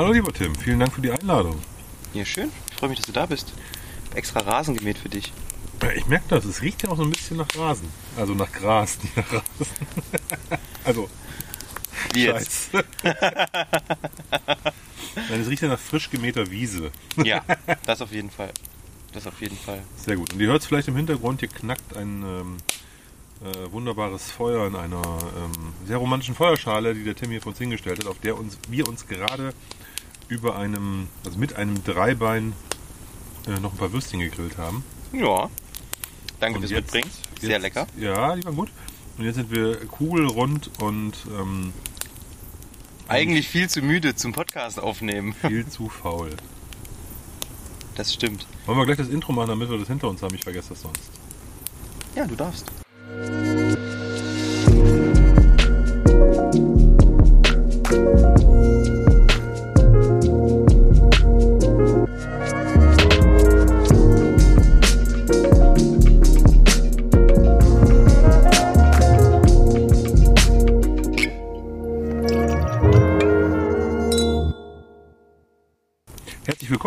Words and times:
Hallo 0.00 0.12
lieber 0.12 0.32
Tim, 0.32 0.54
vielen 0.54 0.80
Dank 0.80 0.94
für 0.94 1.02
die 1.02 1.10
Einladung. 1.10 1.60
Ja, 2.14 2.24
schön. 2.24 2.50
Ich 2.70 2.76
freue 2.76 2.88
mich, 2.88 2.98
dass 2.98 3.04
du 3.04 3.12
da 3.12 3.26
bist. 3.26 3.52
Extra 4.14 4.40
Rasen 4.40 4.74
gemäht 4.74 4.96
für 4.96 5.10
dich. 5.10 5.30
Ja, 5.82 5.90
Ich 5.92 6.06
merke 6.06 6.24
das, 6.28 6.46
es 6.46 6.62
riecht 6.62 6.82
ja 6.82 6.88
auch 6.88 6.96
so 6.96 7.02
ein 7.02 7.10
bisschen 7.10 7.36
nach 7.36 7.48
Rasen. 7.54 7.86
Also 8.16 8.32
nach 8.32 8.50
Gras, 8.50 8.98
nicht 9.02 9.14
nach 9.14 9.30
Rasen. 9.30 9.44
also, 10.84 11.10
Wie 12.14 12.24
jetzt? 12.24 12.72
Nein, 12.72 12.82
es 15.38 15.48
riecht 15.48 15.60
ja 15.60 15.68
nach 15.68 15.78
frisch 15.78 16.08
gemähter 16.08 16.50
Wiese. 16.50 16.92
Ja, 17.22 17.44
das 17.84 18.00
auf 18.00 18.10
jeden 18.10 18.30
Fall. 18.30 18.52
Das 19.12 19.26
auf 19.26 19.38
jeden 19.42 19.58
Fall. 19.58 19.82
Sehr 19.96 20.16
gut. 20.16 20.32
Und 20.32 20.40
ihr 20.40 20.46
hört 20.46 20.62
es 20.62 20.66
vielleicht 20.66 20.88
im 20.88 20.96
Hintergrund, 20.96 21.40
hier 21.40 21.50
knackt 21.50 21.94
ein 21.94 22.22
ähm, 22.22 22.56
äh, 23.44 23.70
wunderbares 23.70 24.30
Feuer 24.30 24.66
in 24.66 24.76
einer 24.76 25.02
ähm, 25.02 25.74
sehr 25.86 25.98
romantischen 25.98 26.34
Feuerschale, 26.34 26.94
die 26.94 27.04
der 27.04 27.14
Tim 27.14 27.30
hier 27.32 27.42
vor 27.42 27.50
uns 27.50 27.58
hingestellt 27.58 27.98
hat, 27.98 28.06
auf 28.06 28.18
der 28.18 28.38
uns, 28.38 28.56
wir 28.70 28.88
uns 28.88 29.06
gerade 29.06 29.52
über 30.30 30.56
einem, 30.56 31.08
also 31.26 31.38
mit 31.38 31.56
einem 31.56 31.84
Dreibein 31.84 32.54
äh, 33.46 33.60
noch 33.60 33.72
ein 33.72 33.78
paar 33.78 33.92
Würstchen 33.92 34.20
gegrillt 34.20 34.56
haben. 34.56 34.82
Ja. 35.12 35.50
Danke 36.40 36.56
Und 36.56 36.62
fürs 36.62 36.70
jetzt- 36.70 36.94
Mitbringen. 36.94 37.10
Sehr 37.40 37.50
jetzt- 37.50 37.62
lecker. 37.62 37.86
Ja, 37.98 38.34
die 38.36 38.44
waren 38.44 38.56
gut. 38.56 38.70
Und 39.18 39.24
jetzt 39.26 39.34
sind 39.34 39.50
wir 39.50 39.76
kugelrund 39.86 40.70
und 40.80 41.14
ähm, 41.38 41.72
Eigentlich 43.08 43.48
viel 43.48 43.68
zu 43.68 43.82
müde 43.82 44.14
zum 44.14 44.32
Podcast 44.32 44.78
aufnehmen. 44.80 45.34
viel 45.46 45.66
zu 45.66 45.88
faul. 45.88 46.30
Das 47.96 48.14
stimmt. 48.14 48.46
Wollen 48.66 48.78
wir 48.78 48.86
gleich 48.86 48.98
das 48.98 49.08
Intro 49.08 49.32
machen, 49.32 49.48
damit 49.48 49.68
wir 49.68 49.76
das 49.78 49.88
hinter 49.88 50.08
uns 50.08 50.22
haben? 50.22 50.34
Ich 50.34 50.44
vergesse 50.44 50.70
das 50.70 50.82
sonst. 50.82 51.02
Ja, 52.14 52.26
du 52.26 52.36
darfst. 52.36 52.66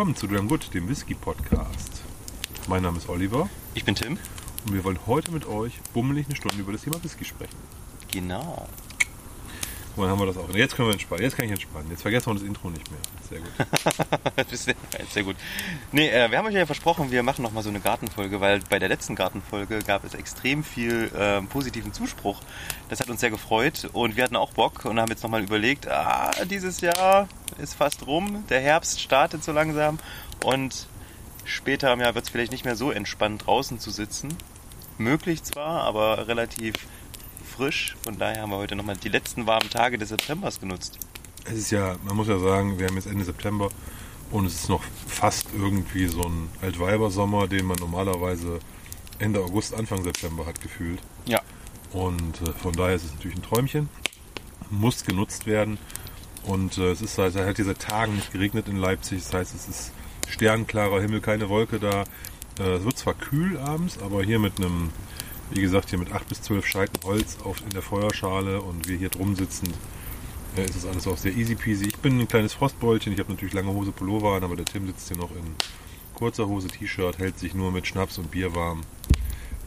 Willkommen 0.04 0.18
zu 0.18 0.28
Dram 0.28 0.50
Good, 0.50 0.74
dem 0.74 0.90
Whisky 0.90 1.14
Podcast. 1.14 2.02
Mein 2.68 2.84
Name 2.84 2.98
ist 2.98 3.08
Oliver 3.08 3.50
Ich 3.74 3.86
bin 3.86 3.96
Tim. 3.96 4.18
und 4.66 4.74
wir 4.74 4.84
wollen 4.84 5.00
heute 5.08 5.32
mit 5.32 5.46
euch 5.46 5.80
bummelig 5.94 6.26
eine 6.26 6.36
Stunde 6.36 6.58
über 6.58 6.74
das 6.74 6.82
Thema 6.82 7.02
Whisky 7.02 7.24
sprechen. 7.24 7.56
Genau. 8.12 8.68
Und 9.96 10.04
dann 10.04 10.12
haben 10.12 10.20
wir 10.20 10.26
das 10.26 10.38
auch. 10.38 10.50
Jetzt 10.54 10.76
können 10.76 10.88
wir 10.88 10.94
entspannen. 10.94 11.24
Jetzt 11.24 11.36
kann 11.36 11.46
ich 11.46 11.52
entspannen. 11.52 11.90
Jetzt 11.92 12.02
vergessen 12.02 12.28
wir 12.28 12.34
das 12.34 12.44
Intro 12.44 12.70
nicht 12.70 12.90
mehr. 12.90 13.00
Sehr 13.30 13.40
gut. 13.40 14.76
Sehr, 15.14 15.24
gut. 15.24 15.36
Nee, 15.92 16.10
äh, 16.10 16.32
wir 16.32 16.38
haben 16.38 16.48
euch 16.48 16.56
ja 16.56 16.66
versprochen, 16.66 17.12
wir 17.12 17.22
machen 17.22 17.44
nochmal 17.44 17.62
so 17.62 17.70
eine 17.70 17.80
Gartenfolge, 17.80 18.42
weil 18.42 18.62
bei 18.70 18.80
der 18.80 18.90
letzten 18.90 19.16
Gartenfolge 19.16 19.80
gab 19.80 20.04
es 20.04 20.16
extrem 20.16 20.64
viel 20.64 21.12
ähm, 21.16 21.48
positiven 21.48 21.94
Zuspruch. 21.94 22.42
Das 22.90 23.00
hat 23.00 23.10
uns 23.10 23.20
sehr 23.20 23.30
gefreut 23.30 23.90
und 23.94 24.16
wir 24.16 24.24
hatten 24.24 24.36
auch 24.36 24.54
Bock 24.54 24.86
und 24.86 25.00
haben 25.00 25.10
jetzt 25.10 25.22
nochmal 25.22 25.44
überlegt, 25.44 25.88
ah, 25.88 26.32
dieses 26.50 26.82
Jahr 26.82 27.28
ist 27.60 27.76
fast 27.76 28.08
rum, 28.08 28.46
der 28.50 28.62
Herbst 28.62 29.00
startet 29.00 29.44
so 29.44 29.52
langsam 29.52 30.00
und 30.44 30.88
später 31.46 31.94
im 31.94 32.00
Jahr 32.00 32.16
wird 32.16 32.26
es 32.26 32.32
vielleicht 32.32 32.52
nicht 32.52 32.66
mehr 32.66 32.76
so 32.76 32.90
entspannt 32.90 33.46
draußen 33.46 33.80
zu 33.80 33.92
sitzen. 33.92 34.30
Möglich 34.98 35.44
zwar, 35.44 35.82
aber 35.84 36.28
relativ 36.28 36.74
frisch. 37.54 37.96
Von 38.04 38.18
daher 38.18 38.42
haben 38.42 38.50
wir 38.50 38.58
heute 38.58 38.76
nochmal 38.76 38.98
die 38.98 39.10
letzten 39.10 39.46
warmen 39.46 39.70
Tage 39.70 39.98
des 39.98 40.10
Septembers 40.10 40.60
genutzt. 40.60 40.98
Es 41.46 41.54
ist 41.54 41.72
ja, 41.72 41.96
man 42.06 42.16
muss 42.16 42.28
ja 42.28 42.40
sagen, 42.40 42.80
wir 42.80 42.88
haben 42.88 42.96
jetzt 42.96 43.08
Ende 43.08 43.26
September 43.26 43.70
und 44.32 44.46
es 44.46 44.56
ist 44.56 44.70
noch 44.70 44.84
fast 45.08 45.48
irgendwie 45.56 46.08
so 46.08 46.24
ein 46.24 46.50
Altweibersommer, 46.62 47.48
den 47.48 47.66
man 47.66 47.78
normalerweise 47.80 48.60
Ende 49.20 49.42
August, 49.42 49.74
Anfang 49.74 50.04
September 50.04 50.46
hat 50.46 50.62
gefühlt. 50.62 51.00
Ja. 51.26 51.42
Und 51.92 52.42
äh, 52.42 52.52
von 52.54 52.74
daher 52.74 52.96
ist 52.96 53.06
es 53.06 53.14
natürlich 53.14 53.38
ein 53.38 53.44
Träumchen. 53.44 53.90
Muss 54.70 55.06
genutzt 55.06 55.46
werden. 55.46 55.78
Und 56.46 56.78
äh, 56.78 56.92
es 56.92 57.02
ist 57.02 57.18
halt, 57.18 57.36
es 57.36 57.46
hat 57.46 57.58
diese 57.58 57.78
Tagen 57.78 58.16
nicht 58.16 58.32
geregnet 58.32 58.68
in 58.68 58.78
Leipzig. 58.78 59.24
Das 59.24 59.34
heißt, 59.34 59.56
es 59.56 59.68
ist 59.68 59.92
sternklarer 60.28 61.02
Himmel, 61.02 61.22
keine 61.22 61.50
Wolke 61.50 61.80
da. 61.80 62.04
Äh, 62.60 62.78
es 62.78 62.84
wird 62.84 62.98
zwar 62.98 63.14
kühl 63.14 63.58
abends, 63.60 64.00
aber 64.00 64.24
hier 64.24 64.40
mit 64.40 64.58
einem, 64.58 64.90
wie 65.52 65.62
gesagt, 65.62 65.90
hier 65.90 66.00
mit 66.00 66.12
8 66.12 66.28
bis 66.28 66.42
12 66.42 66.66
Scheiten 66.66 67.00
Holz 67.06 67.38
auf, 67.44 67.62
in 67.62 67.70
der 67.70 67.82
Feuerschale 67.82 68.62
und 68.62 68.88
wir 68.88 68.98
hier 68.98 69.10
drum 69.10 69.36
sitzend, 69.36 69.74
äh, 70.58 70.64
ist 70.66 70.76
es 70.76 70.86
alles 70.86 71.08
auch 71.08 71.18
sehr 71.18 71.34
easy 71.34 71.56
peasy. 71.56 71.86
Ich 71.88 71.98
bin 71.98 72.20
ein 72.20 72.28
kleines 72.28 72.54
Frostbeulchen. 72.54 73.14
Ich 73.14 73.20
habe 73.20 73.32
natürlich 73.32 73.54
lange 73.54 73.72
Hose, 73.72 73.92
Pullover 73.92 74.36
an, 74.36 74.44
aber 74.44 74.56
der 74.56 74.66
Tim 74.66 74.88
sitzt 74.88 75.08
hier 75.08 75.18
noch 75.18 75.32
in 75.32 75.56
kurzer 76.16 76.48
Hose, 76.48 76.68
T-Shirt, 76.68 77.18
hält 77.18 77.40
sich 77.40 77.54
nur 77.54 77.72
mit 77.72 77.88
Schnaps 77.88 78.18
und 78.18 78.32
Bier 78.32 78.56
warm. 78.56 78.82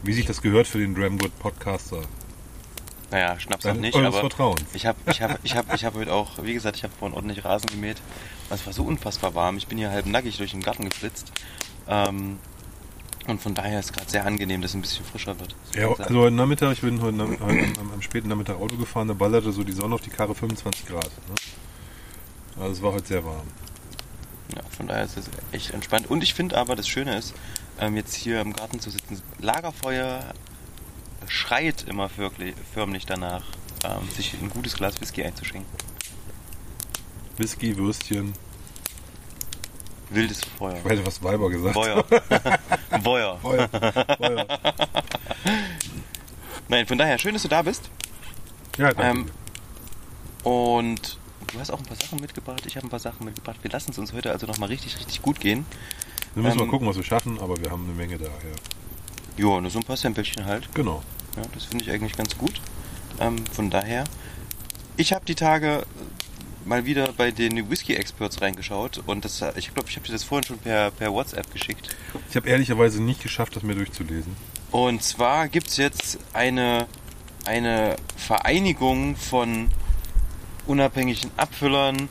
Wie 0.03 0.13
sich 0.13 0.25
das 0.25 0.41
gehört 0.41 0.67
für 0.67 0.79
den 0.79 0.95
Dramgood 0.95 1.37
Podcaster. 1.39 2.01
Naja, 3.09 3.39
Schnaps 3.39 3.63
noch 3.63 3.71
Dein- 3.71 3.81
nicht, 3.81 3.95
aber 3.95 4.11
Vertrauens. 4.11 4.61
ich 4.73 4.85
habe 4.85 4.97
ich 5.09 5.21
hab, 5.21 5.39
ich 5.43 5.55
hab, 5.55 5.73
ich 5.73 5.85
hab 5.85 5.93
heute 5.95 6.13
auch, 6.13 6.43
wie 6.43 6.53
gesagt, 6.53 6.75
ich 6.75 6.83
habe 6.83 6.93
vorhin 6.97 7.15
ordentlich 7.15 7.43
Rasen 7.45 7.67
gemäht. 7.67 7.97
Es 8.49 8.65
war 8.65 8.73
so 8.73 8.83
unfassbar 8.83 9.33
warm. 9.33 9.57
Ich 9.57 9.67
bin 9.67 9.77
hier 9.77 9.89
halb 9.91 10.05
nackig 10.05 10.37
durch 10.37 10.51
den 10.51 10.61
Garten 10.61 10.89
geflitzt. 10.89 11.31
Ähm, 11.87 12.37
und 13.27 13.41
von 13.41 13.53
daher 13.53 13.79
ist 13.79 13.87
es 13.87 13.93
gerade 13.93 14.09
sehr 14.09 14.25
angenehm, 14.25 14.61
dass 14.61 14.71
es 14.71 14.75
ein 14.75 14.81
bisschen 14.81 15.05
frischer 15.05 15.39
wird. 15.39 15.55
Ja, 15.75 15.89
also 15.89 16.19
heute 16.19 16.35
Nachmittag, 16.35 16.71
ich 16.73 16.81
bin 16.81 17.01
heute, 17.01 17.17
heute 17.19 17.79
am, 17.79 17.91
am 17.93 18.01
späten 18.01 18.29
Nachmittag 18.29 18.57
Auto 18.57 18.77
gefahren, 18.77 19.07
da 19.07 19.13
ballerte 19.13 19.51
so 19.51 19.63
die 19.63 19.73
Sonne 19.73 19.95
auf 19.95 20.01
die 20.01 20.09
Karre 20.09 20.33
25 20.33 20.85
Grad. 20.85 21.05
Ne? 21.05 21.35
Also 22.59 22.71
es 22.73 22.81
war 22.81 22.93
heute 22.93 23.07
sehr 23.07 23.25
warm. 23.25 23.47
ja, 24.55 24.61
von 24.75 24.87
daher 24.87 25.03
ist 25.03 25.17
es 25.17 25.29
echt 25.51 25.71
entspannt. 25.71 26.09
Und 26.09 26.23
ich 26.23 26.33
finde 26.33 26.57
aber, 26.57 26.75
das 26.75 26.87
Schöne 26.87 27.17
ist, 27.17 27.33
ähm, 27.79 27.95
jetzt 27.95 28.15
hier 28.15 28.41
im 28.41 28.53
Garten 28.53 28.79
zu 28.79 28.89
sitzen, 28.89 29.21
Lagerfeuer 29.39 30.33
schreit 31.27 31.83
immer 31.87 32.09
wirklich, 32.17 32.55
förmlich 32.73 33.05
danach, 33.05 33.43
ähm, 33.83 34.07
sich 34.15 34.33
ein 34.41 34.49
gutes 34.49 34.75
Glas 34.75 34.99
Whisky 35.01 35.23
einzuschenken. 35.23 35.69
Whisky, 37.37 37.77
Würstchen, 37.77 38.33
Wildes 40.09 40.41
Feuer. 40.57 40.77
ich 40.77 40.83
hätte 40.89 41.05
was 41.05 41.21
Weiber 41.23 41.49
gesagt. 41.49 41.73
Feuer. 41.73 42.03
Feuer. 43.03 43.37
Feuer. 43.39 43.69
Feuer. 44.17 44.47
Nein, 46.69 46.85
von 46.85 46.97
daher, 46.97 47.17
schön, 47.17 47.33
dass 47.33 47.43
du 47.43 47.47
da 47.47 47.61
bist. 47.61 47.89
Ja, 48.77 48.93
danke. 48.93 49.19
Ähm, 49.19 49.31
und 50.43 51.17
du 51.51 51.59
hast 51.59 51.71
auch 51.71 51.79
ein 51.79 51.85
paar 51.85 51.97
Sachen 51.97 52.19
mitgebracht, 52.19 52.65
ich 52.65 52.75
habe 52.75 52.87
ein 52.87 52.89
paar 52.89 52.99
Sachen 52.99 53.25
mitgebracht. 53.25 53.57
Wir 53.61 53.71
lassen 53.71 53.91
es 53.91 53.97
uns 53.97 54.13
heute 54.13 54.31
also 54.31 54.45
nochmal 54.47 54.69
richtig, 54.69 54.97
richtig 54.97 55.21
gut 55.21 55.39
gehen. 55.39 55.65
wir 56.35 56.43
müssen 56.43 56.59
ähm, 56.59 56.65
mal 56.65 56.71
gucken, 56.71 56.87
was 56.87 56.95
wir 56.95 57.03
schaffen, 57.03 57.39
aber 57.39 57.57
wir 57.57 57.71
haben 57.71 57.83
eine 57.85 57.93
Menge 57.93 58.17
daher. 58.17 58.55
Jo, 59.37 59.59
nur 59.61 59.69
so 59.71 59.79
ein 59.79 59.85
paar 59.85 59.97
Samplechen 59.97 60.45
halt. 60.45 60.73
Genau. 60.73 61.03
Ja, 61.35 61.43
das 61.53 61.65
finde 61.65 61.83
ich 61.83 61.91
eigentlich 61.91 62.15
ganz 62.15 62.37
gut. 62.37 62.61
Ähm, 63.19 63.45
von 63.47 63.69
daher, 63.69 64.03
ich 64.95 65.13
habe 65.13 65.25
die 65.25 65.35
Tage 65.35 65.85
mal 66.67 66.85
wieder 66.85 67.11
bei 67.13 67.31
den 67.31 67.69
Whisky 67.69 67.95
Experts 67.95 68.41
reingeschaut 68.41 69.01
und 69.05 69.25
das, 69.25 69.41
ich 69.55 69.73
glaube, 69.73 69.89
ich 69.89 69.95
habe 69.95 70.05
dir 70.05 70.13
das 70.13 70.23
vorhin 70.23 70.45
schon 70.45 70.57
per, 70.59 70.91
per 70.91 71.11
WhatsApp 71.11 71.51
geschickt. 71.51 71.95
Ich 72.29 72.35
habe 72.35 72.49
ehrlicherweise 72.49 73.01
nicht 73.01 73.23
geschafft, 73.23 73.55
das 73.55 73.63
mir 73.63 73.75
durchzulesen. 73.75 74.35
Und 74.71 75.01
zwar 75.01 75.47
gibt 75.47 75.67
es 75.69 75.77
jetzt 75.77 76.19
eine, 76.33 76.87
eine 77.45 77.95
Vereinigung 78.15 79.15
von 79.15 79.69
unabhängigen 80.65 81.31
Abfüllern, 81.37 82.09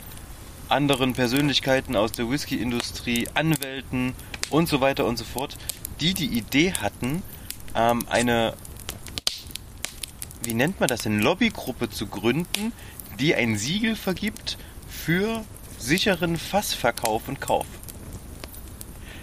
anderen 0.69 1.13
Persönlichkeiten 1.13 1.95
aus 1.95 2.11
der 2.11 2.29
Whisky-Industrie, 2.29 3.27
Anwälten 3.35 4.13
und 4.49 4.67
so 4.67 4.81
weiter 4.81 5.05
und 5.05 5.17
so 5.17 5.23
fort, 5.23 5.55
die 6.01 6.13
die 6.13 6.25
Idee 6.25 6.73
hatten, 6.73 7.21
ähm, 7.75 8.05
eine, 8.09 8.53
wie 10.43 10.53
nennt 10.53 10.79
man 10.79 10.89
das, 10.89 11.05
eine 11.05 11.21
Lobbygruppe 11.21 11.89
zu 11.89 12.07
gründen, 12.07 12.73
die 13.19 13.35
ein 13.35 13.57
Siegel 13.57 13.95
vergibt 13.95 14.57
für 14.87 15.43
sicheren 15.77 16.37
Fassverkauf 16.37 17.27
und 17.27 17.41
Kauf. 17.41 17.65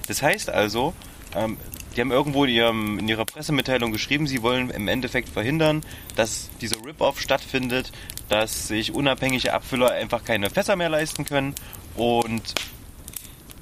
Das 0.06 0.23
heißt 0.23 0.50
also, 0.50 0.94
ähm, 1.35 1.56
die 1.94 2.00
haben 2.00 2.11
irgendwo 2.11 2.44
in, 2.44 2.50
ihrem, 2.50 2.99
in 2.99 3.08
ihrer 3.08 3.25
Pressemitteilung 3.25 3.93
geschrieben, 3.93 4.26
sie 4.26 4.43
wollen 4.43 4.70
im 4.70 4.88
Endeffekt 4.88 5.29
verhindern, 5.29 5.82
dass 6.17 6.50
dieser 6.61 6.85
Rip-Off 6.85 7.20
stattfindet, 7.20 7.93
dass 8.29 8.69
sich 8.69 8.93
unabhängige 8.93 9.52
Abfüller 9.52 9.93
einfach 9.93 10.25
keine 10.25 10.50
Fässer 10.50 10.76
mehr 10.76 10.88
leisten 10.88 11.25
können 11.25 11.55
und 11.94 12.55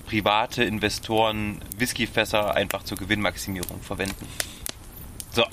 private 0.06 0.64
Investoren 0.64 1.60
Whiskyfässer 1.76 2.54
einfach 2.54 2.82
zur 2.84 2.98
Gewinnmaximierung 2.98 3.80
verwenden. 3.82 4.26
So, 5.32 5.44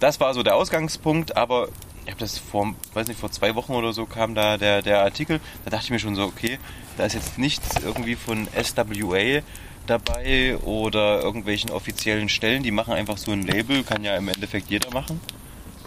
das 0.00 0.20
war 0.20 0.34
so 0.34 0.42
der 0.42 0.56
Ausgangspunkt, 0.56 1.36
aber 1.36 1.68
ich 2.04 2.10
habe 2.10 2.20
das 2.20 2.38
vor, 2.38 2.74
weiß 2.92 3.08
nicht, 3.08 3.18
vor 3.18 3.30
zwei 3.30 3.54
Wochen 3.54 3.72
oder 3.72 3.92
so 3.92 4.06
kam 4.06 4.34
da 4.34 4.58
der, 4.58 4.82
der 4.82 5.00
Artikel, 5.00 5.40
da 5.64 5.70
dachte 5.70 5.84
ich 5.84 5.90
mir 5.90 5.98
schon 5.98 6.14
so, 6.14 6.24
okay, 6.24 6.58
da 6.96 7.04
ist 7.04 7.14
jetzt 7.14 7.38
nichts 7.38 7.76
irgendwie 7.82 8.14
von 8.14 8.46
SWA 8.62 9.42
dabei 9.86 10.56
oder 10.58 11.22
irgendwelchen 11.22 11.70
offiziellen 11.70 12.28
Stellen, 12.28 12.62
die 12.62 12.70
machen 12.70 12.94
einfach 12.94 13.18
so 13.18 13.32
ein 13.32 13.42
Label, 13.42 13.84
kann 13.84 14.04
ja 14.04 14.16
im 14.16 14.28
Endeffekt 14.28 14.70
jeder 14.70 14.90
machen. 14.90 15.20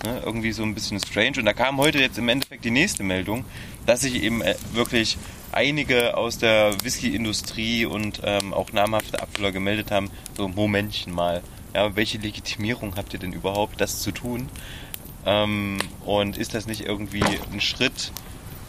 Ne, 0.05 0.21
irgendwie 0.23 0.51
so 0.51 0.61
ein 0.61 0.75
bisschen 0.75 0.99
strange. 0.99 1.39
Und 1.39 1.45
da 1.45 1.53
kam 1.53 1.79
heute 1.79 1.97
jetzt 1.97 2.19
im 2.19 2.29
Endeffekt 2.29 2.63
die 2.63 2.69
nächste 2.69 3.01
Meldung, 3.01 3.45
dass 3.87 4.01
sich 4.01 4.21
eben 4.21 4.43
äh, 4.43 4.53
wirklich 4.73 5.17
einige 5.51 6.15
aus 6.15 6.37
der 6.37 6.75
Whisky-Industrie 6.83 7.85
und 7.87 8.21
ähm, 8.23 8.53
auch 8.53 8.71
namhafte 8.73 9.19
Abfüller 9.19 9.51
gemeldet 9.51 9.89
haben, 9.89 10.11
so 10.35 10.47
Momentchen 10.47 11.11
mal, 11.11 11.41
ja, 11.73 11.95
welche 11.95 12.19
Legitimierung 12.19 12.95
habt 12.95 13.13
ihr 13.13 13.19
denn 13.19 13.33
überhaupt, 13.33 13.81
das 13.81 14.01
zu 14.01 14.11
tun? 14.11 14.49
Ähm, 15.27 15.77
und 16.05 16.37
ist 16.37 16.55
das 16.55 16.67
nicht 16.67 16.81
irgendwie 16.81 17.23
ein 17.51 17.59
Schritt 17.59 18.13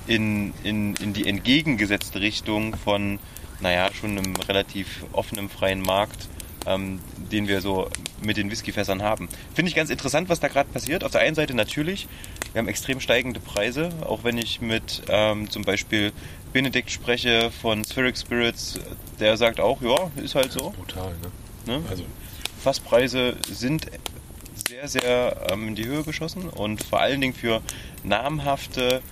in, 0.08 0.52
in, 0.64 0.96
in 0.96 1.12
die 1.12 1.28
entgegengesetzte 1.28 2.20
Richtung 2.20 2.76
von, 2.76 3.20
naja, 3.60 3.90
schon 3.94 4.18
einem 4.18 4.34
relativ 4.34 5.04
offenen, 5.12 5.48
freien 5.48 5.80
Markt, 5.80 6.28
ähm, 6.66 6.98
den 7.30 7.46
wir 7.46 7.60
so 7.60 7.88
mit 8.20 8.36
den 8.36 8.50
Whiskyfässern 8.50 9.02
haben. 9.02 9.28
Finde 9.54 9.68
ich 9.68 9.76
ganz 9.76 9.88
interessant, 9.88 10.28
was 10.28 10.40
da 10.40 10.48
gerade 10.48 10.68
passiert. 10.68 11.04
Auf 11.04 11.12
der 11.12 11.20
einen 11.20 11.36
Seite 11.36 11.54
natürlich, 11.54 12.08
wir 12.52 12.58
haben 12.58 12.68
extrem 12.68 12.98
steigende 12.98 13.38
Preise, 13.38 13.90
auch 14.00 14.24
wenn 14.24 14.36
ich 14.36 14.60
mit 14.60 15.02
ähm, 15.08 15.48
zum 15.48 15.62
Beispiel 15.62 16.12
Benedikt 16.52 16.90
spreche 16.90 17.52
von 17.52 17.84
Spheric 17.84 18.18
Spirits, 18.18 18.80
der 19.20 19.36
sagt 19.36 19.60
auch, 19.60 19.80
ja, 19.80 20.10
ist 20.16 20.34
halt 20.34 20.50
so. 20.50 20.70
Brutal, 20.70 21.14
ne? 21.66 21.78
Ne? 21.78 21.84
Also. 21.88 22.04
Fasspreise 22.58 23.36
sind 23.48 23.86
sehr, 24.86 24.88
sehr 24.88 25.36
ähm, 25.50 25.68
in 25.68 25.74
die 25.74 25.86
Höhe 25.86 26.04
geschossen 26.04 26.48
und 26.48 26.84
vor 26.84 27.00
allen 27.00 27.20
Dingen 27.20 27.34
für 27.34 27.62
namhafte 28.04 29.02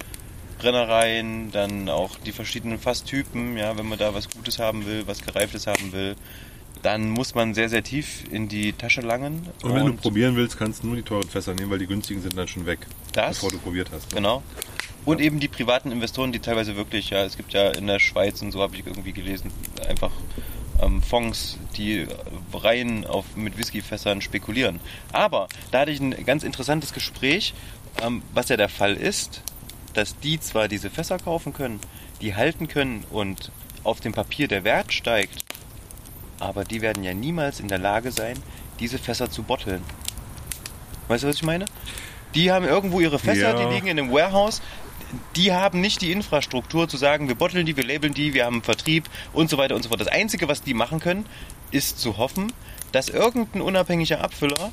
Brennereien, 0.59 1.51
dann 1.51 1.89
auch 1.89 2.19
die 2.25 2.33
verschiedenen 2.33 2.79
Fasstypen, 2.79 3.57
ja, 3.57 3.77
wenn 3.77 3.89
man 3.89 3.99
da 3.99 4.15
was 4.15 4.31
Gutes 4.31 4.59
haben 4.59 4.87
will, 4.87 5.07
was 5.07 5.23
Gereiftes 5.23 5.67
haben 5.67 5.93
will, 5.93 6.15
dann 6.83 7.11
muss 7.11 7.35
man 7.35 7.53
sehr, 7.55 7.69
sehr 7.69 7.83
tief 7.83 8.25
in 8.31 8.49
die 8.49 8.73
Tasche 8.73 9.01
langen. 9.01 9.49
Und 9.63 9.75
wenn 9.75 9.87
du 9.87 9.93
probieren 9.95 10.37
willst, 10.37 10.57
kannst 10.57 10.83
du 10.83 10.89
nur 10.89 10.97
die 10.97 11.03
teuren 11.03 11.29
Fässer 11.29 11.55
nehmen, 11.55 11.71
weil 11.71 11.79
die 11.79 11.87
günstigen 11.87 12.23
sind 12.23 12.37
dann 12.37 12.49
schon 12.49 12.65
weg, 12.65 12.79
das, 13.13 13.37
bevor 13.37 13.51
du 13.51 13.59
probiert 13.59 13.91
hast. 13.93 14.11
Ne? 14.13 14.17
Genau. 14.17 14.43
Und 15.05 15.21
eben 15.21 15.41
die 15.41 15.49
privaten 15.49 15.91
Investoren, 15.91 16.33
die 16.33 16.41
teilweise 16.41 16.77
wirklich, 16.77 17.11
ja, 17.11 17.25
es 17.25 17.37
gibt 17.37 17.53
ja 17.53 17.71
in 17.71 17.87
der 17.87 17.99
Schweiz 17.99 18.41
und 18.41 18.53
so 18.53 18.61
habe 18.61 18.77
ich 18.77 18.87
irgendwie 18.87 19.13
gelesen, 19.13 19.51
einfach 19.89 20.11
ähm, 20.83 21.03
Fonds, 21.03 21.59
die 21.77 22.07
rein 22.53 23.07
auf, 23.07 23.25
mit 23.37 23.59
Whiskyfässern 23.59 24.21
spekulieren. 24.21 24.81
Aber 25.13 25.49
da 25.71 25.81
hatte 25.81 25.91
ich 25.91 26.01
ein 26.01 26.25
ganz 26.25 26.43
interessantes 26.43 26.93
Gespräch, 26.93 27.55
ähm, 28.03 28.23
was 28.35 28.49
ja 28.49 28.57
der 28.57 28.69
Fall 28.69 28.95
ist, 28.95 29.43
dass 29.95 30.19
die 30.19 30.39
zwar 30.41 30.69
diese 30.69 30.91
Fässer 30.91 31.19
kaufen 31.19 31.53
können, 31.53 31.81
die 32.21 32.35
halten 32.35 32.69
können 32.69 33.05
und 33.11 33.51
auf 33.85 34.01
dem 34.01 34.13
Papier 34.13 34.49
der 34.49 34.65
Wert 34.65 34.93
steigt, 34.93 35.45
aber 36.41 36.65
die 36.65 36.83
werden 36.83 37.03
ja 37.05 37.15
niemals 37.15 37.61
in 37.61 37.69
der 37.69 37.79
Lage 37.79 38.11
sein, 38.11 38.37
diese 38.81 38.99
Fässer 38.99 39.31
zu 39.31 39.43
botteln. 39.43 39.83
Weißt 41.09 41.25
du, 41.25 41.29
was 41.29 41.37
ich 41.37 41.43
meine? 41.43 41.65
Die 42.35 42.51
haben 42.53 42.67
irgendwo 42.67 43.01
ihre 43.01 43.19
Fässer, 43.19 43.55
Ja. 43.55 43.67
die 43.69 43.75
liegen 43.75 43.87
in 43.87 43.99
einem 43.99 44.13
Warehouse. 44.13 44.61
Die 45.37 45.53
haben 45.53 45.81
nicht 45.81 46.01
die 46.03 46.13
Infrastruktur 46.13 46.89
zu 46.89 46.97
sagen, 46.97 47.29
wir 47.29 47.35
botteln 47.35 47.67
die, 47.67 47.77
wir 47.77 47.85
labeln 47.85 48.15
die, 48.15 48.35
wir 48.35 48.45
haben 48.45 48.57
einen 48.57 48.63
Vertrieb 48.63 49.09
und 49.33 49.49
so 49.51 49.59
weiter 49.59 49.75
und 49.77 49.83
so 49.83 49.89
fort. 49.89 50.01
Das 50.01 50.09
Einzige, 50.09 50.49
was 50.49 50.63
die 50.63 50.75
machen 50.75 51.01
können, 51.01 51.27
ist 51.71 51.99
zu 52.01 52.17
hoffen, 52.17 52.53
dass 52.93 53.09
irgendein 53.09 53.63
unabhängiger 53.63 54.23
Abfüller 54.23 54.71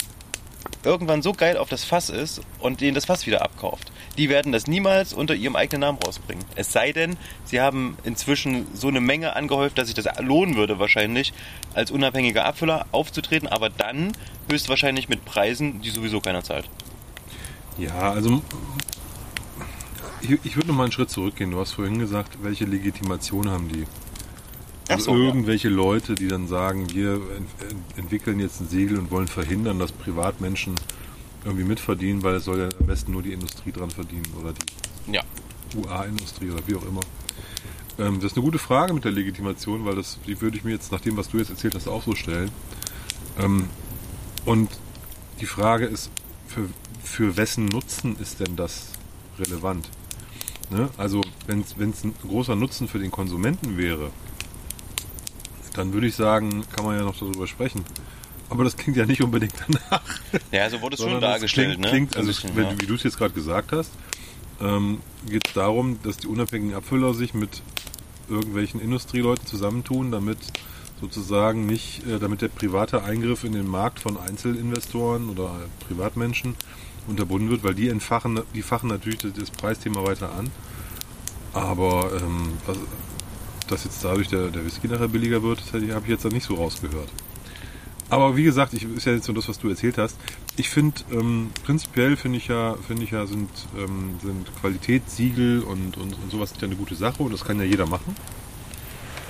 irgendwann 0.84 1.22
so 1.22 1.34
geil 1.34 1.58
auf 1.58 1.70
das 1.70 1.84
Fass 1.84 2.10
ist 2.10 2.42
und 2.60 2.82
denen 2.82 2.96
das 2.96 3.06
Fass 3.06 3.26
wieder 3.26 3.42
abkauft. 3.42 3.92
Die 4.18 4.30
werden 4.30 4.52
das 4.52 4.68
niemals 4.68 5.14
unter 5.14 5.34
ihrem 5.34 5.56
eigenen 5.56 5.82
Namen 5.82 6.00
rausbringen. 6.06 6.44
Es 6.56 6.72
sei 6.72 6.92
denn, 6.92 7.18
sie 7.46 7.62
haben 7.62 7.98
inzwischen 8.04 8.68
so 8.74 8.88
eine 8.88 9.02
Menge 9.02 9.36
angehäuft, 9.36 9.78
dass 9.78 9.88
sich 9.88 9.96
das 9.96 10.08
lohnen 10.20 10.56
würde 10.56 10.80
wahrscheinlich, 10.80 11.34
als 11.74 11.92
unabhängiger 11.92 12.46
Abfüller 12.46 12.86
aufzutreten, 12.92 13.48
aber 13.48 13.70
dann 13.70 14.12
höchstwahrscheinlich 14.50 15.10
mit 15.10 15.26
Preisen, 15.26 15.82
die 15.82 15.90
sowieso 15.90 16.22
keiner 16.22 16.44
zahlt. 16.44 16.70
Ja, 17.78 18.12
also 18.12 18.42
ich, 20.24 20.40
ich 20.44 20.56
würde 20.56 20.70
noch 20.70 20.76
mal 20.76 20.84
einen 20.84 20.92
Schritt 20.92 21.10
zurückgehen. 21.10 21.52
Du 21.52 21.60
hast 21.60 21.72
vorhin 21.74 22.00
gesagt, 22.00 22.38
welche 22.42 22.66
Legitimation 22.66 23.50
haben 23.50 23.70
die? 23.70 23.86
Also 24.90 25.12
so, 25.12 25.18
ja. 25.18 25.24
irgendwelche 25.26 25.70
Leute, 25.70 26.16
die 26.16 26.28
dann 26.28 26.48
sagen, 26.48 26.90
wir 26.94 27.14
ent- 27.14 27.98
entwickeln 27.98 28.40
jetzt 28.40 28.60
ein 28.62 28.68
Segel 28.68 28.98
und 29.00 29.12
wollen 29.12 29.28
verhindern, 29.28 29.80
dass 29.80 29.92
Privatmenschen 29.92 30.76
irgendwie 31.46 31.64
mitverdienen, 31.66 32.24
weil 32.24 32.36
es 32.36 32.46
soll 32.46 32.60
ja 32.60 32.70
am 32.80 32.86
besten 32.86 33.12
nur 33.12 33.22
die 33.22 33.34
Industrie 33.34 33.72
dran 33.72 33.90
verdienen 33.92 34.26
oder 34.40 34.54
die 34.54 35.14
Ja. 35.14 35.22
UA-Industrie 35.76 36.50
oder 36.52 36.62
wie 36.68 36.76
auch 36.76 36.86
immer. 36.86 37.02
Ähm, 38.00 38.16
das 38.16 38.32
ist 38.32 38.38
eine 38.38 38.46
gute 38.46 38.60
Frage 38.60 38.94
mit 38.94 39.04
der 39.06 39.12
Legitimation, 39.12 39.86
weil 39.86 39.96
das, 39.96 40.20
die 40.28 40.40
würde 40.42 40.58
ich 40.58 40.64
mir 40.64 40.72
jetzt 40.72 40.92
nach 40.92 41.02
dem, 41.02 41.16
was 41.18 41.30
du 41.30 41.38
jetzt 41.38 41.50
erzählt 41.50 41.76
hast, 41.76 41.88
auch 41.88 42.04
so 42.04 42.16
stellen. 42.16 42.50
Ähm, 43.40 43.68
und 44.46 44.70
die 45.40 45.46
Frage 45.46 45.86
ist, 45.86 46.10
für, 46.48 46.70
für 47.04 47.38
wessen 47.38 47.66
Nutzen 47.66 48.18
ist 48.20 48.40
denn 48.40 48.56
das 48.56 48.88
relevant? 49.40 49.88
Ne? 50.70 50.90
Also, 50.98 51.22
wenn 51.48 51.62
es 51.62 52.04
ein 52.04 52.14
großer 52.22 52.56
Nutzen 52.56 52.88
für 52.88 53.00
den 53.00 53.12
Konsumenten 53.12 53.78
wäre, 53.78 54.12
dann 55.74 55.94
würde 55.94 56.08
ich 56.08 56.16
sagen, 56.16 56.64
kann 56.76 56.86
man 56.86 56.98
ja 56.98 57.04
noch 57.04 57.18
darüber 57.18 57.48
sprechen. 57.48 57.84
Aber 58.50 58.64
das 58.64 58.78
klingt 58.78 58.98
ja 58.98 59.06
nicht 59.06 59.22
unbedingt 59.22 59.54
danach. 59.68 60.04
Ja, 60.52 60.70
so 60.70 60.82
wurde 60.82 60.96
es 60.96 61.02
schon 61.02 61.20
dargestellt, 61.20 61.70
klingt, 61.70 61.82
ne? 61.82 61.90
Klingt, 61.90 62.18
also 62.18 62.28
bisschen, 62.28 62.56
wenn, 62.56 62.66
ja. 62.66 62.82
wie 62.82 62.86
du 62.86 62.96
es 62.96 63.04
jetzt 63.04 63.18
gerade 63.18 63.34
gesagt 63.34 63.72
hast, 63.72 63.92
ähm, 64.62 65.00
geht 65.28 65.48
es 65.48 65.54
darum, 65.54 65.98
dass 66.04 66.18
die 66.18 66.28
unabhängigen 66.28 66.76
Abfüller 66.76 67.14
sich 67.14 67.34
mit 67.34 67.62
irgendwelchen 68.30 68.80
Industrieleuten 68.80 69.48
zusammentun, 69.48 70.12
damit 70.12 70.38
sozusagen 71.02 71.66
nicht, 71.66 72.06
äh, 72.08 72.20
damit 72.20 72.42
der 72.42 72.48
private 72.48 73.04
Eingriff 73.04 73.44
in 73.44 73.54
den 73.54 73.68
Markt 73.68 74.00
von 74.00 74.18
Einzelinvestoren 74.18 75.30
oder 75.30 75.52
Privatmenschen 75.88 76.56
unterbunden 77.08 77.50
wird, 77.50 77.64
weil 77.64 77.76
die 77.76 77.90
entfachen, 77.90 78.42
die 78.54 78.62
fachen 78.62 78.90
natürlich 78.90 79.20
das, 79.20 79.52
Preisthema 79.52 80.04
weiter 80.06 80.34
an. 80.34 80.50
Aber 81.54 82.12
ähm, 82.20 82.54
was, 82.66 82.78
dass 83.68 83.84
jetzt 83.84 84.04
dadurch 84.04 84.28
der, 84.28 84.48
der 84.48 84.66
Whisky 84.66 84.88
nachher 84.88 85.08
billiger 85.08 85.44
wird, 85.44 85.62
habe 85.74 86.02
ich 86.04 86.10
jetzt 86.10 86.26
da 86.26 86.30
nicht 86.30 86.46
so 86.46 86.56
rausgehört. 86.56 87.10
Aber 88.10 88.36
wie 88.38 88.44
gesagt, 88.44 88.74
ich, 88.74 88.84
ist 88.84 89.06
ja 89.06 89.14
jetzt 89.14 89.28
nur 89.28 89.36
das, 89.36 89.50
was 89.50 89.60
du 89.60 89.70
erzählt 89.70 89.98
hast. 89.98 90.18
Ich 90.56 90.70
finde, 90.70 91.02
ähm, 91.12 91.50
prinzipiell 91.64 92.16
finde 92.16 92.38
ich 92.38 92.48
ja, 92.48 92.76
finde 92.86 93.04
ich 93.04 93.12
ja, 93.12 93.26
sind, 93.26 93.50
ähm, 93.78 94.20
sind 94.22 94.56
Qualitätssiegel 94.62 95.62
und, 95.62 95.98
und, 95.98 96.14
und 96.14 96.32
sowas 96.32 96.54
ja 96.60 96.68
eine 96.68 96.76
gute 96.76 96.96
Sache 96.96 97.24
und 97.24 97.34
das 97.34 97.44
kann 97.44 97.58
ja 97.58 97.66
jeder 97.66 97.88
machen. 97.88 98.16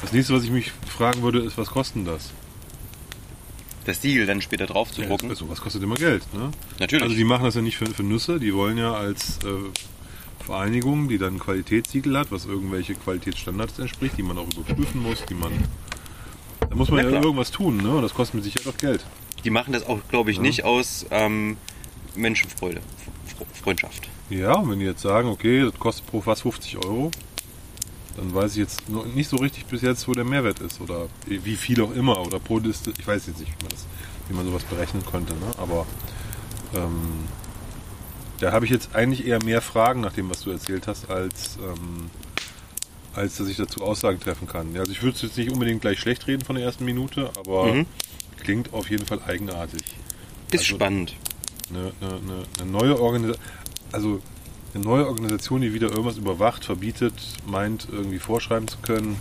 Das 0.01 0.11
nächste, 0.11 0.33
was 0.33 0.43
ich 0.43 0.51
mich 0.51 0.73
fragen 0.85 1.21
würde, 1.21 1.39
ist, 1.39 1.57
was 1.57 1.69
kosten 1.69 2.03
das? 2.03 2.31
Das 3.85 4.01
Siegel 4.01 4.25
dann 4.25 4.41
später 4.41 4.65
drauf 4.65 4.91
zu 4.91 5.01
drucken. 5.01 5.29
Also, 5.29 5.49
was 5.49 5.59
kostet 5.61 5.83
immer 5.83 5.95
Geld, 5.95 6.23
ne? 6.33 6.51
Natürlich. 6.79 7.03
Also 7.03 7.15
die 7.15 7.23
machen 7.25 7.43
das 7.43 7.55
ja 7.55 7.61
nicht 7.61 7.77
für, 7.77 7.85
für 7.87 8.03
Nüsse, 8.03 8.39
die 8.39 8.53
wollen 8.53 8.77
ja 8.77 8.93
als 8.93 9.39
äh, 9.43 10.43
Vereinigung, 10.45 11.09
die 11.09 11.17
dann 11.17 11.35
ein 11.35 11.39
Qualitätssiegel 11.39 12.17
hat, 12.17 12.31
was 12.31 12.45
irgendwelche 12.45 12.95
Qualitätsstandards 12.95 13.79
entspricht, 13.79 14.17
die 14.17 14.23
man 14.23 14.37
auch 14.37 14.47
überprüfen 14.47 15.01
muss, 15.01 15.23
die 15.25 15.33
man. 15.35 15.51
Da 16.69 16.75
muss 16.75 16.89
man 16.89 16.99
ja 17.03 17.09
klar. 17.09 17.23
irgendwas 17.23 17.51
tun, 17.51 17.77
ne? 17.77 17.89
Und 17.95 18.01
das 18.03 18.13
kostet 18.13 18.35
mit 18.35 18.43
Sicherheit 18.45 18.67
auch 18.73 18.77
Geld. 18.77 19.05
Die 19.43 19.49
machen 19.49 19.73
das 19.73 19.85
auch, 19.85 19.99
glaube 20.09 20.31
ich, 20.31 20.37
Ja. 20.37 20.43
nicht 20.43 20.63
aus 20.63 21.05
ähm, 21.11 21.57
Menschenfreude, 22.15 22.81
Freundschaft. 23.61 24.07
Ja, 24.29 24.53
und 24.55 24.71
wenn 24.71 24.79
die 24.79 24.85
jetzt 24.85 25.01
sagen, 25.01 25.27
okay, 25.29 25.61
das 25.61 25.77
kostet 25.79 26.07
pro 26.07 26.21
Fass 26.21 26.41
50 26.41 26.77
Euro, 26.85 27.11
dann 28.15 28.33
weiß 28.33 28.51
ich 28.51 28.57
jetzt 28.57 28.87
noch 28.89 29.05
nicht 29.05 29.27
so 29.29 29.37
richtig 29.37 29.65
bis 29.65 29.81
jetzt, 29.81 30.07
wo 30.07 30.13
der 30.13 30.23
Mehrwert 30.23 30.59
ist 30.59 30.79
oder 30.81 31.07
wie 31.25 31.55
viel 31.55 31.81
auch 31.81 31.91
immer 31.91 32.19
oder 32.25 32.39
pro 32.39 32.59
Liste. 32.59 32.93
Ich 32.97 33.07
weiß 33.07 33.27
jetzt 33.27 33.39
nicht, 33.39 33.51
wie 33.51 33.63
man, 33.63 33.69
das, 33.71 33.85
wie 34.29 34.33
man 34.35 34.45
sowas 34.45 34.63
berechnen 34.63 35.03
könnte, 35.05 35.33
ne? 35.33 35.47
aber 35.57 35.85
ähm, 36.75 37.25
da 38.39 38.51
habe 38.51 38.65
ich 38.65 38.71
jetzt 38.71 38.95
eigentlich 38.95 39.25
eher 39.25 39.43
mehr 39.43 39.61
Fragen 39.61 40.01
nach 40.01 40.13
dem, 40.13 40.29
was 40.29 40.41
du 40.41 40.51
erzählt 40.51 40.85
hast, 40.87 41.09
als, 41.09 41.57
ähm, 41.63 42.09
als 43.13 43.37
dass 43.37 43.47
ich 43.47 43.57
dazu 43.57 43.81
Aussagen 43.83 44.19
treffen 44.19 44.47
kann. 44.47 44.73
Ja, 44.73 44.81
also 44.81 44.91
ich 44.91 45.01
würde 45.01 45.15
es 45.15 45.21
jetzt 45.21 45.37
nicht 45.37 45.51
unbedingt 45.51 45.81
gleich 45.81 45.99
schlecht 45.99 46.27
reden 46.27 46.43
von 46.43 46.55
der 46.55 46.65
ersten 46.65 46.85
Minute, 46.85 47.31
aber 47.37 47.73
Mhm. 47.73 47.85
klingt 48.39 48.73
auf 48.73 48.89
jeden 48.89 49.05
Fall 49.05 49.21
eigenartig 49.25 49.81
Ist 50.51 50.59
Also- 50.61 50.75
spannend. 50.75 51.15
eine, 51.69 51.93
eine, 52.01 52.13
eine, 52.15 52.43
eine 52.61 52.71
neue 52.71 52.99
Organisation, 52.99 53.47
also 53.91 54.21
eine 54.75 54.83
neue 54.83 55.07
Organisation, 55.07 55.61
die 55.61 55.73
wieder 55.73 55.89
irgendwas 55.89 56.17
überwacht, 56.17 56.65
verbietet, 56.65 57.13
meint 57.45 57.87
irgendwie 57.91 58.19
vorschreiben 58.19 58.67
zu 58.67 58.77
können. 58.79 59.17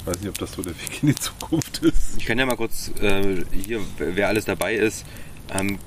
Ich 0.00 0.06
weiß 0.06 0.20
nicht, 0.20 0.28
ob 0.28 0.38
das 0.38 0.52
so 0.52 0.62
der 0.62 0.72
Weg 0.72 1.02
in 1.02 1.08
die 1.08 1.14
Zukunft 1.14 1.78
ist. 1.78 2.16
Ich 2.18 2.26
kann 2.26 2.38
ja 2.38 2.46
mal 2.46 2.56
kurz 2.56 2.90
äh, 3.00 3.44
hier, 3.52 3.80
wer 3.98 4.28
alles 4.28 4.44
dabei 4.44 4.74
ist. 4.74 5.04
Ähm, 5.52 5.78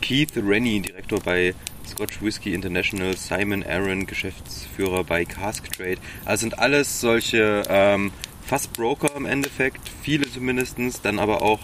Keith 0.00 0.36
Rennie, 0.36 0.80
Direktor 0.80 1.20
bei 1.20 1.54
Scotch 1.86 2.20
Whisky 2.20 2.54
International, 2.54 3.16
Simon 3.16 3.64
Aaron, 3.64 4.06
Geschäftsführer 4.06 5.04
bei 5.04 5.24
Cask 5.24 5.70
Trade. 5.72 5.98
Also 6.24 6.42
sind 6.42 6.58
alles 6.58 7.00
solche 7.00 7.62
ähm, 7.68 8.12
Fassbroker 8.44 9.14
im 9.16 9.26
Endeffekt, 9.26 9.90
viele 10.02 10.30
zumindestens, 10.30 11.00
dann 11.00 11.18
aber 11.18 11.42
auch 11.42 11.60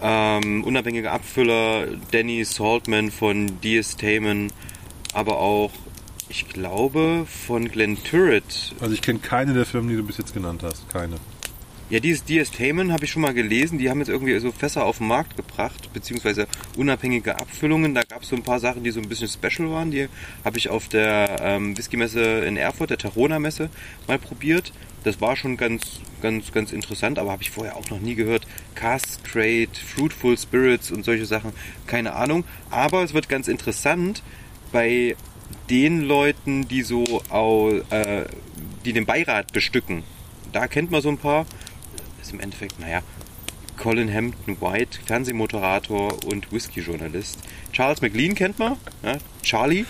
ähm, 0.00 0.64
unabhängige 0.64 1.10
Abfüller, 1.10 1.86
Danny 2.10 2.44
Saltman 2.44 3.10
von 3.10 3.60
DS 3.60 3.96
Taman, 3.96 4.52
aber 5.12 5.38
auch, 5.38 5.72
ich 6.28 6.48
glaube, 6.48 7.26
von 7.46 7.68
Glen 7.68 8.02
Turret 8.02 8.74
Also 8.80 8.94
ich 8.94 9.02
kenne 9.02 9.20
keine 9.20 9.54
der 9.54 9.66
Firmen, 9.66 9.90
die 9.90 9.96
du 9.96 10.02
bis 10.02 10.18
jetzt 10.18 10.34
genannt 10.34 10.62
hast. 10.62 10.88
Keine. 10.88 11.16
Ja, 11.88 12.00
dieses 12.00 12.24
DS 12.24 12.50
Taman 12.50 12.92
habe 12.92 13.04
ich 13.04 13.12
schon 13.12 13.22
mal 13.22 13.32
gelesen. 13.32 13.78
Die 13.78 13.88
haben 13.88 14.00
jetzt 14.00 14.08
irgendwie 14.08 14.36
so 14.40 14.50
Fässer 14.50 14.84
auf 14.84 14.98
den 14.98 15.06
Markt 15.06 15.36
gebracht, 15.36 15.92
beziehungsweise 15.92 16.48
unabhängige 16.76 17.38
Abfüllungen. 17.38 17.94
Da 17.94 18.02
gab 18.02 18.22
es 18.22 18.28
so 18.30 18.34
ein 18.34 18.42
paar 18.42 18.58
Sachen, 18.58 18.82
die 18.82 18.90
so 18.90 19.00
ein 19.00 19.08
bisschen 19.08 19.28
special 19.28 19.70
waren. 19.70 19.92
Die 19.92 20.08
habe 20.44 20.58
ich 20.58 20.68
auf 20.68 20.88
der 20.88 21.36
ähm, 21.40 21.78
Whisky-Messe 21.78 22.20
in 22.44 22.56
Erfurt, 22.56 22.90
der 22.90 22.98
Tarona-Messe, 22.98 23.70
mal 24.08 24.18
probiert. 24.18 24.72
das 25.04 25.20
war 25.20 25.36
schon 25.36 25.56
ganz, 25.56 26.00
ganz, 26.22 26.50
ganz 26.50 26.72
interessant, 26.72 27.20
aber 27.20 27.30
habe 27.30 27.44
ich 27.44 27.52
vorher 27.52 27.76
auch 27.76 27.88
noch 27.90 28.00
nie 28.00 28.16
gehört. 28.16 28.48
Castrate, 28.74 29.78
Fruitful 29.94 30.36
Spirits 30.36 30.90
und 30.90 31.04
solche 31.04 31.26
Sachen, 31.26 31.52
keine 31.86 32.14
Ahnung. 32.14 32.42
Aber 32.68 33.04
es 33.04 33.14
wird 33.14 33.28
ganz 33.28 33.46
interessant 33.46 34.24
bei 34.72 35.14
den 35.70 36.02
Leuten, 36.02 36.68
die 36.68 36.82
so, 36.82 37.22
äh, 37.90 38.24
die 38.84 38.92
den 38.92 39.06
Beirat 39.06 39.52
bestücken. 39.52 40.04
Da 40.52 40.68
kennt 40.68 40.90
man 40.90 41.02
so 41.02 41.08
ein 41.08 41.18
paar. 41.18 41.46
Ist 42.20 42.32
im 42.32 42.40
Endeffekt, 42.40 42.78
naja, 42.80 43.02
Colin 43.76 44.12
Hampton 44.12 44.60
White, 44.60 44.98
Fernsehmoderator 45.04 46.24
und 46.24 46.50
Whisky-Journalist. 46.52 47.38
Charles 47.72 48.00
McLean 48.00 48.34
kennt 48.34 48.58
man, 48.58 48.76
ja, 49.02 49.16
Charlie. 49.42 49.84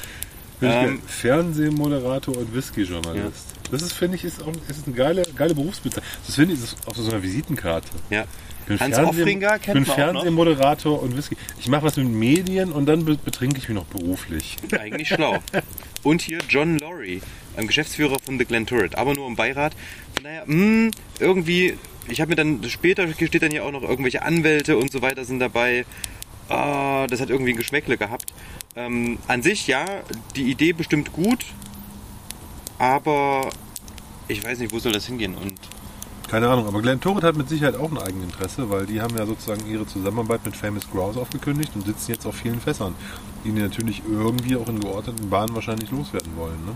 Ähm, 0.63 1.01
Fernsehmoderator 1.07 2.37
und 2.37 2.55
Whisky-Journalist. 2.55 3.56
Das 3.71 3.83
ist, 3.83 3.93
finde 3.93 4.17
ich, 4.17 4.25
ist 4.25 4.43
auch 4.43 4.53
ist 4.69 4.87
eine 4.87 4.95
geile, 4.95 5.23
geile 5.37 5.55
Berufsbezeichnung. 5.55 6.09
Das 6.27 6.35
finde 6.35 6.55
ich 6.55 6.63
ist 6.63 6.77
auch 6.87 6.95
so 6.95 7.11
eine 7.11 7.23
Visitenkarte. 7.23 7.89
Ja. 8.11 8.25
Ich 8.63 8.67
bin 8.67 8.81
Hans 8.81 8.97
Fernseh- 8.97 9.07
Hoffringer 9.07 9.57
Ich 9.57 9.63
kennt 9.63 9.75
bin 9.75 9.83
auch 9.85 9.87
noch. 9.89 9.95
Fernsehmoderator 9.95 11.03
und 11.03 11.17
Whisky. 11.17 11.37
Ich 11.61 11.69
mache 11.69 11.85
was 11.85 11.97
mit 11.97 12.09
Medien 12.09 12.73
und 12.73 12.87
dann 12.87 13.05
be- 13.05 13.17
betrinke 13.17 13.59
ich 13.59 13.69
mich 13.69 13.75
noch 13.77 13.85
beruflich. 13.87 14.57
Eigentlich 14.79 15.09
schlau. 15.09 15.39
Und 16.03 16.23
hier 16.23 16.39
John 16.49 16.79
Laurie, 16.79 17.21
Geschäftsführer 17.57 18.17
von 18.25 18.39
The 18.39 18.45
Glen 18.45 18.67
Turret, 18.67 18.97
aber 18.97 19.15
nur 19.15 19.27
im 19.29 19.37
Beirat. 19.37 19.73
Von 20.15 20.25
daher, 20.25 20.43
mh, 20.47 20.91
irgendwie, 21.21 21.77
ich 22.09 22.21
habe 22.21 22.31
mir 22.31 22.37
dann 22.37 22.61
später 22.69 23.07
steht 23.13 23.43
dann 23.43 23.51
hier 23.51 23.65
auch 23.65 23.73
noch 23.73 23.83
irgendwelche 23.83 24.23
Anwälte 24.23 24.77
und 24.77 24.91
so 24.93 25.01
weiter 25.03 25.25
sind 25.25 25.39
dabei. 25.41 25.85
Ah, 26.49 27.07
das 27.09 27.21
hat 27.21 27.31
irgendwie 27.31 27.53
ein 27.53 27.57
Geschmäckle 27.57 27.97
gehabt. 27.97 28.33
Ähm, 28.77 29.19
an 29.27 29.43
sich 29.43 29.67
ja, 29.67 29.85
die 30.37 30.51
Idee 30.51 30.73
bestimmt 30.73 31.13
gut, 31.13 31.45
aber 32.79 33.51
ich 34.29 34.45
weiß 34.45 34.59
nicht, 34.59 34.73
wo 34.73 34.79
soll 34.79 34.93
das 34.93 35.07
hingehen 35.07 35.35
und 35.35 35.55
Keine 36.29 36.49
Ahnung, 36.49 36.67
aber 36.67 36.83
Glenn 36.83 37.01
Torret 37.01 37.23
hat 37.23 37.37
mit 37.37 37.49
Sicherheit 37.49 37.77
auch 37.77 37.91
ein 37.91 37.99
Eigeninteresse, 37.99 38.69
weil 38.69 38.87
die 38.87 39.01
haben 39.01 39.17
ja 39.17 39.27
sozusagen 39.27 39.67
ihre 39.71 39.87
Zusammenarbeit 39.87 40.45
mit 40.45 40.57
Famous 40.57 40.91
Grouse 40.91 41.17
aufgekündigt 41.17 41.73
und 41.75 41.87
sitzen 41.87 42.11
jetzt 42.13 42.27
auf 42.27 42.35
vielen 42.35 42.61
Fässern, 42.61 42.95
die 43.45 43.53
natürlich 43.53 44.03
irgendwie 44.11 44.57
auch 44.57 44.69
in 44.69 44.81
geordneten 44.81 45.31
Bahnen 45.31 45.55
wahrscheinlich 45.55 45.91
loswerden 45.91 46.37
wollen. 46.37 46.65
Ne? 46.67 46.73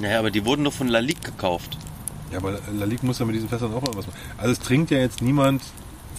naja, 0.00 0.18
aber 0.18 0.30
die 0.30 0.44
wurden 0.44 0.64
doch 0.64 0.72
von 0.72 0.88
Lalique 0.88 1.22
gekauft. 1.22 1.76
Ja, 2.32 2.38
aber 2.38 2.58
Lalique 2.72 3.04
muss 3.04 3.18
ja 3.18 3.26
mit 3.26 3.34
diesen 3.34 3.48
Fässern 3.48 3.72
auch 3.72 3.82
irgendwas 3.82 4.06
machen. 4.06 4.18
Also 4.38 4.52
es 4.52 4.60
trinkt 4.60 4.90
ja 4.90 4.98
jetzt 4.98 5.20
niemand 5.22 5.62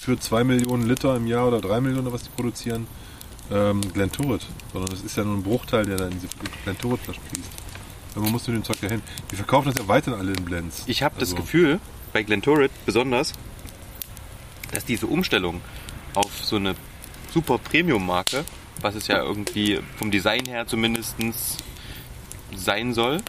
für 0.01 0.20
2 0.20 0.43
Millionen 0.43 0.88
Liter 0.88 1.15
im 1.15 1.27
Jahr 1.27 1.48
oder 1.48 1.62
3 1.62 1.81
Millionen, 1.81 2.08
oder 2.08 2.13
was 2.13 2.24
die 2.24 2.29
produzieren, 2.29 2.88
ähm, 3.51 3.81
Glen 3.93 4.12
Turret, 4.12 4.46
sondern 4.74 4.93
es 4.93 5.03
ist 5.03 5.17
ja 5.17 5.24
nur 5.24 5.36
ein 5.36 5.43
Bruchteil, 5.43 5.86
der 5.86 5.98
da 5.98 6.05
in 6.05 6.12
diese 6.12 6.27
Glen 6.63 6.77
Turret 6.77 7.00
Flaschen 7.01 7.24
fließt. 7.31 7.50
Und 8.15 8.24
man 8.24 8.32
muss 8.32 8.44
zu 8.44 8.51
dem 8.51 8.63
Zeug 8.63 8.77
ja 8.82 8.89
hin. 8.89 9.01
Die 9.32 9.36
verkaufen 9.36 9.70
das 9.70 9.75
ja 9.82 9.88
weiterhin 9.88 10.20
alle 10.20 10.34
in 10.34 10.44
Blends. 10.44 10.84
Ich 10.88 11.03
habe 11.03 11.15
das 11.20 11.30
Also, 11.30 11.38
Gefühl, 11.44 11.80
bei 12.13 12.24
Glentorrid 12.24 12.72
besonders, 12.86 13.34
dass 14.74 14.86
diese 14.86 15.08
Umstellung 15.08 15.62
auf 16.15 16.32
so 16.44 16.58
eine 16.58 16.75
super 17.34 17.58
Premium-Marke, 17.58 18.44
was 18.82 18.96
es 18.96 19.08
ja 19.08 19.22
irgendwie 19.22 19.80
vom 19.98 20.12
Design 20.12 20.46
her 20.46 20.68
zumindest 20.68 21.15
sein 22.56 22.94
soll, 22.94 23.22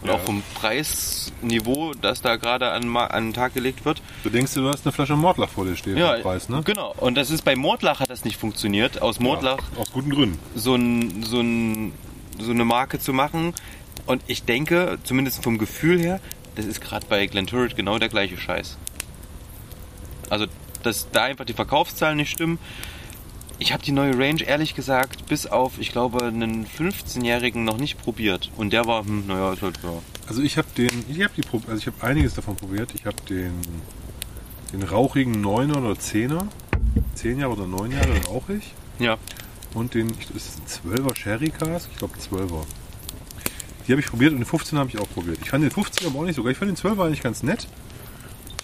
und 0.00 0.08
Ja. 0.08 0.14
auch 0.14 0.20
vom 0.20 0.44
Preisniveau, 0.54 1.92
das 2.00 2.20
da 2.22 2.36
gerade 2.36 2.70
an, 2.70 2.96
an 2.96 3.24
den 3.28 3.34
Tag 3.34 3.54
gelegt 3.54 3.84
wird. 3.84 4.00
Du 4.22 4.30
denkst, 4.30 4.54
du 4.54 4.68
hast 4.68 4.86
eine 4.86 4.92
Flasche 4.92 5.16
Mordlach 5.16 5.48
vor 5.48 5.64
dir 5.64 5.74
stehen 5.74 5.96
Ja, 5.96 6.14
im 6.14 6.22
Preis, 6.22 6.48
ne? 6.48 6.62
genau. 6.64 6.94
Und 6.98 7.16
das 7.16 7.30
ist 7.30 7.44
bei 7.44 7.56
Mordlach 7.56 7.98
hat 7.98 8.08
das 8.08 8.24
nicht 8.24 8.36
funktioniert. 8.36 9.02
Aus 9.02 9.18
Mordlach 9.18 9.58
Ja, 9.74 9.78
aus 9.80 9.90
guten 9.90 10.10
Gründen. 10.10 10.38
so, 10.54 10.76
ein, 10.76 11.24
so, 11.24 11.40
ein, 11.40 11.92
so 12.38 12.52
eine 12.52 12.64
Marke 12.64 13.00
zu 13.00 13.12
machen. 13.12 13.54
Und 14.06 14.22
ich 14.26 14.44
denke, 14.44 14.98
zumindest 15.04 15.42
vom 15.42 15.58
Gefühl 15.58 15.98
her, 16.00 16.20
das 16.56 16.64
ist 16.66 16.80
gerade 16.80 17.06
bei 17.08 17.26
Glenturret 17.26 17.76
genau 17.76 17.98
der 17.98 18.08
gleiche 18.08 18.36
Scheiß. 18.38 18.76
Also, 20.30 20.46
dass 20.82 21.10
da 21.10 21.24
einfach 21.24 21.44
die 21.44 21.52
Verkaufszahlen 21.52 22.16
nicht 22.16 22.30
stimmen. 22.30 22.58
Ich 23.60 23.72
habe 23.72 23.82
die 23.82 23.90
neue 23.92 24.16
Range 24.16 24.42
ehrlich 24.44 24.74
gesagt 24.74 25.26
bis 25.26 25.46
auf, 25.46 25.78
ich 25.78 25.90
glaube, 25.90 26.24
einen 26.24 26.64
15-Jährigen 26.66 27.64
noch 27.64 27.78
nicht 27.78 28.00
probiert. 28.00 28.50
Und 28.56 28.72
der 28.72 28.86
war, 28.86 29.04
hm, 29.04 29.26
naja, 29.26 29.52
ist 29.52 29.62
halt, 29.62 29.78
ja. 29.82 29.90
Also 30.28 30.42
ich 30.42 30.56
habe 30.58 30.68
den, 30.76 30.90
ich 31.08 31.22
habe 31.22 31.32
die, 31.36 31.42
also 31.52 31.76
ich 31.76 31.86
habe 31.86 32.02
einiges 32.06 32.34
davon 32.34 32.54
probiert. 32.56 32.90
Ich 32.94 33.04
habe 33.04 33.16
den, 33.28 33.52
den 34.72 34.82
rauchigen 34.84 35.44
9er 35.44 35.78
oder 35.78 35.92
10er, 36.00 36.46
10 37.14 37.40
Jahre 37.40 37.52
oder 37.54 37.66
9 37.66 37.90
Jahre 37.90 38.24
rauchig 38.26 38.62
Ja, 39.00 39.16
und 39.74 39.94
den, 39.94 40.10
ich- 40.10 40.28
das 40.32 40.36
ist 40.46 40.84
ein 40.84 40.92
12er 40.92 41.16
Sherry 41.16 41.50
Cask, 41.50 41.88
ich 41.90 41.98
glaube 41.98 42.14
12er. 42.18 42.64
Die 43.88 43.92
habe 43.92 44.02
ich 44.02 44.06
probiert 44.06 44.32
und 44.32 44.38
den 44.38 44.46
15er 44.46 44.76
habe 44.76 44.90
ich 44.90 44.98
auch 44.98 45.08
probiert. 45.08 45.38
Ich 45.42 45.48
fand 45.48 45.64
den 45.64 45.70
15er 45.70 46.06
aber 46.06 46.20
auch 46.20 46.24
nicht 46.24 46.36
so 46.36 46.42
geil. 46.42 46.52
Ich 46.52 46.58
fand 46.58 46.70
den 46.70 46.76
12er 46.76 47.06
eigentlich 47.06 47.22
ganz 47.22 47.42
nett. 47.42 47.66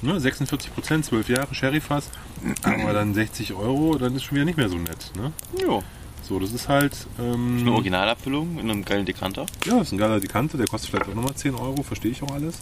Ne, 0.02 0.20
46 0.20 0.74
Prozent, 0.74 1.06
12 1.06 1.30
Jahre 1.30 1.54
Sherry-Fass, 1.54 2.10
aber 2.62 2.92
dann 2.92 3.14
60 3.14 3.54
Euro, 3.54 3.96
dann 3.96 4.14
ist 4.14 4.24
schon 4.24 4.34
wieder 4.34 4.44
nicht 4.44 4.58
mehr 4.58 4.68
so 4.68 4.76
nett. 4.76 5.10
Ne? 5.16 5.32
jo. 5.58 5.82
So, 6.22 6.38
das 6.38 6.52
ist 6.52 6.68
halt. 6.68 7.06
Ähm, 7.18 7.58
Eine 7.60 7.72
Originalabfüllung 7.72 8.58
in 8.58 8.70
einem 8.70 8.84
geilen 8.84 9.04
Dekanter. 9.04 9.46
Ja, 9.66 9.78
das 9.78 9.88
ist 9.88 9.92
ein 9.92 9.98
geiler 9.98 10.20
Dekante, 10.20 10.56
der 10.56 10.66
kostet 10.66 10.90
vielleicht 10.90 11.08
auch 11.08 11.14
nochmal 11.14 11.34
10 11.34 11.54
Euro, 11.54 11.82
verstehe 11.82 12.10
ich 12.10 12.22
auch 12.22 12.32
alles. 12.32 12.58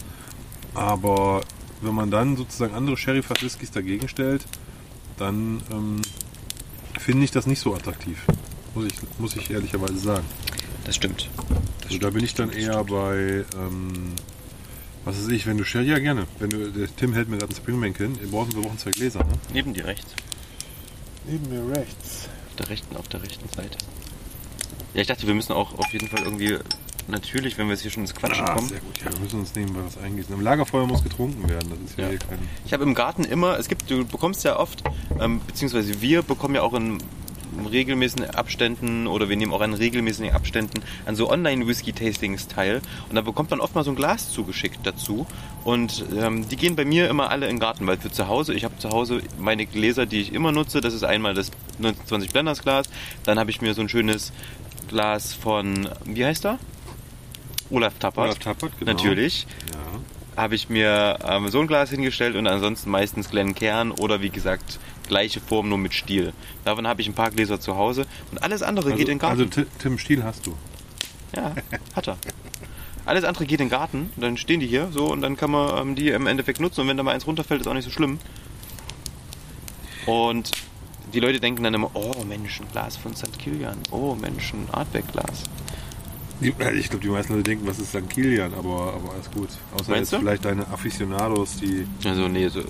Aber 0.73 1.41
wenn 1.81 1.93
man 1.93 2.11
dann 2.11 2.35
sozusagen 2.35 2.73
andere 2.73 2.97
Sherry-Fass-Whiskys 2.97 3.71
dagegen 3.71 4.07
stellt, 4.07 4.45
dann 5.17 5.61
ähm, 5.71 6.01
finde 6.99 7.23
ich 7.23 7.31
das 7.31 7.45
nicht 7.45 7.59
so 7.59 7.73
attraktiv. 7.73 8.19
Muss 8.75 8.85
ich, 8.85 8.93
muss 9.19 9.35
ich 9.35 9.49
ehrlicherweise 9.49 9.97
sagen. 9.97 10.25
Das 10.85 10.95
stimmt. 10.95 11.29
Also 11.85 11.97
da 11.97 12.09
bin 12.09 12.23
ich 12.23 12.33
dann 12.33 12.51
eher 12.51 12.83
bei, 12.83 13.45
ähm, 13.55 14.13
was 15.05 15.17
weiß 15.17 15.29
ich, 15.29 15.45
wenn 15.47 15.57
du 15.57 15.63
Sherry, 15.63 15.87
ja 15.89 15.99
gerne. 15.99 16.25
Wenn 16.39 16.49
du, 16.49 16.71
der 16.71 16.93
Tim 16.95 17.13
hält 17.13 17.29
mir 17.29 17.37
gerade 17.37 17.53
ein 17.53 17.55
Springbank 17.55 17.97
hin, 17.97 18.17
wir 18.19 18.29
brauchen, 18.29 18.53
wir 18.53 18.61
brauchen 18.63 18.77
zwei 18.77 18.91
Gläser, 18.91 19.19
ne? 19.19 19.33
Neben 19.53 19.73
dir 19.73 19.85
rechts. 19.85 20.11
Neben 21.25 21.49
mir 21.49 21.75
rechts. 21.77 22.27
Auf 22.49 22.55
der 22.57 22.69
rechten, 22.69 22.95
auf 22.97 23.07
der 23.07 23.23
rechten 23.23 23.47
Seite. 23.49 23.77
Ja, 24.93 25.01
ich 25.01 25.07
dachte, 25.07 25.25
wir 25.25 25.33
müssen 25.33 25.53
auch 25.53 25.77
auf 25.79 25.91
jeden 25.93 26.07
Fall 26.07 26.23
irgendwie, 26.23 26.57
natürlich, 27.07 27.57
wenn 27.57 27.67
wir 27.67 27.73
jetzt 27.73 27.81
hier 27.81 27.91
schon 27.91 28.03
ins 28.03 28.13
Quatschen 28.13 28.45
Ah, 28.45 28.53
kommen. 28.53 28.67
sehr 28.69 28.79
gut, 28.79 28.97
ja, 29.03 29.11
wir 29.11 29.19
müssen 29.19 29.39
uns 29.39 29.55
nebenbei 29.55 29.81
was 29.85 29.97
eingießen. 29.97 30.33
Am 30.35 30.41
Lagerfeuer 30.41 30.85
muss 30.85 31.03
getrunken 31.03 31.49
werden, 31.49 31.69
das 31.69 31.79
ist 31.91 31.97
ja, 31.97 32.03
Ja. 32.05 32.09
hier 32.11 32.19
kein... 32.19 32.39
Ich 32.65 32.73
habe 32.73 32.83
im 32.83 32.93
Garten 32.93 33.23
immer, 33.23 33.57
es 33.57 33.67
gibt, 33.69 33.89
du 33.89 34.05
bekommst 34.05 34.43
ja 34.43 34.59
oft, 34.59 34.83
ähm, 35.19 35.41
beziehungsweise 35.47 36.01
wir 36.01 36.21
bekommen 36.21 36.55
ja 36.55 36.61
auch 36.61 36.73
in 36.73 36.97
regelmäßigen 37.69 38.29
Abständen 38.31 39.07
oder 39.07 39.29
wir 39.29 39.35
nehmen 39.35 39.53
auch 39.53 39.61
an 39.61 39.73
regelmäßigen 39.73 40.33
Abständen 40.33 40.81
an 41.05 41.15
so 41.15 41.29
Online-Whisky-Tastings 41.29 42.47
teil 42.47 42.81
und 43.09 43.15
da 43.15 43.21
bekommt 43.21 43.51
man 43.51 43.59
oft 43.59 43.75
mal 43.75 43.83
so 43.83 43.91
ein 43.91 43.95
Glas 43.95 44.31
zugeschickt 44.31 44.79
dazu 44.83 45.25
und 45.63 46.05
ähm, 46.17 46.47
die 46.47 46.57
gehen 46.57 46.75
bei 46.75 46.85
mir 46.85 47.09
immer 47.09 47.29
alle 47.29 47.47
in 47.47 47.55
den 47.55 47.59
Garten, 47.59 47.87
weil 47.87 47.97
für 47.97 48.11
zu 48.11 48.27
Hause, 48.27 48.53
ich 48.53 48.63
habe 48.63 48.77
zu 48.77 48.89
Hause 48.89 49.21
meine 49.39 49.65
Gläser, 49.65 50.05
die 50.05 50.21
ich 50.21 50.33
immer 50.33 50.51
nutze, 50.51 50.81
das 50.81 50.93
ist 50.93 51.03
einmal 51.03 51.33
das 51.33 51.51
1920 51.77 52.31
Blenders 52.31 52.61
Glas, 52.61 52.87
dann 53.23 53.39
habe 53.39 53.49
ich 53.51 53.61
mir 53.61 53.73
so 53.73 53.81
ein 53.81 53.89
schönes 53.89 54.31
Glas 54.87 55.33
von, 55.33 55.89
wie 56.05 56.25
heißt 56.25 56.45
er? 56.45 56.59
Olaf 57.69 57.93
Tappert. 57.99 58.25
Olaf 58.25 58.39
Tappert, 58.39 58.71
genau. 58.79 58.91
Natürlich 58.91 59.47
Ja. 59.73 60.41
habe 60.41 60.55
ich 60.55 60.69
mir 60.69 61.17
ähm, 61.25 61.49
so 61.49 61.59
ein 61.59 61.67
Glas 61.67 61.89
hingestellt 61.89 62.35
und 62.35 62.45
ansonsten 62.47 62.89
meistens 62.91 63.29
Glenkern 63.29 63.91
oder 63.91 64.21
wie 64.21 64.29
gesagt 64.29 64.79
gleiche 65.13 65.39
Form 65.41 65.69
nur 65.69 65.77
mit 65.77 65.93
Stiel. 65.93 66.33
Davon 66.65 66.87
habe 66.87 67.01
ich 67.01 67.07
ein 67.07 67.13
paar 67.13 67.29
Gläser 67.29 67.59
zu 67.59 67.75
Hause 67.75 68.07
und 68.31 68.41
alles 68.41 68.63
andere 68.63 68.85
Also, 68.87 68.97
geht 68.97 69.07
in 69.09 69.15
den 69.15 69.19
Garten. 69.19 69.41
also 69.41 69.45
Ti- 69.61 69.67
Tim 69.77 69.99
Stiel 69.99 70.23
hast 70.23 70.47
du. 70.47 70.55
ja, 71.35 71.53
hat 71.95 72.07
er. 72.07 72.17
Alles 73.05 73.23
andere 73.23 73.45
geht 73.45 73.59
in 73.59 73.67
den 73.67 73.69
Garten, 73.69 74.09
dann 74.15 74.37
stehen 74.37 74.59
die 74.59 74.65
hier 74.65 74.89
so 74.91 75.11
und 75.11 75.21
dann 75.21 75.37
kann 75.37 75.51
man 75.51 75.77
ähm, 75.89 75.95
die 75.95 76.09
im 76.09 76.25
Endeffekt 76.25 76.59
nutzen 76.59 76.81
und 76.81 76.87
wenn 76.87 76.97
da 76.97 77.03
mal 77.03 77.11
eins 77.13 77.27
runterfällt, 77.27 77.61
ist 77.61 77.67
auch 77.67 77.73
nicht 77.75 77.85
so 77.85 77.91
schlimm. 77.91 78.17
Und 80.07 80.49
die 81.13 81.19
Leute 81.19 81.39
denken 81.39 81.63
dann 81.63 81.73
immer, 81.75 81.91
oh 81.93 82.23
Mensch, 82.27 82.59
ein 82.59 82.67
Glas 82.71 82.97
von 82.97 83.15
St. 83.15 83.37
Kilian, 83.37 83.77
oh 83.91 84.15
Mensch, 84.15 84.51
ein 84.53 84.67
Artback-Glas. 84.71 85.43
Ich 86.43 86.89
glaube, 86.89 87.03
die 87.03 87.09
meisten 87.09 87.33
Leute 87.33 87.43
denken, 87.43 87.67
was 87.67 87.79
ist 87.79 87.89
St. 87.89 88.09
Kilian, 88.09 88.53
aber, 88.53 88.93
aber 88.95 89.13
alles 89.13 89.29
gut. 89.31 89.49
Außer 89.73 89.91
Meinst 89.91 90.11
jetzt 90.11 90.13
du? 90.13 90.19
vielleicht 90.19 90.45
deine 90.45 90.67
Aficionados, 90.67 91.57
die. 91.57 91.85
Also 92.05 92.27
nee, 92.27 92.47
so, 92.49 92.61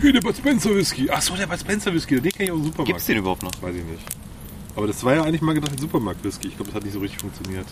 Hier, 0.00 0.12
der 0.12 0.20
Bud 0.20 0.36
Spencer 0.36 0.74
Whisky. 0.74 1.08
Achso, 1.10 1.34
der 1.34 1.46
Bud 1.46 1.58
Spencer 1.60 1.92
Whisky, 1.94 2.20
den 2.20 2.32
kenne 2.32 2.44
ich 2.44 2.50
aus 2.50 2.58
dem 2.58 2.64
Supermarkt. 2.66 2.86
gibt's 2.88 3.06
den 3.06 3.18
überhaupt 3.18 3.42
noch? 3.42 3.52
Weiß 3.62 3.74
ich 3.74 3.84
nicht. 3.84 4.02
Aber 4.76 4.86
das 4.86 5.02
war 5.04 5.14
ja 5.14 5.22
eigentlich 5.22 5.42
mal 5.42 5.52
gedacht 5.54 5.72
ein 5.72 5.78
Supermarkt-Whisky. 5.78 6.48
Ich 6.48 6.56
glaube, 6.56 6.70
das 6.70 6.76
hat 6.76 6.84
nicht 6.84 6.94
so 6.94 7.00
richtig 7.00 7.20
funktioniert. 7.20 7.66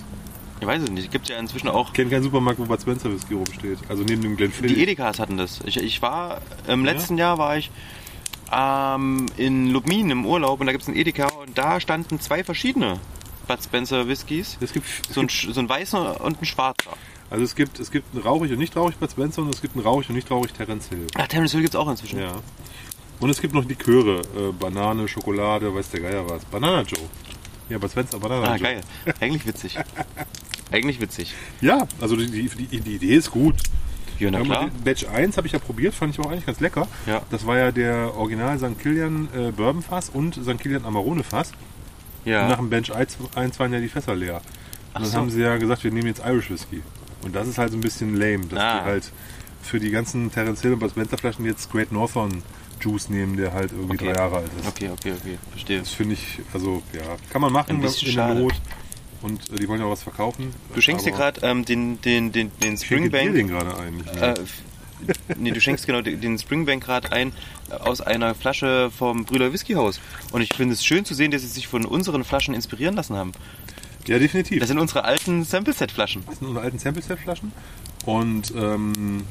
Ich 0.61 0.67
weiß 0.67 0.83
es 0.83 0.91
nicht, 0.91 1.11
gibt's 1.11 1.31
ja 1.31 1.39
inzwischen 1.39 1.69
auch 1.69 1.89
Ich 1.89 1.93
kenne 1.95 2.11
keinen 2.11 2.23
Supermarkt, 2.23 2.59
wo 2.61 2.65
Bud 2.67 2.81
Spencer 2.81 3.11
Whisky 3.13 3.35
rumsteht. 3.35 3.79
Also 3.89 4.03
neben 4.03 4.21
dem 4.23 4.37
Glenfiddich. 4.37 4.77
Die 4.77 4.83
Edekas 4.83 5.19
hatten 5.19 5.37
das. 5.39 5.61
Ich, 5.65 5.79
ich 5.79 6.03
war, 6.03 6.43
im 6.69 6.85
Ja? 6.85 6.93
letzten 6.93 7.17
Jahr 7.17 7.39
war 7.39 7.57
ich 7.57 7.71
ähm, 8.53 9.27
in 9.37 9.69
Lubmin 9.71 10.11
im 10.11 10.27
Urlaub 10.27 10.61
und 10.61 10.67
da 10.67 10.73
gibt 10.73 10.83
es 10.83 10.89
einen 10.89 10.97
Edeka 10.99 11.29
und 11.29 11.57
da 11.57 11.81
standen 11.81 12.21
zwei 12.21 12.45
verschiedene 12.45 12.99
Bud 13.51 13.63
Spencer 13.65 14.07
Whiskys. 14.07 14.57
Es 14.61 14.73
gibt, 14.73 14.87
es 14.87 15.15
So 15.15 15.21
ein, 15.21 15.27
gibt, 15.27 15.33
sch- 15.39 15.53
so 15.53 15.61
ein 15.61 15.69
weißer 15.69 16.21
und 16.21 16.41
ein 16.41 16.45
schwarzer. 16.45 16.91
also 17.31 17.45
es 17.45 17.55
gibt, 17.57 17.79
es 17.81 17.91
gibt 17.91 18.15
einen 18.15 18.23
rauchig 18.23 18.53
und 18.53 18.59
nicht 18.59 18.77
rauchig 18.77 18.97
Bud 18.99 19.11
Spencer 19.11 19.43
und 19.43 19.53
es 19.55 19.61
gibt 19.61 19.75
einen 19.75 19.85
rauchig 19.85 20.09
und 20.11 20.15
nicht 20.17 20.31
rauchig 20.31 20.53
Terence 20.53 20.89
Hill. 20.89 21.07
Ach, 21.17 21.27
Terence 21.27 21.53
Hill 21.53 21.63
gibt's 21.63 21.77
auch 21.77 21.89
inzwischen. 21.89 22.21
Ja. 22.21 22.33
Und 23.19 23.29
es 23.31 23.41
gibt 23.41 23.53
noch 23.55 23.65
Liköre. 23.65 24.21
Äh, 24.37 24.53
Banane, 24.59 25.09
Schokolade, 25.09 25.75
weiß 25.75 25.91
der 25.91 26.01
Geier 26.01 26.29
was. 26.31 26.45
Banana 26.47 26.83
Joe. 26.83 27.01
Ja, 27.69 27.79
Bud 27.79 27.91
Spencer 27.91 28.19
Banana 28.19 28.47
Ah, 28.53 28.57
Joe. 28.57 28.63
geil. 28.63 28.81
Eigentlich 29.21 29.47
witzig. 29.47 29.77
Eigentlich 30.73 31.01
witzig. 31.01 31.35
Ja, 31.61 31.87
also 32.01 32.15
die, 32.17 32.27
die, 32.49 32.67
die, 32.79 32.95
Idee 32.95 33.15
ist 33.17 33.31
gut. 33.33 33.57
Ja, 34.21 34.31
na 34.31 34.41
klar. 34.43 34.71
Batch 34.85 35.05
1 35.07 35.37
habe 35.37 35.47
ich 35.49 35.53
ja 35.55 35.59
probiert, 35.59 35.95
fand 35.95 36.15
ich 36.15 36.21
auch 36.25 36.31
eigentlich 36.31 36.45
ganz 36.47 36.61
lecker. 36.61 36.87
Ja. 37.07 37.23
Das 37.31 37.47
war 37.47 37.57
ja 37.59 37.73
der 37.73 38.15
Original 38.17 38.59
St. 38.59 38.79
Kilian 38.79 39.29
äh, 39.35 39.51
Bourbon 39.51 39.83
Fass 39.83 40.11
und 40.11 40.35
St. 40.35 40.59
Kilian 40.61 40.85
Amarone 40.85 41.25
Fass. 41.25 41.53
Ja. 42.25 42.43
Und 42.43 42.49
nach 42.51 42.57
dem 42.59 42.71
Batch 42.71 42.91
1 42.91 43.17
1 43.35 43.59
waren 43.59 43.73
ja 43.73 43.81
die 43.81 43.89
Fässer 43.89 44.15
leer. 44.15 44.41
Ach 44.93 44.97
Und 44.97 45.03
dann 45.05 45.11
so. 45.13 45.19
haben 45.19 45.31
sie 45.31 45.41
ja 45.41 45.57
gesagt, 45.57 45.85
wir 45.85 45.91
nehmen 45.91 46.07
jetzt 46.09 46.23
Irish 46.25 46.51
Whisky. 46.51 46.83
Und 47.23 47.35
das 47.35 47.49
ist 47.49 47.59
halt 47.59 47.71
so 47.73 47.77
ein 47.79 47.81
bisschen 47.81 48.17
lame, 48.17 48.47
dass 48.47 48.59
Ah. 48.59 48.79
die 48.81 48.85
halt 48.85 49.13
für 49.63 49.79
die 49.79 49.91
ganzen 49.91 50.33
Terence 50.33 50.63
Hill 50.63 50.73
und 50.73 50.79
Bud 50.81 50.91
Spencer 50.91 51.19
Flaschen 51.19 51.45
jetzt 51.45 51.71
Great 51.71 51.93
Northern 51.93 52.43
Juice 52.81 53.11
nehmen, 53.11 53.37
der 53.37 53.53
halt 53.53 53.73
irgendwie 53.73 53.95
Okay. 53.95 54.07
drei 54.07 54.15
Jahre 54.15 54.37
alt 54.39 54.51
ist. 54.59 54.67
Okay, 54.69 54.89
okay, 54.91 55.13
okay. 55.21 55.39
Verstehe. 55.51 55.79
Das 55.81 55.91
finde 55.93 56.15
ich, 56.15 56.39
also 56.55 56.83
ja, 56.95 57.03
kann 57.31 57.43
man 57.43 57.53
machen 57.53 57.77
Ein 57.77 57.83
bisschen 57.83 58.09
in 58.09 58.17
der 58.17 58.23
schade. 58.29 58.41
Not. 58.41 58.55
Und 59.23 59.53
äh, 59.53 59.57
die 59.57 59.69
wollen 59.69 59.81
ja 59.81 59.87
auch 59.87 59.91
was 59.91 60.03
verkaufen. 60.03 60.55
Du 60.75 60.81
schenkst 60.81 61.05
dir 61.05 61.13
gerade 61.13 61.43
ähm, 61.43 61.65
den, 61.67 62.01
den, 62.01 62.33
den, 62.33 62.51
den 62.63 62.75
ich 62.75 62.87
schenke 62.87 63.11
dir 63.11 63.19
Springbank. 63.19 63.35
den 63.35 63.49
gerade 63.49 63.77
ein. 63.79 64.01
Äh, 64.19 64.35
nee, 65.37 65.51
du 65.51 65.61
schenkst 65.61 65.87
genau 65.87 66.01
den 66.03 66.39
Springbank 66.39 66.85
gerade 66.85 67.13
ein 67.13 67.33
äh, 67.71 67.75
aus 67.75 68.01
einer 68.01 68.35
Flasche 68.35 68.91
vom 68.97 69.25
Brüder 69.25 69.53
Whiskyhaus. 69.53 70.01
Und 70.33 70.43
ich 70.43 70.55
finde 70.55 70.75
es 70.75 70.85
schön 70.85 71.05
zu 71.05 71.15
sehen, 71.15 71.31
dass 71.31 71.43
sie 71.43 71.49
sich 71.49 71.69
von 71.69 71.85
unseren 71.85 72.25
Flaschen 72.25 72.55
inspirieren 72.55 72.95
lassen 72.95 73.17
haben. 73.17 73.33
ja, 74.07 74.19
definitiv. 74.19 74.59
Das 74.61 74.69
sind 74.69 74.79
unsere 74.79 75.05
alten 75.05 75.45
Sample-Set-Flaschen. 75.45 76.25
Das 76.27 76.39
sind 76.39 76.49
unsere 76.49 76.65
alten 76.65 76.79
Sample-Set-Flaschen. 76.79 77.53
Und 78.07 78.53
ähm, 78.57 79.25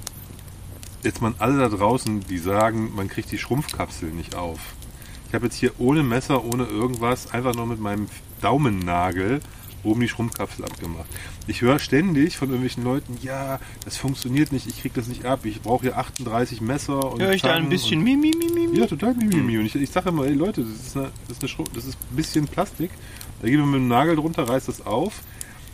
jetzt 1.04 1.22
mal 1.22 1.34
alle 1.40 1.58
da 1.58 1.70
draußen, 1.70 2.22
die 2.28 2.38
sagen, 2.38 2.94
man 2.96 3.08
kriegt 3.08 3.32
die 3.32 3.38
Schrumpfkapsel 3.38 4.10
nicht 4.10 4.36
auf. 4.36 4.60
Ich 5.28 5.34
habe 5.34 5.46
jetzt 5.46 5.56
hier 5.56 5.74
ohne 5.80 6.04
Messer, 6.04 6.44
ohne 6.44 6.66
irgendwas, 6.66 7.32
einfach 7.32 7.54
nur 7.54 7.68
mit 7.68 7.80
meinem 7.80 8.08
Daumennagel 8.42 9.42
oben 9.84 10.02
die 10.02 10.10
Schrumpfkapsel 10.10 10.66
abgemacht. 10.66 11.08
Ich 11.48 11.62
höre 11.62 11.80
ständig 11.80 12.38
von 12.38 12.50
irgendwelchen 12.50 12.84
Leuten, 12.84 13.18
ja, 13.22 13.60
das 13.86 13.98
funktioniert 13.98 14.52
nicht, 14.52 14.68
ich 14.68 14.82
krieg 14.82 14.94
das 14.94 15.08
nicht 15.08 15.26
ab, 15.26 15.46
ich 15.46 15.62
brauche 15.62 15.84
hier 15.84 15.98
38 15.98 16.62
Messer 16.62 17.12
und 17.12 17.22
Höre 17.22 17.32
ich 17.32 17.42
da 17.42 17.50
ein 17.50 17.56
Zangen 17.56 17.70
bisschen 17.70 18.02
mi, 18.04 18.16
mi, 18.16 18.32
mi, 18.38 18.52
mi, 18.54 18.68
mi. 18.68 18.80
Ja, 18.80 18.86
total 18.88 19.14
Mimimi. 19.14 19.58
Und 19.58 19.66
ich, 19.66 19.76
ich 19.76 19.90
sage 19.90 20.10
immer, 20.10 20.26
ey 20.26 20.34
Leute, 20.34 20.64
das 20.64 20.88
ist, 20.88 20.98
eine, 20.98 21.12
das, 21.28 21.38
ist 21.38 21.60
eine 21.60 21.70
das 21.74 21.86
ist 21.86 21.98
ein 22.12 22.16
bisschen 22.16 22.48
Plastik. 22.48 22.92
Da 23.42 23.48
gehen 23.48 23.60
wir 23.60 23.66
mit 23.66 23.76
dem 23.80 23.88
Nagel 23.88 24.16
drunter, 24.16 24.48
reißt 24.48 24.68
das 24.68 24.86
auf. 24.86 25.22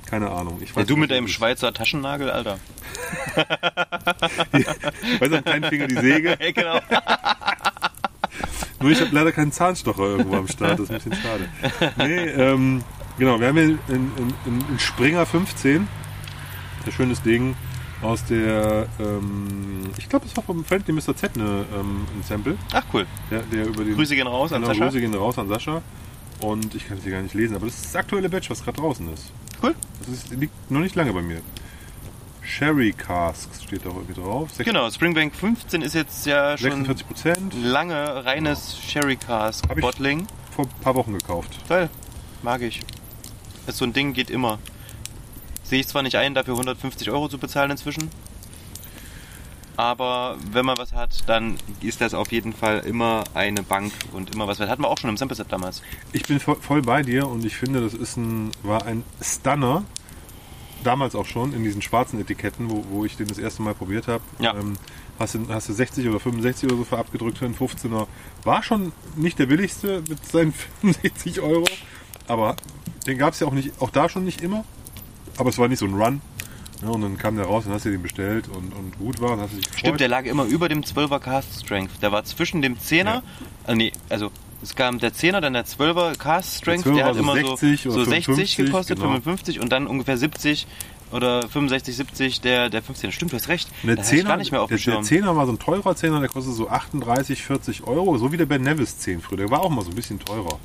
Keine 0.06 0.30
Ahnung. 0.30 0.60
Ich 0.62 0.70
Ja, 0.70 0.76
weiß 0.78 0.86
du 0.88 0.94
nicht, 0.94 1.02
mit 1.02 1.12
deinem. 1.12 1.28
Schweizer 1.28 1.74
Taschennagel, 1.74 2.30
Alter. 2.30 2.60
Weißt 5.20 5.32
du, 5.32 5.38
am 5.38 5.44
kleinen 5.44 5.64
Finger 5.66 5.88
die 5.88 5.96
Säge. 5.96 6.38
Ja, 6.40 6.52
genau. 6.52 6.80
Nur 8.82 8.92
ich 8.92 9.02
habe 9.02 9.10
leider 9.14 9.32
keinen 9.32 9.52
Zahnstocher 9.52 10.04
irgendwo 10.04 10.36
am 10.36 10.48
Start, 10.48 10.80
das 10.80 10.90
ist 10.90 10.92
ein 10.92 10.98
bisschen 10.98 11.14
schade. 11.16 11.50
Nee, 11.98 12.26
ähm, 12.30 12.84
genau, 13.18 13.40
wir 13.40 13.48
haben 13.48 13.56
hier 13.58 13.66
in, 13.66 13.80
in, 13.88 14.34
in, 14.46 14.66
in 14.70 14.80
Springer 14.80 15.26
15 15.26 15.88
ein 16.86 16.92
schönes 16.92 17.22
Ding 17.22 17.56
aus 18.02 18.24
der, 18.26 18.88
ähm, 19.00 19.82
ich 19.98 20.08
glaube, 20.10 20.26
das 20.26 20.36
war 20.38 20.44
vom 20.44 20.64
Friendly 20.64 20.94
Mr. 20.94 21.16
Z 21.16 21.32
eine, 21.36 21.66
ähm, 21.74 22.06
ein 22.16 22.24
Sample, 22.28 22.58
Ach, 22.74 22.84
cool. 22.94 23.06
der, 23.32 23.42
der 23.44 23.66
über 23.68 23.84
den... 23.84 23.96
Grüße 23.96 24.16
gehen 24.16 24.28
raus 24.28 24.52
an 24.54 24.62
genau, 24.62 24.74
Sascha. 24.74 24.86
Grüße 24.86 25.02
gehen 25.02 25.14
raus 25.16 25.38
an 25.40 25.48
Sascha. 25.48 25.82
Und 26.42 26.76
ich 26.76 26.88
kann 26.88 26.98
es 26.98 27.04
hier 27.04 27.14
gar 27.14 27.22
nicht 27.22 27.34
lesen, 27.34 27.56
aber 27.56 27.66
das 27.66 27.76
ist 27.76 27.86
das 27.86 27.96
aktuelle 27.96 28.28
Batch, 28.30 28.50
was 28.50 28.64
gerade 28.64 28.80
draußen 28.80 29.12
ist. 29.14 29.32
Cool. 29.64 29.74
Das 30.00 30.10
ist, 30.10 30.30
liegt 30.32 30.70
noch 30.70 30.82
nicht 30.82 30.94
lange 30.96 31.14
bei 31.14 31.22
mir. 31.22 31.42
Sherry 32.42 32.92
Casks 32.94 33.64
steht 33.64 33.86
da 33.86 33.90
irgendwie 33.90 34.14
drauf. 34.14 34.50
Sech- 34.56 34.66
Genau, 34.66 34.92
Springbank 34.92 35.34
15 35.34 35.82
ist 35.82 35.96
jetzt 35.96 36.26
ja 36.28 36.58
schon 36.58 36.70
46 36.86 37.08
Prozent. 37.08 37.54
lange 37.64 38.24
reines 38.26 38.78
Sherry 38.78 39.16
Cask 39.16 39.66
Bottling. 39.80 40.28
Vor 40.56 40.66
ein 40.66 40.82
paar 40.84 40.94
Wochen 40.96 41.14
gekauft. 41.14 41.58
Geil. 41.68 41.90
Mag 42.44 42.62
ich. 42.62 42.82
Das 43.66 43.78
so 43.78 43.86
ein 43.86 43.94
Ding 43.94 44.14
geht 44.14 44.30
immer. 44.30 44.60
Sehe 45.64 45.80
ich 45.80 45.88
zwar 45.88 46.04
nicht 46.04 46.16
ein, 46.16 46.34
dafür 46.36 46.54
150 46.54 47.10
Euro 47.10 47.28
zu 47.28 47.38
bezahlen 47.38 47.72
inzwischen. 47.72 48.10
Aber 49.78 50.38
wenn 50.52 50.66
man 50.66 50.78
was 50.78 50.94
hat, 50.94 51.28
dann 51.28 51.58
ist 51.82 52.00
das 52.00 52.14
auf 52.14 52.32
jeden 52.32 52.54
Fall 52.54 52.80
immer 52.86 53.26
eine 53.34 53.62
Bank 53.62 53.92
und 54.14 54.34
immer 54.34 54.48
was. 54.48 54.58
Das 54.58 54.70
hatten 54.70 54.84
wir 54.84 54.88
auch 54.90 54.98
schon 54.98 55.10
im 55.10 55.18
Sample 55.18 55.36
Set 55.36 55.48
damals. 55.52 55.82
Ich 56.14 56.24
bin 56.24 56.40
vo- 56.40 56.56
voll 56.62 56.82
bei 56.82 57.04
dir 57.04 57.28
und 57.28 57.44
ich 57.44 57.58
finde, 57.58 57.82
das 57.82 57.94
ist 57.94 58.16
ein, 58.16 58.52
war 58.64 58.86
ein 58.86 59.04
Stunner. 59.22 59.84
Damals 60.86 61.16
auch 61.16 61.26
schon 61.26 61.52
in 61.54 61.64
diesen 61.64 61.82
schwarzen 61.82 62.22
Etiketten, 62.22 62.70
wo, 62.70 62.86
wo 62.90 63.06
ich 63.06 63.18
den 63.18 63.28
das 63.28 63.38
erste 63.38 63.64
Mal 63.64 63.74
probiert 63.74 64.08
habe. 64.08 64.24
Ja. 64.40 64.54
Ähm, 64.56 64.78
hast, 65.20 65.36
du, 65.36 65.46
hast 65.50 65.68
du 65.68 65.74
60 65.74 66.08
oder 66.08 66.20
65 66.22 66.70
oder 66.70 66.78
so 66.78 66.84
für 66.86 66.98
abgedrückt 66.98 67.40
für 67.40 67.46
einen 67.46 67.56
15er. 67.58 68.08
War 68.44 68.64
schon 68.64 68.94
nicht 69.18 69.40
der 69.40 69.48
billigste 69.48 70.04
mit 70.08 70.26
seinen 70.26 70.54
65 70.82 71.42
Euro. 71.42 71.66
Aber 72.28 72.56
den 73.08 73.18
gab 73.18 73.34
es 73.34 73.40
ja 73.40 73.48
auch 73.48 73.54
nicht, 73.54 73.72
auch 73.82 73.90
da 73.90 74.10
schon 74.10 74.26
nicht 74.26 74.42
immer. 74.42 74.64
Aber 75.38 75.50
es 75.50 75.58
war 75.58 75.68
nicht 75.68 75.80
so 75.80 75.86
ein 75.86 75.94
Run. 75.94 76.22
Ja, 76.82 76.90
und 76.90 77.02
dann 77.02 77.18
kam 77.18 77.38
der 77.38 77.46
raus 77.46 77.66
und 77.66 77.74
hast 77.74 77.86
du 77.86 77.90
den 77.92 78.02
bestellt 78.02 78.48
und, 78.50 78.74
und 78.74 78.98
gut 79.00 79.22
war 79.22 79.32
und 79.32 79.40
hast 79.42 79.52
dich 79.54 79.66
gefreut. 79.66 79.80
Stimmt, 79.80 80.00
der 80.02 80.08
lag 80.10 80.26
immer 80.26 80.44
über 80.46 80.68
dem 80.70 80.82
12er 80.82 81.20
Cast 81.20 81.62
Strength. 81.62 82.02
Der 82.02 82.12
war 82.12 82.24
zwischen 82.26 82.62
dem 82.62 82.78
10er, 82.78 83.04
Ja. 83.06 83.22
äh, 83.68 83.76
nee, 83.76 83.92
also 84.10 84.30
es 84.62 84.76
kam 84.76 85.00
der 85.00 85.14
10er, 85.14 85.40
dann 85.40 85.54
der 85.54 85.66
12er 85.66 86.18
Cast 86.18 86.58
Strength, 86.58 86.86
Der 86.86 86.92
12er 86.92 86.96
der 86.96 87.06
hat 87.06 87.14
so 87.16 87.20
immer 87.22 87.34
60 87.36 87.82
so, 87.84 87.92
so 87.92 88.04
60 88.04 88.26
55, 88.26 88.58
gekostet, 88.58 88.98
genau. 88.98 89.10
55 89.12 89.60
und 89.62 89.72
dann 89.72 89.88
ungefähr 89.88 90.18
70 90.18 90.68
oder 91.12 91.48
65, 91.48 91.96
70 91.96 92.42
der, 92.42 92.70
der 92.70 92.82
15. 92.82 93.12
Stimmt, 93.14 93.32
du 93.32 93.38
hast 93.38 93.48
recht. 93.48 93.70
Der 93.84 93.96
Da 93.96 94.02
hatte 94.04 94.16
ich 94.16 94.22
10er, 94.24 94.28
gar 94.28 94.38
nicht 94.38 94.52
mehr 94.52 94.62
auf 94.62 94.68
der, 94.70 94.78
der 94.78 94.84
Schirm. 94.84 95.04
10er 95.04 95.36
war 95.36 95.46
so 95.46 95.54
ein 95.54 95.60
teurer 95.60 95.92
10er, 95.92 96.20
der 96.20 96.30
kostet 96.30 96.56
so 96.56 96.68
38, 96.68 97.42
40 97.42 97.88
Euro, 97.88 98.18
so 98.18 98.32
wie 98.34 98.38
der 98.38 98.48
Ben 98.48 98.62
Nevis 98.64 98.98
10 99.00 99.22
früher. 99.22 99.38
Der 99.38 99.50
war 99.50 99.62
auch 99.62 99.70
mal 99.70 99.84
so 99.84 99.92
ein 99.92 99.96
bisschen 99.96 100.20
teurer. 100.20 100.60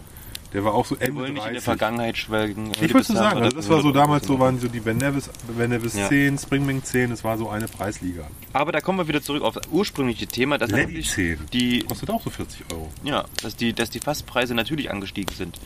Der 0.52 0.64
war 0.64 0.74
auch 0.74 0.84
so 0.84 0.98
Wir 0.98 1.08
Ende 1.08 1.20
wollen 1.20 1.34
nicht 1.34 1.46
in 1.46 1.52
der 1.52 1.62
30. 1.62 1.64
Vergangenheit 1.64 2.16
schwelgen. 2.16 2.72
Ich 2.80 2.92
wollte 2.92 3.12
nur 3.12 3.22
sagen, 3.22 3.42
also 3.42 3.56
das 3.56 3.68
war 3.68 3.82
so 3.82 3.92
damals 3.92 4.26
so, 4.26 4.34
war. 4.34 4.46
waren 4.46 4.58
so 4.58 4.66
die 4.68 4.80
Ben 4.80 4.96
Nevis, 4.96 5.30
Ben 5.56 5.70
Nevis 5.70 5.94
Ja. 5.94 6.08
10, 6.08 6.38
Springbank 6.38 6.84
10, 6.84 7.10
das 7.10 7.22
war 7.22 7.38
so 7.38 7.48
eine 7.48 7.68
Preisliga. 7.68 8.26
Aber 8.52 8.72
da 8.72 8.80
kommen 8.80 8.98
wir 8.98 9.06
wieder 9.08 9.22
zurück 9.22 9.42
auf 9.42 9.54
das 9.54 9.68
ursprüngliche 9.70 10.26
Thema, 10.26 10.58
dass 10.58 10.70
Lady 10.70 10.82
natürlich 10.82 11.10
10. 11.10 11.38
die, 11.52 11.80
Kostet 11.80 12.10
auch 12.10 12.22
so 12.22 12.30
40 12.30 12.64
Euro. 12.72 12.90
ja, 13.04 13.24
dass 13.42 13.54
die, 13.56 13.72
dass 13.72 13.90
die 13.90 14.00
Fasspreise 14.00 14.54
natürlich 14.54 14.90
angestiegen 14.90 15.34
sind. 15.34 15.58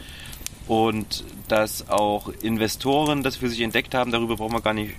Und 0.66 1.24
dass 1.48 1.88
auch 1.90 2.28
Investoren 2.42 3.22
das 3.22 3.36
für 3.36 3.48
sich 3.48 3.60
entdeckt 3.60 3.94
haben, 3.94 4.10
darüber 4.12 4.36
brauchen 4.36 4.54
wir 4.54 4.62
gar 4.62 4.72
nicht 4.74 4.94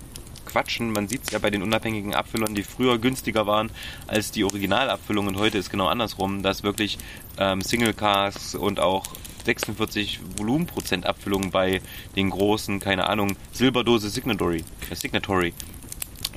quatschen. 0.45 0.91
Man 0.91 1.07
sieht 1.07 1.23
es 1.25 1.31
ja 1.31 1.39
bei 1.39 1.49
den 1.49 1.63
unabhängigen 1.63 2.13
Abfüllern, 2.13 2.53
die 2.55 2.63
früher 2.63 2.97
günstiger 2.99 3.45
waren 3.47 3.71
als 4.07 4.31
die 4.31 4.43
Originalabfüllungen. 4.43 5.35
Und 5.35 5.41
heute 5.41 5.57
ist 5.57 5.69
genau 5.69 5.87
andersrum, 5.87 6.43
dass 6.43 6.63
wirklich 6.63 6.97
ähm, 7.37 7.61
Single 7.61 7.93
Casks 7.93 8.55
und 8.55 8.79
auch 8.79 9.05
46 9.45 10.19
Volumenprozent 10.37 11.05
Abfüllungen 11.05 11.51
bei 11.51 11.81
den 12.15 12.29
großen, 12.29 12.79
keine 12.79 13.07
Ahnung, 13.07 13.35
Silberdose 13.51 14.09
Signatory, 14.09 14.63
äh, 14.89 14.95
Signatory 14.95 15.53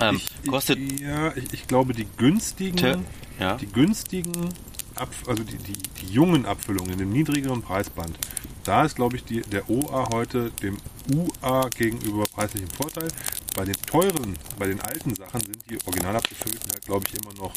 ähm, 0.01 0.21
ich, 0.42 0.49
kostet 0.51 0.79
ich, 0.79 1.01
ja, 1.01 1.37
ich, 1.37 1.53
ich 1.53 1.66
glaube, 1.66 1.92
die 1.94 2.07
günstigen, 2.16 2.77
Te- 2.77 2.99
ja. 3.40 3.57
die 3.57 3.66
günstigen, 3.66 4.51
Ab, 4.94 5.11
also 5.29 5.44
die, 5.44 5.57
die, 5.59 5.75
die 6.03 6.12
jungen 6.12 6.44
Abfüllungen 6.44 6.92
in 6.94 6.99
dem 6.99 7.12
niedrigeren 7.12 7.62
Preisband, 7.62 8.18
da 8.64 8.85
ist, 8.85 8.97
glaube 8.97 9.14
ich, 9.16 9.25
die, 9.25 9.42
der 9.42 9.71
OA 9.71 10.09
heute 10.11 10.51
dem 10.61 10.77
UA 11.14 11.68
gegenüber 11.68 12.25
preislich 12.25 12.64
im 12.64 12.71
Vorteil. 12.71 13.09
Bei 13.55 13.64
den 13.64 13.77
teuren, 13.87 14.37
bei 14.59 14.66
den 14.66 14.81
alten 14.81 15.14
Sachen 15.14 15.40
sind 15.40 15.59
die 15.71 15.79
original 15.87 16.16
abgefüllten 16.16 16.68
halt, 16.73 16.85
glaube 16.85 17.07
ich, 17.07 17.14
immer 17.14 17.33
noch, 17.35 17.55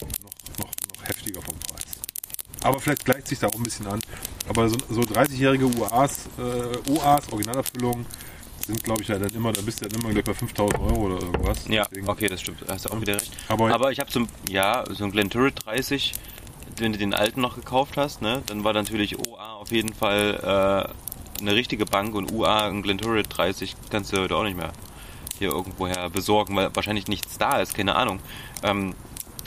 noch, 0.00 0.08
noch, 0.58 0.70
noch 0.70 1.08
heftiger 1.08 1.42
vom 1.42 1.54
Preis. 1.58 1.97
Aber 2.62 2.80
vielleicht 2.80 3.04
gleicht 3.04 3.28
sich 3.28 3.38
da 3.38 3.46
auch 3.48 3.54
ein 3.54 3.62
bisschen 3.62 3.86
an. 3.86 4.00
Aber 4.48 4.68
so, 4.68 4.76
so 4.90 5.00
30-jährige 5.02 5.66
UAs, 5.66 6.26
äh, 6.38 6.90
OAs, 6.90 7.30
Originalabfüllungen, 7.32 8.06
sind, 8.66 8.82
glaube 8.84 9.02
ich, 9.02 9.08
ja 9.08 9.18
dann 9.18 9.30
immer, 9.30 9.52
da 9.52 9.62
bist 9.62 9.80
du 9.82 9.88
dann 9.88 9.98
immer 10.00 10.10
gleich 10.10 10.24
bei 10.24 10.34
5000 10.34 10.78
Euro 10.80 11.06
oder 11.06 11.22
irgendwas. 11.24 11.66
Ja, 11.68 11.84
Deswegen- 11.90 12.08
okay, 12.08 12.28
das 12.28 12.40
stimmt. 12.40 12.58
Hast 12.68 12.84
du 12.84 12.90
auch 12.90 13.00
wieder 13.00 13.14
recht. 13.14 13.32
Aber- 13.48 13.72
Aber, 13.72 13.92
ich 13.92 14.00
habe 14.00 14.10
so, 14.10 14.20
ein- 14.20 14.28
ja, 14.48 14.84
so 14.90 15.04
ein 15.04 15.10
Glenturret 15.12 15.64
30, 15.64 16.12
wenn 16.76 16.92
du 16.92 16.98
den 16.98 17.14
alten 17.14 17.40
noch 17.40 17.54
gekauft 17.56 17.96
hast, 17.96 18.20
ne, 18.20 18.42
dann 18.46 18.64
war 18.64 18.72
natürlich 18.74 19.18
OA 19.18 19.54
auf 19.54 19.70
jeden 19.72 19.94
Fall 19.94 20.92
äh, 21.38 21.40
eine 21.40 21.54
richtige 21.54 21.86
Bank 21.86 22.14
und 22.14 22.30
UA 22.32 22.66
ein 22.68 22.82
Glenturret 22.82 23.26
30 23.30 23.74
kannst 23.90 24.12
du 24.12 24.18
heute 24.18 24.36
auch 24.36 24.42
nicht 24.42 24.56
mehr 24.56 24.72
hier 25.38 25.48
irgendwoher 25.50 26.10
besorgen, 26.10 26.54
weil 26.56 26.74
wahrscheinlich 26.74 27.06
nichts 27.06 27.38
da 27.38 27.60
ist, 27.60 27.74
keine 27.74 27.94
Ahnung. 27.94 28.18
Ähm, 28.64 28.94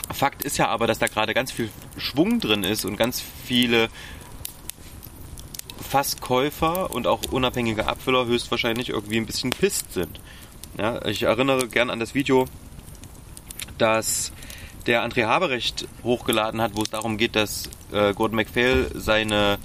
Fakt 0.09 0.43
ist 0.43 0.57
ja 0.57 0.67
aber, 0.67 0.87
dass 0.87 0.99
da 0.99 1.07
gerade 1.07 1.33
ganz 1.33 1.51
viel 1.51 1.69
Schwung 1.97 2.39
drin 2.39 2.63
ist 2.63 2.85
und 2.85 2.97
ganz 2.97 3.23
viele 3.45 3.89
Fasskäufer 5.89 6.91
und 6.91 7.07
auch 7.07 7.21
unabhängige 7.31 7.87
Abfüller 7.87 8.25
höchstwahrscheinlich 8.25 8.89
irgendwie 8.89 9.17
ein 9.17 9.25
bisschen 9.25 9.51
pisst 9.51 9.93
sind. 9.93 10.19
Ja, 10.77 11.05
ich 11.05 11.23
erinnere 11.23 11.67
gern 11.67 11.89
an 11.89 11.99
das 11.99 12.13
Video, 12.13 12.45
das 13.77 14.31
der 14.87 15.03
André 15.03 15.25
Haberecht 15.25 15.87
hochgeladen 16.03 16.61
hat, 16.61 16.75
wo 16.75 16.81
es 16.81 16.89
darum 16.89 17.17
geht, 17.17 17.35
dass 17.35 17.69
äh, 17.91 18.13
Gordon 18.13 18.37
MacPhail 18.37 18.89
seine 18.95 19.59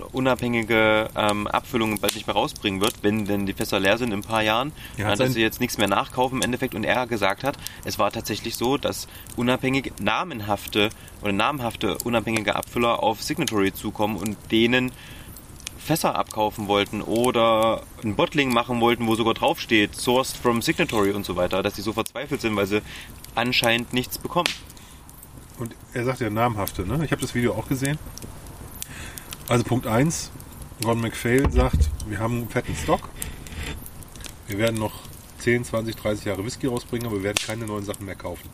unabhängige 0.00 1.08
ähm, 1.16 1.46
Abfüllungen 1.46 2.00
bald 2.00 2.14
nicht 2.14 2.26
mehr 2.26 2.34
rausbringen 2.34 2.80
wird, 2.80 2.94
wenn 3.02 3.26
denn 3.26 3.46
die 3.46 3.52
Fässer 3.52 3.78
leer 3.80 3.98
sind 3.98 4.12
in 4.12 4.20
ein 4.20 4.22
paar 4.22 4.42
Jahren, 4.42 4.72
Ja, 4.96 5.04
ja, 5.04 5.10
hat 5.10 5.20
dass 5.20 5.32
sie 5.32 5.40
jetzt 5.40 5.60
nichts 5.60 5.78
mehr 5.78 5.88
nachkaufen 5.88 6.38
im 6.38 6.42
Endeffekt 6.42 6.74
und 6.74 6.84
er 6.84 7.06
gesagt 7.06 7.44
hat, 7.44 7.56
es 7.84 7.98
war 7.98 8.10
tatsächlich 8.10 8.56
so, 8.56 8.76
dass 8.76 9.08
unabhängige, 9.36 9.92
namenhafte 10.00 10.90
oder 11.20 11.32
namhafte 11.32 11.98
unabhängige 12.04 12.56
Abfüller 12.56 13.02
auf 13.02 13.22
Signatory 13.22 13.72
zukommen 13.72 14.16
und 14.16 14.36
denen 14.50 14.92
Fässer 15.78 16.14
abkaufen 16.14 16.68
wollten 16.68 17.02
oder 17.02 17.82
ein 18.04 18.14
Bottling 18.14 18.52
machen 18.52 18.80
wollten, 18.80 19.06
wo 19.08 19.16
sogar 19.16 19.34
draufsteht, 19.34 19.96
sourced 19.96 20.36
from 20.36 20.62
Signatory 20.62 21.10
und 21.10 21.26
so 21.26 21.34
weiter, 21.36 21.62
dass 21.62 21.74
die 21.74 21.82
so 21.82 21.92
verzweifelt 21.92 22.40
sind, 22.40 22.54
weil 22.54 22.66
sie 22.66 22.82
anscheinend 23.34 23.92
nichts 23.92 24.18
bekommen. 24.18 24.48
Und 25.58 25.74
er 25.92 26.04
sagt 26.04 26.20
ja 26.20 26.30
namhafte, 26.30 26.86
ne? 26.86 27.04
Ich 27.04 27.12
habe 27.12 27.20
das 27.20 27.34
Video 27.34 27.52
auch 27.54 27.68
gesehen. 27.68 27.98
Also 29.48 29.64
Punkt 29.64 29.86
1, 29.86 30.30
Ron 30.84 31.00
McPhail 31.00 31.50
sagt, 31.50 31.90
wir 32.06 32.18
haben 32.18 32.38
einen 32.38 32.48
fetten 32.48 32.74
Stock. 32.74 33.08
Wir 34.46 34.58
werden 34.58 34.78
noch 34.78 34.92
10, 35.38 35.64
20, 35.64 35.96
30 35.96 36.24
Jahre 36.26 36.44
Whisky 36.44 36.66
rausbringen, 36.66 37.06
aber 37.06 37.16
wir 37.16 37.24
werden 37.24 37.38
keine 37.44 37.66
neuen 37.66 37.84
Sachen 37.84 38.06
mehr 38.06 38.14
kaufen. 38.14 38.48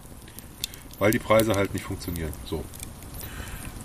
Weil 0.98 1.12
die 1.12 1.18
Preise 1.18 1.54
halt 1.54 1.74
nicht 1.74 1.84
funktionieren. 1.84 2.32
So. 2.44 2.64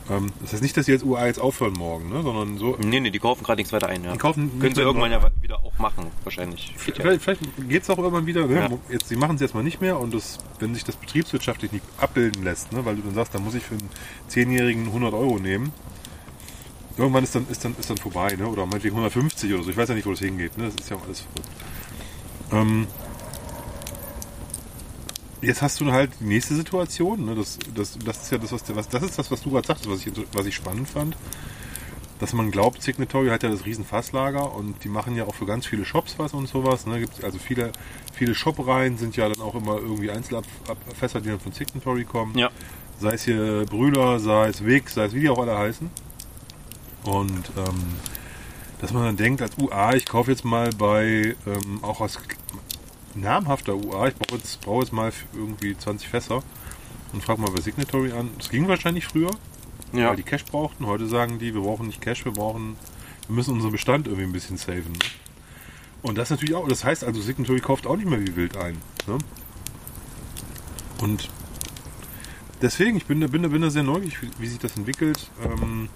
Ähm, 0.09 0.31
das 0.41 0.53
heißt 0.53 0.61
nicht, 0.61 0.75
dass 0.75 0.85
sie 0.85 0.91
jetzt 0.91 1.05
UA 1.05 1.27
jetzt 1.27 1.39
aufhören 1.39 1.73
morgen, 1.73 2.09
ne? 2.09 2.21
sondern 2.23 2.57
so. 2.57 2.77
Nee, 2.81 2.99
nee, 2.99 3.09
die 3.09 3.19
kaufen 3.19 3.43
gerade 3.43 3.59
nichts 3.59 3.71
weiter 3.71 3.87
ein. 3.87 4.03
Ja. 4.03 4.13
Die 4.13 4.17
kaufen 4.17 4.59
Können 4.59 4.75
sie 4.75 4.81
irgendwann 4.81 5.11
ja 5.11 5.21
wieder 5.41 5.63
auch 5.63 5.77
machen, 5.79 6.07
wahrscheinlich. 6.23 6.73
Geht 6.85 6.97
ja. 6.97 7.03
Vielleicht, 7.03 7.21
vielleicht 7.21 7.41
geht 7.69 7.83
es 7.83 7.89
auch 7.89 7.97
irgendwann 7.97 8.25
wieder. 8.25 8.47
Ne? 8.47 8.55
Ja. 8.55 8.69
Jetzt, 8.89 9.07
sie 9.07 9.15
machen 9.15 9.35
es 9.35 9.41
jetzt 9.41 9.53
mal 9.53 9.63
nicht 9.63 9.81
mehr 9.81 9.99
und 9.99 10.13
das, 10.13 10.39
wenn 10.59 10.73
sich 10.73 10.83
das 10.83 10.95
betriebswirtschaftlich 10.95 11.71
nicht 11.71 11.85
abbilden 11.97 12.43
lässt, 12.43 12.73
ne? 12.73 12.83
weil 12.85 12.95
du 12.95 13.01
dann 13.01 13.13
sagst, 13.13 13.33
da 13.33 13.39
muss 13.39 13.55
ich 13.55 13.63
für 13.63 13.75
einen 13.75 13.89
Zehnjährigen 14.27 14.87
100 14.87 15.13
Euro 15.13 15.39
nehmen. 15.39 15.71
Irgendwann 16.97 17.23
ist 17.23 17.33
dann, 17.33 17.47
ist 17.49 17.65
dann, 17.65 17.75
ist 17.79 17.89
dann 17.89 17.97
vorbei, 17.97 18.35
ne? 18.35 18.47
oder 18.47 18.65
meinetwegen 18.65 18.95
150 18.95 19.51
oder 19.53 19.63
so. 19.63 19.69
Ich 19.71 19.77
weiß 19.77 19.89
ja 19.89 19.95
nicht, 19.95 20.05
wo 20.05 20.11
das 20.11 20.19
hingeht. 20.19 20.57
Ne? 20.57 20.65
Das 20.65 20.75
ist 20.75 20.89
ja 20.89 20.97
auch 20.97 21.03
alles. 21.05 21.25
Ähm, 22.51 22.87
jetzt 25.41 25.61
hast 25.63 25.81
du 25.81 25.91
halt 25.91 26.11
die 26.19 26.25
nächste 26.25 26.55
Situation. 26.55 27.25
Ne? 27.25 27.35
Das, 27.35 27.57
das, 27.73 27.97
das 27.97 28.23
ist 28.23 28.31
ja 28.31 28.37
das, 28.37 28.51
was, 28.51 28.75
was 28.75 28.89
das 28.89 29.03
ist 29.03 29.17
das, 29.17 29.31
was 29.31 29.41
du 29.41 29.49
gerade 29.49 29.65
sagtest, 29.65 29.89
was 29.89 30.05
ich, 30.05 30.13
was 30.33 30.45
ich 30.45 30.55
spannend 30.55 30.87
fand. 30.87 31.17
Dass 32.19 32.31
man 32.33 32.51
glaubt, 32.51 32.83
Signatory 32.83 33.29
hat 33.29 33.41
ja 33.41 33.49
das 33.49 33.65
riesen 33.65 33.83
Fasslager 33.83 34.53
und 34.53 34.83
die 34.83 34.87
machen 34.87 35.15
ja 35.15 35.25
auch 35.25 35.33
für 35.33 35.47
ganz 35.47 35.65
viele 35.65 35.83
Shops 35.83 36.19
was 36.19 36.33
und 36.33 36.47
sowas. 36.47 36.85
Ne? 36.85 36.99
Gibt's 36.99 37.23
also 37.23 37.39
viele, 37.39 37.71
viele 38.13 38.35
Shop-Reihen 38.35 38.97
sind 38.97 39.17
ja 39.17 39.27
dann 39.27 39.41
auch 39.41 39.55
immer 39.55 39.77
irgendwie 39.77 40.11
Einzelfässer, 40.11 41.21
die 41.21 41.29
dann 41.29 41.39
von 41.39 41.53
Signatory 41.53 42.05
kommen. 42.05 42.37
Ja. 42.37 42.51
Sei 42.99 43.13
es 43.13 43.25
hier 43.25 43.65
Brüder, 43.65 44.19
sei 44.19 44.47
es 44.47 44.63
Weg, 44.63 44.89
sei 44.89 45.05
es 45.05 45.15
wie 45.15 45.21
die 45.21 45.29
auch 45.29 45.39
alle 45.39 45.57
heißen. 45.57 45.89
Und 47.05 47.51
ähm, 47.57 47.83
dass 48.79 48.91
man 48.93 49.03
dann 49.03 49.17
denkt, 49.17 49.41
als 49.41 49.57
UA, 49.57 49.95
ich 49.95 50.05
kaufe 50.05 50.31
jetzt 50.31 50.45
mal 50.45 50.69
bei 50.77 51.35
ähm, 51.45 51.83
auch 51.83 52.01
als 52.01 52.17
namhafter 53.15 53.75
UA, 53.75 54.07
ich 54.09 54.15
brauche 54.15 54.35
jetzt, 54.37 54.61
brauche 54.61 54.81
jetzt 54.83 54.93
mal 54.93 55.11
irgendwie 55.33 55.77
20 55.77 56.07
Fässer 56.09 56.41
und 57.11 57.23
frage 57.23 57.41
mal 57.41 57.51
bei 57.51 57.61
Signatory 57.61 58.11
an. 58.13 58.29
Das 58.37 58.49
ging 58.49 58.67
wahrscheinlich 58.67 59.05
früher, 59.05 59.31
Ja. 59.93 60.09
weil 60.09 60.15
die 60.15 60.23
Cash 60.23 60.45
brauchten. 60.45 60.85
Heute 60.87 61.07
sagen 61.07 61.39
die, 61.39 61.53
wir 61.53 61.61
brauchen 61.61 61.87
nicht 61.87 62.01
Cash, 62.01 62.25
wir 62.25 62.31
brauchen, 62.31 62.75
wir 63.27 63.35
müssen 63.35 63.53
unseren 63.53 63.71
Bestand 63.71 64.07
irgendwie 64.07 64.25
ein 64.25 64.33
bisschen 64.33 64.57
saven. 64.57 64.91
Ne? 64.93 64.99
Und 66.01 66.17
das 66.17 66.29
natürlich 66.31 66.55
auch, 66.55 66.67
das 66.67 66.83
heißt 66.83 67.03
also, 67.03 67.21
Signatory 67.21 67.59
kauft 67.61 67.85
auch 67.87 67.95
nicht 67.95 68.09
mehr 68.09 68.19
wie 68.19 68.35
wild 68.35 68.57
ein. 68.57 68.77
Ne? 69.07 69.17
Und 71.01 71.29
deswegen, 72.61 72.97
ich 72.97 73.05
bin, 73.05 73.21
da- 73.21 73.27
bin, 73.27 73.43
da- 73.43 73.49
bin 73.49 73.61
da 73.61 73.69
sehr 73.69 73.83
neugierig, 73.83 74.21
wie, 74.21 74.29
wie 74.39 74.47
sich 74.47 74.59
das 74.59 74.75
entwickelt. 74.75 75.29
Ähm, 75.43 75.89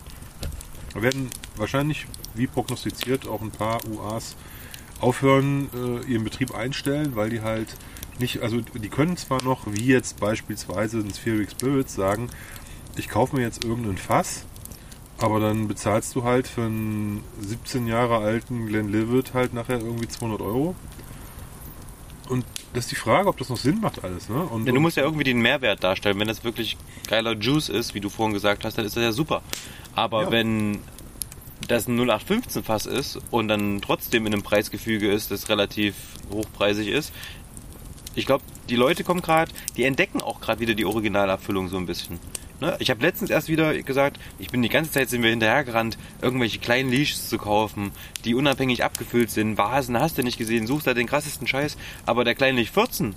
wir 0.97 1.03
werden 1.03 1.29
wahrscheinlich, 1.55 2.07
wie 2.33 2.47
prognostiziert, 2.47 3.27
auch 3.27 3.41
ein 3.41 3.51
paar 3.51 3.79
UAs 3.86 4.36
aufhören, 4.99 5.69
äh, 5.73 6.12
ihren 6.12 6.23
Betrieb 6.23 6.55
einstellen, 6.55 7.15
weil 7.15 7.29
die 7.29 7.41
halt 7.41 7.67
nicht, 8.19 8.41
also 8.41 8.62
die 8.62 8.89
können 8.89 9.15
zwar 9.15 9.43
noch, 9.43 9.67
wie 9.67 9.86
jetzt 9.86 10.19
beispielsweise 10.19 10.99
in 10.99 11.13
Spheric 11.13 11.51
Spirits, 11.51 11.93
sagen, 11.93 12.29
ich 12.95 13.10
kaufe 13.10 13.36
mir 13.36 13.43
jetzt 13.43 13.63
irgendein 13.63 13.97
Fass, 13.97 14.45
aber 15.19 15.39
dann 15.39 15.67
bezahlst 15.67 16.15
du 16.15 16.23
halt 16.23 16.47
für 16.47 16.63
einen 16.63 17.23
17 17.41 17.86
Jahre 17.86 18.17
alten 18.17 18.65
Glenlivet 18.65 19.36
halt 19.36 19.53
nachher 19.53 19.79
irgendwie 19.79 20.07
200 20.07 20.41
Euro. 20.41 20.75
Und 22.30 22.46
das 22.74 22.86
ist 22.86 22.92
die 22.92 22.96
Frage, 22.96 23.30
ob 23.30 23.38
das 23.38 23.50
noch 23.50 23.58
Sinn 23.58 23.80
macht 23.82 24.04
alles. 24.04 24.30
Ne? 24.30 24.42
Und, 24.44 24.66
Ja, 24.68 24.74
du 24.74 24.80
musst 24.80 24.98
ja 24.98 25.04
irgendwie 25.04 25.24
den 25.24 25.40
Mehrwert 25.40 25.84
darstellen. 25.84 26.20
Wenn 26.20 26.28
das 26.28 26.44
wirklich 26.44 26.78
geiler 27.08 27.34
Juice 27.34 27.70
ist, 27.70 27.94
wie 27.94 28.00
du 28.02 28.10
vorhin 28.10 28.34
gesagt 28.34 28.66
hast, 28.66 28.78
dann 28.78 28.86
ist 28.86 28.96
das 28.96 29.04
ja 29.04 29.12
super. 29.12 29.42
Aber 29.96 30.24
Ja. 30.24 30.32
wenn 30.32 30.80
das 31.68 31.88
ein 31.88 31.96
0815 31.96 32.63
Fass 32.63 32.86
ist 32.86 33.20
und 33.32 33.48
dann 33.48 33.82
trotzdem 33.82 34.26
in 34.28 34.34
einem 34.34 34.44
Preisgefüge 34.44 35.12
ist, 35.12 35.32
das 35.32 35.50
relativ 35.50 35.96
hochpreisig 36.32 36.88
ist, 36.88 37.12
ich 38.16 38.26
glaube, 38.26 38.44
die 38.70 38.76
Leute 38.76 39.04
kommen 39.04 39.22
gerade, 39.22 39.52
die 39.76 39.84
entdecken 39.84 40.22
auch 40.22 40.42
gerade 40.42 40.60
wieder 40.60 40.74
die 40.74 40.86
Originalabfüllung 40.86 41.68
so 41.70 41.78
ein 41.78 41.86
bisschen. 41.86 42.20
Ne? 42.60 42.76
Ich 42.80 42.89
habe 42.89 43.02
letztens 43.02 43.30
erst 43.30 43.50
wieder 43.50 43.82
gesagt, 43.84 44.20
ich 44.39 44.50
bin 44.50 44.62
die 44.62 44.70
ganze 44.70 44.91
Zeit 44.91 45.10
sind 45.10 45.22
wir 45.22 45.30
hinterhergerannt, 45.30 45.98
irgendwelche 46.22 46.60
kleinen 46.60 46.89
Leashes 46.89 47.30
zu 47.30 47.38
kaufen, 47.38 47.91
die 48.26 48.34
unabhängig 48.34 48.84
abgefüllt 48.84 49.30
sind. 49.30 49.58
Vasen 49.58 50.00
hast 50.00 50.17
du 50.17 50.24
nicht 50.24 50.38
gesehen, 50.38 50.65
suchst 50.65 50.88
da 50.88 50.93
den 50.93 51.08
krassesten 51.08 51.48
Scheiß. 51.48 51.78
Aber 52.06 52.24
der 52.24 52.36
kleine 52.36 52.58
Leash 52.60 52.72
14, 52.72 53.15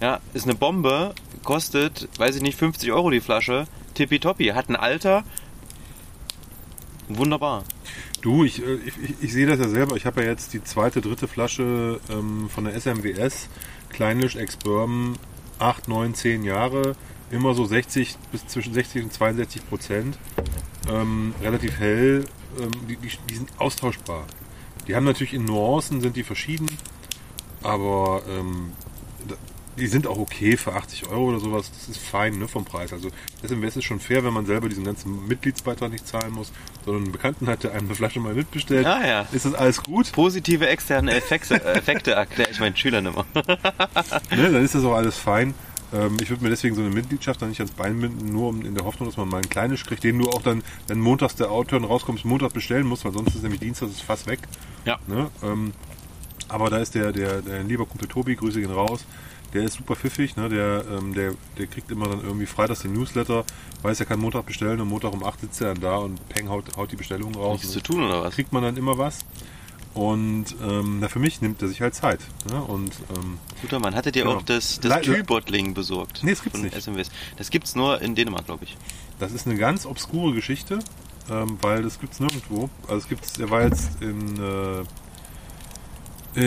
ja, 0.00 0.20
ist 0.32 0.44
eine 0.44 0.54
Bombe, 0.54 1.14
kostet, 1.42 2.08
weiß 2.18 2.36
ich 2.36 2.42
nicht, 2.42 2.58
50 2.58 2.92
Euro 2.92 3.10
die 3.10 3.20
Flasche, 3.20 3.66
tippitoppi, 3.94 4.46
hat 4.48 4.68
ein 4.68 4.76
Alter, 4.76 5.24
wunderbar. 7.08 7.64
Du, 8.20 8.44
ich, 8.44 8.64
äh, 8.64 8.74
ich, 8.74 8.94
ich, 9.02 9.14
ich 9.22 9.32
sehe 9.32 9.46
das 9.46 9.58
ja 9.58 9.68
selber. 9.68 9.96
Ich 9.96 10.06
habe 10.06 10.22
ja 10.22 10.28
jetzt 10.28 10.52
die 10.52 10.62
zweite, 10.62 11.00
dritte 11.00 11.28
Flasche 11.28 12.00
ähm, 12.10 12.48
von 12.48 12.64
der 12.64 12.78
SMWS, 12.78 13.48
Kleinlisch 13.90 14.36
Ex-Bourbon, 14.36 15.16
8, 15.58 15.88
9, 15.88 16.14
10 16.14 16.44
Jahre, 16.44 16.96
immer 17.30 17.54
so 17.54 17.64
60 17.64 18.16
bis 18.32 18.46
zwischen 18.46 18.74
60 18.74 19.04
und 19.04 19.12
62 19.12 19.68
Prozent. 19.68 20.18
Ähm, 20.90 21.34
relativ 21.42 21.78
hell, 21.78 22.24
ähm, 22.58 22.70
die, 22.88 22.96
die, 22.96 23.10
die 23.28 23.34
sind 23.34 23.50
austauschbar. 23.58 24.24
Die 24.86 24.94
haben 24.96 25.04
natürlich 25.04 25.34
in 25.34 25.44
Nuancen, 25.44 26.00
sind 26.00 26.16
die 26.16 26.22
verschieden, 26.22 26.66
aber 27.62 28.22
ähm, 28.28 28.72
die 29.78 29.86
sind 29.86 30.06
auch 30.06 30.18
okay 30.18 30.56
für 30.56 30.74
80 30.74 31.08
Euro 31.08 31.28
oder 31.28 31.40
sowas. 31.40 31.70
Das 31.72 31.88
ist 31.88 31.98
fein 31.98 32.38
ne, 32.38 32.48
vom 32.48 32.64
Preis. 32.64 32.92
Also 32.92 33.10
SMWS 33.42 33.76
ist 33.76 33.84
schon 33.84 34.00
fair, 34.00 34.24
wenn 34.24 34.32
man 34.32 34.46
selber 34.46 34.68
diesen 34.68 34.84
ganzen 34.84 35.26
Mitgliedsbeitrag 35.26 35.90
nicht 35.90 36.06
zahlen 36.06 36.32
muss, 36.32 36.52
sondern 36.84 37.04
einen 37.04 37.12
Bekannten 37.12 37.46
hat, 37.46 37.64
der 37.64 37.72
einem 37.72 37.86
eine 37.86 37.94
Flasche 37.94 38.20
mal 38.20 38.34
mitbestellt. 38.34 38.86
Ah, 38.86 39.06
ja. 39.06 39.26
Ist 39.32 39.44
das 39.44 39.54
alles 39.54 39.82
gut? 39.82 40.12
Positive 40.12 40.66
externe 40.66 41.14
Effekte, 41.14 41.62
Effekte 41.74 42.12
erkläre 42.12 42.50
ich 42.50 42.60
meinen 42.60 42.76
Schülern 42.76 43.06
immer. 43.06 43.24
Ne, 43.34 44.50
dann 44.50 44.64
ist 44.64 44.74
das 44.74 44.84
auch 44.84 44.94
alles 44.94 45.16
fein. 45.16 45.54
Ähm, 45.92 46.16
ich 46.20 46.30
würde 46.30 46.42
mir 46.42 46.50
deswegen 46.50 46.74
so 46.74 46.82
eine 46.82 46.90
Mitgliedschaft 46.90 47.40
dann 47.40 47.48
nicht 47.48 47.60
ans 47.60 47.72
Bein 47.72 48.00
binden, 48.00 48.30
nur 48.30 48.48
um 48.48 48.64
in 48.64 48.74
der 48.74 48.84
Hoffnung, 48.84 49.08
dass 49.08 49.16
man 49.16 49.28
mal 49.28 49.38
einen 49.38 49.48
kleinen 49.48 49.76
kriegt, 49.76 50.04
den 50.04 50.18
du 50.18 50.28
auch 50.28 50.42
dann, 50.42 50.62
wenn 50.86 51.00
montags 51.00 51.34
der 51.34 51.50
Outturn 51.50 51.84
rauskommt, 51.84 52.24
Montag 52.24 52.52
bestellen 52.52 52.86
musst, 52.86 53.04
weil 53.04 53.12
sonst 53.12 53.34
ist 53.34 53.42
nämlich 53.42 53.60
Dienstag 53.60 53.88
das 53.88 54.00
fast 54.00 54.26
weg. 54.26 54.40
Ja. 54.84 54.98
Ne? 55.06 55.30
Ähm, 55.42 55.72
aber 56.48 56.70
da 56.70 56.78
ist 56.78 56.94
der, 56.94 57.12
der, 57.12 57.42
der 57.42 57.62
lieber 57.62 57.86
Kumpel 57.86 58.08
Tobi, 58.08 58.36
Grüße 58.36 58.60
gehen 58.60 58.70
raus, 58.70 59.04
der 59.54 59.62
ist 59.62 59.74
super 59.74 59.96
pfiffig, 59.96 60.36
ne? 60.36 60.48
der, 60.48 60.84
ähm, 60.90 61.14
der, 61.14 61.34
der 61.56 61.66
kriegt 61.66 61.90
immer 61.90 62.06
dann 62.08 62.22
irgendwie 62.22 62.46
freitags 62.46 62.80
den 62.80 62.92
Newsletter, 62.92 63.44
weiß 63.82 64.00
er 64.00 64.06
kann 64.06 64.20
Montag 64.20 64.46
bestellen 64.46 64.80
und 64.80 64.88
Montag 64.88 65.12
um 65.12 65.24
8 65.24 65.40
sitzt 65.40 65.60
er 65.60 65.74
dann 65.74 65.82
da 65.82 65.96
und 65.96 66.28
peng 66.28 66.48
haut, 66.48 66.76
haut 66.76 66.92
die 66.92 66.96
Bestellung 66.96 67.34
raus. 67.34 67.60
Nichts 67.60 67.72
zu 67.72 67.80
tun 67.80 68.02
oder 68.02 68.24
was? 68.24 68.34
kriegt 68.34 68.52
man 68.52 68.62
dann 68.62 68.76
immer 68.76 68.98
was. 68.98 69.20
Und 69.98 70.54
ähm, 70.62 70.98
na, 71.00 71.08
für 71.08 71.18
mich 71.18 71.40
nimmt 71.40 71.60
er 71.60 71.66
sich 71.66 71.80
halt 71.80 71.92
Zeit. 71.94 72.20
Ne? 72.48 72.62
Und 72.62 72.92
ähm, 73.16 73.38
Guter 73.62 73.80
Mann, 73.80 73.96
hattet 73.96 74.14
ihr 74.14 74.22
Genau. 74.22 74.36
auch 74.36 74.42
das, 74.42 74.78
das 74.78 75.00
Tüllbottling 75.02 75.74
besorgt? 75.74 76.20
Nee, 76.22 76.30
das 76.30 76.42
gibt's 76.44 76.60
nicht. 76.60 76.74
SMWs? 76.80 77.10
Das 77.36 77.50
gibt's 77.50 77.74
nur 77.74 78.00
in 78.00 78.14
Dänemark, 78.14 78.44
glaube 78.46 78.62
ich. 78.64 78.76
das 79.18 79.32
ist 79.32 79.46
eine 79.48 79.56
ganz 79.56 79.86
obskure 79.86 80.32
Geschichte, 80.34 80.78
ähm, 81.28 81.58
weil 81.62 81.82
das 81.82 81.98
gibt's 81.98 82.20
nirgendwo. 82.20 82.70
Also 82.86 82.98
es 82.98 83.08
gibt's, 83.08 83.38
er 83.40 83.50
war 83.50 83.62
jetzt 83.62 84.00
in, 84.00 84.36
äh, 84.40 84.84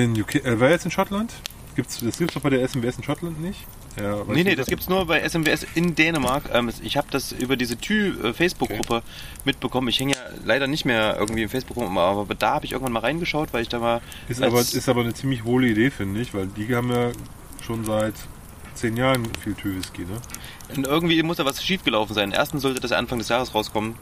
in 0.02 0.22
UK, 0.22 0.36
er 0.46 0.60
war 0.62 0.70
jetzt 0.70 0.86
in 0.86 0.92
Schottland. 0.92 1.34
Gibt's, 1.76 2.00
das 2.00 2.18
gibt's 2.18 2.34
doch 2.36 2.42
bei 2.42 2.50
der 2.52 2.66
SMBS 2.66 2.98
in 2.98 3.04
Schottland 3.04 3.42
nicht. 3.42 3.60
Ja, 3.98 4.24
Nee, 4.28 4.44
nee, 4.44 4.56
das 4.56 4.68
gibt's 4.68 4.88
nur 4.88 5.06
bei 5.06 5.28
SMWS 5.28 5.66
in 5.76 5.96
Dänemark. 5.96 6.44
Ähm, 6.54 6.72
ich 6.82 6.98
habe 6.98 7.08
das 7.12 7.32
über 7.32 7.58
diese 7.58 7.78
Tü-Facebook-Gruppe 7.78 9.04
mitbekommen. 9.46 9.88
Ich 9.90 10.00
hänge 10.00 10.14
ja 10.14 10.20
leider 10.46 10.68
nicht 10.68 10.86
mehr 10.86 11.18
irgendwie 11.20 11.44
im 11.44 11.50
Facebook-Gruppen, 11.50 11.98
aber 11.98 12.34
da 12.36 12.56
habe 12.56 12.66
ich 12.66 12.72
irgendwann 12.72 12.94
mal 12.94 13.00
reingeschaut, 13.00 13.54
weil 13.54 13.64
ich 13.64 13.70
da 13.70 13.80
mal... 13.80 14.02
Ist 14.30 14.42
aber, 14.42 14.62
ist 14.62 14.90
aber 14.90 15.02
eine 15.02 15.14
ziemlich 15.14 15.44
hohle 15.44 15.68
Idee, 15.68 15.90
finde 15.90 16.22
ich, 16.22 16.34
weil 16.34 16.48
die 16.48 16.74
haben 16.76 16.90
ja 16.90 17.12
schon 17.62 17.86
seit 17.86 18.16
zehn 18.76 18.98
Jahren 18.98 19.28
viel 19.44 19.54
Tü-Whisky, 19.54 20.02
ne? 20.02 20.18
Und 20.76 20.88
irgendwie 20.88 21.22
muss 21.24 21.38
da 21.38 21.46
was 21.46 21.64
schiefgelaufen 21.64 22.16
sein. 22.16 22.32
Erstens 22.32 22.62
sollte 22.62 22.80
das 22.80 22.92
Anfang 22.92 23.20
des 23.20 23.30
Jahres 23.30 23.54
rauskommen. 23.54 23.96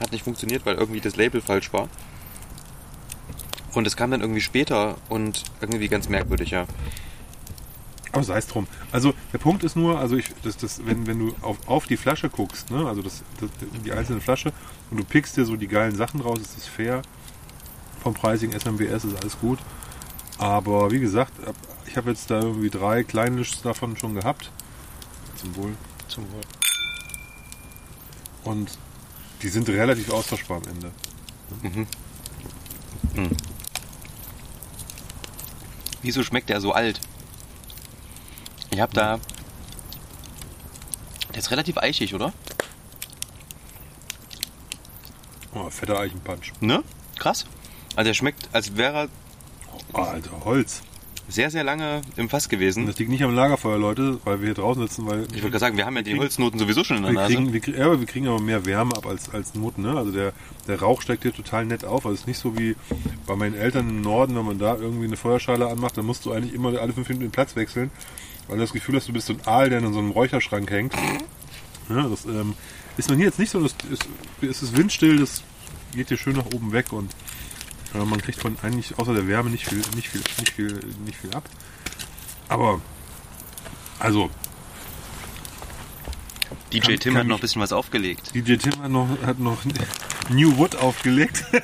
Hat 0.00 0.12
nicht 0.12 0.24
funktioniert, 0.24 0.66
weil 0.66 0.74
irgendwie 0.74 1.00
das 1.00 1.16
Label 1.16 1.40
falsch 1.40 1.72
war. 1.72 1.88
Und 3.74 3.86
es 3.86 3.96
kam 3.96 4.10
dann 4.10 4.20
irgendwie 4.20 4.40
später 4.40 4.96
und 5.08 5.44
irgendwie 5.60 5.88
ganz 5.88 6.08
merkwürdig, 6.08 6.50
ja. 6.50 6.66
Aber 8.12 8.24
sei 8.24 8.38
es 8.38 8.46
drum. 8.46 8.66
Also 8.90 9.14
der 9.32 9.38
Punkt 9.38 9.62
ist 9.62 9.76
nur, 9.76 9.98
also 9.98 10.16
ich, 10.16 10.30
das, 10.42 10.56
das, 10.56 10.84
wenn, 10.84 11.06
wenn 11.06 11.18
du 11.18 11.34
auf, 11.42 11.56
auf 11.66 11.86
die 11.86 11.96
Flasche 11.96 12.28
guckst, 12.28 12.70
ne, 12.70 12.86
also 12.86 13.02
das, 13.02 13.22
das, 13.40 13.50
die 13.84 13.92
einzelne 13.92 14.20
Flasche 14.20 14.52
und 14.90 14.98
du 14.98 15.04
pickst 15.04 15.36
dir 15.36 15.44
so 15.44 15.56
die 15.56 15.68
geilen 15.68 15.94
Sachen 15.94 16.20
raus, 16.20 16.40
ist 16.40 16.56
das 16.56 16.66
fair. 16.66 17.02
Vom 18.02 18.14
Pricing 18.14 18.52
SMBS 18.52 19.04
ist 19.04 19.20
alles 19.20 19.38
gut. 19.38 19.58
Aber 20.38 20.90
wie 20.90 21.00
gesagt, 21.00 21.32
ich 21.86 21.96
habe 21.96 22.10
jetzt 22.10 22.30
da 22.30 22.40
irgendwie 22.40 22.70
drei 22.70 23.04
Kleinlischs 23.04 23.62
davon 23.62 23.96
schon 23.96 24.14
gehabt. 24.14 24.50
Zum 25.36 25.54
Wohl. 25.56 25.76
Zum 26.08 26.24
Wohl. 26.32 26.40
Und 28.44 28.78
die 29.42 29.48
sind 29.48 29.68
relativ 29.68 30.10
austauschbar 30.10 30.58
am 30.58 30.72
Ende. 30.72 30.90
Mhm. 31.62 31.86
Wieso 36.02 36.22
schmeckt 36.22 36.48
der 36.48 36.60
so 36.60 36.72
alt? 36.72 37.00
Ich 38.70 38.80
hab 38.80 38.92
da. 38.94 39.18
Der 41.30 41.38
ist 41.38 41.50
relativ 41.50 41.78
eichig, 41.78 42.14
oder? 42.14 42.32
Oh, 45.54 45.68
fetter 45.70 45.98
Eichenpunch. 45.98 46.52
Ne? 46.60 46.82
Krass. 47.18 47.46
Also 47.96 48.08
der 48.08 48.14
schmeckt, 48.14 48.48
als 48.52 48.76
wäre 48.76 48.94
er 48.94 49.08
Oh, 49.92 50.02
Alter, 50.02 50.30
Holz. 50.44 50.82
sehr, 51.28 51.50
sehr 51.50 51.64
lange 51.64 52.02
im 52.16 52.28
Fass 52.28 52.44
Und 52.46 52.50
gewesen. 52.50 52.86
das 52.86 52.96
liegt 52.98 53.10
nicht 53.10 53.22
am 53.24 53.34
Lagerfeuer, 53.34 53.76
Leute, 53.78 54.20
weil 54.24 54.38
wir 54.40 54.46
hier 54.46 54.54
draußen 54.54 54.82
sitzen, 54.86 55.06
weil 55.06 55.22
Ich 55.24 55.30
wollte 55.42 55.50
gerade 55.50 55.58
sagen, 55.58 55.76
wir 55.76 55.84
haben 55.86 55.96
ja 55.96 56.02
die 56.02 56.16
Holznoten 56.16 56.58
sowieso 56.60 56.84
schon 56.84 56.98
in 56.98 57.02
der 57.02 57.12
wir 57.12 57.20
Nase. 57.20 57.34
kriegen, 57.34 57.52
wir, 57.52 57.76
ja, 57.78 57.86
aber 57.86 57.98
wir 57.98 58.06
kriegen 58.06 58.28
aber 58.28 58.40
mehr 58.40 58.64
Wärme 58.66 58.96
ab 58.96 59.06
als, 59.06 59.30
als 59.30 59.54
Noten. 59.54 59.82
Ne? 59.82 59.96
Also 59.96 60.12
der, 60.12 60.32
der 60.68 60.80
Rauch 60.80 61.02
steigt 61.02 61.22
hier 61.24 61.34
total 61.34 61.66
nett 61.66 61.84
auf. 61.84 62.06
Also 62.06 62.14
es 62.14 62.20
ist 62.20 62.26
nicht 62.28 62.38
so 62.38 62.56
wie 62.56 62.76
bei 63.26 63.34
meinen 63.34 63.54
Eltern 63.56 63.88
im 63.88 64.00
Norden, 64.00 64.36
wenn 64.36 64.44
man 64.44 64.58
da 64.60 64.76
irgendwie 64.76 65.06
eine 65.06 65.16
Feuerschale 65.16 65.68
anmacht, 65.68 65.96
dann 65.96 66.06
musst 66.06 66.24
du 66.24 66.32
eigentlich 66.32 66.54
immer 66.54 66.68
alle 66.78 66.92
fünf 66.92 67.08
Minuten 67.08 67.26
den 67.26 67.32
Platz 67.32 67.56
wechseln, 67.56 67.90
weil 68.50 68.58
du 68.58 68.64
das 68.64 68.72
Gefühl 68.72 68.96
hast, 68.96 69.08
du 69.08 69.12
bist 69.12 69.26
so 69.28 69.32
ein 69.32 69.46
Aal, 69.46 69.70
der 69.70 69.78
in 69.78 69.92
so 69.92 69.98
einem 69.98 70.10
Räucherschrank 70.10 70.70
hängt. 70.70 70.94
Ja, 71.88 72.08
das 72.08 72.24
ähm, 72.26 72.54
ist 72.96 73.08
man 73.08 73.18
hier 73.18 73.26
jetzt 73.28 73.38
nicht 73.38 73.50
so. 73.50 73.60
Das 73.62 73.74
ist, 73.90 74.04
es 74.42 74.62
ist 74.62 74.76
windstill, 74.76 75.18
das 75.18 75.42
geht 75.94 76.08
hier 76.08 76.18
schön 76.18 76.36
nach 76.36 76.46
oben 76.46 76.72
weg 76.72 76.92
und 76.92 77.10
äh, 77.94 77.98
man 77.98 78.20
kriegt 78.20 78.40
von 78.40 78.56
eigentlich 78.62 78.98
außer 78.98 79.14
der 79.14 79.26
Wärme 79.26 79.50
nicht 79.50 79.66
viel, 79.66 79.82
nicht 79.94 80.08
viel, 80.08 80.22
nicht 80.38 80.52
viel, 80.52 80.80
nicht 81.04 81.18
viel 81.18 81.34
ab. 81.34 81.44
Aber 82.48 82.80
also 83.98 84.30
DJ 86.72 86.78
kann- 86.80 87.00
Tim 87.00 87.12
kann 87.14 87.20
hat 87.22 87.26
noch 87.28 87.38
ein 87.38 87.40
bisschen 87.40 87.62
was 87.62 87.72
aufgelegt. 87.72 88.34
DJ 88.34 88.56
Tim 88.56 88.82
hat 88.82 88.90
noch, 88.90 89.08
hat 89.24 89.38
noch 89.38 89.58
New 90.30 90.56
Wood 90.56 90.76
aufgelegt. 90.76 91.44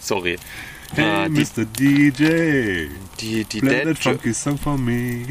Sorry. 0.00 0.38
Hey, 0.94 1.26
Äh, 1.26 1.30
die, 1.30 1.40
Mr. 1.40 1.64
DJ, 1.64 2.88
die, 3.20 3.44
die, 3.44 3.60
play 3.60 3.84
that 3.84 3.98
funky 3.98 4.34
song 4.34 4.58
for 4.58 4.76
me. 4.76 5.26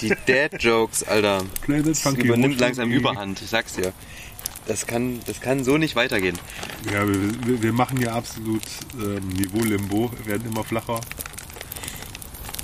die 0.00 0.12
Dad-Jokes, 0.26 1.04
Alter. 1.04 1.44
Play 1.62 1.78
that 1.82 1.90
Das 1.90 2.00
funky 2.00 2.22
übernimmt 2.26 2.54
one 2.54 2.54
for 2.56 2.66
langsam. 2.66 2.90
Überhand, 2.90 3.40
ich 3.42 3.48
sag's 3.50 3.74
dir. 3.74 3.92
Das 4.66 4.86
kann, 4.86 5.20
das 5.26 5.40
kann 5.40 5.62
so 5.62 5.76
nicht 5.76 5.94
weitergehen. 5.94 6.38
Ja, 6.92 7.06
wir, 7.06 7.62
wir, 7.62 7.72
machen 7.72 8.00
ja 8.00 8.14
absolut 8.14 8.62
ähm, 8.98 9.28
Niveau-Limbo, 9.28 10.10
werden 10.24 10.48
immer 10.50 10.64
flacher. 10.64 11.00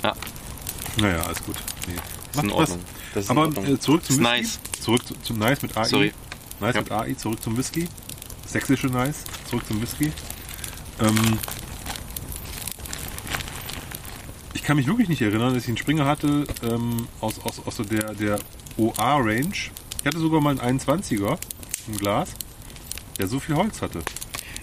Ja, 0.03 0.13
Naja, 0.97 1.21
alles 1.21 1.43
gut. 1.43 1.55
Nee. 1.87 1.93
ist 2.33 2.43
in 2.43 2.51
Ordnung. 2.51 2.79
Das 3.13 3.25
ist 3.25 3.29
Aber 3.29 3.41
Ordnung. 3.43 3.65
äh, 3.65 3.79
zurück 3.79 4.03
zum 4.03 4.15
Whisky. 4.19 4.23
nice. 4.23 4.59
Zurück 4.81 5.05
zu, 5.07 5.13
zum 5.21 5.37
Nice 5.37 5.61
mit 5.61 5.77
AI. 5.77 5.83
Sorry. 5.85 6.13
Nice 6.59 6.75
Ja. 6.75 6.81
mit 6.81 6.91
AI, 6.91 7.13
zurück 7.13 7.41
zum 7.43 7.55
Whisky. 7.57 7.87
Sächsische 8.47 8.87
Nice, 8.87 9.23
zurück 9.49 9.63
zum 9.67 9.79
Whisky. 9.81 10.11
Ähm, 10.99 11.37
ich 14.61 14.67
kann 14.67 14.77
mich 14.77 14.87
wirklich 14.87 15.09
nicht 15.09 15.21
erinnern, 15.21 15.53
dass 15.53 15.63
ich 15.63 15.69
einen 15.69 15.77
Springer 15.77 16.05
hatte 16.05 16.45
ähm, 16.63 17.07
aus, 17.19 17.39
aus, 17.43 17.59
aus 17.65 17.77
der, 17.87 18.13
der 18.13 18.39
OA-Range. 18.77 19.51
Ich 19.53 20.05
hatte 20.05 20.19
sogar 20.19 20.39
mal 20.41 20.59
einen 20.59 20.79
21er 20.79 21.37
im 21.87 21.97
Glas, 21.97 22.29
der 23.19 23.27
so 23.27 23.39
viel 23.39 23.55
Holz 23.55 23.81
hatte. 23.81 24.01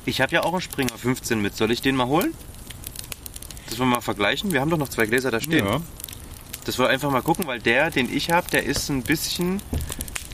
Ich 0.07 0.21
habe 0.21 0.33
ja 0.33 0.43
auch 0.45 0.53
einen 0.53 0.63
Springer 0.63 0.97
15 0.97 1.41
mit. 1.43 1.57
Soll 1.57 1.71
ich 1.73 1.81
den 1.83 1.97
mal 1.97 2.07
holen? 2.07 2.33
Das 3.69 3.79
wollen 3.79 3.91
wir 3.91 3.97
mal 3.97 4.01
vergleichen. 4.01 4.53
Wir 4.53 4.61
haben 4.61 4.71
doch 4.71 4.79
noch 4.79 4.89
zwei 4.89 5.05
Gläser 5.07 5.31
da 5.31 5.41
stehen. 5.41 5.67
Ja, 5.67 5.81
Das 6.65 6.79
wollen 6.79 6.89
wir 6.89 6.93
einfach 6.95 7.11
mal 7.11 7.23
gucken, 7.23 7.47
weil 7.47 7.61
der, 7.61 7.91
den 7.91 8.13
ich 8.15 8.31
habe, 8.31 8.49
der 8.51 8.65
ist 8.65 8.89
ein 8.89 9.03
bisschen. 9.03 9.61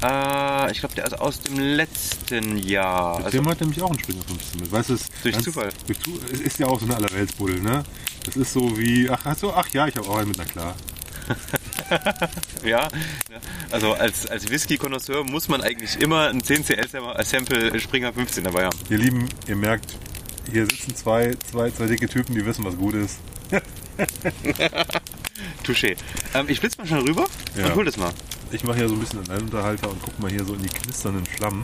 Äh, 0.02 0.70
ich 0.72 0.80
glaube, 0.80 0.94
der 0.94 1.06
ist 1.06 1.18
aus 1.18 1.40
dem 1.40 1.58
letzten 1.58 2.58
Jahr. 2.58 3.16
der 3.16 3.26
Also, 3.26 3.38
Tim 3.38 3.48
hat 3.48 3.60
nämlich 3.60 3.82
auch 3.82 3.90
einen 3.90 3.98
Springer 3.98 4.22
15 4.22 4.60
mit. 4.60 4.70
Weißt 4.70 4.90
du, 4.90 4.96
Durch 5.22 5.32
ganz- 5.34 5.44
Zufall. 5.44 5.70
Durch 5.86 5.98
ist 6.40 6.58
ja 6.58 6.66
auch 6.66 6.78
so 6.78 6.86
eine 6.86 6.96
Allerweltsbuddel, 6.96 7.60
ne? 7.60 7.82
Das 8.24 8.36
ist 8.36 8.52
so 8.52 8.78
wie, 8.78 9.08
ach, 9.10 9.20
ach 9.24 9.36
so, 9.36 9.52
ach 9.54 9.68
ja, 9.72 9.86
ich 9.86 9.96
habe 9.96 10.08
auch 10.08 10.16
einen 10.18 10.28
mit, 10.28 10.38
na 10.38 10.44
klar. 10.44 10.74
ja. 12.64 12.88
Also 13.70 13.94
als, 13.94 14.26
als 14.26 14.48
Whisky-Konnoisseur 14.50 15.24
muss 15.24 15.48
man 15.48 15.62
eigentlich 15.62 16.00
immer 16.00 16.28
ein 16.28 16.42
10CL-Sample 16.42 17.78
Springer 17.80 18.12
15 18.12 18.44
dabei 18.44 18.64
haben. 18.66 18.78
Ihr 18.90 18.98
Lieben, 18.98 19.28
ihr 19.46 19.56
merkt, 19.56 19.96
hier 20.50 20.64
sitzen 20.66 20.94
zwei, 20.96 21.34
zwei, 21.50 21.70
zwei 21.70 21.86
dicke 21.86 22.08
Typen, 22.08 22.34
die 22.34 22.44
wissen, 22.44 22.64
was 22.64 22.76
gut 22.76 22.94
ist. 22.94 23.18
Touché. 25.64 25.96
Ähm, 26.34 26.46
ich 26.48 26.60
blitz 26.60 26.76
mal 26.78 26.86
schnell 26.86 27.00
rüber 27.00 27.26
Ja. 27.56 27.66
und 27.66 27.74
hol 27.76 27.84
das 27.84 27.96
mal. 27.96 28.12
Ich 28.50 28.64
mache 28.64 28.76
hier 28.78 28.88
so 28.88 28.94
ein 28.94 29.00
bisschen 29.00 29.20
einen 29.20 29.30
Allunterhalter 29.30 29.90
und 29.90 30.00
guck 30.02 30.18
mal 30.20 30.30
hier 30.30 30.44
so 30.44 30.54
in 30.54 30.62
die 30.62 30.68
knisternden 30.68 31.26
Flammen. 31.26 31.62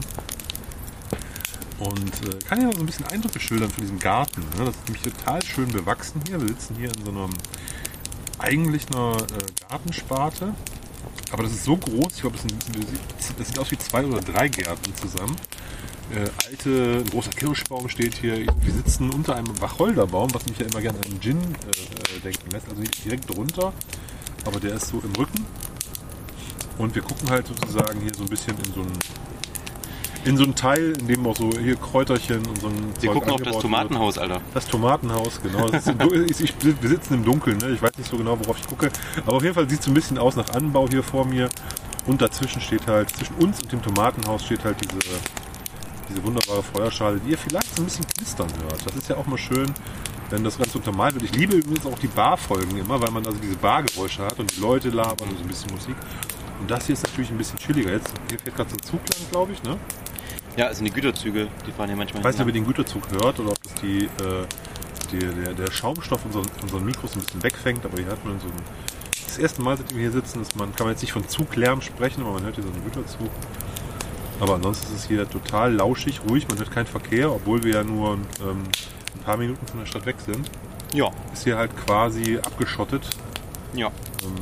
Und 1.81 2.13
äh, 2.27 2.37
kann 2.47 2.61
ja 2.61 2.71
so 2.71 2.79
ein 2.79 2.85
bisschen 2.85 3.07
Eindrücke 3.07 3.39
schildern 3.39 3.71
von 3.71 3.81
diesem 3.81 3.97
Garten. 3.97 4.41
Ne? 4.57 4.65
Das 4.65 4.75
ist 4.75 4.85
nämlich 4.85 5.01
total 5.01 5.43
schön 5.43 5.67
bewachsen 5.69 6.21
hier. 6.27 6.39
Wir 6.39 6.49
sitzen 6.49 6.75
hier 6.75 6.91
in 6.95 7.03
so 7.03 7.09
einem 7.09 7.33
eigentlich 8.37 8.83
einer 8.91 9.17
äh, 9.17 9.67
Gartensparte. 9.67 10.53
Aber 11.31 11.43
das 11.43 11.53
ist 11.53 11.63
so 11.63 11.77
groß, 11.77 12.13
ich 12.13 12.21
glaube, 12.21 12.37
das, 12.37 13.35
das 13.35 13.47
sieht 13.47 13.57
aus 13.57 13.71
wie 13.71 13.77
zwei 13.77 14.05
oder 14.05 14.21
drei 14.21 14.47
Gärten 14.47 14.95
zusammen. 14.95 15.35
Äh, 16.13 16.29
alte, 16.47 17.03
ein 17.03 17.09
großer 17.09 17.31
Kirschbaum 17.31 17.89
steht 17.89 18.15
hier. 18.15 18.37
Wir 18.37 18.73
sitzen 18.73 19.09
unter 19.11 19.35
einem 19.35 19.59
Wacholderbaum, 19.59 20.33
was 20.33 20.45
mich 20.45 20.59
ja 20.59 20.67
immer 20.67 20.81
gerne 20.81 20.99
an 20.99 21.19
Gin 21.19 21.39
äh, 21.39 22.17
äh, 22.17 22.19
denken 22.19 22.51
lässt. 22.51 22.67
Also 22.69 22.79
nicht 22.79 23.03
direkt 23.03 23.33
drunter, 23.33 23.73
aber 24.45 24.59
der 24.59 24.75
ist 24.75 24.87
so 24.87 24.99
im 24.99 25.15
Rücken. 25.15 25.45
Und 26.77 26.93
wir 26.93 27.01
gucken 27.01 27.29
halt 27.29 27.47
sozusagen 27.47 28.01
hier 28.01 28.13
so 28.13 28.23
ein 28.23 28.29
bisschen 28.29 28.55
in 28.57 28.73
so 28.73 28.81
einen 28.81 28.99
in 30.25 30.37
so 30.37 30.43
einen 30.43 30.55
Teil, 30.55 30.93
in 30.99 31.07
dem 31.07 31.25
auch 31.25 31.35
so 31.35 31.49
hier 31.57 31.75
Kräuterchen 31.75 32.45
und 32.45 32.61
so 32.61 32.67
ein 32.67 32.93
Wir 32.99 33.11
Zeug 33.11 33.13
gucken 33.13 33.31
auf 33.31 33.41
das 33.41 33.57
Tomatenhaus, 33.59 34.17
Alter. 34.17 34.35
wird. 34.35 34.43
Das 34.53 34.65
Tomatenhaus, 34.67 35.41
genau. 35.41 35.69
Das 35.69 35.87
ist 35.87 36.41
ich, 36.41 36.53
wir 36.61 36.89
sitzen 36.89 37.15
im 37.15 37.25
Dunkeln, 37.25 37.57
ne? 37.57 37.69
ich 37.69 37.81
weiß 37.81 37.91
nicht 37.97 38.09
so 38.09 38.17
genau, 38.17 38.39
worauf 38.39 38.57
ich 38.59 38.67
gucke. 38.67 38.91
Aber 39.25 39.37
auf 39.37 39.43
jeden 39.43 39.55
Fall 39.55 39.69
sieht 39.69 39.79
es 39.79 39.85
so 39.85 39.91
ein 39.91 39.95
bisschen 39.95 40.17
aus 40.17 40.35
nach 40.35 40.49
Anbau 40.51 40.87
hier 40.89 41.03
vor 41.03 41.25
mir. 41.25 41.49
Und 42.07 42.21
dazwischen 42.21 42.61
steht 42.61 42.87
halt, 42.87 43.09
zwischen 43.15 43.35
uns 43.35 43.61
und 43.61 43.71
dem 43.71 43.81
Tomatenhaus 43.81 44.43
steht 44.43 44.63
halt 44.63 44.77
diese, 44.81 44.99
diese 46.09 46.23
wunderbare 46.23 46.63
Feuerschale, 46.63 47.19
die 47.19 47.31
ihr 47.31 47.37
vielleicht 47.37 47.75
so 47.75 47.83
ein 47.83 47.85
bisschen 47.85 48.07
knistern 48.07 48.47
hört. 48.63 48.85
Das 48.85 48.95
ist 48.95 49.09
ja 49.09 49.17
auch 49.17 49.27
mal 49.27 49.37
schön, 49.37 49.71
wenn 50.31 50.43
das 50.43 50.57
Ganze 50.57 50.77
untermalt 50.77 51.13
wird. 51.13 51.25
Ich 51.25 51.35
liebe 51.35 51.55
übrigens 51.57 51.85
auch 51.85 51.99
die 51.99 52.07
Barfolgen 52.07 52.77
immer, 52.77 52.99
weil 53.01 53.11
man 53.11 53.25
also 53.25 53.37
diese 53.39 53.55
Bargeräusche 53.55 54.23
hat 54.23 54.39
und 54.39 54.55
die 54.55 54.61
Leute 54.61 54.89
labern 54.89 55.29
und 55.29 55.37
so 55.37 55.43
ein 55.43 55.47
bisschen 55.47 55.71
Musik. 55.73 55.95
Und 56.59 56.69
das 56.69 56.85
hier 56.85 56.93
ist 56.93 57.03
natürlich 57.03 57.31
ein 57.31 57.37
bisschen 57.37 57.59
chilliger. 57.59 57.91
Jetzt, 57.91 58.13
hier 58.29 58.39
fährt 58.39 58.55
gerade 58.55 58.69
so 58.69 58.75
ein 58.75 58.83
Zug 58.83 58.99
lang, 58.99 59.31
glaube 59.31 59.53
ich, 59.53 59.63
ne? 59.63 59.77
Ja, 60.57 60.69
es 60.69 60.77
sind 60.77 60.85
die 60.85 60.91
Güterzüge, 60.91 61.47
die 61.65 61.71
fahren 61.71 61.87
hier 61.87 61.95
manchmal 61.97 62.19
Ich 62.21 62.25
weiß 62.25 62.35
nicht, 62.35 62.41
ob 62.41 62.47
ihr 62.47 62.53
den 62.53 62.65
Güterzug 62.65 63.03
hört 63.11 63.39
oder 63.39 63.51
ob 63.51 63.63
das 63.63 63.73
die, 63.75 64.05
äh, 64.05 64.45
die, 65.11 65.19
der, 65.19 65.53
der 65.53 65.71
Schaumstoff 65.71 66.25
unseren, 66.25 66.45
unseren 66.61 66.85
Mikros 66.85 67.15
ein 67.15 67.21
bisschen 67.21 67.41
wegfängt, 67.43 67.85
aber 67.85 67.97
hier 67.97 68.11
hat 68.11 68.23
man 68.25 68.39
so 68.39 68.47
ein. 68.47 68.53
Das 69.25 69.37
erste 69.37 69.61
Mal, 69.61 69.77
seitdem 69.77 69.97
wir 69.97 70.03
hier 70.03 70.11
sitzen, 70.11 70.41
ist 70.41 70.57
man, 70.57 70.75
kann 70.75 70.87
man 70.87 70.93
jetzt 70.93 71.01
nicht 71.01 71.13
von 71.13 71.27
Zuglärm 71.27 71.81
sprechen, 71.81 72.21
aber 72.21 72.33
man 72.33 72.43
hört 72.43 72.55
hier 72.55 72.65
so 72.65 72.69
einen 72.69 72.83
Güterzug. 72.83 73.29
Aber 74.41 74.55
ansonsten 74.55 74.87
ist 74.87 74.99
es 75.03 75.07
hier 75.07 75.29
total 75.29 75.73
lauschig, 75.73 76.19
ruhig, 76.27 76.47
man 76.49 76.57
hört 76.57 76.71
keinen 76.71 76.87
Verkehr, 76.87 77.31
obwohl 77.31 77.63
wir 77.63 77.75
ja 77.75 77.83
nur 77.83 78.15
ähm, 78.15 78.63
ein 79.15 79.23
paar 79.23 79.37
Minuten 79.37 79.65
von 79.67 79.79
der 79.79 79.85
Stadt 79.85 80.05
weg 80.05 80.17
sind. 80.25 80.49
Ja, 80.93 81.11
Ist 81.31 81.45
hier 81.45 81.57
halt 81.57 81.71
quasi 81.85 82.37
abgeschottet. 82.39 83.07
ja. 83.73 83.87
Ähm, 83.87 84.35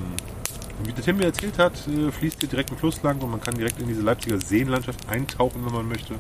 wie 0.84 0.94
der 0.94 1.04
Tim 1.04 1.18
mir 1.18 1.26
erzählt 1.26 1.58
hat, 1.58 1.74
äh, 1.88 2.12
fließt 2.12 2.40
hier 2.40 2.50
direkt 2.50 2.72
ein 2.72 2.78
Fluss 2.78 3.02
lang 3.04 3.20
und 3.22 3.32
man 3.32 3.42
kann 3.42 3.56
direkt 3.56 3.80
in 3.80 3.88
diese 3.88 4.02
Leipziger 4.02 4.40
Seenlandschaft 4.40 5.08
eintauchen, 5.10 5.66
wenn 5.66 5.74
man 5.74 5.88
möchte. 5.88 6.14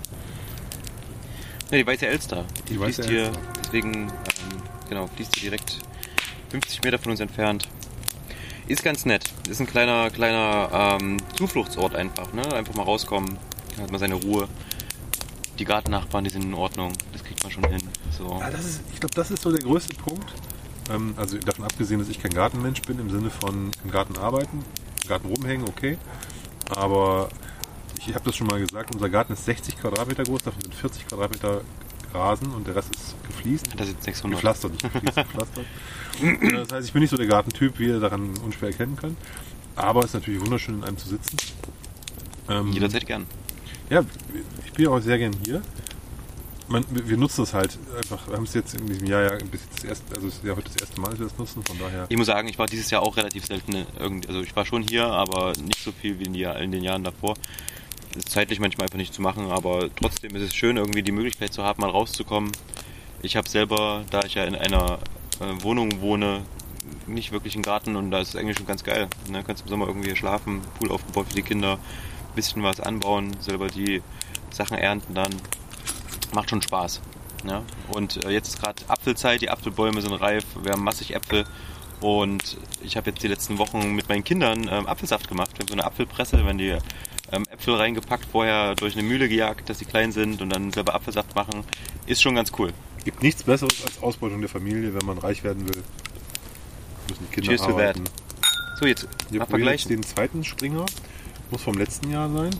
Ja, 1.71 1.77
die 1.77 1.85
Weiße 1.87 2.07
Elster. 2.07 2.45
Die, 2.67 2.73
Die 2.73 2.79
Weiße 2.79 3.03
fließt 3.03 3.09
hier, 3.09 3.25
Elster. 3.25 3.39
deswegen, 3.63 3.93
ähm, 3.93 4.09
genau, 4.89 5.07
fließt 5.07 5.35
hier 5.35 5.51
direkt 5.51 5.79
50 6.49 6.83
Meter 6.83 6.97
von 6.99 7.11
uns 7.11 7.19
entfernt. 7.19 7.67
Ist 8.67 8.83
ganz 8.83 9.05
nett. 9.05 9.23
Ist 9.49 9.59
ein 9.61 9.67
kleiner, 9.67 10.09
kleiner 10.11 10.97
ähm, 11.01 11.17
Zufluchtsort 11.35 11.95
einfach, 11.95 12.33
ne? 12.33 12.53
Einfach 12.53 12.75
mal 12.75 12.83
rauskommen, 12.83 13.37
dann 13.75 13.83
hat 13.83 13.91
man 13.91 13.99
seine 13.99 14.15
Ruhe. 14.15 14.47
Die 15.57 15.65
Gartennachbarn, 15.65 16.23
die 16.23 16.29
sind 16.29 16.43
in 16.43 16.53
Ordnung. 16.53 16.93
Das 17.11 17.23
kriegt 17.23 17.41
man 17.43 17.51
schon 17.51 17.65
hin. 17.67 17.81
So. 18.17 18.37
Ja, 18.39 18.49
das 18.49 18.65
ist, 18.65 18.81
ich 18.93 18.99
glaube, 18.99 19.13
das 19.15 19.31
ist 19.31 19.41
so 19.41 19.51
der 19.51 19.61
größte 19.61 19.93
Punkt. 19.95 20.31
Ähm, 20.89 21.13
also 21.17 21.37
davon 21.37 21.65
abgesehen, 21.65 21.99
dass 21.99 22.09
ich 22.09 22.21
kein 22.21 22.33
Gartenmensch 22.33 22.81
bin, 22.83 22.99
im 22.99 23.09
Sinne 23.09 23.29
von 23.29 23.71
im 23.83 23.91
Garten 23.91 24.17
arbeiten, 24.17 24.63
im 25.03 25.09
Garten 25.09 25.27
rumhängen, 25.27 25.67
okay. 25.67 25.97
Aber 26.69 27.29
ich 27.99 28.13
habe 28.13 28.25
das 28.25 28.35
schon 28.35 28.47
mal 28.47 28.59
gesagt, 28.59 28.93
unser 28.93 29.09
Garten 29.09 29.33
ist 29.33 29.45
60 29.45 29.77
Quadratmeter 29.77 30.23
groß, 30.23 30.43
davon 30.43 30.61
sind 30.61 30.73
40 30.73 31.07
Quadratmeter 31.07 31.61
Rasen 32.13 32.51
und 32.53 32.67
der 32.67 32.75
Rest 32.75 32.95
ist 32.95 33.15
gefliest. 33.27 33.67
Das 33.77 33.87
sind 33.87 34.01
600. 34.01 34.37
Gepflastert, 34.37 34.71
nicht 34.71 34.93
gefliest, 34.93 35.15
gepflastert. 35.15 35.65
Das 36.51 36.71
heißt, 36.71 36.87
ich 36.87 36.93
bin 36.93 37.01
nicht 37.01 37.11
so 37.11 37.17
der 37.17 37.27
Gartentyp, 37.27 37.77
wie 37.79 37.87
ihr 37.87 37.99
daran 37.99 38.37
unschwer 38.43 38.69
erkennen 38.69 38.95
könnt. 38.95 39.17
Aber 39.75 40.01
es 40.01 40.07
ist 40.07 40.13
natürlich 40.15 40.41
wunderschön, 40.41 40.75
in 40.75 40.83
einem 40.83 40.97
zu 40.97 41.07
sitzen. 41.07 41.37
Ähm, 42.49 42.71
Jederzeit 42.71 43.05
gern. 43.05 43.25
ja, 43.89 44.03
ich 44.65 44.73
bin 44.73 44.87
auch 44.87 44.99
sehr 44.99 45.17
gern 45.17 45.33
hier. 45.45 45.61
Man, 46.69 46.85
wir 46.89 47.17
nutzen 47.17 47.41
das 47.41 47.53
halt 47.55 47.79
einfach. 47.97 48.27
Wir 48.27 48.37
haben 48.37 48.43
es 48.43 48.53
jetzt 48.53 48.75
in 48.75 48.85
diesem 48.85 49.07
Jahr 49.07 49.23
ja 49.23 49.37
bis 49.51 49.61
jetzt 49.61 49.77
das 49.77 49.83
erste, 49.85 50.15
also 50.15 50.27
es 50.27 50.35
ist 50.35 50.43
ja 50.43 50.55
heute 50.55 50.69
das 50.71 50.75
erste 50.75 51.01
Mal, 51.01 51.09
dass 51.09 51.19
wir 51.19 51.27
das 51.27 51.37
nutzen, 51.37 51.63
von 51.63 51.79
daher. 51.79 52.05
Ich 52.09 52.17
muss 52.17 52.27
sagen, 52.27 52.47
ich 52.47 52.59
war 52.59 52.67
dieses 52.67 52.91
Jahr 52.91 53.01
auch 53.01 53.17
relativ 53.17 53.45
selten. 53.45 53.87
Irgendwie, 53.97 54.27
also 54.27 54.41
ich 54.41 54.55
war 54.55 54.65
schon 54.65 54.83
hier, 54.83 55.05
aber 55.07 55.53
nicht 55.63 55.83
so 55.83 55.91
viel 55.91 56.19
wie 56.19 56.25
in, 56.25 56.33
die, 56.33 56.43
in 56.43 56.71
den 56.71 56.83
Jahren 56.83 57.03
davor. 57.03 57.35
Zeitlich 58.27 58.59
manchmal 58.59 58.85
einfach 58.85 58.97
nicht 58.97 59.13
zu 59.13 59.21
machen, 59.21 59.49
aber 59.49 59.89
trotzdem 59.95 60.35
ist 60.35 60.43
es 60.43 60.55
schön, 60.55 60.77
irgendwie 60.77 61.01
die 61.01 61.11
Möglichkeit 61.11 61.53
zu 61.53 61.63
haben, 61.63 61.81
mal 61.81 61.89
rauszukommen. 61.89 62.51
Ich 63.23 63.35
habe 63.35 63.49
selber, 63.49 64.03
da 64.11 64.21
ich 64.23 64.35
ja 64.35 64.43
in 64.43 64.55
einer 64.55 64.99
äh, 65.39 65.63
Wohnung 65.63 66.01
wohne, 66.01 66.43
nicht 67.07 67.31
wirklich 67.31 67.55
einen 67.55 67.63
Garten 67.63 67.95
und 67.95 68.11
da 68.11 68.19
ist 68.19 68.29
es 68.29 68.35
eigentlich 68.35 68.57
schon 68.57 68.67
ganz 68.67 68.83
geil. 68.83 69.07
Ne? 69.29 69.43
Kannst 69.43 69.63
im 69.63 69.69
Sommer 69.69 69.87
irgendwie 69.87 70.15
schlafen, 70.15 70.61
Pool 70.77 70.91
aufgebaut 70.91 71.27
für 71.29 71.35
die 71.35 71.41
Kinder, 71.41 71.79
bisschen 72.35 72.63
was 72.63 72.79
anbauen, 72.79 73.35
selber 73.39 73.67
die 73.67 74.01
Sachen 74.51 74.77
ernten 74.77 75.13
dann. 75.15 75.33
Macht 76.33 76.49
schon 76.49 76.61
Spaß. 76.61 77.01
Ne? 77.43 77.63
Und 77.89 78.23
äh, 78.25 78.29
jetzt 78.29 78.49
ist 78.49 78.61
gerade 78.61 78.81
Apfelzeit, 78.87 79.41
die 79.41 79.49
Apfelbäume 79.49 80.01
sind 80.01 80.13
reif, 80.13 80.43
wir 80.61 80.73
haben 80.73 80.83
massig 80.83 81.15
Äpfel 81.15 81.45
und 82.01 82.57
ich 82.83 82.97
habe 82.97 83.09
jetzt 83.09 83.23
die 83.23 83.27
letzten 83.27 83.57
Wochen 83.57 83.93
mit 83.93 84.09
meinen 84.09 84.23
Kindern 84.23 84.69
ähm, 84.71 84.87
Apfelsaft 84.87 85.27
gemacht. 85.27 85.51
Wir 85.53 85.59
haben 85.61 85.67
so 85.67 85.73
eine 85.73 85.85
Apfelpresse, 85.85 86.45
wenn 86.45 86.57
die 86.57 86.77
ähm, 87.31 87.43
Äpfel 87.49 87.75
reingepackt, 87.75 88.25
vorher 88.31 88.75
durch 88.75 88.93
eine 88.93 89.03
Mühle 89.03 89.29
gejagt, 89.29 89.69
dass 89.69 89.79
sie 89.79 89.85
klein 89.85 90.11
sind 90.11 90.41
und 90.41 90.49
dann 90.49 90.71
selber 90.71 90.95
Apfelsaft 90.95 91.35
machen. 91.35 91.63
Ist 92.07 92.21
schon 92.21 92.35
ganz 92.35 92.51
cool. 92.57 92.73
Gibt 93.05 93.23
nichts 93.23 93.43
Besseres 93.43 93.83
als 93.85 94.01
Ausbeutung 94.01 94.41
der 94.41 94.49
Familie, 94.49 94.93
wenn 94.93 95.05
man 95.05 95.17
reich 95.17 95.43
werden 95.43 95.67
will. 95.67 95.83
Müssen 97.07 97.25
die 97.29 97.33
Kinder 97.35 97.49
Cheers 97.49 97.61
to 97.61 97.67
that. 97.67 97.75
arbeiten. 97.75 98.03
So, 98.79 98.85
jetzt 98.85 99.07
Wir 99.29 99.39
mal 99.39 99.45
vergleichen. 99.45 99.89
den 99.89 100.03
zweiten 100.03 100.43
Springer. 100.43 100.85
Muss 101.51 101.61
vom 101.61 101.77
letzten 101.77 102.11
Jahr 102.11 102.29
sein. 102.29 102.51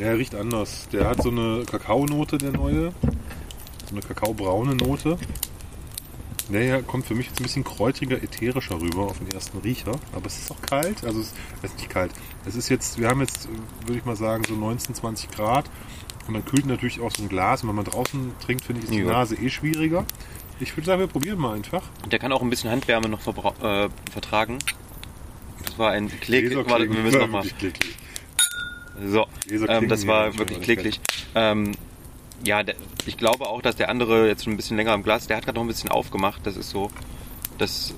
Der 0.00 0.16
riecht 0.16 0.34
anders. 0.34 0.88
Der 0.92 1.06
hat 1.06 1.22
so 1.22 1.28
eine 1.28 1.64
Kakaonote, 1.70 2.38
der 2.38 2.52
neue. 2.52 2.92
So 3.86 3.92
eine 3.92 4.00
kakaobraune 4.00 4.74
Note. 4.74 5.18
Der 6.48 6.62
hier 6.62 6.82
kommt 6.82 7.04
für 7.04 7.14
mich 7.14 7.26
jetzt 7.26 7.38
ein 7.38 7.42
bisschen 7.42 7.64
kräutriger, 7.64 8.16
ätherischer 8.16 8.80
rüber 8.80 9.02
auf 9.02 9.18
den 9.18 9.30
ersten 9.30 9.58
Riecher. 9.58 9.92
Aber 10.14 10.26
es 10.26 10.38
ist 10.38 10.50
auch 10.50 10.62
kalt. 10.62 11.04
Also 11.04 11.20
es 11.20 11.34
ist 11.62 11.76
nicht 11.76 11.90
kalt. 11.90 12.12
Es 12.46 12.56
ist 12.56 12.70
jetzt, 12.70 12.98
wir 12.98 13.08
haben 13.08 13.20
jetzt, 13.20 13.46
würde 13.84 13.98
ich 13.98 14.04
mal 14.06 14.16
sagen, 14.16 14.42
so 14.48 14.54
19, 14.54 14.94
20 14.94 15.30
Grad. 15.32 15.70
Und 16.26 16.32
dann 16.32 16.46
kühlt 16.46 16.64
natürlich 16.64 17.00
auch 17.02 17.10
so 17.14 17.22
ein 17.22 17.28
Glas. 17.28 17.62
Und 17.62 17.68
wenn 17.68 17.76
man 17.76 17.84
draußen 17.84 18.32
trinkt, 18.42 18.64
finde 18.64 18.80
ich, 18.80 18.86
ist 18.86 18.94
die 18.94 19.00
Ja. 19.00 19.06
Nase 19.12 19.34
eh 19.34 19.50
schwieriger. 19.50 20.06
Ich 20.60 20.74
würde 20.78 20.86
sagen, 20.86 21.00
wir 21.00 21.08
probieren 21.08 21.38
mal 21.38 21.54
einfach. 21.54 21.82
Der 22.10 22.18
kann 22.18 22.32
auch 22.32 22.40
ein 22.40 22.48
bisschen 22.48 22.70
Handwärme 22.70 23.10
noch 23.10 23.20
äh, 23.26 23.88
vertragen. 24.10 24.58
Das 25.66 25.78
war 25.78 25.90
ein 25.90 26.08
Klick. 26.08 26.56
Warte, 26.56 26.90
wir 26.90 27.00
müssen 27.02 27.18
noch 27.18 27.28
mal. 27.28 27.44
Wirklich 27.44 27.58
kläglich. 27.58 27.99
So, 29.06 29.26
ähm, 29.68 29.88
das 29.88 30.06
war 30.06 30.36
wirklich 30.38 30.60
kläglich. 30.60 31.00
Ähm, 31.34 31.72
ja, 32.44 32.62
der, 32.62 32.74
ich 33.06 33.16
glaube 33.16 33.46
auch, 33.46 33.62
dass 33.62 33.76
der 33.76 33.88
andere 33.88 34.28
jetzt 34.28 34.44
schon 34.44 34.54
ein 34.54 34.56
bisschen 34.56 34.76
länger 34.76 34.94
im 34.94 35.02
Glas, 35.02 35.26
der 35.26 35.36
hat 35.36 35.44
gerade 35.44 35.56
noch 35.56 35.64
ein 35.64 35.68
bisschen 35.68 35.90
aufgemacht. 35.90 36.40
Das 36.44 36.56
ist 36.56 36.70
so. 36.70 36.90
Das, 37.58 37.94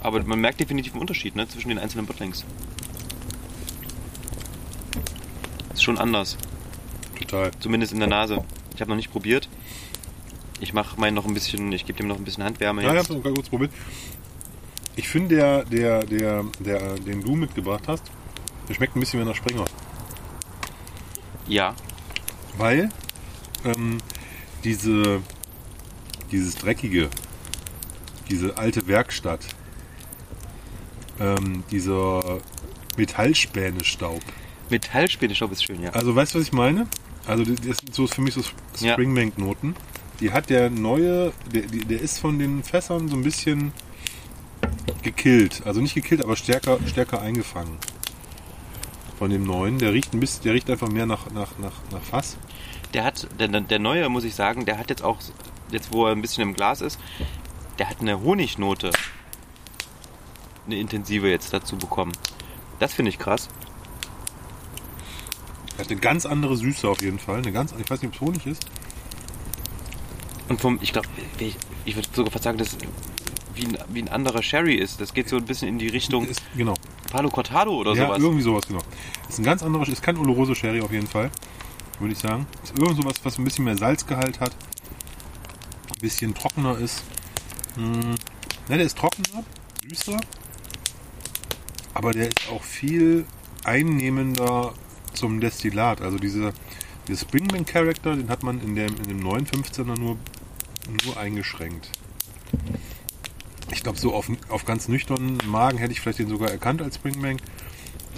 aber 0.00 0.22
man 0.22 0.40
merkt 0.40 0.60
definitiv 0.60 0.92
einen 0.92 1.00
Unterschied 1.00 1.34
ne, 1.36 1.48
zwischen 1.48 1.68
den 1.68 1.78
einzelnen 1.78 2.06
Bottlings. 2.06 2.44
Ist 5.72 5.82
schon 5.82 5.98
anders, 5.98 6.36
Total. 7.18 7.50
zumindest 7.58 7.92
in 7.92 7.98
der 7.98 8.08
Nase. 8.08 8.44
Ich 8.74 8.80
habe 8.80 8.90
noch 8.90 8.96
nicht 8.96 9.10
probiert. 9.10 9.48
Ich 10.60 10.72
mache 10.72 11.00
meinen 11.00 11.14
noch 11.14 11.26
ein 11.26 11.34
bisschen, 11.34 11.72
ich 11.72 11.86
gebe 11.86 11.98
dem 11.98 12.06
noch 12.06 12.16
ein 12.16 12.24
bisschen 12.24 12.44
Handwärme 12.44 12.82
Ja, 12.82 12.90
ich 12.90 12.94
jetzt. 12.94 13.10
habe 13.10 13.28
es 13.28 13.34
kurz 13.34 13.48
probiert. 13.48 13.72
Ich 14.94 15.08
finde, 15.08 15.36
der, 15.36 15.64
der, 15.64 16.04
der, 16.04 16.44
der, 16.60 16.94
den 16.94 17.22
du 17.22 17.34
mitgebracht 17.34 17.84
hast, 17.88 18.04
der 18.68 18.74
schmeckt 18.74 18.94
ein 18.94 19.00
bisschen 19.00 19.18
mehr 19.18 19.28
nach 19.28 19.34
Springer. 19.34 19.64
Ja, 21.52 21.74
Weil 22.56 22.88
ähm, 23.62 23.98
diese, 24.64 25.20
dieses 26.30 26.54
Dreckige, 26.54 27.10
diese 28.30 28.56
alte 28.56 28.86
Werkstatt, 28.86 29.40
ähm, 31.20 31.62
dieser 31.70 32.40
Metallspäne-Staub. 32.96 34.22
Metallspäne-Staub 34.70 35.52
ist 35.52 35.64
schön, 35.64 35.82
ja. 35.82 35.90
Also 35.90 36.16
weißt 36.16 36.34
du, 36.34 36.38
was 36.38 36.46
ich 36.46 36.54
meine? 36.54 36.86
Also 37.26 37.44
das 37.44 37.76
sind 37.76 37.94
so 37.94 38.06
für 38.06 38.22
mich 38.22 38.32
so 38.32 38.40
Ja. 38.80 38.94
Springbank-Noten. 38.94 39.76
Die 40.20 40.32
hat 40.32 40.48
der 40.48 40.70
neue, 40.70 41.34
der, 41.52 41.64
der 41.66 42.00
ist 42.00 42.18
von 42.18 42.38
den 42.38 42.62
Fässern 42.62 43.08
so 43.08 43.16
ein 43.16 43.22
bisschen 43.22 43.72
gekillt. 45.02 45.60
Also 45.66 45.82
nicht 45.82 45.94
gekillt, 45.94 46.24
aber 46.24 46.34
stärker, 46.34 46.78
stärker 46.86 47.20
eingefangen. 47.20 47.76
Von 49.22 49.30
dem 49.30 49.44
neuen. 49.44 49.78
Der 49.78 49.92
riecht 49.92 50.12
ein 50.14 50.18
bisschen, 50.18 50.42
der 50.42 50.52
riecht 50.52 50.68
einfach 50.68 50.88
mehr 50.88 51.06
nach, 51.06 51.30
nach, 51.30 51.56
nach, 51.58 51.74
nach 51.92 52.02
Fass. 52.02 52.36
Der 52.92 53.04
hat, 53.04 53.28
der, 53.38 53.46
der 53.46 53.78
neue, 53.78 54.08
muss 54.08 54.24
ich 54.24 54.34
sagen, 54.34 54.64
der 54.64 54.78
hat 54.78 54.90
jetzt 54.90 55.04
auch, 55.04 55.18
jetzt 55.70 55.92
wo 55.92 56.06
er 56.06 56.10
ein 56.10 56.20
bisschen 56.20 56.42
im 56.42 56.54
Glas 56.54 56.80
ist, 56.80 56.98
der 57.78 57.88
hat 57.88 58.00
eine 58.00 58.20
Honignote. 58.20 58.90
Eine 60.66 60.74
intensive 60.74 61.30
jetzt 61.30 61.52
dazu 61.52 61.76
bekommen. 61.76 62.10
Das 62.80 62.94
finde 62.94 63.10
ich 63.10 63.18
krass. 63.20 63.48
Hat 65.78 65.88
eine 65.88 66.00
ganz 66.00 66.26
andere 66.26 66.56
Süße 66.56 66.88
auf 66.88 67.00
jeden 67.00 67.20
Fall. 67.20 67.36
Eine 67.36 67.52
ganz, 67.52 67.72
ich 67.78 67.88
weiß 67.88 68.02
nicht, 68.02 68.08
ob 68.08 68.14
es 68.16 68.20
Honig 68.22 68.46
ist. 68.48 68.66
Und 70.48 70.60
vom, 70.60 70.80
ich 70.82 70.92
glaube, 70.92 71.06
ich, 71.38 71.56
ich 71.84 71.94
würde 71.94 72.08
sogar 72.12 72.32
fast 72.32 72.42
sagen, 72.42 72.58
dass 72.58 72.76
wie 73.54 73.66
ein, 73.66 73.78
wie 73.88 74.02
ein 74.02 74.08
anderer 74.08 74.42
Sherry 74.42 74.74
ist. 74.74 75.00
Das 75.00 75.14
geht 75.14 75.28
so 75.28 75.36
ein 75.36 75.44
bisschen 75.44 75.68
in 75.68 75.78
die 75.78 75.86
Richtung 75.86 76.26
Ist, 76.26 76.42
genau. 76.56 76.74
Palo 77.12 77.28
Cortado 77.28 77.72
oder 77.72 77.92
ja, 77.92 78.06
sowas. 78.06 78.22
irgendwie 78.22 78.42
sowas, 78.42 78.66
genau. 78.66 78.80
Ist 79.28 79.38
ein 79.38 79.44
ganz 79.44 79.62
anderer, 79.62 79.86
ist 79.86 80.02
kein 80.02 80.16
Oloroso 80.16 80.54
Sherry 80.54 80.80
auf 80.80 80.92
jeden 80.92 81.06
Fall. 81.06 81.30
Würde 82.00 82.14
ich 82.14 82.18
sagen. 82.18 82.46
Ist 82.64 82.78
irgend 82.78 82.96
sowas, 82.96 83.16
was 83.22 83.38
ein 83.38 83.44
bisschen 83.44 83.66
mehr 83.66 83.76
Salzgehalt 83.76 84.40
hat. 84.40 84.52
Ein 85.90 86.00
bisschen 86.00 86.34
trockener 86.34 86.78
ist. 86.78 87.02
Hm, 87.74 88.14
ne, 88.68 88.76
der 88.78 88.80
ist 88.80 88.96
trockener, 88.96 89.44
süßer. 89.86 90.16
Aber 91.92 92.12
der 92.12 92.28
ist 92.28 92.48
auch 92.50 92.62
viel 92.62 93.26
einnehmender 93.62 94.72
zum 95.12 95.38
Destillat. 95.38 96.00
Also 96.00 96.18
diese, 96.18 96.54
dieser 97.08 97.20
Springman 97.20 97.66
Character, 97.66 98.16
den 98.16 98.30
hat 98.30 98.42
man 98.42 98.58
in 98.62 98.74
dem, 98.74 98.96
in 98.96 99.02
dem 99.02 99.20
neuen 99.20 99.46
15er 99.46 99.98
nur, 99.98 100.16
nur 101.04 101.16
eingeschränkt. 101.18 101.90
Ich 103.72 103.82
glaube, 103.82 103.98
so 103.98 104.14
auf, 104.14 104.30
auf 104.48 104.64
ganz 104.64 104.88
nüchternen 104.88 105.38
Magen 105.46 105.78
hätte 105.78 105.92
ich 105.92 106.00
vielleicht 106.00 106.18
den 106.18 106.28
sogar 106.28 106.50
erkannt 106.50 106.82
als 106.82 106.96
Springbank. 106.96 107.40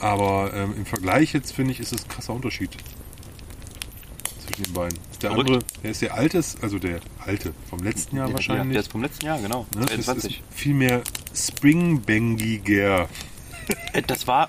Aber 0.00 0.52
ähm, 0.54 0.74
im 0.76 0.86
Vergleich 0.86 1.32
jetzt 1.32 1.52
finde 1.52 1.72
ich, 1.72 1.80
ist 1.80 1.92
es 1.92 2.04
ein 2.04 2.08
krasser 2.08 2.32
Unterschied 2.34 2.70
zwischen 4.44 4.64
den 4.64 4.72
beiden. 4.72 4.98
Der 5.22 5.30
Verrückt. 5.30 5.48
andere, 5.48 5.64
der 5.82 5.90
ist 5.92 6.02
der 6.02 6.14
altes, 6.14 6.56
also 6.60 6.78
der 6.78 7.00
alte 7.24 7.54
vom 7.70 7.78
letzten 7.82 8.16
Jahr 8.16 8.28
Ja, 8.28 8.34
wahrscheinlich. 8.34 8.72
der 8.72 8.80
ist 8.80 8.90
vom 8.90 9.02
letzten 9.02 9.26
Jahr, 9.26 9.40
genau. 9.40 9.66
ne? 9.74 9.86
Das 9.86 9.92
ist 9.96 10.04
22. 10.06 10.42
viel 10.50 10.74
mehr 10.74 11.02
Springbangiger. 11.34 13.08
Äh, 13.92 14.02
Das 14.02 14.26
war. 14.26 14.48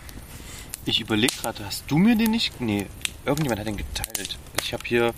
Ich 0.85 1.01
überlege 1.01 1.33
gerade, 1.41 1.65
hast 1.65 1.85
du 1.87 1.97
mir 1.97 2.15
den 2.15 2.31
nicht. 2.31 2.59
Nee, 2.59 2.85
irgendjemand 3.25 3.59
hat 3.59 3.67
den 3.67 3.77
geteilt. 3.77 4.37
Ich 4.61 4.73
habe 4.73 4.83
hier. 4.85 5.13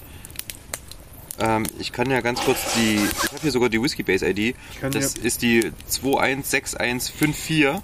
Ähm, 1.39 1.63
ich 1.79 1.91
kann 1.91 2.09
ja 2.09 2.21
ganz 2.21 2.39
kurz 2.41 2.73
die. 2.75 2.95
Ich 2.95 3.23
habe 3.31 3.41
hier 3.41 3.51
sogar 3.51 3.69
die 3.69 3.81
Whiskey 3.81 4.03
Base 4.03 4.27
ID. 4.27 4.55
Das 4.81 5.15
ja- 5.15 5.21
ist 5.23 5.41
die 5.41 5.71
216154. 5.87 7.81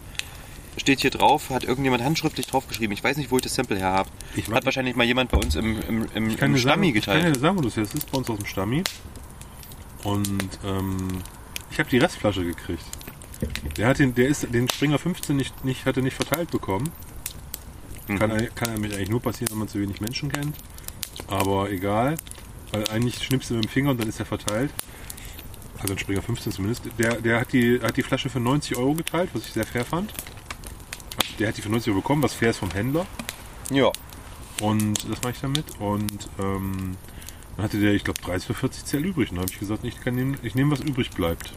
Steht 0.76 1.02
hier 1.02 1.12
drauf, 1.12 1.52
hat 1.52 1.64
irgendjemand 1.64 2.04
handschriftlich 2.04 2.48
draufgeschrieben. 2.48 2.94
Ich 2.98 3.04
weiß 3.04 3.18
nicht, 3.18 3.30
wo 3.30 3.36
ich 3.38 3.44
das 3.44 3.54
Sample 3.54 3.78
her 3.78 3.90
habe. 3.92 4.10
Hat 4.52 4.66
wahrscheinlich 4.66 4.96
mal 4.96 5.04
jemand 5.04 5.30
bei 5.30 5.38
uns 5.38 5.54
im, 5.54 5.80
im, 5.88 6.08
im, 6.16 6.30
Ich 6.32 6.42
im 6.42 6.58
Stammi 6.58 6.58
sagen, 6.58 6.84
ich 6.84 7.06
kann 7.06 7.16
geteilt. 7.20 7.36
dir 7.36 7.40
sagen, 7.40 7.58
wo 7.58 7.62
das 7.62 7.76
jetzt 7.76 7.94
ist. 7.94 8.12
Bei 8.12 8.18
uns 8.18 8.28
aus 8.32 8.38
dem 8.40 8.48
Stammi. 8.48 8.84
Und 10.04 10.60
ähm, 10.66 11.20
ich 11.70 11.78
habe 11.78 11.90
die 11.92 12.00
Restflasche 12.00 12.44
gekriegt. 12.44 12.84
Der 13.78 13.88
hat 13.88 14.00
den, 14.00 14.16
der 14.16 14.28
ist 14.30 14.48
den 14.52 14.68
Springer 14.70 14.98
15 14.98 15.36
nicht, 15.36 15.64
nicht, 15.64 15.86
hatte 15.86 16.02
nicht 16.02 16.16
verteilt 16.16 16.50
bekommen. 16.50 16.90
Mhm. 18.08 18.18
Kann, 18.18 18.48
kann 18.56 18.74
nämlich 18.74 18.96
eigentlich 18.96 19.10
nur 19.10 19.22
passieren, 19.22 19.52
wenn 19.52 19.60
man 19.60 19.68
zu 19.68 19.80
wenig 19.80 20.02
Menschen 20.02 20.32
kennt. 20.32 20.56
Aber 21.28 21.70
egal, 21.70 22.16
weil 22.74 22.90
eigentlich 22.90 23.24
schnippst 23.24 23.52
du 23.52 23.56
mit 23.56 23.66
dem 23.66 23.70
Finger 23.70 23.92
und 23.92 24.02
dann 24.02 24.10
ist 24.10 24.20
er 24.20 24.26
verteilt. 24.26 24.72
Also 25.80 25.94
ein 25.94 26.00
Springer 26.00 26.22
15 26.22 26.52
zumindest. 26.52 26.84
Der, 26.98 27.16
der 27.22 27.40
hat, 27.40 27.54
die, 27.54 27.80
hat 27.82 27.96
die 27.96 28.04
Flasche 28.04 28.30
für 28.30 28.40
90 28.40 28.78
Euro 28.78 28.94
geteilt, 28.96 29.30
was 29.34 29.46
ich 29.46 29.54
sehr 29.54 29.66
fair 29.66 29.86
fand. 29.86 30.12
Also 31.18 31.34
der 31.40 31.50
hat 31.50 31.58
die 31.58 31.62
für 31.62 31.70
90 31.70 31.92
Euro 31.92 32.02
bekommen, 32.02 32.24
was 32.24 32.34
fair 32.34 32.50
ist 32.50 32.58
vom 32.58 32.72
Händler. 32.72 33.06
Ja. 33.70 33.92
Und 34.62 35.10
das 35.10 35.22
mache 35.22 35.32
ich 35.32 35.42
damit. 35.42 35.66
Und 35.80 36.30
ähm, 36.40 36.98
dann 37.56 37.66
hatte 37.66 37.80
der, 37.80 37.94
ich 37.94 38.04
glaube, 38.04 38.22
30 38.22 38.48
für 38.48 38.54
40 38.54 38.86
Zell 38.86 39.06
übrig. 39.06 39.30
Und 39.30 39.36
dann 39.38 39.44
habe 39.44 39.54
ich 39.54 39.60
gesagt, 39.60 39.84
ich, 39.84 40.00
kann 40.02 40.16
nehmen, 40.16 40.38
ich 40.42 40.56
nehme, 40.56 40.72
was 40.72 40.80
übrig 40.80 41.12
bleibt. 41.12 41.54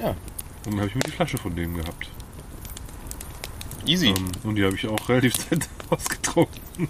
Ja. 0.00 0.16
Und 0.64 0.72
dann 0.72 0.78
habe 0.78 0.88
ich 0.88 0.94
mir 0.94 1.02
die 1.02 1.12
Flasche 1.12 1.38
von 1.38 1.54
dem 1.54 1.76
gehabt. 1.76 2.08
Easy. 3.86 4.08
Ähm, 4.08 4.32
und 4.42 4.56
die 4.56 4.64
habe 4.64 4.74
ich 4.74 4.86
auch 4.88 5.08
relativ 5.08 5.34
ausgetrunken. 5.90 6.88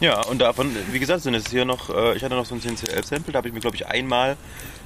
Ja, 0.00 0.24
und 0.26 0.40
davon, 0.40 0.74
wie 0.92 0.98
gesagt, 0.98 1.22
sind 1.22 1.34
es 1.34 1.50
hier 1.50 1.64
noch, 1.64 1.90
äh, 1.90 2.16
ich 2.16 2.24
hatte 2.24 2.34
noch 2.34 2.46
so 2.46 2.54
ein 2.54 2.60
10CL-Sample, 2.60 3.32
da 3.32 3.38
habe 3.38 3.48
ich 3.48 3.54
mir, 3.54 3.60
glaube 3.60 3.76
ich, 3.76 3.86
einmal 3.86 4.36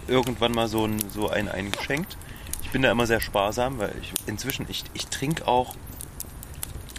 irgendwann 0.06 0.52
mal 0.52 0.68
so 0.68 0.86
ein, 0.86 0.98
so 1.10 1.28
einen 1.28 1.48
eingeschenkt. 1.48 2.16
Ich 2.62 2.70
bin 2.70 2.82
da 2.82 2.90
immer 2.90 3.06
sehr 3.06 3.20
sparsam, 3.20 3.78
weil 3.78 3.92
ich 4.02 4.12
inzwischen, 4.26 4.66
ich, 4.68 4.84
ich 4.94 5.06
trinke 5.06 5.46
auch 5.46 5.74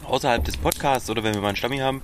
außerhalb 0.06 0.44
des 0.44 0.58
Podcasts 0.58 1.10
oder 1.10 1.24
wenn 1.24 1.34
wir 1.34 1.42
mal 1.42 1.50
einen 1.50 1.58
Stammi 1.58 1.78
haben, 1.78 2.02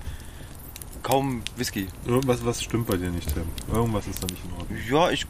kaum 1.02 1.42
Whisky. 1.56 1.86
Irgendwas 2.04 2.44
was 2.44 2.62
stimmt 2.62 2.88
bei 2.88 2.96
dir 2.96 3.10
nicht, 3.10 3.32
Tim. 3.32 3.44
Irgendwas 3.72 4.06
ist 4.08 4.22
da 4.22 4.26
nicht 4.26 4.42
in 4.44 4.52
Ordnung. 4.58 4.78
Ja, 4.90 5.10
ich 5.10 5.26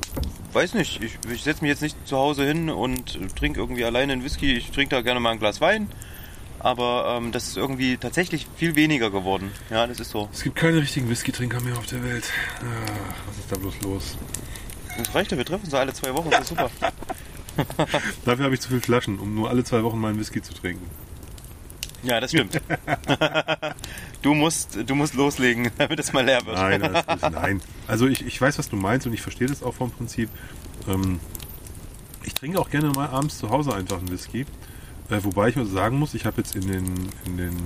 weiß 0.52 0.74
nicht. 0.74 1.02
Ich, 1.02 1.18
ich 1.30 1.42
setze 1.42 1.62
mich 1.62 1.68
jetzt 1.68 1.82
nicht 1.82 1.96
zu 2.06 2.16
Hause 2.16 2.46
hin 2.46 2.70
und 2.70 3.18
trinke 3.36 3.60
irgendwie 3.60 3.84
alleine 3.84 4.14
einen 4.14 4.24
Whisky. 4.24 4.54
Ich 4.54 4.70
trinke 4.70 4.96
da 4.96 5.02
gerne 5.02 5.20
mal 5.20 5.32
ein 5.32 5.38
Glas 5.38 5.60
Wein. 5.60 5.90
Aber 6.66 7.16
ähm, 7.16 7.30
das 7.30 7.46
ist 7.46 7.56
irgendwie 7.56 7.96
tatsächlich 7.96 8.48
viel 8.56 8.74
weniger 8.74 9.12
geworden. 9.12 9.52
Ja, 9.70 9.86
das 9.86 10.00
ist 10.00 10.10
so. 10.10 10.28
Es 10.32 10.42
gibt 10.42 10.56
keine 10.56 10.78
richtigen 10.78 11.08
Whisky-Trinker 11.08 11.60
mehr 11.60 11.78
auf 11.78 11.86
der 11.86 12.02
Welt. 12.02 12.24
Ah, 12.60 12.64
was 13.28 13.38
ist 13.38 13.52
da 13.52 13.56
bloß 13.56 13.80
los? 13.82 14.18
Das 14.98 15.14
reicht 15.14 15.30
ja, 15.30 15.38
wir 15.38 15.44
treffen 15.44 15.66
uns 15.66 15.74
alle 15.74 15.92
zwei 15.92 16.12
Wochen, 16.12 16.28
das 16.28 16.40
ist 16.40 16.48
super. 16.48 16.68
Dafür 18.24 18.44
habe 18.44 18.54
ich 18.54 18.60
zu 18.60 18.68
viele 18.68 18.80
Flaschen, 18.80 19.20
um 19.20 19.32
nur 19.36 19.48
alle 19.48 19.62
zwei 19.62 19.84
Wochen 19.84 20.00
mal 20.00 20.08
einen 20.08 20.18
Whisky 20.18 20.42
zu 20.42 20.54
trinken. 20.54 20.90
Ja, 22.02 22.18
das 22.18 22.32
stimmt. 22.32 22.60
du, 24.22 24.34
musst, 24.34 24.76
du 24.90 24.94
musst 24.96 25.14
loslegen, 25.14 25.70
damit 25.78 26.00
es 26.00 26.12
mal 26.12 26.24
leer 26.24 26.44
wird. 26.46 26.56
Nein, 26.56 26.82
alles 26.82 27.22
nein. 27.30 27.62
Also 27.86 28.08
ich, 28.08 28.26
ich 28.26 28.40
weiß, 28.40 28.58
was 28.58 28.68
du 28.68 28.74
meinst 28.74 29.06
und 29.06 29.12
ich 29.12 29.22
verstehe 29.22 29.46
das 29.46 29.62
auch 29.62 29.74
vom 29.74 29.92
Prinzip. 29.92 30.30
Ähm, 30.88 31.20
ich 32.24 32.34
trinke 32.34 32.58
auch 32.58 32.70
gerne 32.70 32.88
mal 32.88 33.08
abends 33.08 33.38
zu 33.38 33.50
Hause 33.50 33.72
einfach 33.72 33.98
einen 33.98 34.10
Whisky. 34.10 34.46
Äh, 35.10 35.22
wobei 35.22 35.48
ich 35.48 35.56
sagen 35.68 35.98
muss, 35.98 36.14
ich 36.14 36.26
habe 36.26 36.38
jetzt 36.38 36.56
in 36.56 36.66
den, 36.66 37.08
in 37.26 37.36
den 37.36 37.56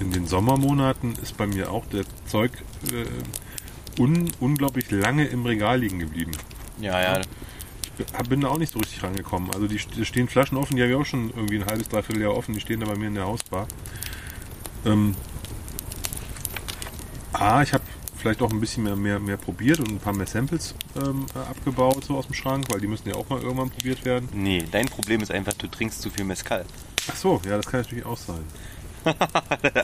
in 0.00 0.12
den 0.12 0.26
Sommermonaten 0.26 1.14
ist 1.22 1.36
bei 1.36 1.46
mir 1.46 1.70
auch 1.70 1.86
der 1.86 2.04
Zeug 2.26 2.52
äh, 2.90 4.00
un, 4.00 4.30
unglaublich 4.40 4.90
lange 4.90 5.26
im 5.26 5.44
Regal 5.44 5.80
liegen 5.80 5.98
geblieben. 5.98 6.32
Ja, 6.80 7.00
ja. 7.00 7.20
Ich 7.98 8.28
bin 8.28 8.40
da 8.40 8.48
auch 8.48 8.58
nicht 8.58 8.72
so 8.72 8.78
richtig 8.78 9.02
rangekommen. 9.02 9.50
Also 9.52 9.66
die, 9.66 9.76
die 9.76 10.06
stehen 10.06 10.26
Flaschen 10.26 10.56
offen, 10.56 10.76
die 10.76 10.82
habe 10.82 10.92
ich 10.92 10.96
auch 10.96 11.04
schon 11.04 11.30
irgendwie 11.36 11.56
ein 11.56 11.66
halbes, 11.66 11.88
dreiviertel 11.88 12.22
Jahr 12.22 12.34
offen, 12.34 12.54
die 12.54 12.60
stehen 12.60 12.80
da 12.80 12.86
bei 12.86 12.96
mir 12.96 13.08
in 13.08 13.14
der 13.14 13.26
Hausbar. 13.26 13.68
Ähm, 14.86 15.14
A, 17.34 17.62
ich 17.62 17.74
habe 17.74 17.84
vielleicht 18.20 18.42
auch 18.42 18.50
ein 18.50 18.60
bisschen 18.60 18.84
mehr, 18.84 18.96
mehr, 18.96 19.18
mehr 19.18 19.36
probiert 19.36 19.80
und 19.80 19.90
ein 19.90 19.98
paar 19.98 20.12
mehr 20.12 20.26
Samples 20.26 20.74
ähm, 20.96 21.26
abgebaut 21.34 22.04
so 22.04 22.16
aus 22.16 22.26
dem 22.26 22.34
Schrank, 22.34 22.66
weil 22.70 22.80
die 22.80 22.86
müssen 22.86 23.08
ja 23.08 23.14
auch 23.14 23.28
mal 23.28 23.40
irgendwann 23.40 23.70
probiert 23.70 24.04
werden. 24.04 24.28
Nee, 24.32 24.64
dein 24.70 24.86
Problem 24.86 25.22
ist 25.22 25.30
einfach, 25.30 25.54
du 25.54 25.66
trinkst 25.66 26.00
zu 26.02 26.10
viel 26.10 26.24
Mezcal. 26.24 26.64
Ach 27.10 27.16
so, 27.16 27.40
ja, 27.44 27.56
das 27.56 27.66
kann 27.66 27.80
natürlich 27.80 28.04
auch 28.04 28.18
sein. 28.18 28.44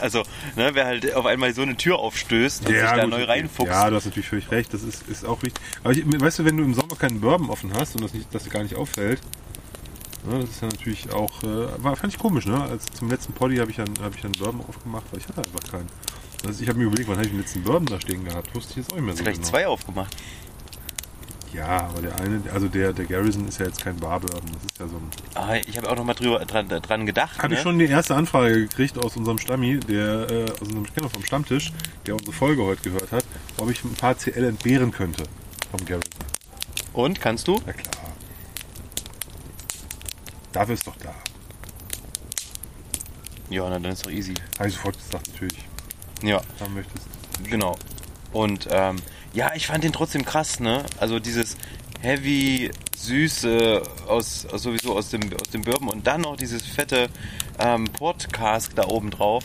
also, 0.01 0.23
ne, 0.57 0.71
wer 0.75 0.85
halt 0.85 1.15
auf 1.15 1.25
einmal 1.25 1.55
so 1.55 1.63
eine 1.63 1.75
Tür 1.77 1.99
aufstößt 1.99 2.67
und 2.67 2.75
Ja, 2.75 2.81
sich 2.81 2.91
da 2.91 3.03
gut, 3.05 3.11
neu 3.13 3.25
reinfuchst. 3.25 3.73
Ja, 3.73 3.89
du 3.89 3.97
hast 3.97 4.05
natürlich 4.05 4.29
völlig 4.29 4.51
recht, 4.51 4.75
das 4.75 4.83
ist, 4.83 5.09
ist 5.09 5.25
auch 5.25 5.43
richtig. 5.43 5.63
Aber 5.83 5.93
ich, 5.95 6.05
weißt 6.07 6.41
du, 6.41 6.45
wenn 6.45 6.59
du 6.59 6.65
im 6.65 6.75
Sommer 6.75 6.97
keinen 6.97 7.21
Bourbon 7.21 7.49
offen 7.49 7.73
hast 7.73 7.95
und 7.97 8.05
das, 8.05 8.13
nicht, 8.13 8.27
das 8.35 8.49
gar 8.51 8.63
nicht 8.63 8.75
auffällt, 8.75 9.21
ne, 10.29 10.41
das 10.41 10.51
ist 10.51 10.61
ja 10.61 10.69
natürlich 10.69 11.11
auch, 11.13 11.43
äh, 11.43 11.83
war, 11.83 11.97
fand 11.97 12.13
ich 12.13 12.19
komisch, 12.19 12.45
ne? 12.45 12.63
Als 12.63 12.85
zum 12.93 13.09
letzten 13.09 13.33
Poddy 13.33 13.57
habe 13.57 13.71
ich, 13.71 13.79
dann- 13.79 13.95
hab 14.03 14.15
ich 14.15 14.23
einen 14.23 14.33
Bourbon 14.33 14.61
aufgemacht, 14.69 15.05
weil 15.11 15.21
ich 15.21 15.29
hatte 15.29 15.39
einfach 15.39 15.71
keinen. 15.73 15.89
Also 16.45 16.63
ich 16.63 16.69
habe 16.69 16.79
mir 16.79 16.87
überlegt, 16.87 17.09
wann 17.09 17.17
habe 17.17 17.27
ich 17.27 17.33
den 17.33 17.41
letzten 17.41 17.63
Bourbon 17.63 17.87
da 17.87 18.01
stehen 18.01 18.25
gehabt? 18.25 18.55
Wusste 18.55 18.73
ich 18.73 18.77
jetzt 18.79 18.91
auch 18.91 18.97
nicht 18.97 19.05
mehr 19.05 19.17
so 19.17 19.23
gleich 19.23 19.37
genau. 19.37 19.47
zwei 19.47 19.67
aufgemacht. 19.67 20.17
Ja, 21.53 21.89
aber 21.89 22.03
der 22.03 22.21
eine, 22.21 22.43
also 22.53 22.69
der, 22.69 22.93
der 22.93 23.07
Garrison 23.07 23.49
ist 23.49 23.59
ja 23.59 23.67
jetzt 23.67 23.83
kein 23.83 23.97
Bar-Bourbon, 23.97 24.51
das 24.53 24.65
ist 24.65 24.79
ja 24.79 24.89
so 24.89 24.97
ein... 24.97 25.11
Ah, 25.35 25.55
ich 25.57 25.77
habe 25.79 25.89
auch 25.89 25.97
noch 25.97 26.05
mal 26.05 26.13
drüber, 26.13 26.45
dran, 26.45 26.69
dran 26.69 27.07
gedacht. 27.07 27.39
Habe 27.39 27.49
ne? 27.49 27.55
ich 27.55 27.63
schon 27.63 27.79
die 27.79 27.87
erste 27.87 28.15
Anfrage 28.15 28.61
gekriegt 28.61 28.99
aus 28.99 29.17
unserem 29.17 29.39
Stammi, 29.39 29.81
der, 29.81 30.31
äh, 30.31 30.51
aus 30.51 30.61
unserem 30.61 30.85
Kenner 30.93 31.09
vom 31.09 31.25
Stammtisch, 31.25 31.73
der 32.05 32.15
unsere 32.15 32.33
Folge 32.33 32.63
heute 32.63 32.83
gehört 32.83 33.11
hat, 33.11 33.25
ob 33.57 33.71
ich 33.71 33.83
ein 33.85 33.95
paar 33.95 34.19
CL 34.19 34.45
entbehren 34.45 34.93
könnte 34.93 35.23
vom 35.71 35.87
Garrison. 35.87 36.11
Und, 36.93 37.21
kannst 37.21 37.49
du? 37.49 37.59
Na 37.65 37.73
klar. 37.73 38.13
Dafür 40.53 40.75
ist 40.75 40.87
doch 40.87 40.97
da. 40.97 41.15
Ja, 43.49 43.69
na, 43.69 43.79
dann 43.79 43.93
ist 43.93 44.05
doch 44.05 44.11
easy. 44.11 44.35
Habe 44.59 44.69
ich 44.69 44.75
sofort 44.75 44.99
gesagt, 44.99 45.29
natürlich. 45.29 45.65
Ja, 46.23 46.41
Haben 46.61 46.75
möchtest. 46.75 47.07
genau. 47.45 47.77
Und 48.33 48.69
ähm, 48.71 48.97
ja, 49.33 49.53
ich 49.55 49.67
fand 49.67 49.85
den 49.85 49.93
trotzdem 49.93 50.25
krass, 50.25 50.61
ne? 50.61 50.85
Also 50.99 51.19
dieses 51.19 51.57
heavy, 52.01 52.71
süße 52.97 53.83
aus, 54.09 54.47
aus 54.47 54.63
sowieso 54.63 54.97
aus 54.97 55.11
dem, 55.11 55.23
aus 55.35 55.51
dem 55.51 55.63
Bourbon 55.63 55.89
und 55.89 56.07
dann 56.07 56.23
noch 56.23 56.37
dieses 56.37 56.63
fette 56.67 57.09
ähm, 57.59 57.85
Port 57.85 58.33
Cask 58.33 58.75
da 58.75 58.87
oben 58.87 59.11
drauf. 59.11 59.45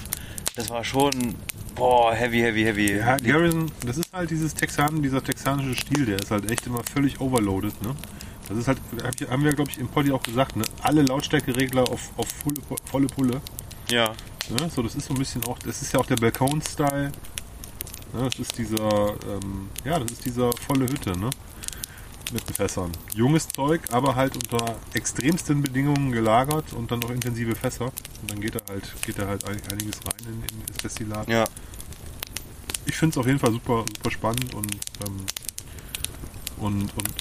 Das 0.55 0.69
war 0.69 0.83
schon, 0.83 1.35
boah, 1.75 2.13
heavy, 2.13 2.39
heavy, 2.39 2.63
heavy. 2.63 2.97
Ja, 2.97 3.17
Garrison, 3.17 3.71
das 3.85 3.97
ist 3.97 4.11
halt 4.13 4.29
dieses 4.31 4.53
Texan, 4.53 5.01
dieser 5.01 5.23
texanische 5.23 5.79
Stil, 5.79 6.05
der 6.05 6.19
ist 6.19 6.31
halt 6.31 6.49
echt 6.51 6.65
immer 6.67 6.81
völlig 6.93 7.19
overloaded, 7.21 7.81
ne? 7.81 7.95
Das 8.49 8.57
ist 8.57 8.67
halt, 8.67 8.79
haben 9.29 9.43
wir, 9.45 9.53
glaube 9.53 9.71
ich, 9.71 9.77
im 9.77 9.87
Poddy 9.87 10.11
auch 10.11 10.23
gesagt, 10.23 10.57
ne? 10.57 10.65
Alle 10.81 11.03
Lautstärkeregler 11.03 11.83
auf, 11.83 12.09
auf 12.17 12.27
volle, 12.27 12.57
volle 12.85 13.07
Pulle. 13.07 13.41
ja. 13.89 14.13
Ne? 14.49 14.69
So, 14.75 14.81
das 14.81 14.95
ist 14.95 15.07
so 15.07 15.13
ein 15.13 15.19
bisschen 15.19 15.43
auch, 15.45 15.57
das 15.59 15.81
ist 15.81 15.93
ja 15.93 15.99
auch 15.99 16.05
der 16.05 16.17
Balkon-Style. 16.17 17.11
Ne? 18.13 18.23
Das 18.29 18.39
ist 18.39 18.57
dieser, 18.57 19.09
ähm, 19.29 19.69
ja, 19.85 19.99
das 19.99 20.11
ist 20.11 20.25
dieser 20.25 20.51
volle 20.53 20.85
Hütte, 20.87 21.17
ne? 21.17 21.29
Mit 22.33 22.47
den 22.47 22.53
Fässern. 22.55 22.91
Junges 23.13 23.47
Zeug, 23.49 23.81
aber 23.91 24.15
halt 24.15 24.35
unter 24.35 24.75
extremsten 24.93 25.61
Bedingungen 25.61 26.11
gelagert 26.11 26.71
und 26.73 26.89
dann 26.91 26.99
noch 26.99 27.09
intensive 27.09 27.55
Fässer. 27.55 27.85
Und 28.21 28.31
dann 28.31 28.39
geht 28.39 28.55
da 28.55 28.59
halt, 28.69 28.83
geht 29.05 29.19
da 29.19 29.27
halt 29.27 29.43
ein- 29.45 29.61
einiges 29.71 29.97
rein 30.05 30.25
in, 30.25 30.33
in 30.57 30.65
das 30.67 30.77
Destillat. 30.77 31.27
Ja. 31.27 31.43
Ich 32.85 32.95
finde 32.95 33.13
es 33.13 33.17
auf 33.17 33.27
jeden 33.27 33.39
Fall 33.39 33.51
super, 33.51 33.83
super 33.95 34.11
spannend 34.11 34.53
und, 34.55 34.73
ähm, 35.05 35.25
und, 36.57 36.81
und 36.97 37.13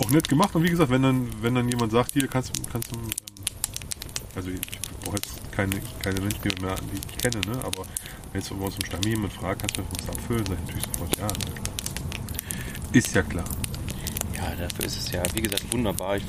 auch 0.00 0.10
nett 0.10 0.28
gemacht. 0.28 0.54
Und 0.54 0.62
wie 0.62 0.70
gesagt, 0.70 0.90
wenn 0.90 1.02
dann, 1.02 1.28
wenn 1.42 1.54
dann 1.54 1.68
jemand 1.68 1.92
sagt, 1.92 2.12
hier 2.12 2.28
kannst 2.28 2.56
du, 2.56 2.62
kannst 2.70 2.92
du, 2.92 2.96
ähm, 2.96 3.08
also 4.36 4.50
ich 4.50 4.60
brauche 5.02 5.16
jetzt 5.16 5.52
keine, 5.52 5.80
keine 6.02 6.20
Menschen 6.20 6.52
mehr, 6.60 6.74
die 6.76 6.96
ich 6.96 7.18
kenne, 7.18 7.40
ne? 7.46 7.64
aber 7.64 7.84
wenn 8.32 8.40
jetzt 8.40 8.50
bei 8.50 8.64
uns 8.64 8.76
im 8.76 8.84
Stamm 8.84 9.02
jemand 9.02 9.32
fragt, 9.32 9.60
kannst 9.60 9.76
du 9.76 9.82
mir 9.82 9.88
was 9.98 10.08
abfüllen, 10.08 10.46
sag 10.46 10.54
ich 10.54 10.60
natürlich 10.60 10.86
sofort, 10.86 11.16
ja. 11.18 11.28
Ist 12.92 13.14
ja 13.14 13.22
klar. 13.22 13.44
Ja, 14.36 14.54
dafür 14.56 14.84
ist 14.84 14.96
es 14.96 15.12
ja, 15.12 15.22
wie 15.32 15.42
gesagt, 15.42 15.72
wunderbar. 15.72 16.16
Ich, 16.16 16.24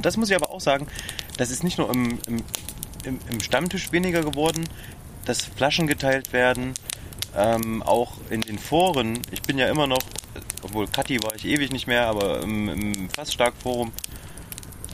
das 0.00 0.16
muss 0.16 0.30
ich 0.30 0.36
aber 0.36 0.50
auch 0.50 0.60
sagen, 0.60 0.86
das 1.36 1.50
ist 1.50 1.64
nicht 1.64 1.78
nur 1.78 1.90
im, 1.90 2.18
im, 2.26 2.42
im, 3.04 3.18
im 3.30 3.40
Stammtisch 3.40 3.92
weniger 3.92 4.22
geworden, 4.22 4.68
dass 5.24 5.44
Flaschen 5.44 5.86
geteilt 5.86 6.32
werden, 6.32 6.74
ähm, 7.36 7.82
auch 7.82 8.14
in 8.30 8.40
den 8.40 8.58
Foren. 8.58 9.20
Ich 9.30 9.42
bin 9.42 9.58
ja 9.58 9.68
immer 9.68 9.86
noch, 9.86 10.02
obwohl 10.62 10.86
Kathi 10.88 11.22
war 11.22 11.34
ich 11.34 11.44
ewig 11.44 11.70
nicht 11.70 11.86
mehr, 11.86 12.06
aber 12.06 12.40
im, 12.42 12.68
im 12.68 13.10
Fassstark-Forum, 13.10 13.92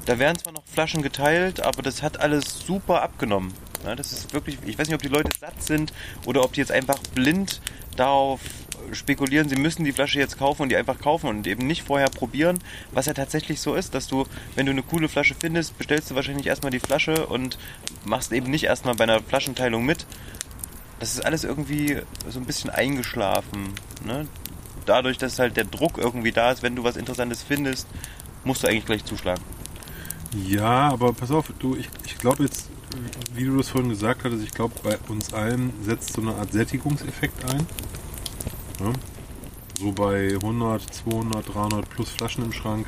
da 0.06 0.18
werden 0.18 0.38
zwar 0.38 0.52
noch 0.52 0.64
Flaschen 0.64 1.02
geteilt, 1.02 1.60
aber 1.60 1.82
das 1.82 2.02
hat 2.02 2.20
alles 2.20 2.60
super 2.60 3.02
abgenommen. 3.02 3.52
Ja, 3.84 3.94
das 3.94 4.12
ist 4.12 4.32
wirklich, 4.32 4.58
ich 4.64 4.78
weiß 4.78 4.88
nicht, 4.88 4.94
ob 4.94 5.02
die 5.02 5.08
Leute 5.08 5.30
satt 5.38 5.62
sind 5.62 5.92
oder 6.24 6.42
ob 6.42 6.52
die 6.52 6.60
jetzt 6.60 6.72
einfach 6.72 6.98
blind 7.14 7.60
darauf 7.96 8.40
spekulieren, 8.92 9.48
sie 9.48 9.56
müssen 9.56 9.84
die 9.84 9.92
Flasche 9.92 10.18
jetzt 10.20 10.38
kaufen 10.38 10.62
und 10.62 10.68
die 10.68 10.76
einfach 10.76 10.98
kaufen 10.98 11.28
und 11.28 11.46
eben 11.46 11.66
nicht 11.66 11.82
vorher 11.82 12.08
probieren, 12.08 12.58
was 12.92 13.06
ja 13.06 13.14
tatsächlich 13.14 13.60
so 13.60 13.74
ist, 13.74 13.94
dass 13.94 14.06
du, 14.06 14.26
wenn 14.54 14.66
du 14.66 14.72
eine 14.72 14.82
coole 14.82 15.08
Flasche 15.08 15.34
findest, 15.38 15.76
bestellst 15.76 16.10
du 16.10 16.14
wahrscheinlich 16.14 16.46
erstmal 16.46 16.70
die 16.70 16.78
Flasche 16.78 17.26
und 17.26 17.58
machst 18.04 18.32
eben 18.32 18.50
nicht 18.50 18.64
erstmal 18.64 18.94
bei 18.94 19.04
einer 19.04 19.20
Flaschenteilung 19.20 19.84
mit. 19.84 20.06
Das 21.00 21.14
ist 21.14 21.24
alles 21.24 21.42
irgendwie 21.42 22.00
so 22.28 22.38
ein 22.38 22.46
bisschen 22.46 22.70
eingeschlafen. 22.70 23.72
Ne? 24.04 24.28
Dadurch, 24.84 25.18
dass 25.18 25.38
halt 25.38 25.56
der 25.56 25.64
Druck 25.64 25.98
irgendwie 25.98 26.32
da 26.32 26.52
ist, 26.52 26.62
wenn 26.62 26.76
du 26.76 26.84
was 26.84 26.96
Interessantes 26.96 27.42
findest, 27.42 27.88
musst 28.44 28.62
du 28.62 28.68
eigentlich 28.68 28.86
gleich 28.86 29.04
zuschlagen. 29.04 29.42
Ja, 30.34 30.90
aber 30.90 31.12
pass 31.12 31.30
auf, 31.30 31.52
du, 31.58 31.76
ich, 31.76 31.88
ich 32.04 32.18
glaube 32.18 32.44
jetzt, 32.44 32.68
wie 33.34 33.44
du 33.44 33.56
das 33.56 33.68
vorhin 33.68 33.90
gesagt 33.90 34.24
hattest, 34.24 34.42
ich 34.42 34.50
glaube, 34.50 34.74
bei 34.82 34.98
uns 35.08 35.32
allen 35.32 35.72
setzt 35.82 36.12
so 36.12 36.22
eine 36.22 36.34
Art 36.34 36.52
Sättigungseffekt 36.52 37.44
ein. 37.50 37.66
Ja? 38.80 38.92
So 39.78 39.92
bei 39.92 40.34
100, 40.34 40.82
200, 40.82 41.54
300 41.54 41.88
plus 41.88 42.10
Flaschen 42.10 42.44
im 42.44 42.52
Schrank. 42.52 42.86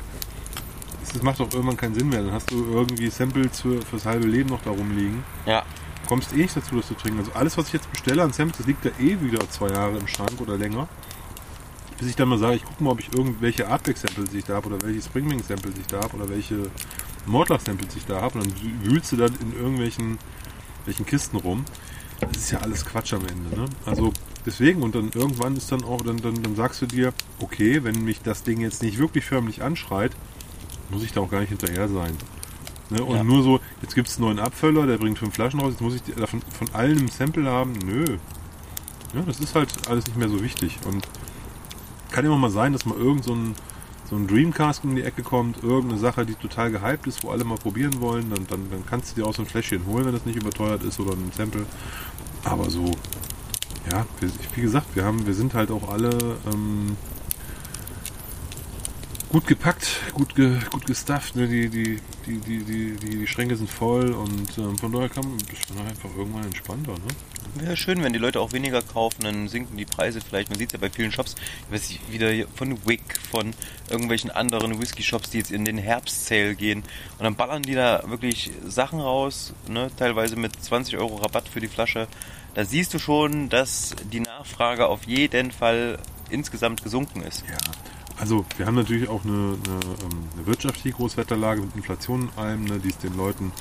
Das 1.13 1.23
macht 1.23 1.39
doch 1.39 1.51
irgendwann 1.53 1.77
keinen 1.77 1.95
Sinn 1.95 2.09
mehr. 2.09 2.21
Dann 2.21 2.31
hast 2.31 2.51
du 2.51 2.63
irgendwie 2.71 3.09
Samples 3.09 3.61
für, 3.61 3.81
fürs 3.81 4.05
halbe 4.05 4.27
Leben 4.27 4.49
noch 4.49 4.61
da 4.61 4.71
rumliegen. 4.71 5.23
Ja, 5.45 5.63
Kommst 6.09 6.33
eh 6.33 6.37
nicht 6.37 6.57
dazu, 6.57 6.77
das 6.77 6.87
zu 6.87 6.95
trinken. 6.95 7.19
Also 7.19 7.31
alles, 7.33 7.55
was 7.55 7.67
ich 7.67 7.73
jetzt 7.73 7.91
bestelle 7.91 8.23
an 8.23 8.33
Samples, 8.33 8.57
das 8.57 8.65
liegt 8.65 8.83
da 8.83 8.89
eh 8.99 9.21
wieder 9.21 9.47
zwei 9.51 9.69
Jahre 9.69 9.95
im 9.97 10.07
Schrank 10.07 10.39
oder 10.39 10.57
länger. 10.57 10.87
Bis 11.99 12.09
ich 12.09 12.15
dann 12.15 12.29
mal 12.29 12.39
sage, 12.39 12.55
ich 12.55 12.63
gucke 12.63 12.83
mal, 12.83 12.89
ob 12.89 12.99
ich 12.99 13.13
irgendwelche 13.13 13.67
Artback-Samples 13.67 14.33
ich 14.33 14.43
da 14.43 14.55
habe 14.55 14.69
oder 14.69 14.81
welche 14.81 15.03
Springwing-Samples 15.03 15.73
ich 15.79 15.85
da 15.85 16.01
habe 16.01 16.15
oder 16.15 16.29
welche 16.29 16.71
Mordlach-Samples 17.25 17.95
ich 17.95 18.05
da 18.05 18.21
habe. 18.21 18.39
Und 18.39 18.47
dann 18.47 18.83
wühlst 18.83 19.11
du 19.11 19.17
dann 19.17 19.33
in 19.41 19.53
irgendwelchen 19.53 20.17
welchen 20.85 21.05
Kisten 21.05 21.37
rum. 21.37 21.65
Das 22.19 22.37
ist 22.37 22.51
ja 22.51 22.59
alles 22.59 22.85
Quatsch 22.85 23.13
am 23.13 23.21
Ende. 23.25 23.61
Ne? 23.61 23.65
Also 23.85 24.11
deswegen 24.45 24.81
und 24.81 24.95
dann 24.95 25.11
irgendwann 25.13 25.55
ist 25.55 25.71
dann 25.71 25.83
auch, 25.83 26.01
dann, 26.01 26.17
dann, 26.17 26.41
dann 26.41 26.55
sagst 26.55 26.81
du 26.81 26.85
dir, 26.85 27.13
okay, 27.39 27.83
wenn 27.83 28.03
mich 28.03 28.21
das 28.21 28.43
Ding 28.43 28.59
jetzt 28.59 28.81
nicht 28.81 28.97
wirklich 28.97 29.25
förmlich 29.25 29.61
anschreit, 29.61 30.11
muss 30.89 31.03
ich 31.03 31.11
da 31.13 31.21
auch 31.21 31.29
gar 31.29 31.39
nicht 31.41 31.49
hinterher 31.49 31.87
sein. 31.87 32.15
Ne? 32.89 33.03
Und 33.03 33.15
Ja. 33.17 33.23
nur 33.23 33.43
so, 33.43 33.59
jetzt 33.81 33.95
gibt 33.95 34.07
es 34.07 34.17
einen 34.17 34.25
neuen 34.25 34.39
Abfüller, 34.39 34.87
der 34.87 34.97
bringt 34.97 35.19
fünf 35.19 35.35
Flaschen 35.35 35.59
raus, 35.59 35.71
jetzt 35.71 35.81
muss 35.81 35.95
ich 35.95 36.01
davon 36.15 36.41
von 36.57 36.67
allen 36.73 36.97
ein 36.99 37.07
Sample 37.07 37.49
haben. 37.49 37.73
Nö. 37.85 38.17
Ja, 39.13 39.21
das 39.25 39.39
ist 39.39 39.55
halt 39.55 39.69
alles 39.87 40.05
nicht 40.07 40.17
mehr 40.17 40.29
so 40.29 40.41
wichtig. 40.43 40.77
Und 40.85 41.07
kann 42.11 42.25
immer 42.25 42.37
mal 42.37 42.51
sein, 42.51 42.73
dass 42.73 42.85
mal 42.85 42.97
irgend 42.97 43.23
so 43.23 43.33
ein, 43.33 43.55
so 44.09 44.15
ein 44.15 44.27
Dreamcast 44.27 44.83
um 44.83 44.95
die 44.95 45.03
Ecke 45.03 45.21
kommt, 45.21 45.63
irgendeine 45.63 45.99
Sache, 45.99 46.25
die 46.25 46.33
total 46.33 46.71
gehypt 46.71 47.05
ist, 47.07 47.23
wo 47.23 47.29
alle 47.29 47.43
mal 47.43 47.57
probieren 47.57 48.01
wollen, 48.01 48.29
dann, 48.29 48.47
dann, 48.47 48.69
dann 48.71 48.85
kannst 48.85 49.11
du 49.11 49.21
dir 49.21 49.27
auch 49.27 49.35
so 49.35 49.43
ein 49.43 49.45
Fläschchen 49.45 49.85
holen, 49.85 50.05
wenn 50.05 50.13
das 50.13 50.25
nicht 50.25 50.37
überteuert 50.37 50.83
ist 50.83 50.99
oder 50.99 51.13
ein 51.13 51.31
Sample. 51.35 51.65
Aber 52.43 52.69
so, 52.69 52.85
ja, 53.91 54.05
wie 54.55 54.61
gesagt, 54.61 54.95
wir 54.95 55.05
haben, 55.05 55.27
wir 55.27 55.33
sind 55.33 55.53
halt 55.53 55.69
auch 55.69 55.89
alle, 55.89 56.09
ähm, 56.51 56.97
gut 59.29 59.45
gepackt, 59.45 59.87
gut, 60.13 60.35
ge, 60.35 60.57
gut 60.71 60.85
gestufft. 60.85 61.35
Ne? 61.35 61.47
Die, 61.47 61.69
die, 61.69 61.99
die, 62.25 62.37
die, 62.39 62.63
die, 62.63 62.95
die 62.95 63.27
Schränke 63.27 63.55
sind 63.55 63.69
voll 63.69 64.11
und 64.11 64.57
ähm, 64.57 64.77
von 64.77 64.91
daher 64.91 65.09
man 65.15 65.37
ist 65.37 65.75
man 65.75 65.87
einfach 65.87 66.09
irgendwann 66.17 66.45
entspannter. 66.45 66.93
Ne? 66.93 67.63
Wäre 67.63 67.77
schön, 67.77 68.03
wenn 68.03 68.13
die 68.13 68.19
Leute 68.19 68.39
auch 68.39 68.53
weniger 68.53 68.81
kaufen, 68.81 69.23
dann 69.23 69.47
sinken 69.47 69.77
die 69.77 69.85
Preise 69.85 70.19
vielleicht. 70.21 70.49
Man 70.49 70.57
sieht 70.57 70.69
es 70.69 70.73
ja 70.73 70.79
bei 70.79 70.89
vielen 70.89 71.11
Shops, 71.11 71.35
ich 71.67 71.73
weiß 71.73 71.89
nicht, 71.89 72.11
wieder 72.11 72.47
von 72.55 72.85
Wick, 72.87 73.19
von 73.31 73.53
irgendwelchen 73.89 74.31
anderen 74.31 74.79
Whisky-Shops, 74.79 75.29
die 75.29 75.39
jetzt 75.39 75.51
in 75.51 75.65
den 75.65 75.77
Herbst-Sale 75.77 76.55
gehen. 76.55 76.83
Und 77.17 77.23
dann 77.23 77.35
ballern 77.35 77.61
die 77.61 77.75
da 77.75 78.03
wirklich 78.07 78.51
Sachen 78.67 78.99
raus, 78.99 79.53
ne? 79.67 79.91
teilweise 79.97 80.35
mit 80.35 80.61
20 80.61 80.97
Euro 80.97 81.17
Rabatt 81.17 81.47
für 81.47 81.59
die 81.59 81.67
Flasche. 81.67 82.07
Da 82.55 82.65
siehst 82.65 82.93
du 82.93 82.99
schon, 82.99 83.49
dass 83.49 83.95
die 84.11 84.21
Nachfrage 84.21 84.87
auf 84.87 85.05
jeden 85.05 85.51
Fall 85.51 85.99
insgesamt 86.29 86.83
gesunken 86.83 87.21
ist. 87.21 87.43
Ja, 87.47 87.57
also 88.19 88.45
wir 88.57 88.65
haben 88.65 88.75
natürlich 88.75 89.07
auch 89.07 89.23
eine, 89.23 89.33
eine, 89.33 89.79
ähm, 90.03 90.29
eine 90.35 90.45
wirtschaftliche 90.45 90.95
Großwetterlage 90.95 91.61
mit 91.61 91.75
Inflation 91.75 92.23
und 92.23 92.37
allem, 92.37 92.65
ne, 92.65 92.79
die 92.79 92.89
es 92.89 92.97
den 92.97 93.15
Leuten 93.15 93.51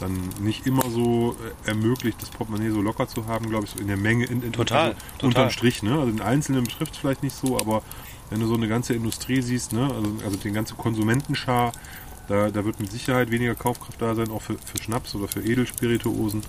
dann 0.00 0.16
nicht 0.40 0.66
immer 0.66 0.88
so 0.90 1.36
äh, 1.66 1.68
ermöglicht, 1.70 2.20
das 2.22 2.30
Portemonnaie 2.30 2.70
so 2.70 2.80
locker 2.80 3.08
zu 3.08 3.26
haben, 3.26 3.48
glaube 3.48 3.64
ich, 3.64 3.72
so 3.72 3.78
in 3.78 3.88
der 3.88 3.96
Menge, 3.96 4.24
in, 4.26 4.42
in, 4.42 4.52
Total, 4.52 4.88
also 4.88 4.96
total. 5.18 5.28
unterm 5.28 5.50
Strich. 5.50 5.82
Ne? 5.82 5.92
Also 5.92 6.10
den 6.10 6.20
Einzelnen 6.20 6.64
betrifft 6.64 6.94
es 6.94 6.98
vielleicht 6.98 7.22
nicht 7.22 7.36
so, 7.36 7.58
aber 7.58 7.82
wenn 8.30 8.40
du 8.40 8.46
so 8.46 8.54
eine 8.54 8.68
ganze 8.68 8.94
Industrie 8.94 9.42
siehst, 9.42 9.72
ne? 9.72 9.82
also, 9.82 10.16
also 10.24 10.36
den 10.36 10.54
ganzen 10.54 10.76
Konsumentenschar, 10.76 11.72
da, 12.28 12.50
da 12.50 12.64
wird 12.64 12.80
mit 12.80 12.90
Sicherheit 12.90 13.30
weniger 13.30 13.54
Kaufkraft 13.54 14.00
da 14.00 14.14
sein, 14.14 14.30
auch 14.30 14.42
für, 14.42 14.54
für 14.54 14.82
Schnaps 14.82 15.14
oder 15.14 15.28
für 15.28 15.42
Edelspirituosen. 15.42 16.42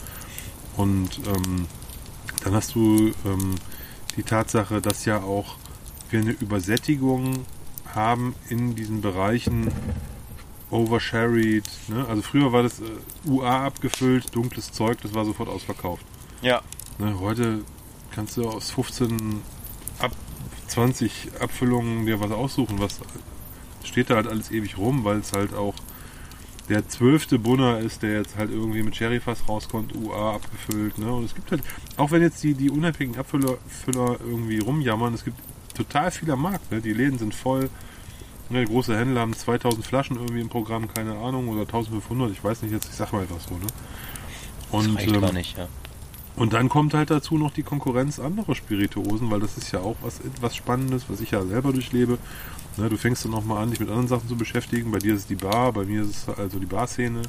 Und 0.77 1.19
ähm, 1.27 1.67
dann 2.43 2.53
hast 2.53 2.75
du 2.75 3.11
ähm, 3.25 3.55
die 4.15 4.23
Tatsache, 4.23 4.81
dass 4.81 5.05
ja 5.05 5.21
auch 5.21 5.57
wir 6.09 6.21
eine 6.21 6.31
Übersättigung 6.31 7.45
haben 7.95 8.35
in 8.49 8.75
diesen 8.75 9.01
Bereichen 9.01 9.71
oversharried. 10.69 11.65
Ne? 11.87 12.05
Also 12.07 12.21
früher 12.21 12.51
war 12.51 12.63
das 12.63 12.79
äh, 12.79 12.83
UA 13.25 13.65
abgefüllt, 13.65 14.35
dunkles 14.35 14.71
Zeug, 14.71 14.99
das 15.01 15.13
war 15.13 15.25
sofort 15.25 15.49
ausverkauft. 15.49 16.05
Ja, 16.41 16.61
Ne? 16.97 17.19
Heute 17.19 17.61
kannst 18.11 18.37
du 18.37 18.47
aus 18.47 18.71
15 18.71 19.41
ab 19.99 20.11
20 20.67 21.31
Abfüllungen 21.39 22.05
dir 22.05 22.19
was 22.19 22.31
aussuchen, 22.31 22.79
was 22.79 22.99
steht 23.83 24.09
da 24.09 24.15
halt 24.15 24.27
alles 24.27 24.51
ewig 24.51 24.77
rum, 24.77 25.03
weil 25.03 25.17
es 25.17 25.33
halt 25.33 25.53
auch 25.53 25.75
der 26.69 26.87
zwölfte 26.87 27.37
Bunner 27.37 27.79
ist, 27.79 28.01
der 28.01 28.17
jetzt 28.17 28.37
halt 28.37 28.49
irgendwie 28.49 28.81
mit 28.81 28.95
Sherryfass 28.95 29.47
rauskommt, 29.47 29.93
UA 29.93 30.35
abgefüllt. 30.35 30.97
Ne? 30.97 31.13
Und 31.13 31.25
es 31.25 31.35
gibt 31.35 31.51
halt, 31.51 31.61
auch 31.97 32.09
wenn 32.11 32.23
jetzt 32.23 32.41
die, 32.43 32.55
die 32.55 32.71
unabhängigen 32.71 33.19
Abfüller 33.19 33.57
Füller 33.67 34.17
irgendwie 34.19 34.59
rumjammern, 34.59 35.13
es 35.13 35.23
gibt 35.23 35.37
total 35.75 36.11
viel 36.11 36.29
am 36.31 36.41
Markt. 36.41 36.71
Ne? 36.71 36.81
Die 36.81 36.93
Läden 36.93 37.19
sind 37.19 37.35
voll. 37.35 37.69
Ne, 38.49 38.63
große 38.63 38.95
Händler 38.95 39.21
haben 39.21 39.33
2000 39.33 39.83
Flaschen 39.83 40.17
irgendwie 40.17 40.41
im 40.41 40.49
Programm, 40.49 40.87
keine 40.87 41.17
Ahnung, 41.17 41.47
oder 41.49 41.61
1500, 41.61 42.31
ich 42.31 42.43
weiß 42.43 42.61
nicht 42.61 42.71
jetzt, 42.71 42.87
ich 42.87 42.95
sag 42.95 43.11
mal 43.11 43.21
einfach 43.21 43.39
so. 43.39 43.55
Ne? 43.55 43.65
das 44.71 44.85
Und, 44.87 44.95
reicht 44.95 45.07
ähm, 45.07 45.33
nicht, 45.33 45.57
ja. 45.57 45.67
und 46.35 46.53
dann 46.53 46.69
kommt 46.69 46.93
halt 46.93 47.09
dazu 47.09 47.39
noch 47.39 47.51
die 47.51 47.63
Konkurrenz 47.63 48.19
anderer 48.19 48.53
Spirituosen, 48.53 49.31
weil 49.31 49.39
das 49.39 49.57
ist 49.57 49.71
ja 49.71 49.79
auch 49.79 49.95
was, 50.03 50.21
was 50.41 50.55
Spannendes, 50.55 51.05
was 51.07 51.21
ich 51.21 51.31
ja 51.31 51.43
selber 51.43 51.73
durchlebe. 51.73 52.19
Ne, 52.77 52.89
du 52.89 52.97
fängst 52.97 53.25
dann 53.25 53.31
nochmal 53.31 53.63
an, 53.63 53.71
dich 53.71 53.79
mit 53.79 53.89
anderen 53.89 54.09
Sachen 54.09 54.27
zu 54.27 54.35
beschäftigen. 54.35 54.91
Bei 54.91 54.99
dir 54.99 55.15
ist 55.15 55.21
es 55.21 55.27
die 55.27 55.35
Bar, 55.35 55.73
bei 55.73 55.85
mir 55.85 56.03
ist 56.03 56.27
es 56.27 56.37
also 56.37 56.59
die 56.59 56.65
Barszene. 56.67 57.23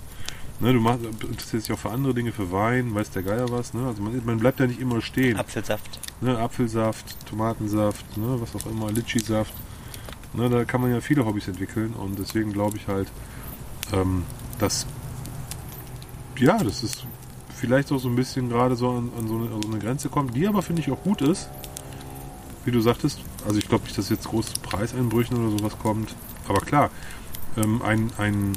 Ne, 0.58 0.72
du 0.72 0.80
machst, 0.80 1.04
interessierst 1.04 1.68
dich 1.68 1.74
auch 1.74 1.78
für 1.78 1.90
andere 1.90 2.14
Dinge, 2.14 2.32
für 2.32 2.50
Wein, 2.50 2.94
weiß 2.94 3.10
der 3.10 3.22
Geier 3.22 3.50
was. 3.50 3.74
Ne? 3.74 3.86
Also 3.86 4.02
man, 4.02 4.20
man 4.24 4.38
bleibt 4.38 4.58
ja 4.58 4.66
nicht 4.66 4.80
immer 4.80 5.02
stehen. 5.02 5.36
Apfelsaft. 5.36 6.00
Ne, 6.22 6.38
Apfelsaft, 6.38 7.26
Tomatensaft, 7.28 8.16
ne, 8.16 8.38
was 8.40 8.56
auch 8.56 8.66
immer, 8.70 8.90
Litschi-Saft. 8.90 9.52
Ne, 10.32 10.48
da 10.48 10.64
kann 10.64 10.80
man 10.80 10.90
ja 10.90 11.00
viele 11.00 11.26
Hobbys 11.26 11.48
entwickeln 11.48 11.92
und 11.92 12.18
deswegen 12.18 12.52
glaube 12.52 12.78
ich 12.78 12.88
halt, 12.88 13.08
ähm, 13.92 14.24
dass 14.58 14.86
ja, 16.38 16.58
das 16.58 16.82
ist 16.82 17.04
vielleicht 17.54 17.90
auch 17.92 17.98
so 17.98 18.08
ein 18.08 18.16
bisschen 18.16 18.48
gerade 18.48 18.76
so 18.76 18.90
an, 18.90 19.10
an, 19.18 19.28
so 19.28 19.36
eine, 19.36 19.46
an 19.46 19.62
so 19.62 19.68
eine 19.68 19.78
Grenze 19.78 20.08
kommt, 20.08 20.36
die 20.36 20.46
aber 20.46 20.62
finde 20.62 20.82
ich 20.82 20.90
auch 20.90 21.02
gut 21.02 21.22
ist. 21.22 21.48
Wie 22.64 22.70
du 22.70 22.80
sagtest, 22.80 23.20
also 23.46 23.58
ich 23.58 23.68
glaube 23.68 23.84
nicht, 23.84 23.96
dass 23.96 24.08
jetzt 24.08 24.28
groß 24.28 24.54
zu 24.54 24.60
Preiseinbrüchen 24.60 25.36
oder 25.36 25.58
sowas 25.58 25.78
kommt. 25.78 26.14
Aber 26.48 26.60
klar, 26.60 26.90
ähm, 27.56 27.80
ein, 27.82 28.10
ein, 28.18 28.52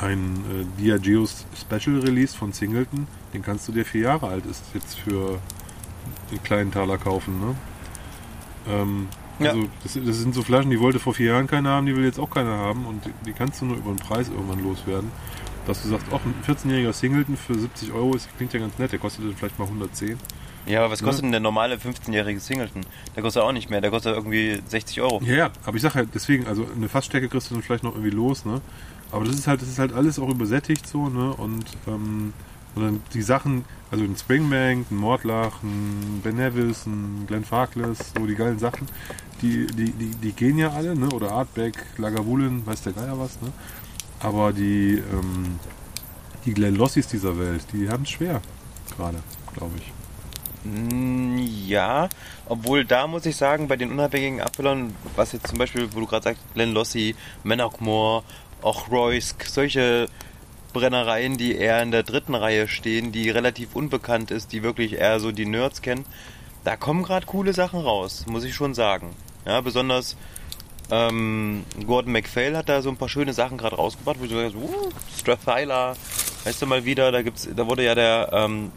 ein 0.00 0.36
äh, 0.78 0.80
Diageo 0.80 1.26
Special 1.26 2.00
Release 2.00 2.36
von 2.36 2.52
Singleton, 2.52 3.06
den 3.34 3.42
kannst 3.42 3.66
du, 3.68 3.72
der 3.72 3.84
vier 3.84 4.02
Jahre 4.02 4.28
alt 4.28 4.46
ist, 4.46 4.62
jetzt 4.74 4.98
für 4.98 5.38
den 6.30 6.42
kleinen 6.42 6.70
Taler 6.72 6.98
kaufen. 6.98 7.40
Ne? 7.40 7.54
Ähm, 8.68 9.08
Ja. 9.40 9.50
Also 9.50 9.64
das, 9.82 9.92
das 9.94 10.16
sind 10.18 10.34
so 10.34 10.42
Flaschen, 10.42 10.70
die 10.70 10.80
wollte 10.80 10.98
vor 10.98 11.14
vier 11.14 11.26
Jahren 11.32 11.46
keiner 11.46 11.70
haben, 11.70 11.86
die 11.86 11.94
will 11.96 12.04
jetzt 12.04 12.18
auch 12.18 12.30
keiner 12.30 12.56
haben 12.56 12.86
und 12.86 13.04
die, 13.04 13.12
die 13.26 13.32
kannst 13.32 13.60
du 13.60 13.66
nur 13.66 13.76
über 13.76 13.90
den 13.92 13.96
Preis 13.98 14.28
irgendwann 14.28 14.62
loswerden. 14.64 15.10
Dass 15.66 15.82
du 15.82 15.88
sagst, 15.88 16.06
auch 16.12 16.20
ein 16.24 16.34
14-jähriger 16.46 16.92
Singleton 16.92 17.36
für 17.36 17.54
70 17.54 17.92
Euro, 17.92 18.12
das 18.14 18.26
klingt 18.36 18.52
ja 18.54 18.58
ganz 18.60 18.78
nett, 18.78 18.90
der 18.90 18.98
kostet 18.98 19.24
dann 19.24 19.36
vielleicht 19.36 19.58
mal 19.58 19.66
110. 19.66 20.16
Ja, 20.66 20.80
aber 20.80 20.90
was 20.90 21.00
Ne? 21.02 21.06
kostet 21.06 21.24
denn 21.24 21.30
der 21.32 21.40
normale 21.40 21.76
15-jährige 21.76 22.40
Singleton? 22.40 22.82
Der 23.14 23.22
kostet 23.22 23.42
auch 23.42 23.52
nicht 23.52 23.70
mehr, 23.70 23.80
der 23.80 23.90
kostet 23.90 24.14
irgendwie 24.16 24.60
60 24.66 25.00
Euro. 25.02 25.20
Ja, 25.24 25.34
ja, 25.36 25.50
aber 25.66 25.76
ich 25.76 25.82
sag 25.82 25.94
halt 25.94 26.08
deswegen, 26.14 26.46
also 26.46 26.66
eine 26.74 26.88
Fassstärke 26.88 27.28
kriegst 27.28 27.50
du 27.50 27.54
dann 27.54 27.62
vielleicht 27.62 27.84
noch 27.84 27.92
irgendwie 27.94 28.10
los, 28.10 28.44
ne? 28.44 28.60
Aber 29.10 29.24
das 29.24 29.34
ist 29.36 29.46
halt, 29.46 29.62
das 29.62 29.68
ist 29.68 29.78
halt 29.78 29.92
alles 29.92 30.18
auch 30.18 30.28
übersättigt 30.28 30.86
so, 30.86 31.08
ne? 31.08 31.32
Und, 31.32 31.64
ähm, 31.86 32.32
und 32.74 32.82
dann 32.82 33.02
die 33.14 33.22
Sachen, 33.22 33.64
also 33.90 34.04
ein 34.04 34.16
Springbank, 34.16 34.90
ein 34.90 34.96
Mordlach, 34.96 35.62
ein 35.62 36.20
Ben 36.22 36.36
Nevis, 36.36 36.86
ein 36.86 37.24
Glenn 37.26 37.44
Farkless, 37.44 38.12
so 38.16 38.26
die 38.26 38.34
geilen 38.34 38.58
Sachen, 38.58 38.86
die, 39.40 39.66
die, 39.66 39.92
die, 39.92 40.10
die 40.10 40.32
gehen 40.32 40.58
ja 40.58 40.70
alle, 40.72 40.94
ne? 40.94 41.08
Oder 41.10 41.32
Artback, 41.32 41.74
Lagavulin, 41.96 42.66
weiß 42.66 42.82
der 42.82 42.92
Geier 42.92 43.18
was, 43.18 43.40
ne? 43.40 43.52
Aber 44.20 44.52
die, 44.52 45.02
ähm, 45.12 45.58
die 46.44 46.52
Glenn 46.54 46.76
Lossis 46.76 47.06
dieser 47.06 47.38
Welt, 47.38 47.62
die 47.72 47.88
haben 47.88 48.02
es 48.02 48.10
schwer 48.10 48.42
gerade, 48.96 49.18
glaube 49.56 49.72
ich. 49.78 49.92
Mm, 50.64 51.38
Ja, 51.66 52.08
obwohl 52.46 52.84
da 52.84 53.06
muss 53.06 53.26
ich 53.26 53.36
sagen, 53.36 53.68
bei 53.68 53.76
den 53.76 53.92
unabhängigen 53.92 54.40
Abfüllern, 54.40 54.94
was 55.16 55.32
jetzt 55.32 55.46
zum 55.48 55.58
Beispiel, 55.58 55.88
wo 55.92 56.00
du 56.00 56.06
gerade 56.06 56.24
sagst, 56.24 56.42
Glen 56.54 56.72
Lossi, 56.72 57.14
Menachmore, 57.44 58.22
auch 58.62 58.90
Roysk, 58.90 59.44
solche 59.46 60.08
Brennereien, 60.72 61.38
die 61.38 61.56
eher 61.56 61.82
in 61.82 61.90
der 61.90 62.02
dritten 62.02 62.34
Reihe 62.34 62.68
stehen, 62.68 63.12
die 63.12 63.30
relativ 63.30 63.74
unbekannt 63.74 64.30
ist, 64.30 64.52
die 64.52 64.62
wirklich 64.62 64.94
eher 64.94 65.20
so 65.20 65.32
die 65.32 65.46
Nerds 65.46 65.82
kennen, 65.82 66.04
da 66.64 66.76
kommen 66.76 67.02
gerade 67.02 67.26
coole 67.26 67.52
Sachen 67.52 67.80
raus, 67.80 68.26
muss 68.26 68.44
ich 68.44 68.54
schon 68.54 68.74
sagen. 68.74 69.14
Ja, 69.46 69.60
besonders 69.60 70.16
ähm, 70.90 71.64
Gordon 71.86 72.12
MacPhail 72.12 72.56
hat 72.56 72.68
da 72.68 72.82
so 72.82 72.90
ein 72.90 72.96
paar 72.96 73.08
schöne 73.08 73.32
Sachen 73.32 73.58
gerade 73.58 73.76
rausgebracht, 73.76 74.20
wo 74.20 74.26
du 74.26 74.34
sagst, 74.34 74.56
uh, 74.56 74.90
Strathyla, 75.18 75.94
weißt 76.44 76.62
du 76.62 76.66
mal 76.66 76.84
wieder, 76.84 77.12
da 77.12 77.22
gibt's, 77.22 77.48
da 77.54 77.66
wurde 77.66 77.84
ja 77.84 77.94
der 77.94 78.30
ähm, 78.32 78.72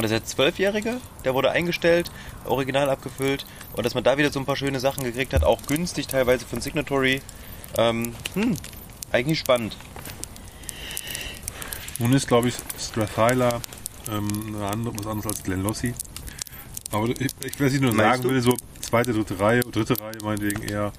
ist 0.00 0.10
der 0.10 0.24
Zwölfjährige, 0.24 1.00
der 1.24 1.34
wurde 1.34 1.50
eingestellt, 1.50 2.10
original 2.46 2.88
abgefüllt. 2.88 3.44
Und 3.76 3.84
dass 3.84 3.94
man 3.94 4.04
da 4.04 4.16
wieder 4.16 4.30
so 4.30 4.40
ein 4.40 4.46
paar 4.46 4.56
schöne 4.56 4.80
Sachen 4.80 5.04
gekriegt 5.04 5.34
hat, 5.34 5.44
auch 5.44 5.60
günstig 5.66 6.06
teilweise 6.06 6.46
von 6.46 6.60
Signatory. 6.60 7.20
Ähm, 7.76 8.14
hm, 8.34 8.56
eigentlich 9.12 9.38
spannend. 9.38 9.76
Nun 11.98 12.12
ist, 12.12 12.26
glaube 12.26 12.48
ich, 12.48 12.54
Strathyla 12.78 13.60
ähm, 14.10 14.56
andere, 14.60 14.98
was 14.98 15.06
anderes 15.06 15.26
als 15.26 15.42
Glen 15.42 15.62
Lossi. 15.62 15.94
Aber 16.90 17.08
ich, 17.08 17.32
ich 17.44 17.60
weiß 17.60 17.72
nicht 17.72 17.82
nur 17.82 17.94
sagen 17.94 18.22
du? 18.22 18.30
will, 18.30 18.40
so 18.42 18.56
zweite, 18.80 19.12
dritte 19.12 19.38
Reihe, 19.38 19.60
dritte 19.60 19.98
Reihe 20.00 20.18
meinetwegen 20.22 20.62
eher. 20.62 20.92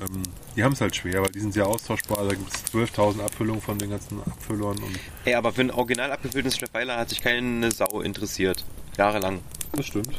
Ähm, 0.00 0.22
die 0.56 0.64
haben 0.64 0.72
es 0.72 0.80
halt 0.80 0.96
schwer, 0.96 1.22
weil 1.22 1.30
die 1.30 1.40
sind 1.40 1.52
sehr 1.52 1.66
austauschbar. 1.66 2.24
Da 2.26 2.34
gibt 2.34 2.52
es 2.52 2.72
12.000 2.72 3.22
Abfüllungen 3.22 3.60
von 3.60 3.78
den 3.78 3.90
ganzen 3.90 4.20
Abfüllern. 4.20 4.78
Und 4.78 4.98
Ey, 5.24 5.34
aber 5.34 5.52
für 5.52 5.62
ein 5.62 5.70
original 5.70 6.12
abgefülltes 6.12 6.56
Strathyla 6.56 6.96
hat 6.96 7.10
sich 7.10 7.20
keine 7.20 7.70
Sau 7.70 8.00
interessiert. 8.00 8.64
Jahrelang. 8.96 9.40
das 9.72 9.86
stimmt. 9.86 10.18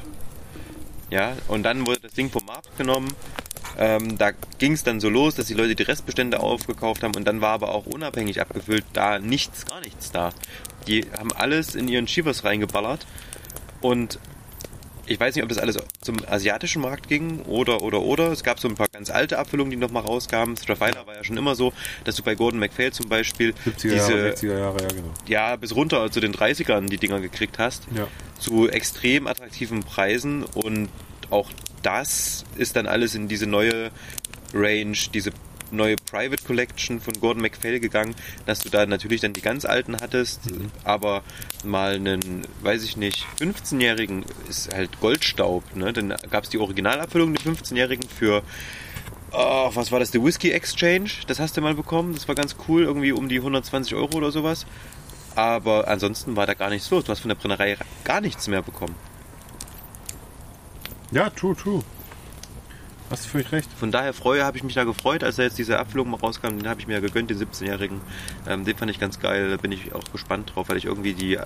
Ja, 1.10 1.34
und 1.48 1.64
dann 1.64 1.86
wurde 1.86 2.02
das 2.02 2.14
Ding 2.14 2.30
vom 2.30 2.46
Markt 2.46 2.78
genommen. 2.78 3.14
Ähm, 3.78 4.18
da 4.18 4.32
ging 4.60 4.74
es 4.74 4.84
dann 4.84 5.00
so 5.00 5.10
los, 5.10 5.36
dass 5.36 5.48
die 5.48 5.54
Leute 5.54 5.76
die 5.76 5.84
Restbestände 5.84 6.40
aufgekauft 6.40 7.04
haben 7.04 7.16
und 7.16 7.26
dann 7.26 7.42
war 7.42 7.52
aber 7.54 7.74
auch 7.74 7.86
unabhängig 7.86 8.42
abgefüllt 8.42 8.86
da 8.94 9.20
nichts, 9.20 9.66
gar 9.66 9.80
nichts 9.82 10.12
da. 10.12 10.34
Die 10.88 11.06
haben 11.18 11.32
alles 11.32 11.76
in 11.76 11.88
ihren 11.88 12.08
Shivers 12.08 12.44
reingeballert 12.44 13.06
und 13.82 14.20
ich 15.08 15.20
weiß 15.20 15.36
nicht, 15.36 15.44
ob 15.44 15.50
das 15.50 15.58
alles 15.58 15.78
zum 16.02 16.18
asiatischen 16.30 16.82
Markt 16.82 17.10
ging 17.10 17.42
oder, 17.42 17.82
oder, 17.82 18.02
oder. 18.02 18.32
Es 18.32 18.44
gab 18.44 18.60
so 18.60 18.70
ein 18.70 18.76
paar 18.76 18.88
ganz 18.88 19.10
alte 19.10 19.40
Abfüllungen, 19.40 19.72
die 19.72 19.76
nochmal 19.78 20.04
rauskamen. 20.04 20.56
Strathyla 20.56 21.06
war 21.06 21.16
ja 21.16 21.24
schon 21.24 21.36
immer 21.38 21.56
so, 21.56 21.74
dass 22.06 22.16
du 22.16 22.24
bei 22.24 22.36
Gordon 22.36 22.60
MacPhail 22.60 22.94
zum 22.94 23.10
Beispiel 23.10 23.54
70er 23.66 23.82
diese, 23.82 23.96
Jahre, 23.96 24.30
60er 24.34 24.60
Jahre, 24.60 24.82
ja 24.82 24.88
genau. 24.88 25.14
ja, 25.28 25.56
bis 25.58 25.76
runter 25.76 26.10
zu 26.12 26.20
den 26.22 26.34
30ern 26.34 26.88
die 26.88 26.98
Dinger 26.98 27.20
gekriegt 27.20 27.60
hast 27.60 27.88
Ja. 27.96 28.08
zu 28.40 28.70
extrem 28.70 29.28
attraktiven 29.28 29.82
Preisen 29.84 30.44
und 30.44 30.88
auch 31.32 31.50
das 31.82 32.46
ist 32.58 32.76
dann 32.76 32.88
alles 32.88 33.16
in 33.16 33.28
diese 33.28 33.48
neue 33.48 33.92
Range, 34.54 34.98
diese 35.14 35.32
neue 35.72 35.96
Private 35.96 36.44
Collection 36.44 37.00
von 37.00 37.14
Gordon 37.20 37.42
MacPhail 37.42 37.80
gegangen, 37.80 38.14
dass 38.46 38.60
du 38.60 38.70
da 38.70 38.86
natürlich 38.86 39.22
dann 39.22 39.34
die 39.34 39.42
ganz 39.42 39.66
alten 39.66 39.96
hattest, 40.02 40.42
aber 40.84 41.24
mal 41.64 41.96
einen, 41.96 42.46
weiß 42.62 42.84
ich 42.84 42.98
nicht, 42.98 43.26
15-Jährigen 43.40 44.26
ist 44.50 44.74
halt 44.74 45.00
Goldstaub, 45.00 45.76
ne? 45.76 45.94
Dann 45.94 46.14
gab 46.30 46.44
es 46.44 46.50
die 46.50 46.58
Originalabfüllung, 46.58 47.34
die 47.34 47.44
15-Jährigen 47.44 48.08
für 48.10 48.44
oh, 49.32 49.72
was 49.74 49.92
war 49.92 50.00
das? 50.00 50.12
The 50.12 50.24
Whiskey 50.24 50.52
Exchange. 50.52 51.10
Das 51.28 51.40
hast 51.40 51.58
du 51.58 51.62
mal 51.62 51.74
bekommen. 51.74 52.14
Das 52.14 52.28
war 52.28 52.36
ganz 52.36 52.56
cool. 52.68 52.84
Irgendwie 52.84 53.12
um 53.12 53.30
die 53.30 53.38
120 53.38 53.96
Euro 53.96 54.18
oder 54.18 54.32
sowas. 54.32 54.66
Aber 55.36 55.88
ansonsten 55.88 56.36
war 56.36 56.46
da 56.46 56.54
gar 56.54 56.70
nichts 56.70 56.90
los. 56.90 57.06
Du 57.06 57.12
hast 57.12 57.22
von 57.22 57.30
der 57.30 57.36
Brennerei 57.36 57.78
gar 58.04 58.22
nichts 58.22 58.48
mehr 58.48 58.62
bekommen. 58.62 58.96
Ja, 61.12 61.30
true, 61.30 61.56
true. 61.56 61.82
Hast 63.10 63.26
du 63.26 63.30
völlig 63.30 63.52
recht. 63.52 63.70
Von 63.78 63.92
daher 63.92 64.14
freue, 64.14 64.46
habe 64.46 64.58
ich 64.58 64.64
mich 64.64 64.74
da 64.74 64.86
gefreut, 64.86 65.24
als 65.24 65.36
da 65.36 65.44
jetzt 65.44 65.58
diese 65.58 65.78
Abfüllung 65.78 66.10
mal 66.10 66.18
rauskam. 66.18 66.58
Den 66.58 66.70
habe 66.70 66.80
ich 66.80 66.88
mir 66.88 66.94
ja 66.94 67.00
gegönnt, 67.02 67.30
den 67.30 67.38
17-Jährigen. 67.38 68.00
Ähm, 68.48 68.64
den 68.64 68.78
fand 68.78 68.90
ich 68.90 69.00
ganz 69.00 69.20
geil. 69.20 69.50
Da 69.50 69.58
bin 69.58 69.74
ich 69.74 69.94
auch 69.94 70.04
gespannt 70.14 70.54
drauf, 70.56 70.70
weil 70.70 70.78
ich 70.78 70.86
irgendwie 70.86 71.14
die 71.14 71.38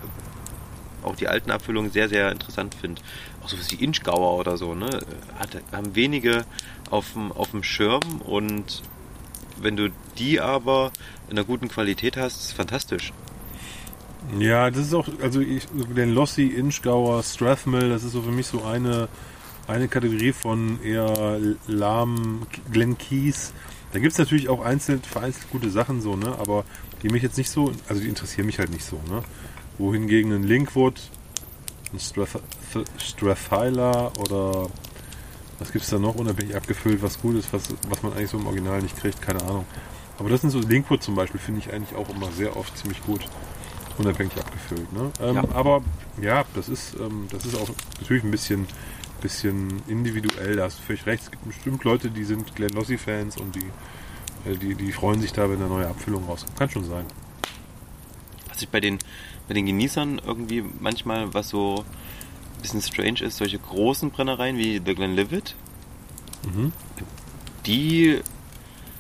auch 1.06 1.16
die 1.16 1.28
alten 1.28 1.52
Abfüllungen 1.52 1.92
sehr, 1.92 2.10
sehr 2.10 2.32
interessant 2.32 2.76
finde. 2.76 3.02
Auch 3.44 3.50
so 3.50 3.58
wie 3.58 3.84
Inchgauer 3.84 4.38
oder 4.40 4.58
so, 4.58 4.74
ne? 4.74 5.02
Hat, 5.38 5.50
haben 5.72 5.96
wenige 5.96 6.46
auf 6.90 7.14
dem, 7.14 7.32
auf 7.32 7.52
dem 7.52 7.64
Schirm 7.64 8.22
und 8.26 8.82
wenn 9.58 9.78
du 9.78 9.90
die 10.18 10.42
aber 10.42 10.92
in 11.30 11.38
einer 11.38 11.46
guten 11.46 11.70
Qualität 11.70 12.18
hast, 12.18 12.42
ist 12.42 12.54
fantastisch. 12.54 13.14
Ja, 14.40 14.70
das 14.72 14.88
ist 14.88 14.94
auch, 14.94 15.08
also 15.22 15.40
ich, 15.40 15.68
den 15.72 16.14
Lossi, 16.14 16.48
Inchgauer, 16.48 17.22
Strathmill, 17.24 17.90
das 17.90 18.04
ist 18.04 18.14
so 18.14 18.22
für 18.24 18.32
mich 18.32 18.48
so 18.48 18.64
eine, 18.64 19.08
eine 19.68 19.88
Kategorie 19.88 20.32
von 20.34 20.82
eher 20.84 21.40
lahm 21.68 22.46
Glen 22.72 22.98
Keys. 22.98 23.54
Da 23.94 24.00
gibt 24.00 24.14
es 24.14 24.18
natürlich 24.18 24.50
auch 24.50 24.64
einzeln, 24.64 25.02
vereinzelt 25.02 25.50
gute 25.52 25.70
Sachen 25.70 26.02
so, 26.02 26.16
ne? 26.16 26.36
Aber 26.40 26.66
die 27.02 27.10
mich 27.10 27.24
jetzt 27.24 27.38
nicht 27.38 27.50
so, 27.50 27.72
also 27.88 28.02
die 28.02 28.10
interessieren 28.10 28.46
mich 28.46 28.60
halt 28.60 28.72
nicht 28.72 28.86
so, 28.86 28.98
ne? 29.10 29.24
Wohingegen 29.78 30.34
ein 30.34 30.44
Linkwood, 30.44 31.02
ein 31.94 32.00
Strathyla 33.00 34.12
oder 34.20 34.70
was 35.60 35.72
gibt 35.72 35.86
es 35.86 35.90
da 35.90 36.00
noch 36.00 36.16
unabhängig 36.16 36.56
abgefüllt, 36.56 37.02
was 37.02 37.22
gut 37.22 37.38
ist, 37.38 37.54
was, 37.54 37.64
was 37.90 38.04
man 38.04 38.14
eigentlich 38.14 38.30
so 38.30 38.38
im 38.38 38.48
Original 38.48 38.82
nicht 38.82 38.98
kriegt, 38.98 39.22
keine 39.22 39.42
Ahnung. 39.44 39.66
Aber 40.18 40.30
das 40.30 40.42
sind 40.42 40.50
so 40.50 40.60
Linkwood 40.60 41.04
zum 41.04 41.16
Beispiel, 41.16 41.40
finde 41.40 41.62
ich 41.62 41.74
eigentlich 41.74 41.96
auch 41.96 42.10
immer 42.10 42.32
sehr 42.32 42.56
oft 42.58 42.78
ziemlich 42.78 43.02
gut 43.04 43.22
unabhängig 43.98 44.36
abgefüllt. 44.38 44.92
Ne? 44.94 45.12
Ähm, 45.22 45.36
ja. 45.36 45.44
Aber 45.54 45.82
ja, 46.22 46.44
das 46.54 46.70
ist, 46.70 46.96
ähm, 47.00 47.28
das 47.32 47.46
ist 47.46 47.56
auch 47.56 47.70
natürlich 48.00 48.24
ein 48.24 48.32
bisschen, 48.32 48.68
bisschen 49.22 49.82
individuell, 49.88 50.56
da 50.58 50.64
hast 50.66 50.80
du 50.80 50.84
völlig 50.84 51.06
recht. 51.06 51.24
Es 51.24 51.32
gibt 51.32 51.46
bestimmt 51.46 51.84
Leute, 51.84 52.10
die 52.10 52.24
sind 52.24 52.56
Glenn 52.56 52.72
Lossi-Fans 52.72 53.38
und 53.38 53.56
die, 53.56 54.50
äh, 54.50 54.56
die, 54.56 54.76
die 54.76 54.92
freuen 54.92 55.22
sich 55.22 55.34
da, 55.34 55.50
wenn 55.50 55.58
eine 55.58 55.68
neue 55.68 55.88
Abfüllung 55.88 56.26
rauskommt. 56.26 56.58
Kann 56.58 56.70
schon 56.70 56.86
sein. 56.86 57.06
Was 58.50 58.62
ich 58.62 58.70
bei 58.70 58.80
den, 58.80 59.00
bei 59.48 59.54
den 59.54 59.66
Genießern 59.66 60.22
irgendwie 60.26 60.64
manchmal, 60.80 61.34
was 61.34 61.50
so 61.50 61.84
ein 62.58 62.62
bisschen 62.62 62.82
strange 62.82 63.22
ist, 63.22 63.38
solche 63.38 63.60
großen 63.60 64.12
Brennereien 64.12 64.58
wie 64.58 64.82
The 64.86 64.96
Glenlivet, 64.96 65.56
mhm. 66.46 66.72
die 67.66 68.22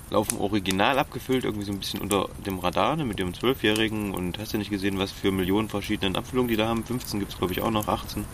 laufen 0.09 0.37
original 0.39 0.99
abgefüllt, 0.99 1.45
irgendwie 1.45 1.65
so 1.65 1.71
ein 1.71 1.79
bisschen 1.79 2.01
unter 2.01 2.29
dem 2.45 2.59
Radar, 2.59 2.95
ne, 2.95 3.05
mit 3.05 3.19
dem 3.19 3.33
Zwölfjährigen 3.33 4.13
und 4.13 4.37
hast 4.37 4.53
ja 4.53 4.59
nicht 4.59 4.69
gesehen, 4.69 4.99
was 4.99 5.11
für 5.11 5.31
Millionen 5.31 5.69
verschiedenen 5.69 6.15
Abfüllungen 6.15 6.47
die 6.47 6.55
da 6.55 6.67
haben. 6.67 6.83
15 6.83 7.19
gibt 7.19 7.33
es 7.33 7.37
glaube 7.37 7.53
ich 7.53 7.61
auch 7.61 7.71
noch, 7.71 7.87
18. 7.87 8.25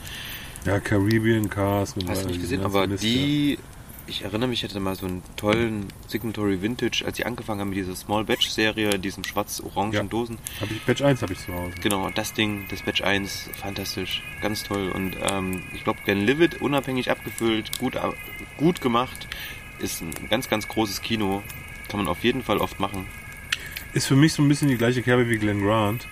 Ja, 0.66 0.80
Caribbean 0.80 1.50
Cars. 1.50 1.96
Hast 2.08 2.24
du 2.24 2.28
nicht 2.28 2.42
gesehen, 2.42 2.64
aber 2.64 2.88
die, 2.88 3.58
ich 4.06 4.24
erinnere 4.24 4.50
mich, 4.50 4.64
ich 4.64 4.70
hatte 4.70 4.80
mal 4.80 4.96
so 4.96 5.08
einen 5.08 5.24
tollen 5.38 5.88
Signatory 6.08 6.62
Vintage, 6.62 7.04
als 7.06 7.18
sie 7.18 7.26
angefangen 7.26 7.62
haben 7.62 7.70
mit 7.70 7.80
dieser 7.80 7.96
Small 7.96 8.26
Batch 8.26 8.50
Serie, 8.50 8.92
in 8.92 9.02
diesen 9.02 9.24
schwarz-orangen 9.24 9.94
ja. 9.94 10.04
Dosen. 10.04 10.38
Hab 10.60 10.70
ich, 10.70 10.82
Batch 10.84 11.02
1 11.02 11.22
habe 11.22 11.34
ich 11.34 11.40
zu 11.40 11.54
Hause. 11.54 11.74
Genau, 11.82 12.10
das 12.12 12.34
Ding, 12.34 12.66
das 12.70 12.84
Batch 12.84 13.02
1, 13.02 13.50
fantastisch, 13.54 14.22
ganz 14.42 14.64
toll. 14.64 14.90
Und 14.90 15.18
ähm, 15.22 15.64
ich 15.74 15.84
glaube, 15.84 16.00
Livid, 16.12 16.62
unabhängig 16.62 17.10
abgefüllt, 17.10 17.80
gut, 17.80 17.98
gut 18.58 18.82
gemacht, 18.82 19.28
ist 19.80 20.02
ein 20.02 20.12
ganz, 20.30 20.50
ganz 20.50 20.68
großes 20.68 21.02
Kino. 21.02 21.42
Kann 21.88 22.00
man 22.00 22.08
auf 22.08 22.24
jeden 22.24 22.44
Fall 22.44 22.58
oft 22.58 22.80
machen. 22.80 23.08
Ist 23.94 24.08
für 24.08 24.16
mich 24.16 24.34
so 24.34 24.44
ein 24.44 24.48
bisschen 24.48 24.70
die 24.70 24.78
gleiche 24.78 25.02
Kerbe 25.02 25.28
wie 25.30 25.38
Glenn 25.38 25.62
Grant. 25.62 26.08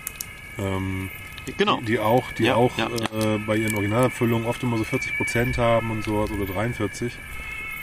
Ähm, 0.58 1.10
genau. 1.58 1.80
Die, 1.80 1.86
die 1.86 2.00
auch, 2.00 2.32
die 2.34 2.44
ja, 2.46 2.56
auch 2.56 2.78
ja, 2.78 2.88
äh, 2.88 3.38
bei 3.40 3.56
ihren 3.58 3.76
Originalabfüllungen 3.76 4.48
oft 4.48 4.62
immer 4.64 4.78
so 4.78 4.84
40% 4.84 5.58
haben 5.58 5.92
und 5.92 6.04
sowas 6.04 6.32
oder 6.32 6.46
43. 6.46 7.14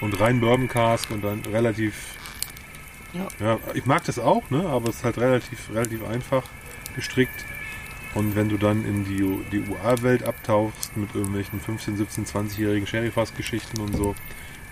Und 0.00 0.20
rein 0.20 0.40
Bourbon 0.40 0.68
Cask 0.68 1.10
und 1.10 1.24
dann 1.24 1.40
relativ. 1.50 2.16
Ja. 3.12 3.28
ja. 3.40 3.58
Ich 3.74 3.86
mag 3.86 4.04
das 4.04 4.18
auch, 4.18 4.50
ne? 4.50 4.66
Aber 4.68 4.90
es 4.90 4.96
ist 4.96 5.04
halt 5.04 5.18
relativ, 5.18 5.70
relativ 5.72 6.06
einfach 6.06 6.42
gestrickt. 6.94 7.44
Und 8.14 8.34
wenn 8.34 8.48
du 8.48 8.56
dann 8.56 8.84
in 8.86 9.04
die, 9.04 9.22
die 9.52 9.60
UA-Welt 9.60 10.22
abtauchst 10.22 10.96
mit 10.96 11.14
irgendwelchen 11.14 11.60
15, 11.60 11.98
17, 11.98 12.24
20-jährigen 12.24 12.86
Sherry-Fass-Geschichten 12.86 13.80
und 13.80 13.94
so, 13.94 14.14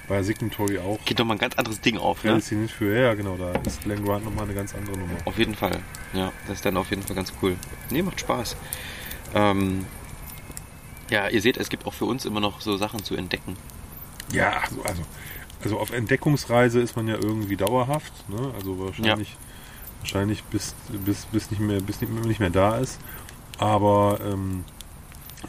bei 0.09 0.23
Signatory 0.23 0.79
auch. 0.79 0.99
Geht 1.05 1.19
doch 1.19 1.25
mal 1.25 1.35
ein 1.35 1.39
ganz 1.39 1.57
anderes 1.57 1.81
Ding 1.81 1.99
auf, 1.99 2.25
ne? 2.25 2.35
nicht 2.35 2.75
für, 2.75 2.99
ja, 2.99 3.15
genau, 3.15 3.37
da 3.37 3.53
ist 3.67 3.83
Glenn 3.83 4.05
Grant 4.05 4.25
nochmal 4.25 4.45
eine 4.45 4.55
ganz 4.55 4.75
andere 4.75 4.97
Nummer. 4.99 5.15
Auf 5.25 5.39
jeden 5.39 5.55
Fall, 5.55 5.81
ja, 6.13 6.33
das 6.47 6.57
ist 6.57 6.67
dann 6.67 6.77
auf 6.77 6.91
jeden 6.91 7.03
Fall 7.03 7.17
ganz 7.17 7.33
cool. 7.43 7.57
Nee, 7.91 8.03
macht 8.03 8.21
Spaß. 8.21 8.57
Ähm, 9.35 9.87
ja, 11.11 11.29
ihr 11.29 11.41
seht, 11.41 11.57
es 11.57 11.69
gibt 11.69 11.87
auch 11.87 11.95
für 11.95 12.05
uns 12.05 12.25
immer 12.25 12.41
noch 12.41 12.61
so 12.61 12.77
Sachen 12.77 13.03
zu 13.05 13.15
entdecken. 13.15 13.57
Ja, 14.33 14.63
also, 14.63 14.83
also, 14.83 15.03
also 15.63 15.79
auf 15.79 15.93
Entdeckungsreise 15.93 16.81
ist 16.81 16.97
man 16.97 17.09
ja 17.09 17.15
irgendwie 17.15 17.57
dauerhaft, 17.57 18.13
ne? 18.29 18.53
Also 18.57 18.79
wahrscheinlich, 18.79 19.31
ja. 19.31 19.37
wahrscheinlich 20.01 20.43
bis, 20.45 20.75
bis, 21.05 21.27
bis 21.27 21.51
nicht 21.51 21.61
mehr, 21.61 21.81
bis 21.81 22.01
nicht 22.01 22.41
mehr 22.41 22.51
da 22.51 22.79
ist. 22.79 22.99
Aber 23.59 24.19
ähm, 24.25 24.65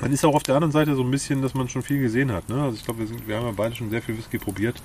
man 0.02 0.12
ist 0.12 0.26
auch 0.26 0.36
auf 0.36 0.44
der 0.44 0.56
anderen 0.56 0.72
Seite 0.72 0.96
so 0.96 1.04
ein 1.04 1.12
bisschen, 1.12 1.42
dass 1.42 1.54
man 1.54 1.70
schon 1.70 1.82
viel 1.82 2.00
gesehen 2.02 2.32
hat. 2.32 2.50
Ne? 2.50 2.62
Also 2.62 2.78
ich 2.78 2.86
glaube, 2.86 3.08
wir, 3.08 3.28
wir 3.28 3.38
haben 3.38 3.46
ja 3.46 3.54
beide 3.56 3.76
schon 3.76 3.90
sehr 3.90 4.02
viel 4.02 4.18
Whisky 4.18 4.38
probiert. 4.38 4.82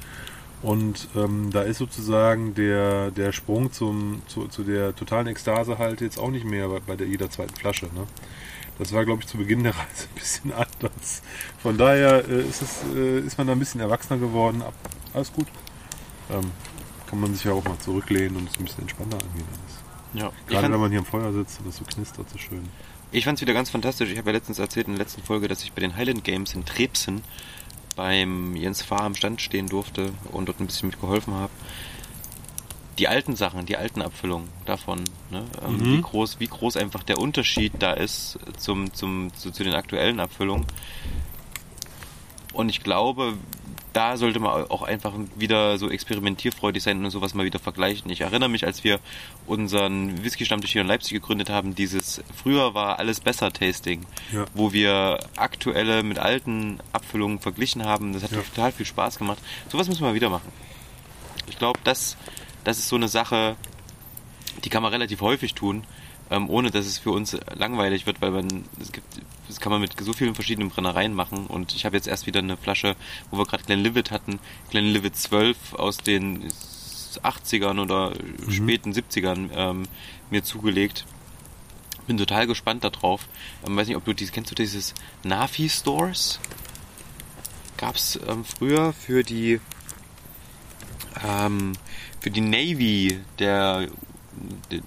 Und 0.62 1.08
ähm, 1.16 1.50
da 1.50 1.62
ist 1.62 1.78
sozusagen 1.78 2.54
der, 2.54 3.10
der 3.10 3.32
Sprung 3.32 3.72
zum, 3.72 4.20
zu, 4.26 4.46
zu 4.48 4.62
der 4.62 4.94
totalen 4.94 5.26
Ekstase 5.26 5.78
halt 5.78 6.02
jetzt 6.02 6.18
auch 6.18 6.30
nicht 6.30 6.44
mehr 6.44 6.68
bei, 6.68 6.80
bei 6.80 6.96
der 6.96 7.06
jeder 7.06 7.30
zweiten 7.30 7.54
Flasche. 7.54 7.86
Ne? 7.86 8.06
Das 8.78 8.92
war, 8.92 9.04
glaube 9.04 9.22
ich, 9.22 9.26
zu 9.26 9.38
Beginn 9.38 9.62
der 9.62 9.74
Reise 9.74 10.06
ein 10.08 10.14
bisschen 10.14 10.52
anders. 10.52 11.22
Von 11.62 11.78
daher 11.78 12.28
äh, 12.28 12.42
ist, 12.42 12.62
es, 12.62 12.82
äh, 12.94 13.20
ist 13.20 13.38
man 13.38 13.46
da 13.46 13.54
ein 13.54 13.58
bisschen 13.58 13.80
erwachsener 13.80 14.18
geworden. 14.18 14.62
Ab, 14.62 14.74
alles 15.14 15.32
gut. 15.32 15.46
Ähm, 16.30 16.50
kann 17.06 17.20
man 17.20 17.34
sich 17.34 17.44
ja 17.44 17.52
auch 17.52 17.64
mal 17.64 17.78
zurücklehnen 17.78 18.36
und 18.36 18.48
es 18.48 18.58
ein 18.58 18.64
bisschen 18.64 18.82
entspannter 18.82 19.16
angehen. 19.16 19.46
Alles. 19.48 20.22
Ja, 20.22 20.32
Gerade 20.46 20.72
wenn 20.72 20.80
man 20.80 20.90
hier 20.90 21.00
am 21.00 21.06
Feuer 21.06 21.32
sitzt 21.32 21.58
und 21.60 21.68
das 21.68 21.76
so 21.76 21.84
knistert, 21.84 22.28
so 22.30 22.38
schön. 22.38 22.68
Ich 23.12 23.24
fand 23.24 23.38
es 23.38 23.42
wieder 23.42 23.54
ganz 23.54 23.70
fantastisch. 23.70 24.10
Ich 24.10 24.18
habe 24.18 24.30
ja 24.30 24.36
letztens 24.36 24.60
erzählt 24.60 24.86
in 24.86 24.94
der 24.94 25.04
letzten 25.04 25.22
Folge, 25.22 25.48
dass 25.48 25.64
ich 25.64 25.72
bei 25.72 25.80
den 25.80 25.96
Highland 25.96 26.22
Games 26.22 26.54
in 26.54 26.64
Trebsen 26.64 27.22
beim 27.96 28.54
Jens 28.54 28.82
Fahr 28.82 29.02
am 29.02 29.16
Stand 29.16 29.42
stehen 29.42 29.66
durfte 29.66 30.12
und 30.30 30.48
dort 30.48 30.60
ein 30.60 30.66
bisschen 30.66 30.90
mitgeholfen 30.90 31.34
habe. 31.34 31.52
Die 32.98 33.08
alten 33.08 33.34
Sachen, 33.34 33.66
die 33.66 33.76
alten 33.76 34.02
Abfüllungen 34.02 34.48
davon, 34.64 35.02
ne? 35.30 35.44
ähm, 35.66 35.76
mhm. 35.76 35.84
wie, 35.84 36.02
groß, 36.02 36.38
wie 36.38 36.46
groß 36.46 36.76
einfach 36.76 37.02
der 37.02 37.18
Unterschied 37.18 37.72
da 37.80 37.94
ist 37.94 38.38
zum, 38.58 38.92
zum, 38.92 39.34
zu, 39.34 39.50
zu 39.50 39.64
den 39.64 39.74
aktuellen 39.74 40.20
Abfüllungen. 40.20 40.66
Und 42.52 42.68
ich 42.68 42.82
glaube, 42.82 43.34
da 43.92 44.16
sollte 44.16 44.38
man 44.38 44.70
auch 44.70 44.82
einfach 44.82 45.12
wieder 45.36 45.78
so 45.78 45.90
experimentierfreudig 45.90 46.82
sein 46.82 47.04
und 47.04 47.10
sowas 47.10 47.34
mal 47.34 47.44
wieder 47.44 47.58
vergleichen. 47.58 48.10
Ich 48.10 48.20
erinnere 48.20 48.48
mich, 48.48 48.64
als 48.64 48.84
wir 48.84 49.00
unseren 49.46 50.22
Whisky-Stammtisch 50.22 50.72
hier 50.72 50.82
in 50.82 50.86
Leipzig 50.86 51.12
gegründet 51.12 51.50
haben, 51.50 51.74
dieses 51.74 52.22
früher 52.34 52.74
war 52.74 52.98
alles 52.98 53.20
besser 53.20 53.52
Tasting, 53.52 54.06
ja. 54.32 54.44
wo 54.54 54.72
wir 54.72 55.18
aktuelle 55.36 56.02
mit 56.02 56.18
alten 56.18 56.78
Abfüllungen 56.92 57.40
verglichen 57.40 57.84
haben. 57.84 58.12
Das 58.12 58.22
hat 58.22 58.32
ja. 58.32 58.42
total 58.42 58.72
viel 58.72 58.86
Spaß 58.86 59.18
gemacht. 59.18 59.38
Sowas 59.68 59.88
müssen 59.88 60.04
wir 60.04 60.14
wieder 60.14 60.30
machen. 60.30 60.52
Ich 61.48 61.58
glaube, 61.58 61.80
das, 61.84 62.16
das 62.64 62.78
ist 62.78 62.88
so 62.88 62.96
eine 62.96 63.08
Sache, 63.08 63.56
die 64.64 64.68
kann 64.68 64.82
man 64.82 64.92
relativ 64.92 65.20
häufig 65.20 65.54
tun 65.54 65.84
ähm, 66.30 66.48
ohne 66.48 66.70
dass 66.70 66.86
es 66.86 66.98
für 66.98 67.10
uns 67.10 67.36
langweilig 67.54 68.06
wird, 68.06 68.20
weil 68.20 68.30
man 68.30 68.64
es 68.80 68.92
gibt, 68.92 69.06
das 69.48 69.60
kann 69.60 69.72
man 69.72 69.80
mit 69.80 69.92
so 70.00 70.12
vielen 70.12 70.34
verschiedenen 70.34 70.70
Brennereien 70.70 71.14
machen. 71.14 71.46
Und 71.46 71.74
ich 71.74 71.84
habe 71.84 71.96
jetzt 71.96 72.06
erst 72.06 72.26
wieder 72.26 72.38
eine 72.38 72.56
Flasche, 72.56 72.96
wo 73.30 73.38
wir 73.38 73.46
gerade 73.46 73.64
Glenlivet 73.64 74.10
hatten, 74.10 74.38
Glenlivet 74.70 75.16
12 75.16 75.74
aus 75.74 75.98
den 75.98 76.48
80ern 77.22 77.80
oder 77.80 78.10
mhm. 78.10 78.52
späten 78.52 78.92
70ern 78.92 79.50
ähm, 79.52 79.82
mir 80.30 80.44
zugelegt. 80.44 81.04
Bin 82.06 82.16
total 82.16 82.46
gespannt 82.46 82.84
darauf. 82.84 83.26
Ähm, 83.66 83.76
weiß 83.76 83.88
nicht, 83.88 83.96
ob 83.96 84.04
du 84.04 84.12
dieses, 84.12 84.32
kennst 84.32 84.50
du 84.50 84.54
dieses 84.54 84.94
Nafi 85.24 85.68
Stores? 85.68 86.40
Gab 87.76 87.96
es 87.96 88.18
ähm, 88.28 88.44
früher 88.44 88.92
für 88.92 89.24
die 89.24 89.60
ähm, 91.26 91.72
für 92.20 92.30
die 92.30 92.40
Navy 92.40 93.20
der 93.38 93.88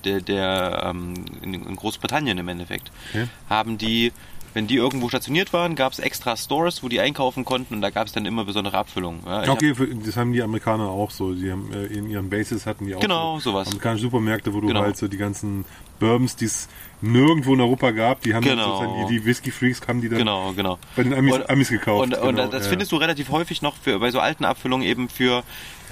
der, 0.06 0.22
der 0.22 0.84
ähm, 0.90 1.14
in, 1.42 1.76
Großbritannien 1.76 2.38
im 2.38 2.48
Endeffekt, 2.48 2.92
okay. 3.10 3.28
haben 3.50 3.78
die, 3.78 4.12
wenn 4.54 4.68
die 4.68 4.76
irgendwo 4.76 5.10
stationiert 5.10 5.52
waren, 5.54 5.76
gab 5.76 5.94
es 5.94 6.00
extra 6.00 6.38
Stores, 6.38 6.84
wo 6.84 6.90
die 6.90 7.00
einkaufen 7.00 7.44
konnten 7.44 7.76
und 7.76 7.82
da 7.82 7.90
gab 7.90 8.08
es 8.08 8.14
dann 8.14 8.26
immer 8.26 8.46
besondere 8.46 8.78
Abfüllungen. 8.78 9.22
Ja, 9.26 9.50
okay, 9.50 9.74
hab, 9.78 10.06
das 10.06 10.16
haben 10.16 10.32
die 10.34 10.42
Amerikaner 10.42 10.90
auch 10.90 11.12
so. 11.12 11.34
Die 11.34 11.52
haben 11.52 11.72
äh, 11.74 11.86
in 11.86 12.10
ihren 12.10 12.30
Bases 12.30 12.66
hatten 12.66 12.86
die 12.86 12.96
auch 12.96 13.00
genau, 13.00 13.40
so 13.40 13.52
sowas. 13.52 13.68
amerikanische 13.68 14.04
Supermärkte, 14.04 14.54
wo 14.54 14.62
du 14.62 14.68
genau. 14.68 14.82
halt 14.82 14.98
so 14.98 15.08
die 15.08 15.18
ganzen 15.18 15.66
Bourbons, 16.00 16.36
die 16.36 16.46
es 16.46 16.70
nirgendwo 17.02 17.54
in 17.54 17.62
Europa 17.62 17.92
gab. 17.92 18.22
Die 18.22 18.34
haben 18.34 18.46
dann 18.46 18.58
Genau. 18.58 18.78
sozusagen 18.78 19.08
die, 19.08 19.20
die 19.20 19.26
Whisky 19.26 19.52
Freaks 19.52 19.82
haben 19.88 20.02
die 20.02 20.10
dann 20.10 20.20
Genau, 20.20 20.54
genau. 20.54 20.80
bei 20.96 21.04
den 21.04 21.14
Amis, 21.14 21.34
Und- 21.36 21.50
Amis 21.50 21.70
gekauft. 21.70 22.04
Und, 22.04 22.18
und 22.18 22.36
genau, 22.36 22.48
das 22.48 22.64
ja. 22.64 22.70
findest 22.70 22.92
du 22.92 22.98
relativ 22.98 23.30
häufig 23.30 23.62
noch 23.62 23.76
für, 23.76 24.00
bei 24.00 24.12
so 24.12 24.20
alten 24.20 24.46
Abfüllungen 24.46 24.88
eben 24.88 25.10
für, 25.10 25.44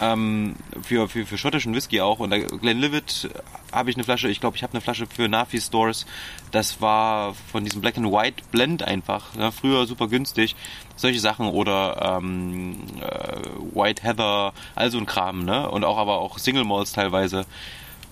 ähm, 0.01 0.55
für, 0.81 1.07
für, 1.07 1.25
für 1.25 1.37
schottischen 1.37 1.73
Whisky 1.75 2.01
auch. 2.01 2.19
Und 2.19 2.31
da 2.31 2.37
Glenlivet 2.39 3.29
habe 3.71 3.89
ich 3.89 3.95
eine 3.95 4.03
Flasche, 4.03 4.27
ich 4.27 4.39
glaube, 4.39 4.57
ich 4.57 4.63
habe 4.63 4.73
eine 4.73 4.81
Flasche 4.81 5.05
für 5.07 5.29
Nafi 5.29 5.61
Stores. 5.61 6.05
Das 6.51 6.81
war 6.81 7.35
von 7.51 7.63
diesem 7.63 7.81
Black 7.81 7.97
and 7.97 8.11
White 8.11 8.43
Blend 8.51 8.83
einfach. 8.83 9.27
Ja, 9.37 9.51
früher 9.51 9.85
super 9.85 10.07
günstig. 10.07 10.55
Solche 10.95 11.19
Sachen 11.19 11.47
oder 11.47 12.19
ähm, 12.19 12.77
äh, 12.99 13.75
White 13.75 14.03
Heather, 14.03 14.53
all 14.75 14.91
so 14.91 14.97
ein 14.97 15.05
Kram, 15.05 15.45
ne? 15.45 15.69
Und 15.69 15.83
auch 15.83 15.97
aber 15.97 16.19
auch 16.19 16.37
Single 16.37 16.65
Malls 16.65 16.91
teilweise. 16.91 17.45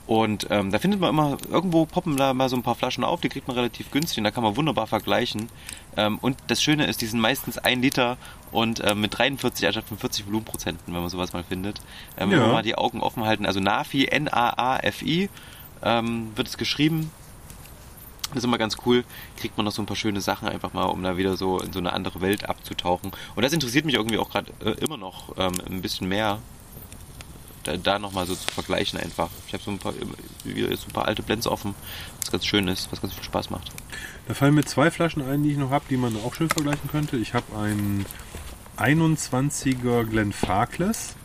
Und 0.09 0.47
ähm, 0.49 0.71
da 0.71 0.79
findet 0.79 0.99
man 0.99 1.11
immer, 1.11 1.37
irgendwo 1.51 1.85
poppen 1.85 2.17
da 2.17 2.33
mal 2.33 2.49
so 2.49 2.55
ein 2.55 2.63
paar 2.63 2.73
Flaschen 2.73 3.03
auf, 3.03 3.21
die 3.21 3.29
kriegt 3.29 3.47
man 3.47 3.55
relativ 3.55 3.91
günstig 3.91 4.17
und 4.17 4.23
da 4.23 4.31
kann 4.31 4.43
man 4.43 4.57
wunderbar 4.57 4.87
vergleichen. 4.87 5.49
Ähm, 5.97 6.17
und 6.19 6.35
das 6.47 6.63
Schöne 6.63 6.87
ist, 6.87 7.01
die 7.01 7.05
sind 7.05 7.19
meistens 7.19 7.59
ein 7.59 7.83
Liter 7.83 8.17
und 8.51 8.81
ähm, 8.85 9.01
mit 9.01 9.17
43 9.17 9.65
anstatt 9.67 9.85
45 9.85 10.25
Volumenprozenten, 10.27 10.93
wenn 10.93 11.01
man 11.01 11.09
sowas 11.09 11.33
mal 11.33 11.43
findet. 11.43 11.79
Ähm, 12.17 12.31
Wenn 12.31 12.39
Ja. 12.39 12.45
wir 12.47 12.53
mal 12.53 12.63
die 12.63 12.75
Augen 12.75 13.01
offen 13.01 13.23
halten, 13.25 13.45
also 13.45 13.59
Nafi, 13.59 14.05
N-A-A-F-I, 14.05 15.29
ähm, 15.83 16.31
wird 16.35 16.47
es 16.47 16.57
geschrieben. 16.57 17.11
Das 18.29 18.37
ist 18.39 18.43
immer 18.43 18.57
ganz 18.59 18.77
cool, 18.85 19.03
kriegt 19.37 19.57
man 19.57 19.65
noch 19.65 19.71
so 19.71 19.81
ein 19.81 19.87
paar 19.87 19.95
schöne 19.95 20.21
Sachen 20.21 20.47
einfach 20.47 20.73
mal, 20.73 20.83
um 20.85 21.01
da 21.01 21.17
wieder 21.17 21.35
so 21.35 21.59
in 21.59 21.73
so 21.73 21.79
eine 21.79 21.93
andere 21.93 22.21
Welt 22.21 22.47
abzutauchen. 22.47 23.11
Und 23.35 23.43
das 23.43 23.53
interessiert 23.53 23.85
mich 23.85 23.95
irgendwie 23.95 24.19
auch 24.19 24.29
gerade 24.29 24.51
äh, 24.63 24.71
immer 24.83 24.97
noch 24.97 25.35
ähm, 25.37 25.53
ein 25.67 25.81
bisschen 25.81 26.07
mehr, 26.07 26.37
da, 27.63 27.75
da 27.77 27.97
nochmal 27.97 28.27
so 28.27 28.35
zu 28.35 28.47
vergleichen 28.53 28.99
einfach. 28.99 29.29
Ich 29.47 29.53
habe 29.53 29.63
so 29.63 29.71
ein 29.71 29.79
paar, 29.79 29.93
wieder 30.43 30.75
so 30.77 30.87
ein 30.87 30.93
paar 30.93 31.05
alte 31.07 31.23
Blends 31.23 31.47
offen, 31.47 31.73
was 32.19 32.31
ganz 32.31 32.45
schön 32.45 32.67
ist, 32.67 32.91
was 32.91 33.01
ganz 33.01 33.13
viel 33.15 33.23
Spaß 33.23 33.49
macht. 33.49 33.71
Da 34.27 34.33
fallen 34.35 34.53
mir 34.53 34.63
zwei 34.63 34.91
Flaschen 34.91 35.23
ein, 35.27 35.41
die 35.43 35.51
ich 35.51 35.57
noch 35.57 35.71
habe, 35.71 35.85
die 35.89 35.97
man 35.97 36.15
auch 36.17 36.35
schön 36.35 36.49
vergleichen 36.49 36.87
könnte. 36.89 37.17
Ich 37.17 37.33
habe 37.33 37.57
einen 37.57 38.05
21er 38.79 40.05
Glenfarclas. 40.05 41.15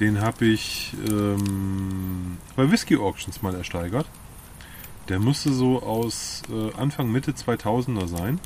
Den 0.00 0.20
habe 0.20 0.46
ich 0.46 0.94
ähm, 1.08 2.38
bei 2.56 2.70
Whisky 2.70 2.96
Auctions 2.96 3.42
mal 3.42 3.54
ersteigert. 3.54 4.06
Der 5.08 5.18
müsste 5.18 5.52
so 5.52 5.82
aus 5.82 6.42
äh, 6.50 6.72
Anfang, 6.78 7.10
Mitte 7.10 7.32
2000er 7.32 8.06
sein. 8.06 8.40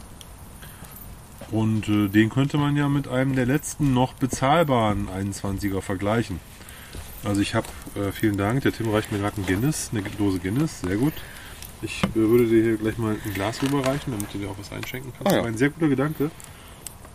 Und 1.50 1.88
äh, 1.88 2.09
den 2.09 2.30
könnte 2.30 2.57
man 2.57 2.76
ja 2.76 2.88
mit 2.88 3.09
einem 3.09 3.36
der 3.36 3.46
letzten 3.46 3.92
noch 3.92 4.14
bezahlbaren 4.14 5.09
21er 5.09 5.82
vergleichen. 5.82 6.40
Also 7.24 7.40
ich 7.40 7.55
habe, 7.55 7.66
äh, 7.94 8.11
vielen 8.11 8.38
Dank, 8.38 8.62
der 8.62 8.72
Tim 8.72 8.90
reicht 8.90 9.12
mir 9.12 9.18
gerade 9.18 9.40
ein 9.40 9.46
Guinness, 9.46 9.90
eine 9.92 10.03
Dose 10.03 10.38
Guinness, 10.38 10.80
sehr 10.80 10.96
gut. 10.96 11.12
Ich 11.82 12.03
äh, 12.03 12.14
würde 12.14 12.46
dir 12.46 12.62
hier 12.62 12.76
gleich 12.76 12.96
mal 12.96 13.16
ein 13.24 13.34
Glas 13.34 13.62
rüberreichen, 13.62 14.12
damit 14.12 14.32
du 14.32 14.38
dir 14.38 14.48
auch 14.48 14.59
was 14.59 14.72
einschenken 14.72 15.12
kannst. 15.12 15.26
Ah, 15.26 15.30
ja. 15.30 15.36
Das 15.36 15.44
war 15.44 15.53
ein 15.53 15.59
sehr 15.59 15.70
guter 15.70 15.88
Gedanke, 15.88 16.30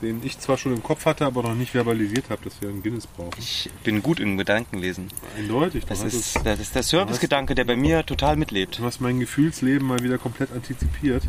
den 0.02 0.24
ich 0.24 0.40
zwar 0.40 0.58
schon 0.58 0.74
im 0.74 0.84
Kopf 0.84 1.06
hatte, 1.06 1.26
aber 1.26 1.44
noch 1.44 1.56
nicht 1.56 1.72
verbalisiert 1.72 2.30
habe, 2.30 2.44
dass 2.44 2.62
wir 2.62 2.70
einen 2.70 2.84
Guinness 2.84 3.08
brauchen. 3.08 3.32
Ich 3.40 3.70
bin 3.84 4.04
gut 4.04 4.20
im 4.20 4.38
Gedankenlesen. 4.38 5.10
Eindeutig. 5.38 5.86
Das 5.86 6.04
ist, 6.04 6.40
das 6.46 6.60
ist 6.60 6.76
der 6.76 6.84
Servicegedanke, 6.84 7.56
der 7.56 7.66
bei 7.66 7.76
mir 7.76 8.06
total 8.06 8.36
mitlebt. 8.36 8.80
du 8.80 8.84
hast 8.84 9.02
mein 9.02 9.20
Gefühlsleben 9.20 9.88
mal 9.88 10.00
wieder 10.00 10.18
komplett 10.18 10.52
antizipiert. 10.52 11.24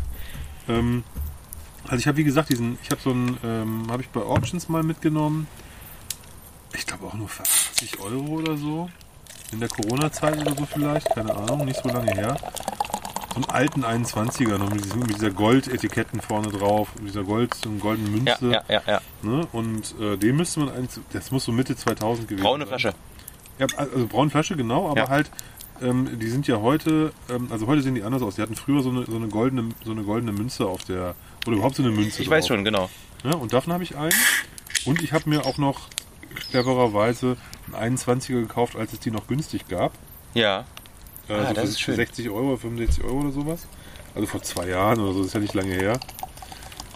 Ähm, 0.67 1.03
also 1.85 1.97
ich 1.97 2.07
habe 2.07 2.17
wie 2.17 2.23
gesagt 2.23 2.49
diesen, 2.49 2.77
ich 2.83 2.91
habe 2.91 3.01
so 3.01 3.11
einen, 3.11 3.37
ähm, 3.43 3.87
habe 3.89 4.03
ich 4.03 4.09
bei 4.09 4.21
Auctions 4.21 4.69
mal 4.69 4.83
mitgenommen. 4.83 5.47
Ich 6.73 6.85
glaube 6.85 7.07
auch 7.07 7.15
nur 7.15 7.27
für 7.27 7.43
80 7.43 7.99
Euro 7.99 8.25
oder 8.33 8.57
so. 8.57 8.89
In 9.51 9.59
der 9.59 9.69
Corona-Zeit 9.69 10.39
oder 10.39 10.55
so 10.55 10.67
vielleicht, 10.67 11.09
keine 11.09 11.35
Ahnung, 11.35 11.65
nicht 11.65 11.81
so 11.81 11.89
lange 11.89 12.11
her. 12.11 12.37
Einen 13.47 13.49
alten 13.49 13.85
21er, 13.85 14.57
noch 14.57 14.69
mit, 14.71 14.95
mit 14.95 15.15
dieser 15.15 15.31
Goldetiketten 15.31 16.19
vorne 16.21 16.49
drauf, 16.49 16.89
mit 16.99 17.09
dieser 17.09 17.23
Gold, 17.23 17.53
so 17.55 17.69
goldenen 17.71 18.25
Ja, 18.25 18.37
Münze. 18.41 18.51
ja, 18.51 18.63
ja, 18.67 18.81
ja. 18.85 19.01
Ne? 19.21 19.47
Und 19.53 19.95
äh, 19.99 20.17
den 20.17 20.35
müsste 20.35 20.59
man, 20.61 20.69
eigentlich- 20.69 21.03
das 21.13 21.31
muss 21.31 21.45
so 21.45 21.51
Mitte 21.51 21.75
2000 21.75 22.27
gewesen 22.27 22.43
Braune 22.43 22.65
sein. 22.65 22.79
Flasche. 22.79 22.93
Ja, 23.59 23.67
also 23.77 24.07
braune 24.07 24.29
Flasche, 24.29 24.55
genau, 24.57 24.89
aber 24.89 25.01
Ja. 25.01 25.09
halt, 25.09 25.31
ähm, 25.81 26.19
die 26.19 26.27
sind 26.27 26.47
ja 26.47 26.57
heute, 26.59 27.13
ähm, 27.29 27.47
also 27.51 27.67
heute 27.67 27.81
sehen 27.81 27.95
die 27.95 28.03
anders 28.03 28.21
aus. 28.21 28.35
Die 28.35 28.41
hatten 28.41 28.55
früher 28.55 28.81
so 28.83 28.89
eine, 28.89 29.05
so 29.05 29.15
eine 29.15 29.27
goldene, 29.29 29.69
so 29.85 29.91
eine 29.91 30.03
goldene 30.03 30.31
Münze 30.33 30.65
auf 30.67 30.83
der, 30.83 31.15
oder 31.47 31.55
überhaupt 31.55 31.75
so 31.75 31.83
eine 31.83 31.91
Münze. 31.91 32.21
Ich 32.21 32.29
weiß 32.29 32.45
drauf. 32.45 32.57
schon, 32.57 32.65
genau. 32.65 32.89
Ja, 33.23 33.35
und 33.35 33.53
davon 33.53 33.71
habe 33.73 33.83
ich 33.83 33.95
einen. 33.97 34.13
Und 34.85 35.01
ich 35.01 35.13
habe 35.13 35.29
mir 35.29 35.45
auch 35.45 35.57
noch 35.57 35.81
clevererweise 36.51 37.37
einen 37.73 37.97
21er 37.97 38.39
gekauft, 38.41 38.75
als 38.75 38.93
es 38.93 38.99
die 38.99 39.11
noch 39.11 39.27
günstig 39.27 39.67
gab. 39.67 39.93
Ja. 40.33 40.65
Äh, 41.29 41.33
Ah, 41.33 41.47
so 41.49 41.53
das 41.53 41.69
ist 41.69 41.79
schön. 41.81 41.95
60 41.95 42.29
Euro, 42.29 42.57
65 42.57 43.03
Euro 43.03 43.19
oder 43.21 43.31
sowas. 43.31 43.67
Also 44.15 44.27
vor 44.27 44.41
zwei 44.41 44.67
Jahren 44.69 44.99
oder 44.99 45.13
so, 45.13 45.19
das 45.19 45.27
ist 45.27 45.33
ja 45.33 45.39
nicht 45.39 45.53
lange 45.53 45.73
her. 45.73 45.99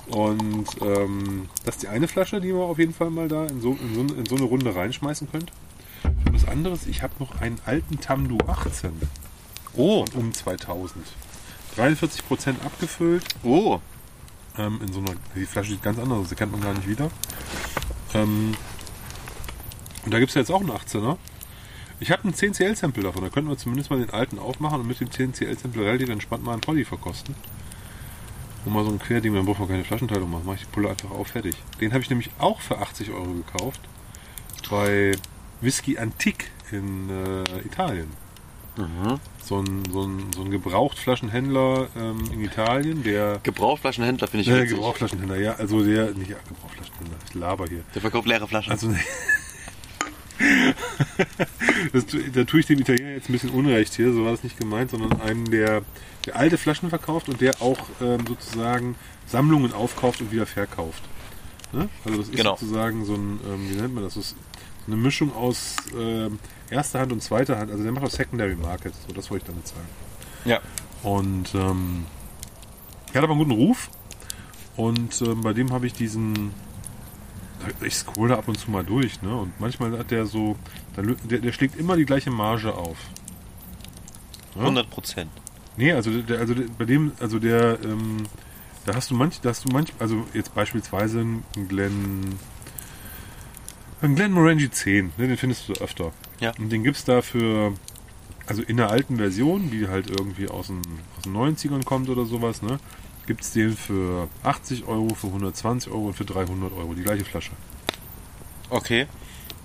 Und 0.07 0.65
ähm, 0.81 1.47
das 1.63 1.75
ist 1.75 1.83
die 1.83 1.87
eine 1.87 2.07
Flasche, 2.07 2.41
die 2.41 2.49
wir 2.53 2.63
auf 2.63 2.77
jeden 2.79 2.93
Fall 2.93 3.09
mal 3.09 3.27
da 3.27 3.45
in 3.45 3.61
so, 3.61 3.71
in 3.79 3.93
so, 4.09 4.15
in 4.15 4.25
so 4.25 4.35
eine 4.35 4.45
Runde 4.45 4.75
reinschmeißen 4.75 5.29
könnt. 5.31 5.51
Und 6.03 6.33
das 6.33 6.45
andere 6.47 6.73
ist, 6.73 6.87
ich 6.87 7.01
habe 7.03 7.13
noch 7.19 7.39
einen 7.39 7.59
alten 7.65 7.99
Tamdu 8.01 8.37
18 8.47 8.91
Oh, 9.75 10.05
um 10.15 10.33
2000. 10.33 11.05
43% 11.77 12.49
abgefüllt. 12.65 13.23
oh. 13.43 13.79
Ähm, 14.55 14.79
in 14.85 14.93
so 14.93 14.99
einer, 14.99 15.13
die 15.35 15.45
Flasche 15.47 15.71
sieht 15.71 15.81
ganz 15.81 15.97
anders 15.97 16.19
aus, 16.19 16.29
die 16.29 16.35
kennt 16.35 16.51
man 16.51 16.61
gar 16.61 16.73
nicht 16.75 16.87
wieder. 16.87 17.09
Ähm, 18.13 18.53
und 20.05 20.13
da 20.13 20.19
gibt 20.19 20.29
es 20.29 20.35
ja 20.35 20.41
jetzt 20.41 20.51
auch 20.51 20.59
einen 20.61 20.69
18er. 20.69 21.17
Ich 22.03 22.11
habe 22.11 22.25
einen 22.25 22.33
10CL-Sample 22.33 23.01
davon, 23.01 23.23
da 23.23 23.29
könnten 23.29 23.49
wir 23.49 23.57
zumindest 23.57 23.89
mal 23.89 23.97
den 23.97 24.09
alten 24.09 24.37
aufmachen 24.37 24.81
und 24.81 24.87
mit 24.87 24.99
dem 24.99 25.07
10CL-Sample 25.07 25.85
relativ 25.85 26.09
entspannt 26.09 26.43
mal 26.43 26.51
einen 26.51 26.59
Poddy 26.59 26.83
verkosten. 26.83 27.33
Und 28.65 28.73
mal 28.73 28.83
so 28.83 28.91
ein 28.91 28.99
Querding, 28.99 29.33
dann 29.33 29.45
braucht 29.45 29.59
man 29.59 29.69
keine 29.69 29.85
Flaschenteilung 29.85 30.29
machen, 30.29 30.45
mache 30.45 30.57
ich 30.57 30.63
die 30.63 30.67
Pulle 30.67 30.89
einfach 30.89 31.11
auf, 31.11 31.27
fertig. 31.29 31.55
Den 31.79 31.93
habe 31.93 32.03
ich 32.03 32.09
nämlich 32.09 32.29
auch 32.39 32.59
für 32.59 32.79
80 32.79 33.11
Euro 33.11 33.31
gekauft. 33.31 33.79
Bei 34.69 35.13
Whisky 35.61 35.97
Antique 35.97 36.51
in 36.73 37.09
äh, 37.09 37.59
Italien. 37.65 38.11
Mhm. 38.75 39.21
So 39.41 39.61
ein, 39.61 39.83
so 39.89 40.01
ein, 40.05 40.25
so 40.35 40.41
ein 40.41 40.51
Gebrauchtflaschenhändler 40.51 41.87
ähm, 41.95 42.29
in 42.33 42.41
Italien, 42.41 43.03
der 43.03 43.39
Gebrauchflaschenhändler 43.43 44.27
finde 44.27 44.41
ich 44.41 44.49
äh, 44.49 44.57
witzig. 44.63 44.75
Gebrauchflaschenhändler, 44.75 45.37
ja, 45.37 45.53
also 45.53 45.81
der, 45.81 46.11
nicht 46.11 46.31
ja, 46.31 46.37
Gebrauchflaschenhändler, 46.49 47.17
ich 47.29 47.33
laber 47.33 47.65
hier. 47.67 47.85
Der 47.95 48.01
verkauft 48.01 48.27
leere 48.27 48.45
Flaschen. 48.45 48.73
Also, 48.73 48.93
das, 51.93 52.05
da 52.33 52.43
tue 52.43 52.59
ich 52.61 52.65
dem 52.65 52.79
Italiener 52.79 53.11
jetzt 53.11 53.29
ein 53.29 53.33
bisschen 53.33 53.49
Unrecht 53.51 53.93
hier, 53.95 54.13
so 54.13 54.23
war 54.25 54.31
das 54.31 54.43
nicht 54.43 54.57
gemeint, 54.59 54.91
sondern 54.91 55.19
einem, 55.21 55.49
der, 55.49 55.81
der 56.25 56.35
alte 56.35 56.57
Flaschen 56.57 56.89
verkauft 56.89 57.29
und 57.29 57.41
der 57.41 57.61
auch 57.61 57.79
ähm, 58.01 58.25
sozusagen 58.27 58.95
Sammlungen 59.27 59.73
aufkauft 59.73 60.21
und 60.21 60.31
wieder 60.31 60.45
verkauft. 60.45 61.03
Ne? 61.71 61.89
Also 62.05 62.17
das 62.19 62.29
ist 62.29 62.35
Genau. 62.35 62.51
sozusagen 62.55 63.05
so 63.05 63.15
ein, 63.15 63.39
ähm, 63.47 63.69
wie 63.69 63.75
nennt 63.75 63.93
man 63.95 64.03
das, 64.03 64.13
so 64.15 64.21
eine 64.87 64.95
Mischung 64.97 65.33
aus 65.35 65.75
ähm, 65.97 66.39
erster 66.69 66.99
Hand 66.99 67.11
und 67.11 67.21
zweiter 67.23 67.57
Hand, 67.57 67.71
also 67.71 67.83
der 67.83 67.91
macht 67.91 68.05
auch 68.05 68.09
Secondary 68.11 68.55
Market, 68.55 68.93
so 69.07 69.13
das 69.13 69.29
wollte 69.31 69.45
ich 69.45 69.51
damit 69.51 69.67
sagen. 69.67 69.87
ja. 70.45 70.59
Und 71.03 71.53
ähm, 71.53 72.05
er 73.11 73.15
hat 73.15 73.23
aber 73.25 73.33
einen 73.33 73.39
guten 73.39 73.51
Ruf. 73.51 73.89
Und 74.77 75.21
ähm, 75.21 75.41
bei 75.41 75.51
dem 75.51 75.73
habe 75.73 75.85
ich 75.85 75.91
diesen. 75.93 76.51
Ich 77.81 77.95
scroll 77.95 78.29
da 78.29 78.37
ab 78.37 78.47
und 78.47 78.57
zu 78.57 78.71
mal 78.71 78.83
durch, 78.85 79.21
ne? 79.21 79.35
Und 79.37 79.59
manchmal 79.59 79.97
hat 79.97 80.11
der 80.11 80.25
so. 80.25 80.55
Der, 80.95 81.39
der, 81.39 81.51
schlägt 81.51 81.75
immer 81.75 81.97
die 81.97 82.05
gleiche 82.05 82.29
Marge 82.29 82.73
auf. 82.75 82.97
Ja? 84.55 84.61
100 84.61 84.89
Prozent. 84.89 85.31
Nee, 85.77 85.91
also 85.91 86.21
der, 86.21 86.39
also 86.39 86.53
der, 86.53 86.65
bei 86.77 86.85
dem, 86.85 87.13
also 87.19 87.39
der, 87.39 87.79
ähm, 87.83 88.23
da 88.85 88.95
hast 88.95 89.09
du 89.09 89.15
manch, 89.15 89.41
da 89.41 89.49
hast 89.49 89.65
du 89.65 89.73
manch, 89.73 89.91
also 89.99 90.25
jetzt 90.33 90.53
beispielsweise 90.53 91.21
ein 91.21 91.43
Glen, 91.67 92.37
ein 94.01 94.15
Glen 94.15 94.31
Morangi 94.31 94.69
10, 94.69 95.13
ne, 95.17 95.27
den 95.27 95.37
findest 95.37 95.69
du 95.69 95.73
öfter. 95.73 96.11
Ja. 96.39 96.51
Und 96.59 96.71
den 96.71 96.83
gibt's 96.83 97.05
da 97.05 97.21
für, 97.21 97.73
also 98.45 98.61
in 98.61 98.77
der 98.77 98.91
alten 98.91 99.17
Version, 99.17 99.71
die 99.71 99.87
halt 99.87 100.09
irgendwie 100.09 100.47
aus 100.47 100.67
den, 100.67 100.81
aus 101.17 101.23
den 101.23 101.35
90ern 101.35 101.83
kommt 101.83 102.09
oder 102.09 102.25
sowas, 102.25 102.61
ne, 102.61 102.79
gibt's 103.25 103.51
den 103.51 103.75
für 103.75 104.27
80 104.43 104.85
Euro, 104.85 105.15
für 105.15 105.27
120 105.27 105.91
Euro 105.91 106.07
und 106.07 106.13
für 106.13 106.25
300 106.25 106.71
Euro, 106.73 106.93
die 106.93 107.03
gleiche 107.03 107.25
Flasche. 107.25 107.51
Okay. 108.69 109.07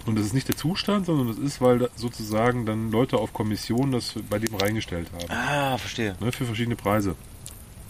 Und 0.08 0.18
das 0.18 0.24
ist 0.24 0.32
nicht 0.32 0.48
der 0.48 0.56
Zustand, 0.56 1.04
sondern 1.04 1.28
das 1.28 1.36
ist, 1.36 1.60
weil 1.60 1.80
da 1.80 1.88
sozusagen 1.94 2.64
dann 2.64 2.90
Leute 2.90 3.18
auf 3.18 3.34
Kommission 3.34 3.92
das 3.92 4.14
bei 4.30 4.38
dem 4.38 4.54
reingestellt 4.54 5.10
haben. 5.12 5.30
Ah, 5.30 5.76
verstehe. 5.76 6.16
ne, 6.20 6.32
für 6.32 6.46
verschiedene 6.46 6.76
Preise. 6.76 7.14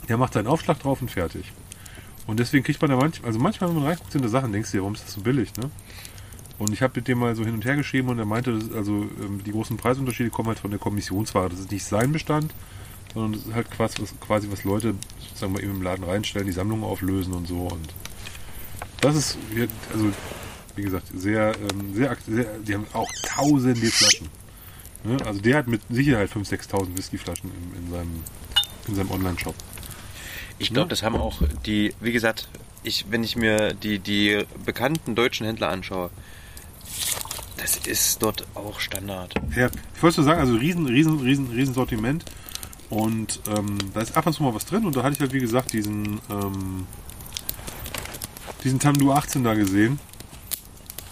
Der 0.09 0.17
macht 0.17 0.33
seinen 0.33 0.49
Aufschlag 0.49 0.81
drauf 0.81 1.01
und 1.01 1.11
fertig. 1.11 1.53
Und 2.27 2.41
deswegen 2.41 2.65
kriegt 2.65 2.81
man 2.83 2.91
da 2.91 2.97
manchmal, 2.97 3.29
also 3.29 3.39
manchmal, 3.39 3.71
wenn 3.71 3.77
man 3.77 3.87
reinguckt 3.87 4.15
in 4.17 4.23
die 4.23 4.29
Sachen, 4.29 4.53
denkst 4.53 4.73
du 4.73 4.79
dir, 4.79 4.83
warum 4.83 4.95
ist 4.95 5.05
das 5.05 5.15
so 5.15 5.21
billig, 5.21 5.57
ne? 5.57 5.71
Und 6.59 6.73
ich 6.73 6.83
habe 6.83 6.93
mit 6.97 7.07
dem 7.07 7.19
mal 7.19 7.37
so 7.37 7.45
hin 7.45 7.55
und 7.55 7.65
her 7.65 7.77
geschrieben 7.77 8.09
und 8.09 8.19
er 8.19 8.25
meinte, 8.25 8.53
das 8.53 8.65
ist 8.65 8.75
also 8.75 9.07
ähm, 9.23 9.45
die 9.47 9.53
großen 9.53 9.77
Preisunterschiede 9.77 10.31
kommen 10.31 10.49
halt 10.49 10.59
von 10.59 10.73
der 10.73 10.81
Kommissionsware. 10.81 11.49
Das 11.49 11.61
ist 11.61 11.71
nicht 11.71 11.85
sein 11.85 12.11
Bestand, 12.11 12.53
sondern 13.15 13.35
das 13.35 13.47
ist 13.47 13.55
halt 13.55 13.71
quasi 13.71 14.03
was, 14.03 14.19
quasi 14.19 14.49
was 14.51 14.65
Leute 14.65 14.95
sozusagen 15.21 15.53
mal 15.53 15.63
eben 15.63 15.77
im 15.77 15.83
Laden 15.83 16.05
reinstellen, 16.05 16.49
die 16.49 16.53
Sammlung 16.53 16.83
auflösen 16.83 17.33
und 17.33 17.47
so. 17.47 17.69
Und 17.69 17.95
das 19.01 19.15
ist, 19.15 19.39
also 19.93 20.11
wie 20.79 20.83
gesagt, 20.83 21.07
sehr, 21.15 21.55
ähm, 21.59 21.95
sehr, 21.95 22.17
sehr, 22.27 22.47
die 22.67 22.75
haben 22.75 22.87
auch 22.93 23.11
tausende 23.23 23.87
Flaschen. 23.87 24.29
Ne? 25.05 25.17
Also 25.25 25.41
der 25.41 25.59
hat 25.59 25.67
mit 25.67 25.83
Sicherheit 25.91 26.31
5.000, 26.31 26.71
6.000 26.71 26.97
Whiskyflaschen 26.97 27.51
in, 27.51 27.85
in 27.85 27.91
seinem, 27.91 28.25
in 28.87 28.95
seinem 28.95 29.11
Online-Shop. 29.11 29.55
Ich 30.59 30.73
glaube, 30.73 30.89
das 30.89 31.03
haben 31.03 31.17
auch 31.17 31.43
die, 31.67 31.95
wie 32.01 32.13
gesagt, 32.13 32.49
ich, 32.83 33.07
wenn 33.11 33.23
ich 33.23 33.37
mir 33.37 33.75
die, 33.75 33.99
die 33.99 34.45
bekannten 34.65 35.15
deutschen 35.15 35.47
Händler 35.47 35.69
anschaue, 35.69 36.11
das 37.57 37.77
ist 37.77 38.23
dort 38.23 38.47
auch 38.55 38.81
Standard. 38.81 39.35
Ja, 39.55 39.69
ich 39.95 40.03
wollte 40.03 40.21
nur 40.21 40.25
sagen, 40.25 40.41
also 40.41 40.55
riesen, 40.55 40.87
riesen, 40.87 41.21
riesen, 41.21 41.51
riesen 41.51 41.75
Sortiment. 41.75 42.25
Und 42.91 43.41
ähm, 43.55 43.79
da 43.93 44.01
ist 44.01 44.17
ab 44.17 44.27
und 44.27 44.33
zu 44.33 44.43
mal 44.43 44.55
was 44.55 44.65
drin. 44.65 44.87
Und 44.87 44.97
da 44.97 45.03
hatte 45.03 45.15
ich 45.15 45.21
halt, 45.21 45.33
wie 45.33 45.41
gesagt, 45.41 45.73
diesen, 45.73 46.21
ähm, 46.31 46.87
diesen 48.65 48.79
Tamdu 48.79 49.13
18 49.13 49.45
da 49.45 49.55
gesehen. 49.55 49.99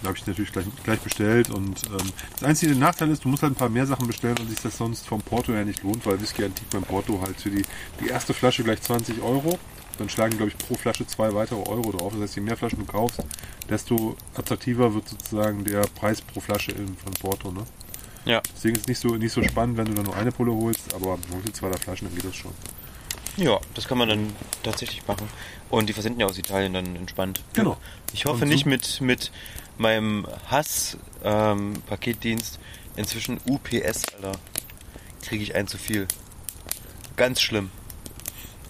Da 0.07 0.11
habe 0.11 0.18
ich 0.18 0.26
natürlich 0.28 0.52
gleich, 0.52 0.66
gleich 0.84 1.00
bestellt. 1.00 1.50
Und 1.50 1.82
ähm, 1.86 2.12
das 2.34 2.44
einzige 2.44 2.76
Nachteil 2.76 3.11
ist, 3.11 3.24
du 3.24 3.28
musst 3.28 3.42
halt 3.42 3.54
ein 3.54 3.57
paar 3.57 3.68
mehr 3.68 3.86
Sachen 3.88 4.07
bestellen 4.07 4.36
und 4.38 4.48
sich 4.48 4.61
das 4.61 4.76
sonst 4.78 5.04
vom 5.04 5.20
Porto 5.20 5.52
her 5.52 5.64
nicht 5.64 5.82
lohnt, 5.82 6.07
weil 6.07 6.20
Whisky 6.20 6.44
Antik 6.44 6.70
beim 6.70 6.84
Porto 6.84 7.20
halt 7.20 7.40
für 7.40 7.50
die, 7.50 7.64
die 8.00 8.07
erste 8.07 8.32
Flasche 8.32 8.62
gleich 8.62 8.80
20 8.80 9.20
Euro. 9.20 9.59
Dann 9.98 10.09
schlagen, 10.09 10.36
glaube 10.36 10.52
ich, 10.52 10.59
pro 10.59 10.76
Flasche 10.76 11.04
zwei 11.09 11.34
weitere 11.34 11.59
Euro 11.59 11.90
drauf. 11.90 12.12
Das 12.12 12.22
heißt, 12.22 12.36
je 12.36 12.42
mehr 12.42 12.57
Flaschen 12.57 12.78
du 12.78 12.84
kaufst, 12.84 13.18
desto 13.68 14.16
attraktiver 14.36 14.94
wird 14.94 15.09
sozusagen 15.09 15.64
der 15.64 15.80
Preis 15.80 16.20
pro 16.20 16.38
Flasche 16.38 16.70
in, 16.70 16.96
von 16.96 17.12
Porto. 17.20 17.50
Ne? 17.50 17.64
Ja. 18.26 18.40
Deswegen 18.54 18.76
ist 18.76 18.82
es 18.82 18.86
nicht 18.86 19.00
so, 19.00 19.09
nicht 19.16 19.32
so 19.32 19.42
spannend, 19.42 19.76
wenn 19.76 19.86
du 19.86 19.94
dann 19.94 20.04
nur 20.04 20.14
eine 20.14 20.30
Pulle 20.30 20.52
holst, 20.52 20.94
aber 20.94 21.18
holst 21.32 21.48
du 21.48 21.52
zwei 21.52 21.68
der 21.70 21.78
Flaschen, 21.78 22.07
dann 22.07 22.14
geht 22.14 22.26
das 22.26 22.36
schon. 22.36 22.52
Ja, 23.38 23.59
das 23.74 23.88
kann 23.88 23.98
man 23.98 24.09
dann 24.09 24.32
tatsächlich 24.62 25.04
machen. 25.09 25.28
Und 25.68 25.88
die 25.88 25.92
versenden 25.92 26.20
ja 26.20 26.26
aus 26.26 26.38
Italien 26.38 26.72
dann 26.74 26.94
entspannt. 26.96 27.42
Genau. 27.54 27.76
Ich 28.12 28.24
hoffe 28.24 28.40
so- 28.40 28.44
nicht 28.46 28.64
mit, 28.66 29.00
mit 29.00 29.30
meinem 29.79 30.27
Hass-Paketdienst 30.51 32.59
inzwischen 32.97 33.41
UPS, 33.47 34.12
Alter. 34.14 34.33
Kriege 35.22 35.43
ich 35.43 35.55
ein 35.55 35.66
zu 35.66 35.79
viel. 35.79 36.07
Ganz 37.16 37.41
schlimm. 37.41 37.70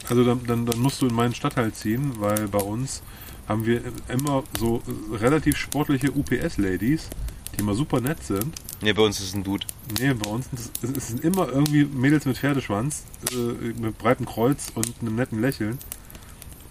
Also 0.09 0.25
dann, 0.25 0.47
dann, 0.47 0.67
dann 0.67 0.79
musst 0.79 1.03
du 1.03 1.07
in 1.07 1.15
meinen 1.15 1.35
Stadtteil 1.35 1.73
ziehen, 1.73 2.13
weil 2.19 2.49
bei 2.49 2.61
uns 2.61 3.03
haben 3.49 3.67
wir 3.67 3.83
immer 4.09 4.45
so 4.59 4.83
relativ 5.13 5.57
sportliche 5.57 6.13
UPS-Ladies, 6.13 7.09
die 7.53 7.61
immer 7.61 7.75
super 7.75 8.01
nett 8.01 8.23
sind. 8.23 8.55
Ne, 8.83 8.95
bei 8.95 9.03
uns 9.03 9.21
ist 9.21 9.29
es 9.29 9.35
ein 9.35 9.45
Dude. 9.45 9.67
Nee, 9.99 10.13
bei 10.15 10.31
uns 10.31 10.49
sind 10.51 10.71
es, 10.83 10.97
es 10.97 11.09
sind 11.09 11.25
immer 11.25 11.49
irgendwie 11.49 11.85
Mädels 11.85 12.25
mit 12.25 12.39
Pferdeschwanz, 12.39 13.05
äh, 13.33 13.37
mit 13.37 13.99
breitem 13.99 14.27
Kreuz 14.27 14.71
und 14.75 14.95
einem 15.01 15.17
netten 15.17 15.41
Lächeln. 15.41 15.79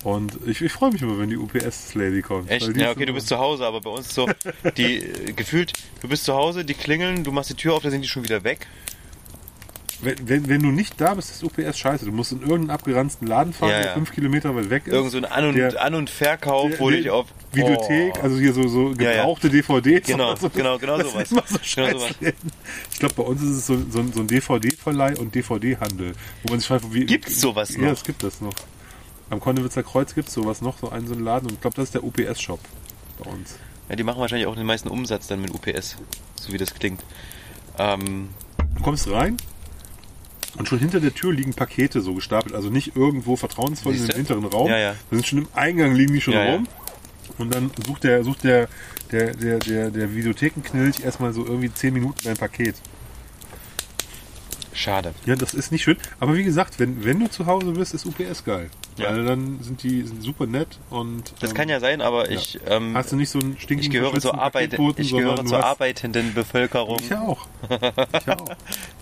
Und 0.05 0.37
ich, 0.45 0.61
ich 0.61 0.71
freue 0.71 0.91
mich 0.91 1.01
immer, 1.01 1.17
wenn 1.17 1.31
die 1.31 1.35
UPS-Lady 1.37 2.21
kommt. 2.21 2.51
Echt? 2.51 2.77
Ja, 2.77 2.91
okay, 2.91 3.07
du 3.07 3.13
bist 3.13 3.27
zu 3.27 3.39
Hause, 3.39 3.65
aber 3.65 3.81
bei 3.81 3.89
uns 3.89 4.05
ist 4.05 4.13
so, 4.13 4.29
die 4.77 4.97
äh, 4.97 5.33
gefühlt, 5.33 5.73
du 6.01 6.07
bist 6.07 6.25
zu 6.25 6.35
Hause, 6.35 6.63
die 6.63 6.75
klingeln, 6.75 7.23
du 7.23 7.31
machst 7.31 7.49
die 7.49 7.55
Tür 7.55 7.73
auf, 7.73 7.81
da 7.81 7.89
sind 7.89 8.03
die 8.03 8.07
schon 8.07 8.23
wieder 8.23 8.43
weg. 8.43 8.67
Wenn, 10.01 10.29
wenn, 10.29 10.47
wenn 10.47 10.61
du 10.61 10.67
nicht 10.69 11.01
da 11.01 11.15
bist, 11.15 11.31
ist 11.31 11.43
UPS 11.43 11.79
scheiße. 11.79 12.05
Du 12.05 12.11
musst 12.11 12.31
in 12.33 12.41
irgendeinen 12.41 12.69
abgeranzten 12.69 13.27
Laden 13.27 13.51
fahren, 13.51 13.69
Ja, 13.71 13.77
der 13.79 13.85
ja. 13.87 13.93
fünf 13.93 14.11
Kilometer 14.13 14.55
weit 14.55 14.69
weg 14.69 14.83
ist. 14.85 14.93
Irgend 14.93 15.11
so 15.11 15.17
ein 15.17 15.25
An- 15.25 15.45
und, 15.47 15.55
Der- 15.55 15.81
An 15.81 15.95
und 15.95 16.09
Verkauf, 16.11 16.69
Der- 16.69 16.79
wo 16.79 16.89
du 16.89 16.91
der 16.97 17.01
dich 17.01 17.09
auf. 17.11 17.25
Videothek, 17.53 18.13
Oh. 18.19 18.21
also 18.21 18.37
hier 18.37 18.53
so, 18.53 18.67
so 18.67 18.91
Ja, 18.99 19.09
ja. 19.09 19.11
gebrauchte 19.21 19.49
DVDs. 19.49 20.05
Genau, 20.05 20.35
so. 20.35 20.49
genau, 20.49 20.77
genau 20.77 20.99
sowas. 21.01 21.29
So 21.29 21.41
Genau 21.75 21.97
sowas. 21.97 22.11
Ich 22.91 22.99
glaube, 22.99 23.15
bei 23.15 23.23
uns 23.23 23.41
ist 23.41 23.49
es 23.49 23.65
so, 23.65 23.77
so, 23.89 23.99
ein- 24.01 24.13
so 24.13 24.19
ein 24.19 24.27
DVD-Verleih 24.27 25.17
und 25.17 25.33
DVD-Handel. 25.33 26.11
Wo 26.43 26.51
man 26.51 26.59
sich 26.59 26.67
fragt, 26.67 26.93
wie. 26.93 27.05
Gibt's 27.05 27.41
sowas 27.41 27.73
Ja, 27.75 27.81
noch? 27.83 27.91
es 27.93 28.03
gibt 28.03 28.21
das 28.21 28.39
noch. 28.41 28.53
Am 29.29 29.39
Konnewitzer 29.39 29.83
Kreuz 29.83 30.13
gibt 30.13 30.27
es 30.27 30.33
sowas 30.33 30.61
noch, 30.61 30.77
so 30.77 30.89
einen, 30.89 31.07
so 31.07 31.13
einen 31.13 31.23
Laden. 31.23 31.47
Und 31.47 31.53
ich 31.55 31.61
glaube, 31.61 31.75
das 31.75 31.85
ist 31.85 31.93
der 31.95 32.03
UPS-Shop 32.03 32.59
bei 33.23 33.29
uns. 33.29 33.55
Ja, 33.89 33.95
die 33.95 34.03
machen 34.03 34.19
wahrscheinlich 34.19 34.47
auch 34.47 34.55
den 34.55 34.65
meisten 34.65 34.89
Umsatz 34.89 35.27
dann 35.27 35.41
mit 35.41 35.53
UPS, 35.53 35.97
so 36.35 36.51
wie 36.51 36.57
das 36.57 36.73
klingt. 36.73 37.03
Ähm, 37.77 38.29
Du 38.75 38.83
kommst 38.83 39.09
rein 39.09 39.37
und 40.57 40.67
schon 40.67 40.79
hinter 40.79 40.99
der 40.99 41.13
Tür 41.13 41.33
liegen 41.33 41.53
Pakete 41.53 42.01
so 42.01 42.13
gestapelt. 42.13 42.53
Also 42.53 42.69
nicht 42.69 42.95
irgendwo 42.95 43.35
vertrauensvoll 43.35 43.93
in 43.93 43.99
Siehste? 43.99 44.13
dem 44.13 44.17
hinteren 44.17 44.45
Raum. 44.45 44.69
Ja, 44.69 44.77
ja. 44.77 44.95
Da 45.09 45.15
sind 45.15 45.25
schon 45.25 45.39
im 45.39 45.47
Eingang 45.53 45.95
liegen 45.95 46.13
die 46.13 46.21
schon 46.21 46.33
ja. 46.33 46.53
rum. 46.53 46.67
Und 47.37 47.53
dann 47.53 47.71
sucht 47.85 48.03
der, 48.03 48.23
sucht 48.23 48.43
der, 48.43 48.67
der, 49.11 49.33
der, 49.33 49.59
der, 49.59 49.89
der 49.91 50.13
Videothekenknilch 50.13 51.03
erstmal 51.03 51.33
so 51.33 51.45
irgendwie 51.45 51.73
10 51.73 51.93
Minuten 51.93 52.19
dein 52.23 52.37
Paket. 52.37 52.75
schade. 54.73 55.13
Ja, 55.25 55.35
das 55.35 55.53
ist 55.53 55.71
nicht 55.71 55.83
schön. 55.83 55.97
Aber 56.19 56.35
wie 56.35 56.43
gesagt, 56.43 56.79
wenn, 56.79 57.03
wenn 57.03 57.19
du 57.19 57.29
zu 57.29 57.45
Hause 57.45 57.71
bist, 57.71 57.93
ist 57.93 58.05
UPS 58.05 58.43
geil. 58.43 58.69
Ja. 58.97 59.09
Weil 59.09 59.25
dann 59.25 59.61
sind 59.61 59.83
die 59.83 60.03
sind 60.03 60.23
super 60.23 60.45
nett 60.47 60.79
und 60.89 61.33
Das 61.41 61.49
ähm, 61.49 61.55
kann 61.57 61.67
ja 61.69 61.79
sein, 61.81 62.01
aber 62.01 62.31
ich, 62.31 62.59
ähm, 62.65 62.95
hast 62.95 63.11
du 63.11 63.17
nicht 63.17 63.29
so 63.29 63.39
einen 63.39 63.57
stinkigen 63.59 63.81
ich 63.81 63.89
gehöre 63.89 64.19
zur, 64.21 64.39
Arbeit, 64.39 64.73
ich 64.97 65.11
gehöre 65.11 65.45
zur 65.45 65.63
arbeitenden 65.65 66.33
Bevölkerung. 66.33 66.99
Ich 67.01 67.13
auch. 67.13 67.45
Ich 68.21 68.29
auch. 68.29 68.45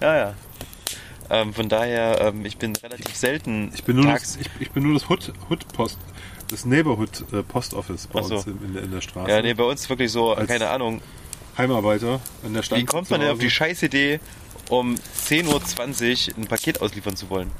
Ja, 0.01 0.15
ja. 0.17 0.33
Ähm, 1.29 1.53
von 1.53 1.69
daher, 1.69 2.21
ähm, 2.21 2.45
ich 2.45 2.57
bin 2.57 2.75
relativ 2.75 3.15
selten 3.15 3.71
Ich 3.75 3.83
bin 3.83 3.95
nur 3.97 4.05
tags. 4.05 4.33
das, 4.37 4.41
ich, 4.41 4.49
ich 4.59 4.71
bin 4.71 4.83
nur 4.83 4.93
das 4.93 5.09
Hood, 5.09 5.31
Hood 5.49 5.67
Post, 5.73 5.97
das 6.49 6.65
Neighborhood 6.65 7.23
äh, 7.31 7.43
Post 7.43 7.73
Office 7.75 8.07
bei 8.07 8.21
so. 8.23 8.35
uns 8.35 8.47
in, 8.47 8.63
in, 8.63 8.73
der, 8.73 8.83
in 8.83 8.91
der 8.91 9.01
Straße. 9.01 9.29
Ja, 9.31 9.41
nee, 9.41 9.53
bei 9.53 9.63
uns 9.63 9.87
wirklich 9.89 10.11
so, 10.11 10.33
Als- 10.33 10.47
keine 10.47 10.69
Ahnung. 10.69 11.01
Heimarbeiter 11.57 12.19
in 12.43 12.53
der 12.55 12.63
Stadt. 12.63 12.79
Wie 12.79 12.85
kommt 12.85 13.09
man 13.11 13.19
denn 13.21 13.29
auf 13.29 13.37
die 13.37 13.49
scheiß 13.49 13.83
Idee, 13.83 14.19
um 14.69 14.95
10.20 14.95 16.29
Uhr 16.31 16.37
ein 16.39 16.47
Paket 16.47 16.81
ausliefern 16.81 17.15
zu 17.15 17.29
wollen? 17.29 17.51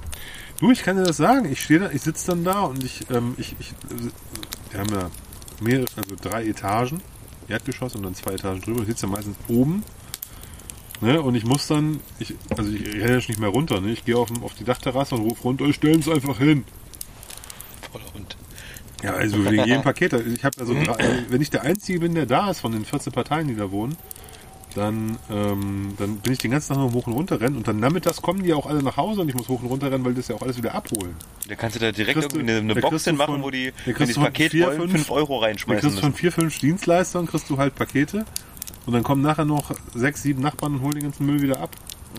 Du, 0.60 0.72
ich 0.72 0.84
kann 0.84 0.98
dir 0.98 1.04
das 1.04 1.18
sagen. 1.18 1.52
Ich 1.52 1.64
stehe 1.64 1.80
da, 1.80 1.92
ich 1.92 2.02
sitze 2.02 2.28
dann 2.28 2.44
da 2.44 2.62
und 2.62 2.84
ich, 2.84 3.10
ähm, 3.10 3.36
ich, 3.38 3.56
ich, 3.60 3.74
wir 4.72 4.80
haben 4.80 4.94
ja 4.94 5.12
mehrere, 5.62 5.88
also 5.96 6.16
drei 6.22 6.46
Etagen, 6.46 7.02
Erdgeschoss 7.48 7.96
und 7.96 8.04
dann 8.04 8.16
zwei 8.16 8.34
Etagen 8.34 8.62
drüber. 8.62 8.82
Ich 8.82 8.88
sitze 8.88 9.08
ja 9.08 9.12
meistens 9.12 9.38
oben. 9.48 9.84
Ne, 11.02 11.22
und 11.22 11.36
ich 11.36 11.44
muss 11.44 11.68
dann, 11.68 12.00
ich, 12.20 12.34
also 12.56 12.72
ich 12.72 12.82
renne 12.94 13.16
jetzt 13.16 13.28
nicht 13.28 13.40
mehr 13.40 13.50
runter, 13.50 13.82
ne? 13.82 13.92
Ich 13.92 14.06
gehe 14.06 14.16
auf, 14.16 14.30
auf 14.42 14.54
die 14.54 14.64
Dachterrasse 14.64 15.16
und 15.16 15.22
rufe 15.22 15.44
runter, 15.44 15.72
stellen 15.74 16.00
es 16.00 16.08
einfach 16.08 16.38
hin. 16.38 16.64
Voller 17.92 18.14
Hund. 18.14 18.38
Ja, 19.04 19.12
also 19.12 19.44
wegen 19.44 19.66
jedem 19.66 19.82
Paket. 19.84 20.14
Ich 20.14 20.46
habe 20.46 20.62
also, 20.62 20.74
drei, 20.74 21.26
wenn 21.30 21.42
ich 21.42 21.50
der 21.50 21.64
Einzige 21.64 22.00
bin, 22.00 22.16
der 22.16 22.26
da 22.26 22.50
ist 22.50 22.62
von 22.62 22.72
den 22.72 22.86
14 22.86 23.12
Parteien, 23.12 23.50
die 23.50 23.56
da 23.56 23.70
wohnen, 23.70 23.98
dann, 24.76 25.18
ähm, 25.30 25.94
dann 25.98 26.18
bin 26.18 26.34
ich 26.34 26.40
den 26.40 26.52
ganzen 26.52 26.70
Tag 26.70 26.78
nur 26.78 26.94
hoch 26.94 27.08
und 27.08 27.14
runter 27.14 27.40
rennen 27.40 27.58
und 27.58 27.68
dann 27.68 27.80
nachmittags 27.80 28.22
kommen 28.22 28.44
die 28.44 28.54
auch 28.54 28.66
alle 28.66 28.82
nach 28.84 28.98
Hause 28.98 29.22
und 29.22 29.30
ich 29.30 29.36
muss 29.36 29.48
hoch 29.50 29.62
und 29.62 29.68
runter 29.68 29.92
rennen, 29.92 30.04
weil 30.06 30.14
das 30.14 30.28
ja 30.28 30.36
auch 30.36 30.42
alles 30.42 30.58
wieder 30.58 30.74
abholen. 30.74 31.16
Da 31.48 31.56
kannst 31.56 31.76
du 31.76 31.80
da 31.80 31.92
direkt 31.92 32.20
Kriegst 32.20 32.34
irgendwie 32.36 32.52
eine, 32.52 32.60
eine 32.62 32.74
da 32.76 32.82
Box 32.82 32.92
kriegst 32.92 33.06
hinmachen, 33.06 33.36
von- 33.36 33.44
wo 33.44 33.52
die, 33.52 33.72
da 33.86 33.92
kriegst 33.94 34.00
du 34.00 34.06
das 34.06 34.14
von 34.16 34.24
Paket 34.24 34.52
vier, 34.52 34.66
wollen, 34.68 34.78
fünf- 34.82 34.92
5 34.94 35.12
Euro 35.12 35.38
Du 35.40 35.46
reinschmeißen 35.46 35.82
kriegst 35.82 36.00
von 36.00 36.10
müssen. 36.10 36.20
vier, 36.20 36.32
fünf 36.32 36.60
Dienstleistern 36.60 37.26
kriegst 37.28 37.50
du 37.50 37.58
halt 37.58 37.76
Pakete 37.76 38.26
und 38.86 38.94
dann 38.94 39.04
kommen 39.04 39.22
nachher 39.22 39.46
noch 39.46 39.72
sechs, 39.94 40.24
sieben 40.24 40.42
Nachbarn 40.42 40.76
und 40.76 40.82
holen 40.82 40.96
den 40.96 41.04
ganzen 41.04 41.26
Müll 41.26 41.42
wieder 41.42 41.60
ab. 41.60 41.70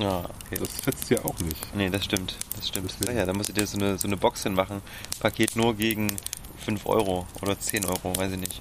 Ja, 0.01 0.21
okay. 0.47 0.59
Das 0.61 0.81
fetzt 0.81 1.09
ja 1.11 1.25
auch 1.25 1.39
nicht. 1.41 1.57
Nee, 1.77 1.89
das 1.89 2.05
stimmt. 2.05 2.37
Das 2.57 2.67
stimmt. 2.69 2.91
Deswegen. 2.91 3.13
Ja, 3.17 3.21
ja, 3.21 3.27
da 3.27 3.33
musst 3.33 3.51
du 3.51 3.53
dir 3.53 3.67
so 3.67 3.79
eine, 3.79 3.97
so 3.97 4.09
eine 4.09 4.17
Box 4.17 4.43
hinmachen. 4.43 4.81
Paket 5.21 5.55
nur 5.55 5.75
gegen 5.77 6.17
5 6.65 6.85
Euro 6.87 7.27
oder 7.43 7.59
10 7.59 7.85
Euro, 7.85 8.17
weiß 8.17 8.33
ich 8.33 8.39
nicht. 8.41 8.61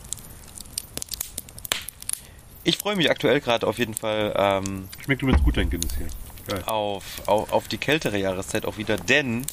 Ich 2.64 2.78
freue 2.78 2.96
mich 2.96 3.10
aktuell 3.10 3.42
gerade 3.42 3.68
auf 3.68 3.78
jeden 3.78 3.94
Fall 3.94 4.34
ähm, 4.38 4.88
Schmeckt 5.04 5.22
übrigens 5.22 5.44
gut, 5.44 5.58
dein 5.58 5.70
Guinness 5.70 5.96
hier. 5.98 6.08
Geil. 6.48 6.64
auf, 6.66 7.22
auf, 7.26 7.52
auf 7.54 7.68
die 7.68 7.78
kältere 7.78 8.18
Jahreszeit 8.18 8.66
auch 8.66 8.78
wieder, 8.78 8.98
denn 8.98 9.46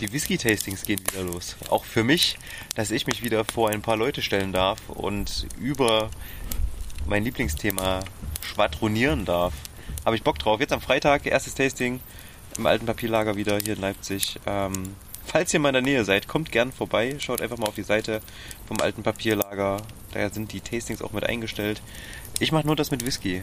die 0.00 0.12
Whisky-Tastings 0.12 0.82
gehen 0.84 1.00
wieder 1.00 1.22
los. 1.22 1.56
Auch 1.70 1.84
für 1.84 2.04
mich, 2.04 2.38
dass 2.74 2.90
ich 2.90 3.06
mich 3.06 3.22
wieder 3.22 3.44
vor 3.44 3.70
ein 3.70 3.80
paar 3.80 3.96
Leute 3.96 4.22
stellen 4.22 4.52
darf 4.52 4.78
und 4.88 5.46
über 5.58 6.10
mein 7.06 7.24
Lieblingsthema 7.24 8.00
schwadronieren 8.42 9.24
darf. 9.24 9.54
Habe 10.04 10.16
ich 10.16 10.22
Bock 10.22 10.38
drauf. 10.38 10.60
Jetzt 10.60 10.72
am 10.72 10.80
Freitag, 10.80 11.26
erstes 11.26 11.54
Tasting 11.54 12.00
im 12.58 12.66
alten 12.66 12.86
Papierlager 12.86 13.36
wieder 13.36 13.58
hier 13.58 13.74
in 13.74 13.80
Leipzig. 13.80 14.38
Ähm, 14.46 14.94
falls 15.24 15.52
ihr 15.54 15.60
mal 15.60 15.70
in 15.70 15.74
der 15.74 15.82
Nähe 15.82 16.04
seid, 16.04 16.28
kommt 16.28 16.52
gern 16.52 16.72
vorbei. 16.72 17.16
Schaut 17.18 17.40
einfach 17.40 17.58
mal 17.58 17.68
auf 17.68 17.74
die 17.74 17.82
Seite 17.82 18.20
vom 18.66 18.80
alten 18.80 19.02
Papierlager. 19.02 19.82
Da 20.16 20.30
sind 20.30 20.52
die 20.52 20.60
Tastings 20.60 21.02
auch 21.02 21.12
mit 21.12 21.24
eingestellt. 21.24 21.82
Ich 22.38 22.52
mache 22.52 22.66
nur 22.66 22.76
das 22.76 22.90
mit 22.90 23.04
Whisky. 23.04 23.42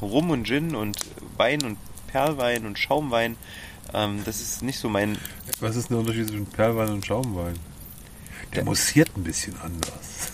Rum 0.00 0.30
und 0.30 0.46
Gin 0.46 0.74
und 0.74 0.96
Wein 1.36 1.62
und 1.62 1.78
Perlwein 2.08 2.66
und 2.66 2.78
Schaumwein. 2.78 3.36
Ähm, 3.92 4.22
das 4.24 4.40
ist 4.40 4.62
nicht 4.62 4.78
so 4.78 4.88
mein. 4.88 5.18
Was 5.60 5.76
ist 5.76 5.90
der 5.90 5.98
Unterschied 5.98 6.28
zwischen 6.28 6.46
Perlwein 6.46 6.90
und 6.90 7.04
Schaumwein? 7.06 7.54
Der 8.52 8.56
Der- 8.62 8.64
mussiert 8.64 9.10
ein 9.16 9.24
bisschen 9.24 9.54
anders, 9.60 10.32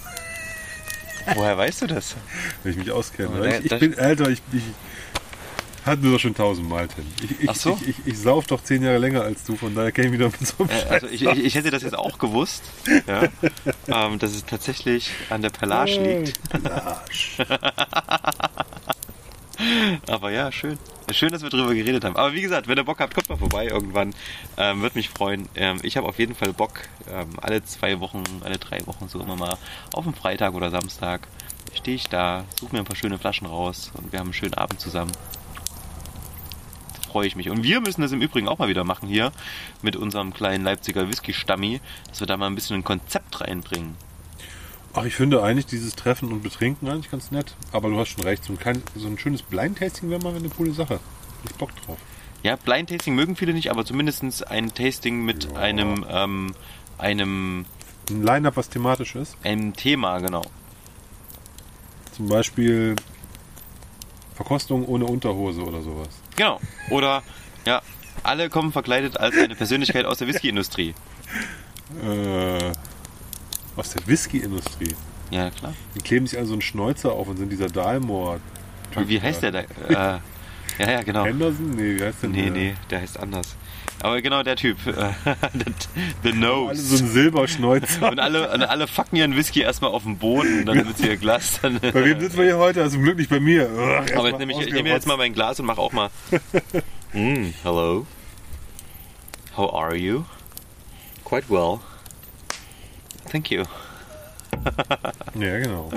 Woher 1.34 1.56
weißt 1.56 1.82
du 1.82 1.86
das? 1.86 2.16
wenn 2.62 2.72
ich 2.72 2.78
mich 2.78 2.90
auskenne. 2.90 3.38
Da- 3.40 3.58
ich, 3.58 3.70
ich 3.72 3.78
bin 3.78 3.92
älter, 3.96 4.28
ich, 4.30 4.42
ich 4.52 4.62
hatten 5.84 6.02
wir 6.02 6.12
doch 6.12 6.20
schon 6.20 6.34
tausendmal, 6.34 6.88
Tim. 6.88 7.06
Ich, 7.22 7.40
ich, 7.42 7.50
Ach 7.50 7.54
so. 7.54 7.78
ich, 7.82 7.88
ich, 7.88 8.06
ich 8.06 8.18
sauf 8.18 8.46
doch 8.46 8.62
zehn 8.62 8.82
Jahre 8.82 8.98
länger 8.98 9.22
als 9.22 9.44
du, 9.44 9.56
von 9.56 9.74
daher 9.74 9.92
kenne 9.92 10.14
ich 10.14 10.20
doch 10.20 10.32
mit 10.32 10.46
so 10.46 10.64
einem 10.64 10.70
Äh, 10.70 10.84
also 10.88 11.06
ich, 11.06 11.22
ich, 11.24 11.44
ich 11.44 11.54
hätte 11.54 11.70
das 11.70 11.82
jetzt 11.82 11.96
auch 11.96 12.18
gewusst, 12.18 12.62
ja, 13.06 13.22
ähm, 13.88 14.18
dass 14.18 14.34
es 14.34 14.44
tatsächlich 14.44 15.10
an 15.30 15.42
der 15.42 15.50
Perlage 15.50 15.92
liegt. 15.92 16.50
Pelage. 16.50 16.92
Aber 20.08 20.30
ja, 20.30 20.50
schön. 20.50 20.78
Schön, 21.12 21.30
dass 21.30 21.42
wir 21.42 21.50
drüber 21.50 21.74
geredet 21.74 22.04
haben. 22.04 22.16
Aber 22.16 22.32
wie 22.32 22.40
gesagt, 22.40 22.68
wenn 22.68 22.78
ihr 22.78 22.84
Bock 22.84 23.00
habt, 23.00 23.14
kommt 23.14 23.28
mal 23.28 23.36
vorbei 23.36 23.66
irgendwann. 23.66 24.14
Ähm, 24.56 24.80
Würde 24.80 24.96
mich 24.96 25.10
freuen. 25.10 25.48
Ähm, 25.54 25.78
ich 25.82 25.96
habe 25.96 26.08
auf 26.08 26.18
jeden 26.18 26.34
Fall 26.34 26.52
Bock, 26.52 26.80
ähm, 27.10 27.28
alle 27.40 27.62
zwei 27.64 28.00
Wochen, 28.00 28.22
alle 28.42 28.58
drei 28.58 28.86
Wochen 28.86 29.08
so 29.08 29.20
immer 29.20 29.36
mal 29.36 29.58
auf 29.92 30.04
dem 30.04 30.14
Freitag 30.14 30.54
oder 30.54 30.70
Samstag 30.70 31.28
stehe 31.74 31.96
ich 31.96 32.08
da, 32.08 32.44
suche 32.58 32.74
mir 32.74 32.80
ein 32.80 32.84
paar 32.84 32.96
schöne 32.96 33.18
Flaschen 33.18 33.46
raus 33.46 33.90
und 33.94 34.12
wir 34.12 34.18
haben 34.18 34.28
einen 34.28 34.34
schönen 34.34 34.54
Abend 34.54 34.80
zusammen. 34.80 35.12
Freue 37.10 37.26
ich 37.26 37.36
mich. 37.36 37.50
Und 37.50 37.62
wir 37.62 37.80
müssen 37.80 38.02
das 38.02 38.12
im 38.12 38.22
Übrigen 38.22 38.48
auch 38.48 38.58
mal 38.58 38.68
wieder 38.68 38.84
machen 38.84 39.08
hier 39.08 39.32
mit 39.82 39.96
unserem 39.96 40.32
kleinen 40.32 40.64
Leipziger 40.64 41.08
Whisky-Stammi, 41.08 41.80
dass 42.08 42.20
wir 42.20 42.26
da 42.26 42.36
mal 42.36 42.46
ein 42.46 42.54
bisschen 42.54 42.76
ein 42.76 42.84
Konzept 42.84 43.40
reinbringen. 43.40 43.96
Ach, 44.92 45.04
ich 45.04 45.14
finde 45.14 45.42
eigentlich 45.42 45.66
dieses 45.66 45.94
Treffen 45.94 46.32
und 46.32 46.42
Betrinken 46.42 46.88
eigentlich 46.88 47.10
ganz 47.10 47.30
nett. 47.30 47.54
Aber 47.72 47.88
du 47.90 47.98
hast 47.98 48.08
schon 48.08 48.24
recht, 48.24 48.42
so 48.44 48.52
ein, 48.52 48.58
kleines, 48.58 48.82
so 48.96 49.06
ein 49.06 49.18
schönes 49.18 49.42
Blind-Tasting 49.42 50.10
wäre 50.10 50.20
mal 50.22 50.34
eine 50.34 50.48
coole 50.48 50.72
Sache. 50.72 50.98
Ich 51.44 51.54
Bock 51.54 51.70
drauf. 51.86 51.98
Ja, 52.42 52.56
Blind 52.56 52.88
Tasting 52.90 53.14
mögen 53.14 53.36
viele 53.36 53.52
nicht, 53.52 53.70
aber 53.70 53.84
zumindest 53.84 54.46
ein 54.48 54.72
Tasting 54.74 55.24
mit 55.24 55.44
Ja. 55.52 55.58
einem, 55.60 56.04
ähm, 56.08 56.54
einem, 56.98 57.66
Ein 58.08 58.22
Line-Up, 58.24 58.56
was 58.56 58.68
thematisch 58.70 59.14
ist. 59.14 59.36
einem 59.44 59.74
Thema, 59.74 60.18
genau. 60.20 60.42
Zum 62.16 62.28
Beispiel 62.28 62.96
Verkostung 64.34 64.86
ohne 64.86 65.04
Unterhose 65.04 65.62
oder 65.62 65.82
sowas. 65.82 66.08
Genau. 66.40 66.58
Oder, 66.88 67.22
ja, 67.66 67.82
alle 68.22 68.48
kommen 68.48 68.72
verkleidet 68.72 69.20
als 69.20 69.36
eine 69.36 69.54
Persönlichkeit 69.54 70.06
aus 70.06 70.16
der 70.16 70.26
Whisky-Industrie. 70.26 70.94
Äh, 72.02 72.72
aus 73.76 73.90
der 73.90 74.06
Whisky-Industrie. 74.06 74.94
Ja, 75.30 75.50
klar. 75.50 75.74
Die 75.94 75.98
kleben 75.98 76.26
sich 76.26 76.38
also 76.38 76.54
einen 76.54 76.62
Schnäuzer 76.62 77.12
auf 77.12 77.28
und 77.28 77.36
sind 77.36 77.50
dieser 77.50 77.66
Dalmor. 77.66 78.40
Wie 78.96 79.20
heißt 79.20 79.42
der 79.42 79.50
da? 79.52 79.58
Äh, 79.60 79.66
ja, 79.92 80.20
ja, 80.78 81.02
genau. 81.02 81.26
Henderson? 81.26 81.72
Nee, 81.76 81.98
wie 81.98 82.04
heißt 82.04 82.22
der 82.22 82.30
Nee, 82.30 82.48
nee, 82.48 82.74
der 82.88 83.02
heißt 83.02 83.20
anders. 83.20 83.54
Aber 84.02 84.22
genau 84.22 84.42
der 84.42 84.56
Typ. 84.56 84.78
The 84.84 84.92
Alle 86.30 86.34
Nose. 86.36 86.82
so 86.96 87.04
ein 87.04 87.10
Silberschnäuzer. 87.10 88.10
Und 88.10 88.18
alle, 88.18 88.50
und 88.50 88.62
alle 88.62 88.86
fucken 88.86 89.16
ihren 89.16 89.36
Whisky 89.36 89.60
erstmal 89.60 89.90
auf 89.90 90.04
den 90.04 90.16
Boden, 90.16 90.64
dann 90.64 90.86
wird 90.86 90.96
sie 90.96 91.08
ihr 91.08 91.16
Glas 91.18 91.58
dann. 91.62 91.78
bei 91.80 91.92
wem 91.92 92.18
sitzen 92.20 92.38
wir 92.38 92.44
hier 92.44 92.58
heute? 92.58 92.80
Also 92.82 92.94
zum 92.96 93.02
Glück 93.04 93.18
nicht 93.18 93.28
bei 93.30 93.40
mir. 93.40 93.68
Erst 93.70 94.14
Aber 94.14 94.28
jetzt 94.28 94.38
nehme 94.38 94.52
ich, 94.54 94.60
ich 94.66 94.72
nehme 94.72 94.88
jetzt 94.88 95.06
mal 95.06 95.16
mein 95.18 95.34
Glas 95.34 95.60
und 95.60 95.66
mache 95.66 95.80
auch 95.80 95.92
mal. 95.92 96.10
Mm, 97.12 97.52
hello. 97.64 98.06
How 99.56 99.74
are 99.74 99.96
you? 99.96 100.22
Quite 101.24 101.50
well. 101.50 101.80
Thank 103.32 103.50
you. 103.50 103.64
Ja, 105.34 105.58
genau. 105.58 105.90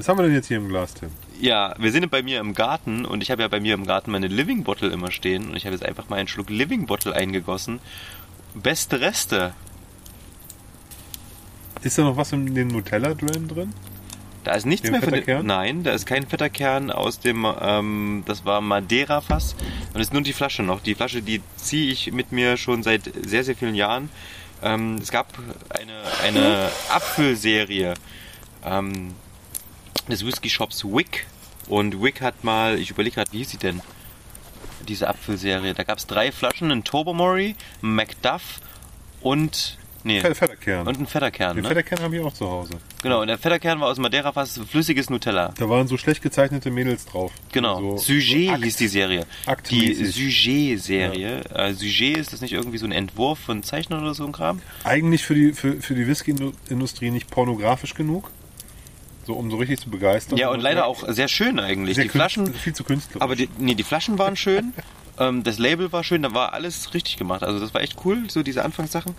Was 0.00 0.08
haben 0.08 0.16
wir 0.16 0.22
denn 0.22 0.34
jetzt 0.34 0.46
hier 0.48 0.56
im 0.56 0.70
Glas, 0.70 0.94
Tim? 0.94 1.10
Ja, 1.42 1.74
wir 1.78 1.92
sind 1.92 2.10
bei 2.10 2.22
mir 2.22 2.40
im 2.40 2.54
Garten 2.54 3.04
und 3.04 3.22
ich 3.22 3.30
habe 3.30 3.42
ja 3.42 3.48
bei 3.48 3.60
mir 3.60 3.74
im 3.74 3.84
Garten 3.84 4.10
meine 4.10 4.28
Living 4.28 4.64
Bottle 4.64 4.88
immer 4.88 5.10
stehen 5.10 5.50
und 5.50 5.56
ich 5.56 5.66
habe 5.66 5.76
jetzt 5.76 5.84
einfach 5.84 6.08
mal 6.08 6.16
einen 6.16 6.26
Schluck 6.26 6.48
Living 6.48 6.86
Bottle 6.86 7.14
eingegossen. 7.14 7.80
Beste 8.54 9.02
Reste. 9.02 9.52
Ist 11.82 11.98
da 11.98 12.04
noch 12.04 12.16
was 12.16 12.32
in 12.32 12.54
den 12.54 12.68
Nutella 12.68 13.12
drin 13.12 13.46
drin? 13.46 13.74
Da 14.42 14.52
ist 14.52 14.64
nichts 14.64 14.84
Den 14.84 14.92
mehr 14.92 15.02
von. 15.02 15.22
Kern? 15.22 15.44
Nein, 15.44 15.82
da 15.82 15.90
ist 15.90 16.06
kein 16.06 16.26
fetter 16.26 16.48
Kern 16.48 16.90
aus 16.90 17.20
dem. 17.20 17.46
Ähm, 17.60 18.22
das 18.24 18.46
war 18.46 18.62
Madeira-Fass 18.62 19.54
und 19.92 20.00
es 20.00 20.06
ist 20.06 20.14
nur 20.14 20.22
die 20.22 20.32
Flasche 20.32 20.62
noch. 20.62 20.80
Die 20.80 20.94
Flasche, 20.94 21.20
die 21.20 21.42
ziehe 21.56 21.92
ich 21.92 22.10
mit 22.10 22.32
mir 22.32 22.56
schon 22.56 22.82
seit 22.82 23.02
sehr, 23.22 23.44
sehr 23.44 23.54
vielen 23.54 23.74
Jahren. 23.74 24.08
Ähm, 24.62 24.96
es 24.96 25.10
gab 25.10 25.26
eine, 25.68 25.92
eine 26.24 26.70
Apfelserie 26.88 27.92
ähm, 28.64 29.12
des 30.08 30.24
Whisky-Shops 30.24 30.84
Wick. 30.84 31.26
Und 31.68 32.02
Wick 32.02 32.20
hat 32.20 32.42
mal, 32.44 32.78
ich 32.78 32.90
überlege 32.90 33.16
gerade, 33.16 33.32
wie 33.32 33.38
hieß 33.38 33.50
sie 33.50 33.56
denn? 33.58 33.80
Diese 34.88 35.08
Apfelserie. 35.08 35.74
Da 35.74 35.82
gab 35.84 35.98
es 35.98 36.06
drei 36.06 36.32
Flaschen: 36.32 36.70
einen 36.72 36.84
Tobermory, 36.84 37.54
einen 37.82 37.94
Macduff 37.94 38.60
und. 39.20 39.76
Nee, 40.02 40.22
Fe- 40.22 40.34
Fetterkern. 40.34 40.86
und 40.88 40.96
einen 40.96 41.06
Fetterkern. 41.06 41.56
den 41.56 41.62
Ne? 41.62 41.68
Fetterkern 41.68 42.00
habe 42.00 42.16
ich 42.16 42.22
auch 42.22 42.32
zu 42.32 42.48
Hause. 42.48 42.72
Genau, 43.02 43.20
und 43.20 43.26
der 43.26 43.36
Fetterkern 43.36 43.78
war 43.80 43.88
aus 43.88 43.98
Madeira-Fass 43.98 44.58
flüssiges 44.66 45.10
Nutella. 45.10 45.52
Da 45.58 45.68
waren 45.68 45.86
so 45.88 45.98
schlecht 45.98 46.22
gezeichnete 46.22 46.70
Mädels 46.70 47.04
drauf. 47.04 47.32
Genau. 47.52 47.78
So, 47.78 47.96
Sujet 47.98 48.46
so 48.46 48.52
Akt. 48.54 48.64
hieß 48.64 48.76
die 48.76 48.88
Serie. 48.88 49.26
Die 49.44 49.48
Aktmäßig. 49.50 50.14
Sujet-Serie. 50.14 51.40
Äh, 51.54 51.74
Sujet 51.74 52.16
ist 52.16 52.32
das 52.32 52.40
nicht 52.40 52.52
irgendwie 52.54 52.78
so 52.78 52.86
ein 52.86 52.92
Entwurf 52.92 53.38
von 53.40 53.62
Zeichnern 53.62 54.00
oder 54.00 54.14
so 54.14 54.24
ein 54.24 54.32
Kram? 54.32 54.62
Eigentlich 54.84 55.22
für 55.22 55.34
die, 55.34 55.52
für, 55.52 55.74
für 55.82 55.94
die 55.94 56.06
Whisky-Industrie 56.06 57.10
nicht 57.10 57.30
pornografisch 57.30 57.92
genug. 57.92 58.30
So, 59.26 59.34
um 59.34 59.50
so 59.50 59.56
richtig 59.56 59.80
zu 59.80 59.90
begeistern. 59.90 60.38
Ja, 60.38 60.50
und 60.50 60.60
leider 60.60 60.86
auch 60.86 61.08
sehr 61.08 61.28
schön 61.28 61.58
eigentlich. 61.58 61.96
Sehr 61.96 62.04
die 62.04 62.10
Flaschen, 62.10 62.52
Viel 62.54 62.74
zu 62.74 62.84
künstlerisch. 62.84 63.22
aber 63.22 63.36
die, 63.36 63.48
nee, 63.58 63.74
die 63.74 63.84
Flaschen 63.84 64.18
waren 64.18 64.36
schön. 64.36 64.72
ähm, 65.18 65.42
das 65.44 65.58
Label 65.58 65.92
war 65.92 66.04
schön, 66.04 66.22
da 66.22 66.32
war 66.32 66.52
alles 66.52 66.94
richtig 66.94 67.16
gemacht. 67.16 67.42
Also 67.42 67.60
das 67.60 67.74
war 67.74 67.82
echt 67.82 67.96
cool, 68.04 68.28
so 68.28 68.42
diese 68.42 68.64
Anfangssachen. 68.64 69.14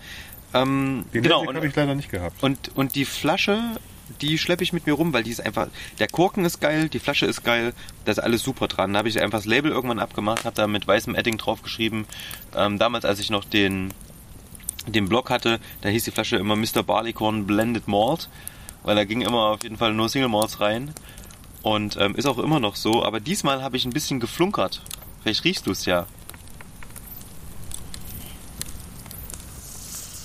Ähm, 0.54 1.06
den 1.14 1.24
genau. 1.24 1.46
habe 1.46 1.66
ich 1.66 1.76
leider 1.76 1.96
nicht 1.96 2.10
gehabt. 2.10 2.44
und, 2.44 2.72
und 2.76 2.96
die 2.96 3.06
Flasche, 3.06 3.60
die 4.20 4.38
schleppe 4.38 4.64
ich 4.64 4.74
mit 4.74 4.86
mir 4.86 4.94
rum, 4.94 5.14
weil 5.14 5.24
die 5.24 5.32
ist 5.32 5.40
einfach. 5.46 5.68
Der 6.00 6.08
Korken 6.08 6.44
ist 6.44 6.60
geil, 6.60 6.90
die 6.90 7.00
Flasche 7.00 7.26
ist 7.26 7.44
geil, 7.44 7.74
da 8.06 8.12
ist 8.12 8.20
alles 8.20 8.44
super 8.44 8.68
dran. 8.68 8.94
Da 8.94 9.00
habe 9.00 9.08
ich 9.08 9.22
einfach 9.22 9.40
das 9.40 9.46
Label 9.46 9.72
irgendwann 9.72 10.00
abgemacht, 10.00 10.44
habe 10.46 10.56
da 10.56 10.68
mit 10.68 10.86
weißem 10.88 11.16
Edding 11.16 11.38
draufgeschrieben. 11.38 12.06
Ähm, 12.56 12.78
damals, 12.78 13.06
als 13.06 13.20
ich 13.20 13.30
noch 13.30 13.46
den, 13.46 13.94
den 14.88 15.08
Blog 15.08 15.30
hatte, 15.30 15.60
da 15.82 15.90
hieß 15.90 16.04
die 16.04 16.12
Flasche 16.12 16.36
immer 16.36 16.56
Mr. 16.56 16.84
Barleycorn 16.84 17.48
Blended 17.48 17.88
Malt, 17.88 18.28
weil 18.84 18.96
da 18.96 19.06
ging 19.06 19.22
immer 19.22 19.50
auf 19.50 19.64
jeden 19.64 19.78
Fall 19.78 19.94
nur 19.94 20.10
Single 20.10 20.30
Malts 20.30 20.60
rein. 20.60 20.94
Und 21.62 21.96
ähm, 21.98 22.16
ist 22.16 22.26
auch 22.26 22.40
immer 22.40 22.60
noch 22.60 22.76
so, 22.76 23.04
aber 23.04 23.20
diesmal 23.20 23.62
habe 23.62 23.78
ich 23.78 23.86
ein 23.86 23.92
bisschen 23.94 24.20
geflunkert. 24.20 24.82
Vielleicht 25.22 25.44
riechst 25.44 25.68
du 25.68 25.72
es 25.72 25.86
ja. 25.86 26.08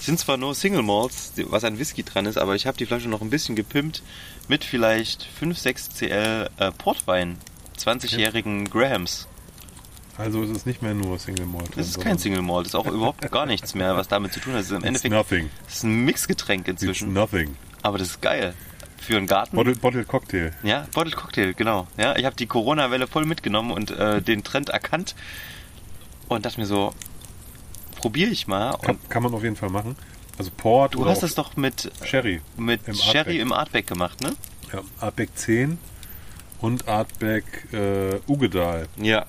sind 0.06 0.18
zwar 0.20 0.36
nur 0.36 0.54
Single 0.54 0.82
Malts, 0.82 1.32
was 1.48 1.64
an 1.64 1.78
Whisky 1.78 2.02
dran 2.04 2.26
ist, 2.26 2.38
aber 2.38 2.54
ich 2.54 2.66
habe 2.66 2.78
die 2.78 2.86
Flasche 2.86 3.08
noch 3.08 3.20
ein 3.20 3.28
bisschen 3.28 3.56
gepimpt 3.56 4.02
mit 4.48 4.64
vielleicht 4.64 5.24
5, 5.24 5.58
6 5.58 5.90
CL 5.90 6.48
äh, 6.58 6.72
Portwein. 6.72 7.36
20-jährigen 7.78 8.70
Grahams. 8.70 9.26
Also 10.16 10.42
es 10.42 10.50
ist 10.50 10.64
nicht 10.66 10.80
mehr 10.80 10.94
nur 10.94 11.18
Single 11.18 11.44
Malt. 11.44 11.70
Das 11.76 11.88
ist 11.88 12.00
kein 12.00 12.18
Single 12.18 12.40
Malt, 12.40 12.66
das 12.66 12.70
ist 12.70 12.74
auch 12.76 12.86
überhaupt 12.86 13.30
gar 13.30 13.44
nichts 13.44 13.74
mehr, 13.74 13.96
was 13.96 14.08
damit 14.08 14.32
zu 14.32 14.40
tun 14.40 14.54
hat. 14.54 14.60
Das 14.60 14.66
ist 14.66 14.72
im 14.72 14.78
It's 14.78 14.86
Endeffekt 14.86 15.12
nothing. 15.12 15.50
ist 15.68 15.82
ein 15.82 16.04
Mixgetränk 16.04 16.68
It's 16.68 16.82
inzwischen. 16.82 17.12
nothing. 17.12 17.56
Aber 17.86 17.98
das 17.98 18.08
ist 18.08 18.20
geil. 18.20 18.52
Für 18.98 19.16
einen 19.16 19.28
Garten. 19.28 19.54
Bottle, 19.54 19.76
Bottle 19.76 20.04
Cocktail. 20.04 20.50
Ja, 20.64 20.88
Bottled 20.92 21.14
Cocktail, 21.14 21.54
genau. 21.54 21.86
Ja, 21.96 22.16
ich 22.16 22.24
habe 22.24 22.34
die 22.34 22.46
Corona-Welle 22.46 23.06
voll 23.06 23.26
mitgenommen 23.26 23.70
und 23.70 23.92
äh, 23.92 24.20
den 24.20 24.42
Trend 24.42 24.70
erkannt 24.70 25.14
und 26.26 26.44
dachte 26.44 26.58
mir 26.58 26.66
so, 26.66 26.92
probiere 27.94 28.30
ich 28.30 28.48
mal. 28.48 28.76
Kann, 28.82 28.98
kann 29.08 29.22
man 29.22 29.32
auf 29.34 29.44
jeden 29.44 29.54
Fall 29.54 29.70
machen. 29.70 29.94
Also 30.36 30.50
Port 30.56 30.94
du 30.94 31.02
oder 31.02 31.10
hast 31.12 31.18
auch 31.18 31.28
es 31.28 31.36
doch 31.36 31.56
mit, 31.56 31.92
Sherry. 32.02 32.40
mit 32.56 32.88
im 32.88 32.94
Sherry 32.94 33.18
Artback. 33.18 33.40
im 33.40 33.52
Artback 33.52 33.86
gemacht, 33.86 34.20
ne? 34.20 34.34
Ja, 34.72 34.80
Artback 34.98 35.30
10 35.36 35.78
und 36.60 36.88
Artback 36.88 37.72
äh, 37.72 38.16
Ugedal 38.26 38.88
Ja. 38.96 39.26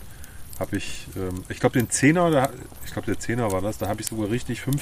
Habe 0.60 0.78
ich, 0.78 1.08
ähm, 1.16 1.44
ich 1.50 1.60
glaube 1.60 1.80
den 1.80 1.88
10er, 1.88 2.32
da, 2.32 2.50
ich 2.86 2.94
glaube 2.94 3.06
der 3.06 3.20
10er 3.20 3.52
war 3.52 3.62
das, 3.62 3.78
da 3.78 3.88
habe 3.88 4.02
ich 4.02 4.08
sogar 4.08 4.30
richtig 4.30 4.62
5, 4.62 4.82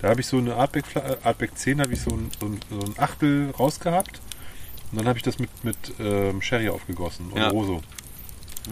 da 0.00 0.08
habe 0.08 0.20
ich 0.20 0.26
so 0.26 0.38
eine 0.38 0.54
Artback, 0.54 0.84
äh, 0.94 1.16
Artback 1.22 1.56
10 1.56 1.80
habe 1.80 1.92
ich 1.92 2.00
so 2.00 2.10
ein, 2.10 2.30
so, 2.38 2.46
ein, 2.46 2.60
so 2.70 2.80
ein 2.80 2.94
Achtel 2.98 3.50
rausgehabt 3.58 4.20
und 4.92 4.98
dann 4.98 5.08
habe 5.08 5.18
ich 5.18 5.24
das 5.24 5.38
mit, 5.38 5.50
mit 5.64 5.76
ähm, 5.98 6.42
Sherry 6.42 6.68
aufgegossen 6.68 7.30
und 7.30 7.38
Ja. 7.38 7.48
Roso. 7.48 7.82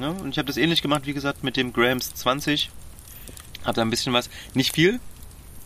Ja, 0.00 0.08
und 0.08 0.30
ich 0.30 0.38
habe 0.38 0.46
das 0.46 0.56
ähnlich 0.56 0.82
gemacht, 0.82 1.06
wie 1.06 1.14
gesagt, 1.14 1.44
mit 1.44 1.56
dem 1.56 1.72
Grams 1.72 2.14
20. 2.14 2.70
Hab 3.64 3.74
da 3.76 3.82
ein 3.82 3.90
bisschen 3.90 4.12
was, 4.12 4.28
nicht 4.52 4.74
viel. 4.74 5.00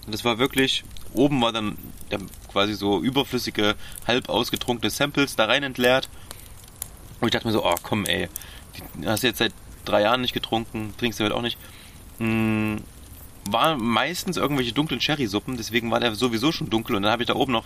Das 0.07 0.25
war 0.25 0.39
wirklich, 0.39 0.85
oben 1.13 1.41
war 1.41 1.53
dann 1.53 1.77
der 2.11 2.21
quasi 2.51 2.75
so 2.75 3.01
überflüssige, 3.01 3.75
halb 4.07 4.29
ausgetrunkene 4.29 4.91
Samples 4.91 5.37
da 5.37 5.47
rein 5.47 5.63
entleert. 5.63 6.09
Und 7.21 7.29
ich 7.29 7.33
dachte 7.33 7.47
mir 7.47 7.53
so, 7.53 7.65
oh 7.65 7.75
komm 7.83 8.05
ey, 8.05 8.29
die 8.75 9.07
hast 9.07 9.23
du 9.23 9.29
jetzt 9.29 9.39
seit 9.39 9.53
drei 9.89 10.03
Jahren 10.03 10.21
nicht 10.21 10.35
getrunken, 10.35 10.95
trinkst 10.99 11.19
du 11.21 11.25
heute 11.25 11.35
auch 11.35 11.43
nicht. 11.43 11.59
Mm, 12.19 12.77
war 13.51 13.77
meistens 13.77 14.37
irgendwelche 14.37 14.73
dunklen 14.73 15.01
Sherry-Suppen, 15.01 15.57
deswegen 15.57 15.91
war 15.91 16.01
der 16.01 16.15
sowieso 16.15 16.53
schon 16.53 16.69
dunkel. 16.71 16.97
Und 16.97 17.03
dann 17.03 17.13
habe 17.13 17.23
ich 17.23 17.29
da 17.29 17.35
oben 17.35 17.53
noch, 17.53 17.65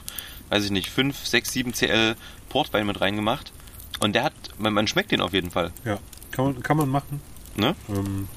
weiß 0.50 0.64
ich 0.64 0.70
nicht, 0.70 0.88
5, 0.90 1.26
6, 1.26 1.52
7 1.52 1.72
CL 1.72 2.16
Portwein 2.48 2.86
mit 2.86 3.00
reingemacht. 3.00 3.52
Und 4.00 4.14
der 4.14 4.24
hat, 4.24 4.32
man, 4.58 4.72
man 4.74 4.86
schmeckt 4.86 5.10
den 5.10 5.20
auf 5.20 5.32
jeden 5.32 5.50
Fall. 5.50 5.72
Ja, 5.84 5.98
kann 6.30 6.44
man, 6.46 6.62
kann 6.62 6.76
man 6.76 6.88
machen. 6.88 7.20
Ne? 7.56 7.74
Ähm, 7.88 8.28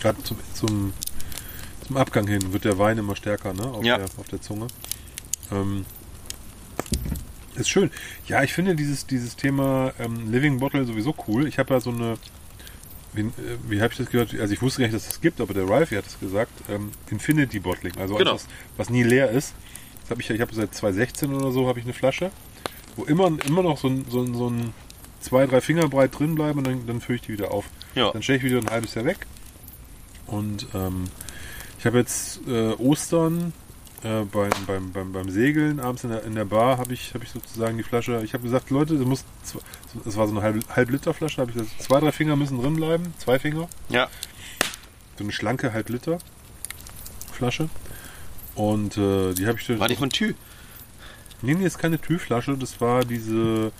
Gerade 0.00 0.22
zum, 0.24 0.38
zum, 0.54 0.92
zum 1.86 1.96
Abgang 1.96 2.26
hin 2.26 2.52
wird 2.52 2.64
der 2.64 2.78
Wein 2.78 2.98
immer 2.98 3.16
stärker 3.16 3.52
ne? 3.54 3.64
auf, 3.64 3.84
Ja. 3.84 3.96
der, 3.98 4.06
auf 4.06 4.28
der 4.30 4.40
Zunge. 4.40 4.66
Ähm, 5.52 5.84
ist 7.54 7.68
schön. 7.70 7.90
Ja, 8.26 8.42
ich 8.42 8.52
finde 8.52 8.74
dieses, 8.74 9.06
dieses 9.06 9.36
Thema 9.36 9.92
ähm, 9.98 10.30
Living 10.30 10.58
Bottle 10.58 10.84
sowieso 10.84 11.14
cool. 11.28 11.46
Ich 11.46 11.58
habe 11.58 11.72
ja 11.74 11.80
so 11.80 11.90
eine, 11.90 12.18
wie, 13.16 13.22
äh, 13.22 13.32
wie 13.68 13.80
habe 13.80 13.92
ich 13.92 13.98
das 13.98 14.10
gehört? 14.10 14.34
Also 14.38 14.52
ich 14.54 14.62
wusste 14.62 14.80
gar 14.80 14.86
nicht, 14.86 14.94
dass 14.94 15.02
es 15.02 15.08
das 15.08 15.20
gibt, 15.20 15.40
aber 15.40 15.52
der 15.54 15.68
Ralphie 15.68 15.96
hat 15.96 16.06
es 16.06 16.18
gesagt. 16.20 16.52
Ähm, 16.68 16.92
Infinity 17.10 17.58
Bottling, 17.60 17.96
also 17.98 18.14
Genau. 18.16 18.32
etwas, 18.32 18.46
was 18.76 18.90
nie 18.90 19.02
leer 19.02 19.30
ist. 19.30 19.54
Das 20.02 20.10
habe 20.10 20.20
ich, 20.22 20.28
ja- 20.28 20.34
ich 20.36 20.40
habe 20.40 20.54
seit 20.54 20.74
2016 20.74 21.32
oder 21.34 21.50
so 21.50 21.66
habe 21.66 21.78
ich 21.80 21.84
eine 21.84 21.94
Flasche, 21.94 22.30
wo 22.96 23.04
immer, 23.04 23.30
immer 23.46 23.62
noch 23.62 23.78
so 23.78 23.88
ein, 23.88 24.04
so 24.08 24.22
ein, 24.22 24.34
so 24.34 24.48
ein 24.50 24.72
zwei, 25.20 25.46
drei 25.46 25.60
Finger 25.60 25.88
breit 25.88 26.16
drin 26.18 26.34
bleiben 26.36 26.58
und 26.58 26.66
dann, 26.66 26.86
dann 26.86 27.00
fülle 27.00 27.16
ich 27.16 27.22
die 27.22 27.32
wieder 27.32 27.50
auf. 27.50 27.64
Ja. 27.96 28.12
Dann 28.12 28.22
stelle 28.22 28.38
ich 28.38 28.44
wieder 28.44 28.58
ein 28.58 28.70
halbes 28.70 28.94
Jahr 28.94 29.04
weg. 29.04 29.26
Und 30.26 30.66
ähm, 30.74 31.04
ich 31.78 31.86
habe 31.86 31.98
jetzt 31.98 32.40
äh, 32.48 32.72
Ostern 32.74 33.52
äh, 34.06 34.24
beim, 34.24 34.50
beim, 34.66 34.92
beim, 34.92 35.12
beim 35.12 35.30
Segeln 35.30 35.80
abends 35.80 36.04
in 36.04 36.10
der, 36.10 36.24
in 36.24 36.34
der 36.34 36.44
Bar 36.44 36.78
habe 36.78 36.92
ich, 36.94 37.12
hab 37.14 37.22
ich 37.22 37.30
sozusagen 37.30 37.76
die 37.76 37.82
Flasche. 37.82 38.20
Ich 38.24 38.32
habe 38.34 38.42
gesagt, 38.44 38.70
Leute, 38.70 38.96
das 38.98 39.06
muss, 39.06 39.24
das 40.04 40.16
war 40.16 40.26
so 40.26 40.32
eine 40.32 40.42
halb, 40.42 40.64
halb 40.74 40.90
Liter 40.90 41.12
Flasche, 41.14 41.40
habe 41.40 41.50
ich 41.50 41.56
gesagt, 41.56 41.82
zwei, 41.82 42.00
drei 42.00 42.12
Finger 42.12 42.36
müssen 42.36 42.60
drin 42.60 42.76
bleiben, 42.76 43.12
zwei 43.18 43.38
Finger. 43.38 43.68
Ja. 43.88 44.08
so 45.18 45.24
eine 45.24 45.32
schlanke 45.32 45.72
Halb-Liter 45.72 46.18
Flasche. 47.32 47.68
Und 48.54 48.96
äh, 48.96 49.34
die 49.34 49.46
habe 49.46 49.58
ich 49.58 49.66
dann. 49.66 49.78
War 49.80 49.88
die 49.88 49.96
von 49.96 50.10
Thü? 50.10 50.34
Nee, 51.42 51.54
nee, 51.54 51.66
ist 51.66 51.78
keine 51.78 51.98
Tüflasche. 52.00 52.56
Das 52.56 52.80
war 52.80 53.04
diese 53.04 53.70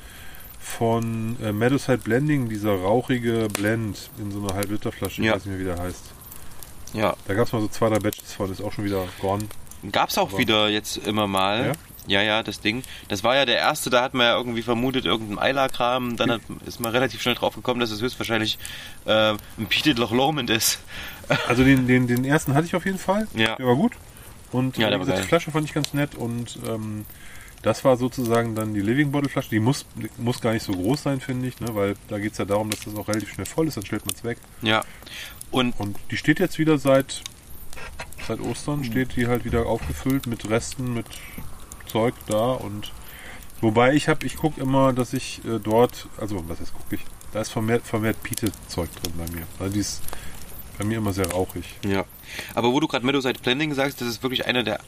von 0.60 1.36
äh, 1.42 1.52
Meadowside 1.52 1.98
Blending, 1.98 2.48
dieser 2.48 2.74
rauchige 2.74 3.48
Blend 3.52 4.10
in 4.18 4.30
so 4.32 4.40
einer 4.40 4.54
Halb-Liter-Flasche. 4.54 5.20
Ich 5.22 5.26
Ja. 5.28 5.34
weiß 5.34 5.46
nicht 5.46 5.56
mehr, 5.56 5.60
wie 5.60 5.76
der 5.76 5.78
heißt. 5.82 6.02
Ja. 6.92 7.14
Da 7.26 7.34
gab 7.34 7.46
es 7.46 7.52
mal 7.52 7.60
so 7.62 7.68
zwei, 7.68 7.88
drei 7.88 7.98
Batches 7.98 8.32
von, 8.32 8.50
ist 8.50 8.60
auch 8.60 8.72
schon 8.72 8.84
wieder 8.84 9.04
gone. 9.20 9.44
Gab's 9.93 10.18
auch 10.18 10.30
Aber- 10.30 10.39
wieder 10.39 10.68
jetzt 10.68 10.97
immer 11.07 11.26
mal. 11.26 11.66
Ja? 11.66 11.72
Ja, 12.09 12.22
ja, 12.22 12.43
das 12.45 12.61
Ding. 12.61 12.84
Das 13.09 13.24
war 13.24 13.34
ja 13.34 13.45
der 13.47 13.57
erste, 13.59 13.91
da 13.91 14.01
hat 14.03 14.14
man 14.14 14.26
ja 14.26 14.37
irgendwie 14.37 14.62
vermutet, 14.62 15.05
irgendein 15.07 15.41
Eiler-Kram. 15.41 16.16
Dann 16.16 16.30
hat, 16.30 16.41
ist 16.64 16.78
man 16.78 16.93
relativ 16.93 17.20
schnell 17.20 17.34
drauf 17.34 17.57
gekommen, 17.57 17.80
dass 17.80 17.91
es 17.91 18.01
höchstwahrscheinlich 18.01 18.59
äh, 19.07 19.30
ein 19.32 19.66
Peated 19.68 19.99
Loch 19.99 20.12
Lomond 20.12 20.51
ist. 20.51 20.78
Also 21.49 21.64
den, 21.64 21.89
den, 21.89 22.07
den 22.07 22.24
ersten 22.24 22.55
hatte 22.55 22.66
ich 22.66 22.76
auf 22.76 22.84
jeden 22.84 22.99
Fall. 23.01 23.26
Ja. 23.34 23.57
Der 23.57 23.66
war 23.66 23.74
gut. 23.74 23.95
Und 24.53 24.78
Ja, 24.78 24.97
gesagt, 24.97 25.18
die 25.24 25.26
Flasche 25.26 25.51
fand 25.51 25.66
ich 25.66 25.74
ganz 25.74 25.93
nett 25.93 26.14
und 26.14 26.57
ähm, 26.68 27.05
das 27.62 27.84
war 27.84 27.97
sozusagen 27.97 28.55
dann 28.55 28.74
die 28.74 28.80
Living 28.80 29.11
Bottle 29.11 29.28
Flasche. 29.28 29.51
Die 29.51 29.59
muss, 29.59 29.87
muss 30.18 30.41
gar 30.41 30.53
nicht 30.53 30.62
so 30.62 30.70
groß 30.72 31.03
sein, 31.03 31.18
finde 31.20 31.49
ich, 31.49 31.59
ne? 31.59 31.74
weil 31.74 31.97
da 32.07 32.20
geht 32.20 32.30
es 32.30 32.39
ja 32.39 32.45
darum, 32.45 32.70
dass 32.70 32.78
das 32.84 32.95
auch 32.95 33.09
relativ 33.09 33.32
schnell 33.32 33.45
voll 33.47 33.66
ist, 33.66 33.76
dann 33.76 33.84
stellt 33.84 34.07
man 34.07 34.14
es 34.14 34.22
weg. 34.22 34.39
Ja. 34.62 34.84
Und 35.51 35.72
Und 35.80 35.97
die 36.12 36.16
steht 36.16 36.39
jetzt 36.39 36.61
wieder 36.61 36.78
seit, 36.78 37.22
seit 38.26 38.40
Ostern, 38.40 38.84
steht 38.84 39.16
die 39.16 39.26
halt 39.26 39.44
wieder 39.44 39.66
aufgefüllt 39.66 40.26
mit 40.26 40.48
Resten, 40.50 40.94
mit 40.94 41.06
Zeug 41.86 42.14
da 42.26 42.52
und 42.52 42.92
wobei 43.60 43.94
ich 43.94 44.08
habe, 44.08 44.26
ich 44.26 44.36
gucke 44.36 44.60
immer, 44.60 44.92
dass 44.92 45.12
ich 45.12 45.44
äh, 45.44 45.58
dort, 45.58 46.08
also 46.20 46.48
was 46.48 46.60
heißt 46.60 46.74
gucke 46.74 46.96
ich, 46.96 47.02
da 47.32 47.40
ist 47.40 47.50
vermehrt, 47.50 47.86
vermehrt 47.86 48.22
Piete-Zeug 48.22 48.90
drin 48.96 49.12
bei 49.16 49.32
mir. 49.32 49.46
Also 49.58 49.74
die 49.74 49.80
ist 49.80 50.02
bei 50.78 50.84
mir 50.84 50.98
immer 50.98 51.12
sehr 51.12 51.30
rauchig. 51.30 51.64
Ja. 51.84 52.04
Aber 52.54 52.72
wo 52.72 52.80
du 52.80 52.88
gerade 52.88 53.04
Meadowside 53.04 53.40
Blending 53.40 53.74
sagst, 53.74 54.00
das 54.00 54.08
ist 54.08 54.22
wirklich 54.22 54.46
einer 54.46 54.62
der 54.62 54.80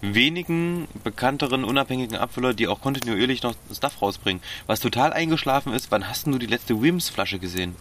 wenigen 0.00 0.88
bekannteren 1.04 1.64
unabhängigen 1.64 2.16
Abfüller, 2.16 2.54
die 2.54 2.66
auch 2.66 2.80
kontinuierlich 2.80 3.42
noch 3.42 3.54
Stuff 3.72 4.02
rausbringen. 4.02 4.42
Was 4.66 4.80
total 4.80 5.12
eingeschlafen 5.12 5.72
ist, 5.72 5.90
wann 5.90 6.08
hast 6.08 6.26
du 6.26 6.38
die 6.38 6.46
letzte 6.46 6.80
Wims 6.82 7.08
Flasche 7.08 7.38
gesehen? 7.38 7.76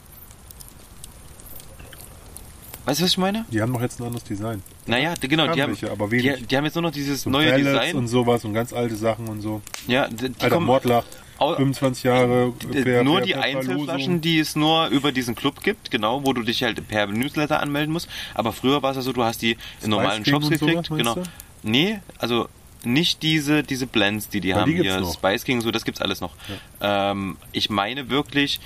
Weißt 2.85 2.99
du, 2.99 3.03
was 3.03 3.11
ich 3.11 3.17
meine? 3.17 3.45
Die 3.51 3.61
haben 3.61 3.71
doch 3.73 3.81
jetzt 3.81 3.99
ein 3.99 4.05
anderes 4.05 4.23
Design. 4.23 4.61
Naja, 4.87 5.13
die, 5.13 5.27
genau, 5.27 5.53
die 5.53 5.61
haben, 5.61 5.69
welche, 5.69 5.91
aber 5.91 6.07
die, 6.07 6.23
wenig. 6.23 6.47
die 6.47 6.57
haben 6.57 6.65
jetzt 6.65 6.73
nur 6.75 6.81
noch 6.81 6.91
dieses 6.91 7.21
So 7.21 7.29
neue 7.29 7.49
Pellets 7.51 7.67
Design. 7.69 7.95
und 7.95 8.07
sowas 8.07 8.43
und 8.43 8.53
ganz 8.53 8.73
alte 8.73 8.95
Sachen 8.95 9.27
und 9.27 9.41
so. 9.41 9.61
ja, 9.87 10.07
die, 10.07 10.15
die 10.15 10.25
Alter 10.41 10.49
kommen, 10.55 10.65
Mordlach, 10.65 11.03
Au- 11.37 11.55
25 11.55 12.03
Jahre. 12.03 12.53
äh, 12.73 12.83
per- 12.83 13.03
nur 13.03 13.17
per- 13.17 13.25
die 13.27 13.33
per 13.33 13.41
Einzelflaschen, 13.43 14.21
die 14.21 14.39
es 14.39 14.55
nur 14.55 14.87
über 14.87 15.11
diesen 15.11 15.35
Club 15.35 15.61
gibt, 15.61 15.91
genau, 15.91 16.25
wo 16.25 16.33
du 16.33 16.41
dich 16.41 16.63
halt 16.63 16.87
per 16.87 17.05
Newsletter 17.07 17.59
anmelden 17.61 17.93
musst. 17.93 18.09
Aber 18.33 18.51
früher 18.51 18.81
war 18.81 18.91
es 18.91 18.97
ja 18.97 19.03
so, 19.03 19.13
du 19.13 19.23
hast 19.23 19.41
die 19.43 19.57
in 19.83 19.89
normalen 19.91 20.25
Shops 20.25 20.45
und 20.45 20.51
gekriegt. 20.51 20.89
meinst 20.89 20.89
genau. 20.89 21.15
du? 21.15 21.23
Nee, 21.63 21.99
also 22.17 22.47
nicht 22.83 23.21
diese, 23.21 23.61
diese 23.61 23.85
Blends, 23.85 24.29
die 24.29 24.41
die 24.41 24.53
Weil 24.55 24.61
haben 24.61 24.71
die 24.75 24.81
hier, 24.81 24.99
noch. 24.99 25.13
Spice 25.13 25.43
King, 25.43 25.61
so, 25.61 25.69
das 25.69 25.85
gibt's 25.85 26.01
alles 26.01 26.19
noch. 26.19 26.33
Ähm, 26.81 27.37
ich 27.51 27.69
meine 27.69 28.09
wirklich 28.09 28.59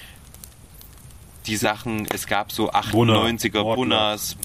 die 1.48 1.56
Sachen, 1.58 2.08
es 2.14 2.28
gab 2.28 2.52
so 2.52 2.72
98er 2.72 3.62
Mordlach. 3.62 3.76
Bunnas, 3.76 4.38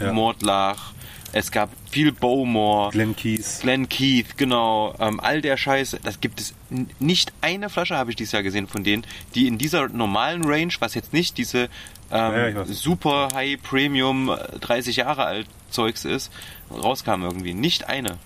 Ja. 0.00 0.12
Mordlach, 0.12 0.92
es 1.32 1.50
gab 1.50 1.70
viel 1.90 2.12
Bowmore. 2.12 2.90
Glen 2.92 3.16
Keys. 3.16 3.60
Glenn 3.60 3.88
Keith, 3.88 4.36
genau, 4.36 4.94
ähm, 5.00 5.18
all 5.20 5.40
der 5.40 5.56
Scheiß, 5.56 5.96
das 6.02 6.20
gibt 6.20 6.40
es 6.40 6.54
nicht 7.00 7.32
eine 7.40 7.68
Flasche 7.70 7.96
habe 7.96 8.10
ich 8.10 8.16
dieses 8.16 8.32
Jahr 8.32 8.42
gesehen 8.44 8.66
von 8.68 8.84
denen, 8.84 9.04
die 9.34 9.46
in 9.48 9.58
dieser 9.58 9.88
normalen 9.88 10.44
Range, 10.44 10.72
was 10.78 10.94
jetzt 10.94 11.12
nicht 11.12 11.36
diese 11.38 11.68
Ja, 12.10 12.32
ähm, 12.46 12.54
weiß. 12.56 12.68
super 12.80 13.30
High 13.34 13.60
Premium 13.62 14.30
äh, 14.30 14.58
30 14.60 14.96
Jahre 14.96 15.24
alt 15.24 15.46
Zeugs 15.70 16.04
ist, 16.04 16.30
rauskam 16.70 17.22
irgendwie. 17.22 17.52
Nicht 17.54 17.88
eine. 17.88 18.18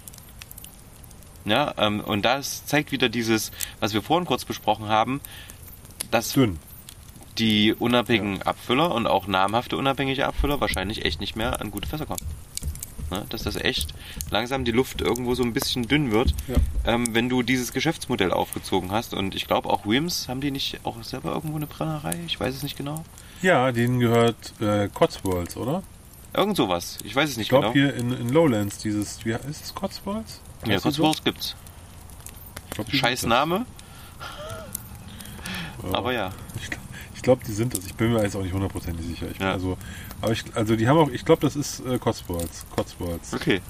Ja, 1.47 1.73
ähm, 1.79 2.01
und 2.01 2.27
das 2.27 2.67
zeigt 2.67 2.93
wieder 2.93 3.09
dieses, 3.09 3.53
was 3.81 3.95
wir 3.95 4.03
vorhin 4.03 4.27
kurz 4.27 4.45
besprochen 4.45 4.89
haben, 4.89 5.21
dass 6.11 6.33
Dünn. 6.33 6.59
Die 7.39 7.75
unabhängigen 7.75 8.43
Abfüller 8.43 8.93
und 8.95 9.07
auch 9.07 9.27
namhafte 9.27 9.77
unabhängige 9.77 10.27
Abfüller 10.27 10.61
wahrscheinlich 10.61 11.05
echt 11.05 11.21
nicht 11.21 11.37
mehr 11.37 11.61
an 11.61 11.71
gute 11.71 11.89
Fässer 11.89 12.07
kommen. 12.07 12.21
Ne? 13.11 13.25
Dass 13.31 13.43
das 13.43 13.57
echt 13.57 13.95
langsam 14.31 14.65
die 14.65 14.73
Luft 14.73 15.01
irgendwo 15.01 15.35
so 15.35 15.43
ein 15.43 15.53
bisschen 15.55 15.89
dünn 15.89 16.11
wird, 16.11 16.35
Ja. 16.47 16.57
ähm, 16.93 17.15
wenn 17.15 17.29
du 17.29 17.43
dieses 17.43 17.73
Geschäftsmodell 17.73 18.33
aufgezogen 18.33 18.91
hast. 18.93 19.15
Und 19.15 19.35
ich 19.35 19.47
glaube 19.47 19.69
auch 19.71 19.87
Wims, 19.87 20.29
haben 20.29 20.41
die 20.43 20.51
nicht 20.51 20.81
auch 20.85 21.03
selber 21.03 21.33
irgendwo 21.33 21.57
eine 21.57 21.67
Brennerei? 21.67 22.19
Ich 22.27 22.39
weiß 22.39 22.55
es 22.55 22.63
nicht 22.63 22.77
genau. 22.77 23.05
Ja, 23.41 23.73
denen 23.73 23.99
gehört 24.01 24.53
äh, 24.61 24.89
Cotswolds, 24.93 25.57
oder? 25.57 25.83
Irgend 26.35 26.57
sowas. 26.59 26.99
Ich 27.05 27.17
weiß 27.17 27.31
es 27.31 27.37
nicht 27.39 27.47
Ich 27.47 27.49
glaube 27.49 27.73
genau. 27.73 27.93
hier 27.93 27.95
in, 27.95 28.13
in 28.13 28.29
Lowlands 28.29 28.77
dieses, 28.79 29.25
wie 29.25 29.31
ist 29.31 29.65
es 29.65 29.75
Cotswolds? 29.75 30.41
ja, 30.67 30.75
Heißt 30.75 30.85
die 30.85 30.91
so? 30.91 31.03
Cotswolds 31.05 31.25
gibt's. 31.25 31.57
Ich 32.69 32.75
glaub, 32.75 32.93
Scheiß. 32.93 33.23
Name, 33.25 33.65
aber 35.93 36.13
ja. 36.13 36.31
Ich, 36.61 36.69
gl- 36.69 36.77
ich 36.77 36.78
glaube, 37.29 37.45
die 37.47 37.53
sind 37.53 37.77
das. 37.77 37.85
Ich 37.85 37.95
bin 37.95 38.15
mir 38.15 38.23
jetzt 38.23 38.35
auch 38.37 38.43
nicht 38.43 38.55
hundertprozentig 38.55 39.05
sicher. 39.05 39.27
Ich, 39.31 39.39
Ja. 39.39 39.53
Also, 39.53 39.77
aber 40.23 40.33
ich, 40.33 40.45
also 40.55 40.77
die 40.77 40.89
haben 40.89 40.97
auch, 40.97 41.11
ich 41.11 41.27
glaube, 41.27 41.43
das 41.43 41.57
ist 41.57 41.81
äh, 41.81 41.99
Cotswolds. 41.99 42.65
Cotswolds. 42.75 43.35
Okay, 43.35 43.61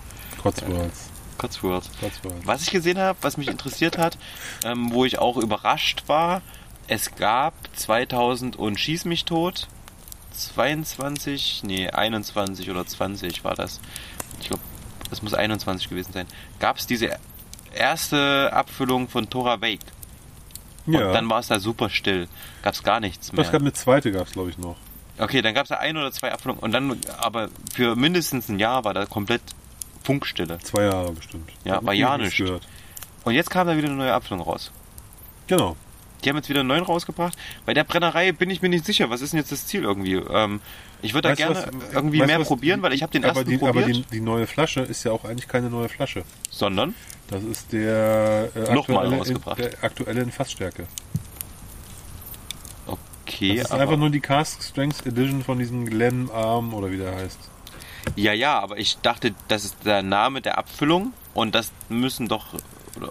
Cotswolds. 0.41 1.07
Cotswolds. 1.39 1.91
Cotswolds. 2.01 2.47
Was 2.47 2.63
ich 2.63 2.71
gesehen 2.71 2.99
habe, 2.99 3.19
was 3.21 3.37
mich 3.37 3.49
interessiert 3.49 3.99
hat, 3.99 4.17
ähm, 4.65 4.93
wo 4.93 5.05
ich 5.05 5.19
auch 5.19 5.37
überrascht 5.37 6.05
war, 6.07 6.41
es 6.87 7.17
gab 7.17 7.55
2000 7.75 8.55
und 8.55 8.79
Schieß 8.79 9.07
mich 9.07 9.25
tot, 9.25 9.67
22, 10.37 11.63
nee, 11.65 11.91
21 11.91 12.71
oder 12.71 12.87
20 12.87 13.43
war 13.43 13.57
das. 13.57 13.81
Ich 14.41 14.47
glaube, 14.47 14.63
das 15.11 15.21
muss 15.23 15.35
21 15.35 15.89
gewesen 15.89 16.13
sein. 16.13 16.27
Gab 16.61 16.79
es 16.79 16.87
diese 16.87 17.19
erste 17.75 18.53
Abfüllung 18.53 19.09
von 19.09 19.29
Tora 19.29 19.61
Wake. 19.61 19.81
Und 20.89 20.95
Ja. 20.95 21.13
dann 21.13 21.29
war 21.29 21.39
es 21.41 21.49
da 21.49 21.61
super 21.61 21.91
still. 21.91 22.29
Gab 22.63 22.75
es 22.75 22.83
gar 22.83 22.99
nichts 23.01 23.33
mehr. 23.33 23.45
es 23.45 23.53
gab 23.53 23.61
eine 23.61 23.73
zweite, 23.73 24.11
gab 24.11 24.27
es 24.27 24.33
glaube 24.33 24.51
ich 24.51 24.59
noch. 24.59 24.77
Okay, 25.19 25.43
dann 25.43 25.55
gab 25.55 25.65
es 25.65 25.69
da 25.69 25.77
ein 25.77 25.97
oder 25.97 26.11
zwei 26.13 26.33
Abfüllungen 26.33 26.63
und 26.63 26.73
dann, 26.73 26.97
aber 27.19 27.49
für 27.75 27.95
mindestens 27.97 28.49
ein 28.49 28.59
Jahr 28.59 28.85
war 28.85 28.95
da 28.95 29.05
komplett 29.07 29.43
Funkstille. 30.05 30.59
Zwei 30.61 30.85
Jahre 30.85 31.13
bestimmt. 31.13 31.51
Ja, 31.65 31.85
war 31.85 31.93
ja 31.93 32.17
nicht. 32.17 32.41
Und 33.25 33.35
jetzt 33.35 33.51
kam 33.51 33.67
da 33.67 33.77
wieder 33.77 33.89
eine 33.89 33.97
neue 33.97 34.15
Abfüllung 34.15 34.43
raus. 34.43 34.71
Genau. 35.49 35.77
Die 36.25 36.29
haben 36.29 36.37
jetzt 36.37 36.49
wieder 36.49 36.61
einen 36.61 36.69
neuen 36.69 36.83
rausgebracht. 36.85 37.37
Bei 37.65 37.75
der 37.75 37.85
Brennerei 37.85 38.33
bin 38.33 38.51
ich 38.51 38.61
mir 38.63 38.69
nicht 38.69 38.85
sicher. 38.85 39.09
Was 39.11 39.21
ist 39.21 39.33
denn 39.33 39.39
jetzt 39.39 39.53
das 39.53 39.67
Ziel 39.67 39.85
irgendwie? 39.85 40.15
Ähm, 40.15 40.61
ich 41.01 41.15
würde 41.15 41.29
da 41.29 41.35
gerne 41.35 41.55
was- 41.55 41.93
irgendwie 41.95 42.19
weißt 42.21 42.27
mehr 42.27 42.41
was- 42.41 42.49
probieren, 42.49 42.83
weil 42.83 42.93
ich 42.93 43.03
habe 43.03 43.13
den 43.13 43.25
aber 43.25 43.37
ersten 43.41 43.51
die, 43.51 43.59
probiert. 43.59 43.85
Aber 43.85 43.93
die, 43.93 44.03
die 44.03 44.21
neue 44.21 44.47
Flasche 44.49 44.81
ist 44.81 45.05
ja 45.05 45.13
auch 45.13 45.25
eigentlich 45.25 45.47
keine 45.49 45.71
neue 45.71 45.89
Flasche. 45.89 46.25
sondern? 46.51 46.95
Das 47.29 47.43
ist 47.45 47.73
der 47.73 48.49
äh, 48.55 48.61
Nochmal 48.75 48.79
aktuelle, 48.99 49.07
in, 49.13 49.19
rausgebracht. 49.19 49.59
der 49.59 49.71
aktuelle 49.85 50.21
in 50.23 50.33
Fassstärke. 50.33 50.87
Okay, 52.87 53.57
Das 53.57 53.67
ist 53.67 53.73
einfach 53.73 53.97
nur 53.97 54.11
die 54.11 54.21
Cask 54.21 54.63
Strength 54.63 55.07
Edition 55.07 55.45
von 55.45 55.59
diesem 55.59 55.85
Glen 55.87 56.31
Arm 56.31 56.73
oder 56.75 56.91
wie 56.91 56.97
der 56.97 57.15
heißt. 57.15 57.39
ja, 58.17 58.33
ja, 58.33 58.59
aber 58.59 58.79
ich 58.79 58.97
dachte, 59.03 59.35
das 59.49 59.65
ist 59.67 59.77
der 59.85 60.03
Name 60.03 60.41
der 60.41 60.57
Abfüllung 60.59 61.13
und 61.35 61.55
das 61.55 61.71
müssen 61.91 62.27
doch. 62.29 62.55
Oder, 62.97 63.11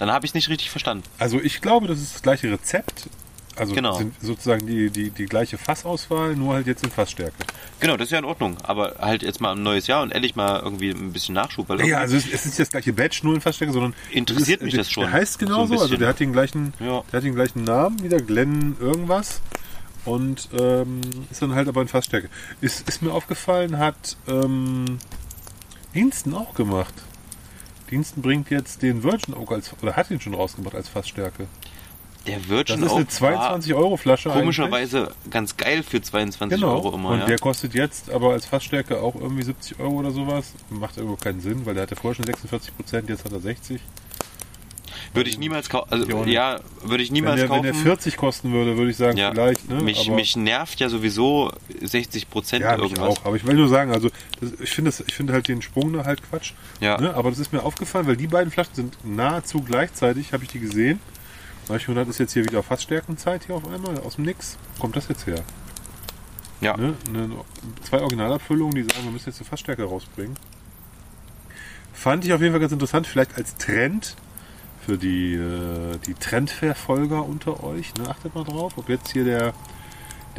dann 0.00 0.10
habe 0.10 0.26
ich 0.26 0.34
nicht 0.34 0.48
richtig 0.48 0.70
verstanden. 0.70 1.04
Also 1.18 1.40
ich 1.40 1.60
glaube, 1.60 1.86
das 1.86 2.00
ist 2.00 2.14
das 2.16 2.22
gleiche 2.22 2.50
Rezept. 2.50 3.08
Also 3.56 3.74
Genau. 3.74 3.92
sind 3.98 4.14
sozusagen 4.22 4.66
die, 4.66 4.88
die, 4.90 5.10
die 5.10 5.26
gleiche 5.26 5.58
Fassauswahl, 5.58 6.34
nur 6.34 6.54
halt 6.54 6.66
jetzt 6.66 6.82
in 6.82 6.90
Fassstärke. 6.90 7.34
Genau, 7.78 7.96
das 7.98 8.06
ist 8.06 8.12
ja 8.12 8.18
in 8.18 8.24
Ordnung. 8.24 8.56
Aber 8.62 8.94
halt 9.00 9.22
jetzt 9.22 9.40
mal 9.40 9.52
ein 9.52 9.62
neues 9.62 9.86
Jahr 9.86 10.02
und 10.02 10.12
ehrlich 10.12 10.34
mal 10.34 10.60
irgendwie 10.60 10.90
ein 10.90 11.12
bisschen 11.12 11.34
Nachschub. 11.34 11.68
Weil 11.68 11.84
Ja, 11.86 11.98
also 11.98 12.16
es, 12.16 12.24
es 12.26 12.32
ist 12.32 12.46
nicht 12.46 12.58
das 12.60 12.70
gleiche 12.70 12.92
Batch, 12.94 13.22
nur 13.22 13.34
in 13.34 13.40
Fassstärke, 13.42 13.72
sondern 13.74 13.94
Interessiert 14.12 14.60
es 14.60 14.64
mich 14.64 14.72
der, 14.74 14.80
das 14.80 14.90
schon. 14.90 15.02
Der 15.02 15.12
heißt 15.12 15.34
So 15.34 15.38
genauso, 15.40 15.74
also 15.74 15.84
bisschen. 15.84 15.98
der 15.98 16.08
hat 16.08 16.20
den 16.20 16.32
gleichen, 16.32 16.72
Ja. 16.80 17.02
der 17.12 17.18
hat 17.18 17.24
den 17.24 17.34
gleichen 17.34 17.64
Namen, 17.64 18.02
wieder 18.02 18.18
Glenn 18.22 18.76
irgendwas 18.80 19.42
und 20.06 20.48
ähm, 20.58 21.02
ist 21.30 21.42
dann 21.42 21.54
halt 21.54 21.68
aber 21.68 21.82
in 21.82 21.88
Fassstärke. 21.88 22.30
Ist, 22.62 22.88
ist 22.88 23.02
mir 23.02 23.12
aufgefallen, 23.12 23.76
hat 23.76 24.16
ähm, 24.26 24.98
Diensten 25.94 26.32
auch 26.34 26.54
gemacht. 26.54 26.94
Diensten 27.90 28.22
bringt 28.22 28.50
jetzt 28.50 28.82
den 28.82 29.02
Virgin 29.02 29.34
Oak 29.34 29.52
als 29.52 29.72
oder 29.82 29.96
hat 29.96 30.10
ihn 30.10 30.20
schon 30.20 30.34
rausgebracht 30.34 30.74
als 30.74 30.88
Fassstärke. 30.88 31.46
der 32.26 32.38
Das 32.38 32.48
Virgin 32.48 32.82
ist 32.82 32.92
eine 32.92 33.00
Oak 33.02 33.10
22 33.10 33.74
Euro 33.74 33.96
Flasche. 33.96 34.28
war 34.28 34.36
komischerweise 34.38 35.12
ganz 35.30 35.56
geil 35.56 35.82
für 35.82 36.00
22 36.00 36.60
Genau. 36.60 36.72
Euro 36.74 36.94
immer. 36.94 37.10
und 37.10 37.20
ja. 37.20 37.26
der 37.26 37.38
kostet 37.38 37.74
jetzt 37.74 38.10
aber 38.10 38.32
als 38.32 38.46
Fassstärke 38.46 39.00
auch 39.02 39.14
irgendwie 39.14 39.42
70 39.42 39.80
Euro 39.80 39.94
oder 40.00 40.10
sowas. 40.12 40.52
Macht 40.70 40.96
irgendwo 40.98 41.16
keinen 41.16 41.40
Sinn, 41.40 41.66
weil 41.66 41.74
der 41.74 41.82
hatte 41.84 41.96
vorher 41.96 42.14
schon 42.16 42.26
46 42.26 42.76
Prozent, 42.76 43.08
jetzt 43.08 43.24
hat 43.24 43.32
er 43.32 43.40
60. 43.40 43.80
Würde 45.12 45.28
ich 45.28 45.38
niemals 45.38 45.68
kaufen. 45.68 45.88
Also, 45.90 46.24
ja, 46.24 46.60
würde 46.82 47.02
ich 47.02 47.08
Wenn 47.08 47.14
niemals 47.14 47.40
der, 47.40 47.50
wenn 47.50 47.56
kaufen. 47.56 47.64
der 47.64 47.74
40 47.74 48.16
kosten 48.16 48.52
würde, 48.52 48.76
würde 48.76 48.90
ich 48.92 48.96
sagen, 48.96 49.18
ja. 49.18 49.32
vielleicht. 49.32 49.68
Ne? 49.68 49.82
mich, 49.82 50.06
aber, 50.06 50.14
mich 50.14 50.36
nervt 50.36 50.78
ja 50.78 50.88
sowieso 50.88 51.50
60 51.80 52.30
Prozent 52.30 52.62
ja, 52.62 52.76
mich 52.76 52.92
irgendwas. 52.92 53.18
auch. 53.18 53.24
Aber 53.24 53.34
ich 53.34 53.44
will 53.44 53.54
nur 53.54 53.68
sagen, 53.68 53.92
also 53.92 54.08
das, 54.40 54.60
ich 54.60 54.70
finde 54.70 54.92
finde 54.92 55.32
halt 55.32 55.48
den 55.48 55.62
Sprung 55.62 55.92
da 55.92 56.04
halt 56.04 56.22
Quatsch. 56.22 56.52
Ja. 56.80 57.00
Ne? 57.00 57.12
Aber 57.14 57.30
das 57.30 57.40
ist 57.40 57.52
mir 57.52 57.64
aufgefallen, 57.64 58.06
weil 58.06 58.16
die 58.16 58.28
beiden 58.28 58.52
Flaschen 58.52 58.74
sind 58.74 58.96
nahezu 59.04 59.62
gleichzeitig, 59.62 60.32
habe 60.32 60.44
ich 60.44 60.50
die 60.50 60.60
gesehen. 60.60 61.00
Da 61.64 61.74
habe 61.74 61.78
ich 61.78 61.88
mir 61.88 61.94
gedacht, 61.94 62.10
ist 62.10 62.18
jetzt 62.18 62.32
hier 62.32 62.44
wieder 62.44 62.62
Fassstärkenzeit 62.62 63.46
hier 63.46 63.56
auf 63.56 63.68
einmal, 63.68 63.98
aus 63.98 64.14
dem 64.14 64.24
Nix. 64.24 64.58
Wo 64.76 64.82
kommt 64.82 64.94
das 64.94 65.08
jetzt 65.08 65.26
her? 65.26 65.42
Ja. 66.60 66.76
Ne? 66.76 66.94
Ne, 67.10 67.30
zwei 67.82 68.00
Originalabfüllungen, 68.00 68.76
die 68.76 68.82
sagen, 68.82 69.04
wir 69.04 69.10
müssen 69.10 69.28
jetzt 69.28 69.40
eine 69.40 69.48
Fassstärke 69.48 69.82
rausbringen. 69.82 70.36
Fand 71.92 72.24
ich 72.24 72.32
auf 72.32 72.40
jeden 72.40 72.52
Fall 72.52 72.60
ganz 72.60 72.72
interessant, 72.72 73.06
vielleicht 73.06 73.36
als 73.36 73.56
Trend 73.56 74.16
für 74.84 74.96
die, 74.96 75.34
äh, 75.34 75.98
die 76.06 76.14
Trendverfolger 76.14 77.24
unter 77.24 77.62
euch. 77.62 77.94
Ne? 77.94 78.08
Achtet 78.08 78.34
mal 78.34 78.44
drauf, 78.44 78.72
ob 78.76 78.88
jetzt 78.88 79.12
hier 79.12 79.24
der, 79.24 79.52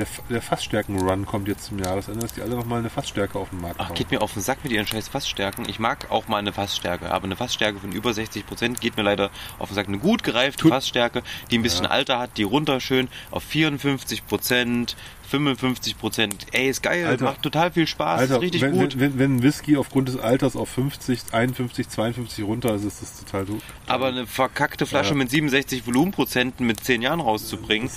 der, 0.02 0.07
der 0.30 0.41
Fassstärken-Run 0.41 1.26
kommt 1.26 1.48
jetzt 1.48 1.65
zum 1.65 1.80
Jahresende, 1.80 2.19
dass 2.22 2.34
die 2.34 2.41
alle 2.41 2.56
nochmal 2.56 2.80
eine 2.80 2.90
Fassstärke 2.90 3.38
auf 3.40 3.49
den 3.49 3.61
Markt 3.61 3.76
Ach, 3.80 3.94
geht 3.94 4.11
mir 4.11 4.22
auf 4.22 4.34
den 4.34 4.41
Sack 4.41 4.64
mit 4.64 4.72
ihren 4.73 4.88
scheiß 4.88 5.07
Fassstärken. 5.07 5.68
Ich 5.69 5.80
mag 5.80 6.10
auch 6.11 6.28
mal 6.28 6.38
eine 6.38 6.53
Fassstärke, 6.53 7.11
aber 7.11 7.26
eine 7.26 7.36
Fassstärke 7.36 7.80
von 7.80 7.91
über 7.91 8.11
60% 8.11 8.80
geht 8.80 8.98
mir 8.98 9.03
leider 9.03 9.30
auf 9.60 9.69
den 9.69 9.76
Sack. 9.76 9.88
Eine 9.88 9.99
gut 9.99 10.23
gereifte 10.23 10.64
Tut- 10.64 10.72
Fassstärke, 10.72 11.23
die 11.52 11.57
ein 11.57 11.61
bisschen 11.64 11.86
Ja. 11.86 11.91
Alter 11.91 12.19
hat, 12.19 12.38
die 12.38 12.44
runter 12.44 12.80
schön 12.80 13.07
auf 13.32 13.44
54%, 13.45 14.95
55%. 15.32 16.48
Ey, 16.52 16.69
ist 16.69 16.84
geil, 16.84 17.06
Alter. 17.06 17.23
macht 17.26 17.41
total 17.41 17.72
viel 17.72 17.88
Spaß, 17.88 18.22
Alter, 18.22 18.36
ist 18.36 18.41
richtig 18.41 18.61
wenn, 18.61 18.72
gut. 18.73 18.99
Wenn, 18.99 19.18
wenn, 19.19 19.44
Whisky 19.44 19.78
aufgrund 19.78 20.07
des 20.10 20.19
Alters 20.19 20.56
auf 20.56 20.69
50, 20.69 21.22
51, 21.32 21.88
52 21.90 22.44
runter 22.45 22.76
ist, 22.76 22.84
ist 22.86 23.02
das 23.02 23.19
total 23.23 23.45
doof. 23.45 23.61
aber 23.88 24.07
eine 24.07 24.28
verkackte 24.28 24.86
Flasche 24.86 25.11
Ja. 25.11 25.15
mit 25.15 25.30
67 25.30 25.86
Volumenprozenten 25.88 26.65
mit 26.68 26.84
10 26.84 27.02
Jahren 27.02 27.19
rauszubringen. 27.19 27.90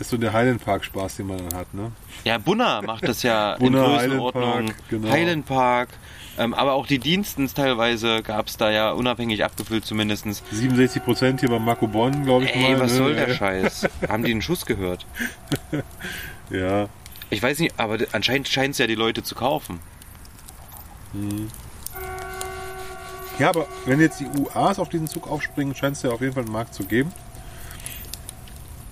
Ist 0.00 0.10
so 0.10 0.16
der 0.16 0.32
Highland 0.32 0.64
Park 0.64 0.84
Spaß, 0.84 1.16
den 1.16 1.26
man 1.26 1.38
dann 1.38 1.58
hat, 1.58 1.72
ne? 1.74 1.92
Ja, 2.24 2.38
Bunna 2.38 2.82
macht 2.82 3.06
das 3.06 3.22
ja 3.22 3.54
in 3.54 3.72
Bunna, 3.72 3.84
Größenordnung. 3.98 4.44
Highland 4.44 4.66
Park, 4.76 4.88
genau. 4.88 5.10
Highland 5.10 5.46
Park. 5.46 5.88
Ähm, 6.38 6.54
aber 6.54 6.72
auch 6.72 6.86
die 6.86 6.98
Dienstens 6.98 7.52
teilweise 7.54 8.22
gab 8.22 8.46
es 8.48 8.56
da 8.56 8.70
ja 8.70 8.92
unabhängig 8.92 9.44
abgefüllt 9.44 9.84
zumindestens. 9.84 10.42
67 10.52 11.04
Prozent 11.04 11.40
hier 11.40 11.50
beim 11.50 11.64
Marco 11.64 11.86
Bonn, 11.86 12.24
glaube 12.24 12.44
ich 12.46 12.54
Ey, 12.54 12.72
mal. 12.72 12.80
was 12.80 12.92
ne? 12.92 12.96
soll 12.98 13.14
der 13.14 13.34
Scheiß? 13.34 13.88
Haben 14.08 14.24
die 14.24 14.30
einen 14.30 14.42
Schuss 14.42 14.64
gehört? 14.66 15.06
Ja, 16.50 16.88
Ich 17.30 17.40
weiß 17.40 17.60
nicht, 17.60 17.74
aber 17.78 17.98
anscheinend 18.10 18.48
scheint 18.48 18.72
es 18.72 18.78
ja 18.78 18.88
die 18.88 18.96
Leute 18.96 19.22
zu 19.22 19.36
kaufen. 19.36 19.78
Ja, 23.38 23.50
aber 23.50 23.66
wenn 23.86 24.00
jetzt 24.00 24.18
die 24.20 24.26
UAs 24.26 24.78
auf 24.80 24.88
diesen 24.88 25.06
Zug 25.06 25.28
aufspringen, 25.30 25.74
scheint 25.76 25.96
es 25.96 26.02
ja 26.02 26.10
auf 26.10 26.20
jeden 26.20 26.32
Fall 26.32 26.42
einen 26.42 26.52
Markt 26.52 26.74
zu 26.74 26.84
geben. 26.84 27.12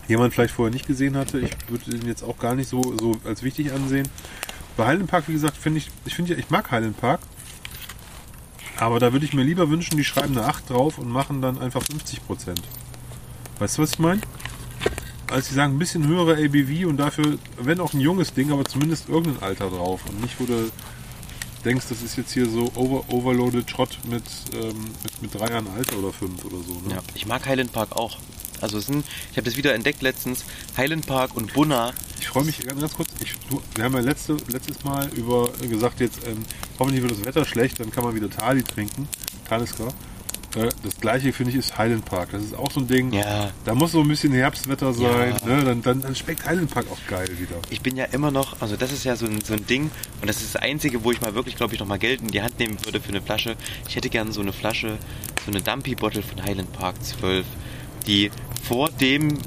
Jemand 0.08 0.32
vielleicht 0.32 0.54
vorher 0.54 0.72
nicht 0.72 0.86
gesehen 0.86 1.16
hatte, 1.16 1.38
ich 1.38 1.52
würde 1.68 1.90
den 1.90 2.06
jetzt 2.06 2.22
auch 2.22 2.38
gar 2.38 2.54
nicht 2.54 2.68
so, 2.68 2.96
so 2.98 3.16
als 3.24 3.42
wichtig 3.42 3.72
ansehen. 3.72 4.08
Bei 4.76 4.86
Highland 4.86 5.10
Park, 5.10 5.28
wie 5.28 5.34
gesagt, 5.34 5.56
finde 5.56 5.78
ich, 5.78 5.90
ich 6.06 6.14
finde 6.14 6.32
ja, 6.32 6.38
ich 6.38 6.50
mag 6.50 6.70
Highland 6.70 6.98
Park. 6.98 7.20
Aber 8.78 9.00
da 9.00 9.12
würde 9.12 9.26
ich 9.26 9.34
mir 9.34 9.42
lieber 9.42 9.70
wünschen, 9.70 9.96
die 9.96 10.04
schreiben 10.04 10.38
eine 10.38 10.46
8 10.46 10.70
drauf 10.70 10.98
und 10.98 11.08
machen 11.08 11.42
dann 11.42 11.58
einfach 11.58 11.82
50 11.82 12.24
Prozent. 12.26 12.62
Weißt 13.58 13.76
du, 13.76 13.82
was 13.82 13.92
ich 13.92 13.98
meine? 13.98 14.20
Als 15.30 15.48
sie 15.48 15.54
sagen, 15.54 15.74
ein 15.74 15.78
bisschen 15.78 16.06
höhere 16.06 16.34
ABV 16.34 16.86
und 16.86 16.96
dafür, 16.96 17.38
wenn 17.60 17.80
auch 17.80 17.92
ein 17.92 18.00
junges 18.00 18.32
Ding, 18.32 18.52
aber 18.52 18.64
zumindest 18.64 19.08
irgendein 19.08 19.42
Alter 19.42 19.68
drauf 19.68 20.02
und 20.08 20.22
nicht, 20.22 20.38
wo 20.38 20.46
du 20.46 20.70
denkst, 21.64 21.86
das 21.88 22.02
ist 22.02 22.16
jetzt 22.16 22.32
hier 22.32 22.48
so 22.48 22.70
over, 22.76 23.04
overloaded 23.12 23.68
Schrott 23.68 23.98
mit, 24.08 24.22
ähm, 24.54 24.76
mit, 25.02 25.22
mit 25.22 25.34
drei 25.34 25.50
Jahren 25.50 25.66
Alter 25.76 25.98
oder 25.98 26.12
fünf 26.12 26.44
oder 26.44 26.58
so. 26.58 26.74
Ne? 26.88 26.94
Ja, 26.94 27.02
ich 27.14 27.26
mag 27.26 27.44
Highland 27.46 27.72
Park 27.72 27.96
auch. 27.96 28.18
Also 28.60 28.78
es 28.78 28.86
sind, 28.86 29.04
ich 29.30 29.36
habe 29.36 29.44
das 29.44 29.56
wieder 29.56 29.74
entdeckt 29.74 30.02
letztens, 30.02 30.44
Highland 30.76 31.06
Park 31.06 31.36
und 31.36 31.52
Bunna. 31.54 31.92
Ich 32.20 32.28
freue 32.28 32.44
mich 32.44 32.60
ganz, 32.60 32.80
ganz 32.80 32.94
kurz. 32.94 33.08
Ich, 33.20 33.34
du, 33.50 33.60
wir 33.74 33.84
haben 33.84 33.94
ja 33.94 34.00
letzte, 34.00 34.36
letztes 34.48 34.84
Mal 34.84 35.08
über 35.14 35.50
gesagt, 35.68 36.00
jetzt 36.00 36.20
ähm, 36.26 36.44
hoffentlich 36.78 37.02
wird 37.02 37.12
das 37.12 37.24
Wetter 37.24 37.44
schlecht, 37.44 37.80
dann 37.80 37.90
kann 37.90 38.04
man 38.04 38.14
wieder 38.14 38.30
Tali 38.30 38.62
trinken. 38.62 39.08
Talisker. 39.48 39.88
Äh, 40.56 40.68
das 40.82 40.98
gleiche 41.00 41.32
finde 41.32 41.52
ich 41.52 41.58
ist 41.58 41.76
Highland 41.76 42.04
Park. 42.04 42.30
Das 42.32 42.42
ist 42.42 42.54
auch 42.54 42.70
so 42.70 42.80
ein 42.80 42.88
Ding. 42.88 43.12
Ja, 43.12 43.50
Da 43.64 43.74
muss 43.74 43.92
so 43.92 44.00
ein 44.00 44.08
bisschen 44.08 44.32
Herbstwetter 44.32 44.92
sein. 44.92 45.34
Ja. 45.42 45.46
Ne? 45.46 45.64
Dann, 45.64 45.82
dann, 45.82 46.00
dann 46.00 46.16
schmeckt 46.16 46.44
Highland 46.46 46.70
Park 46.70 46.86
auch 46.90 46.98
geil 47.08 47.28
wieder. 47.38 47.56
ich 47.70 47.80
bin 47.80 47.96
ja 47.96 48.04
immer 48.06 48.30
noch, 48.30 48.60
also 48.60 48.76
das 48.76 48.92
ist 48.92 49.04
ja 49.04 49.16
so 49.16 49.26
ein, 49.26 49.40
so 49.42 49.54
ein 49.54 49.66
Ding 49.66 49.90
und 50.20 50.28
das 50.28 50.40
ist 50.40 50.54
das 50.54 50.62
Einzige, 50.62 51.04
wo 51.04 51.12
ich 51.12 51.20
mal 51.20 51.34
wirklich, 51.34 51.56
glaube 51.56 51.74
ich, 51.74 51.80
noch 51.80 51.86
mal 51.86 51.98
Geld 51.98 52.20
in 52.20 52.28
die 52.28 52.42
Hand 52.42 52.58
nehmen 52.58 52.78
würde 52.84 53.00
für 53.00 53.10
eine 53.10 53.20
Flasche. 53.20 53.56
Ich 53.88 53.96
hätte 53.96 54.08
gerne 54.08 54.32
so 54.32 54.40
eine 54.40 54.52
Flasche, 54.52 54.98
so 55.44 55.50
eine 55.50 55.60
Dumpy-Bottle 55.60 56.22
von 56.22 56.42
Highland 56.42 56.72
Park 56.72 57.02
12, 57.04 57.44
die 58.08 58.30
vor 58.66 58.88
dem, 58.90 59.38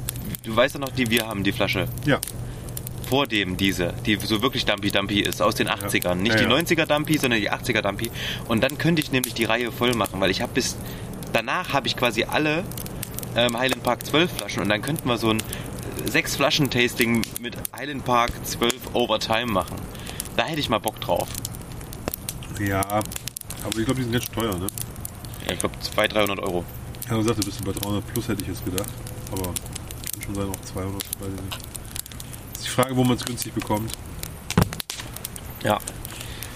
du 0.46 0.56
weißt 0.56 0.76
ja 0.76 0.80
noch, 0.80 0.90
die 0.92 1.10
wir 1.10 1.28
haben, 1.28 1.44
die 1.44 1.52
Flasche, 1.52 1.88
Ja. 2.06 2.20
vor 3.10 3.28
dem 3.28 3.58
diese, 3.58 3.94
die 4.06 4.16
so 4.16 4.42
wirklich 4.42 4.64
Dumpy 4.66 4.90
Dumpy 4.92 5.20
ist, 5.20 5.42
aus 5.42 5.56
den 5.56 5.68
80ern. 5.68 6.16
Nicht 6.16 6.36
Ja, 6.40 6.46
die 6.48 6.50
ja. 6.50 6.58
90er 6.58 6.86
Dumpy, 6.86 7.18
sondern 7.18 7.42
die 7.42 7.52
80er 7.52 7.82
Dumpy. 7.82 8.10
Und 8.48 8.62
dann 8.64 8.78
könnte 8.78 9.02
ich 9.02 9.12
nämlich 9.12 9.34
die 9.34 9.44
Reihe 9.44 9.72
voll 9.72 9.94
machen, 9.96 10.22
weil 10.22 10.32
ich 10.32 10.42
habe 10.42 10.54
bis, 10.54 10.78
danach 11.34 11.74
habe 11.74 11.88
ich 11.88 11.98
quasi 11.98 12.24
alle 12.24 12.64
ähm, 13.36 13.58
Highland 13.58 13.84
Park 13.84 14.06
12 14.06 14.32
Flaschen 14.38 14.64
und 14.64 14.70
dann 14.70 14.82
könnten 14.82 15.08
wir 15.10 15.18
so 15.18 15.30
ein 15.32 15.40
äh, 15.40 16.10
sechs 16.10 16.36
Flaschen 16.38 16.70
Tasting 16.70 17.24
mit 17.42 17.58
Highland 17.76 18.06
Park 18.06 18.32
12 18.46 18.74
Overtime 18.94 19.48
machen. 19.48 19.76
Da 20.38 20.46
hätte 20.46 20.60
ich 20.62 20.70
mal 20.70 20.80
Bock 20.80 21.00
drauf. 21.02 21.28
Ja. 22.60 22.82
Aber 23.64 23.78
ich 23.78 23.86
glaube, 23.86 23.96
die 23.96 24.04
sind 24.04 24.14
schön 24.24 24.34
teuer, 24.34 24.58
ne? 24.58 24.68
Ja, 25.48 25.54
ich 25.54 25.60
glaube 25.60 25.76
200, 25.82 26.16
300 26.30 26.40
Euro. 26.40 26.64
Ich 27.12 27.14
habe 27.14 27.24
gesagt, 27.24 27.44
du 27.44 27.46
bist 27.46 27.66
bei 27.66 27.74
300 27.74 28.08
plus, 28.08 28.28
hätte 28.30 28.42
ich 28.42 28.48
jetzt 28.48 28.64
gedacht. 28.64 28.90
Aber 29.34 29.44
kann 29.44 30.22
schon 30.24 30.34
sein, 30.34 30.50
auch 30.50 30.62
200, 30.62 31.04
weiß 31.20 31.28
ich 31.36 31.42
nicht. 31.44 31.58
Ist 32.54 32.64
die 32.64 32.70
Frage, 32.70 32.96
wo 32.96 33.04
man 33.04 33.18
es 33.18 33.26
günstig 33.26 33.54
bekommt. 33.54 33.92
Ja. 35.62 35.78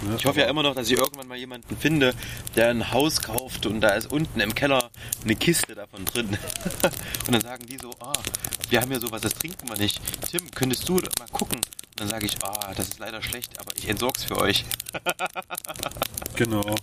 Ne? 0.02 0.15
Ich 0.18 0.26
hoffe 0.26 0.40
ja 0.40 0.45
immer 0.45 0.64
noch, 0.64 0.73
dass 0.73 0.90
ich 0.90 0.98
irgendwann 0.98 1.27
mal 1.27 1.38
jemanden 1.38 1.76
finde, 1.76 2.14
der 2.56 2.69
ein 2.69 2.94
Haus 2.94 3.22
kauft 3.22 3.65
und 3.65 3.82
da 3.82 3.90
ist 3.90 4.10
unten 4.10 4.40
im 4.40 4.56
Keller 4.56 4.91
eine 5.26 5.36
Kiste 5.36 5.76
davon 5.76 6.06
drin. 6.06 6.30
und 7.27 7.34
dann 7.34 7.41
sagen 7.41 7.65
die 7.65 7.77
so, 7.77 7.91
ah, 7.99 8.14
wir 8.69 8.80
haben 8.80 8.94
ja 8.94 9.02
sowas, 9.02 9.23
das 9.23 9.34
trinken 9.34 9.68
wir 9.68 9.76
nicht. 9.76 9.99
Tim, 10.32 10.49
könntest 10.52 10.88
du 10.88 10.94
mal 11.19 11.27
gucken? 11.34 11.57
Und 11.57 11.99
dann 11.99 12.07
sage 12.07 12.27
ich, 12.27 12.38
ah, 12.45 12.73
das 12.77 12.88
ist 12.88 12.99
leider 12.99 13.22
schlecht, 13.22 13.60
aber 13.60 13.76
ich 13.76 13.90
entsorg's 13.90 14.23
für 14.23 14.38
euch. 14.38 14.64
Genau. 16.36 16.76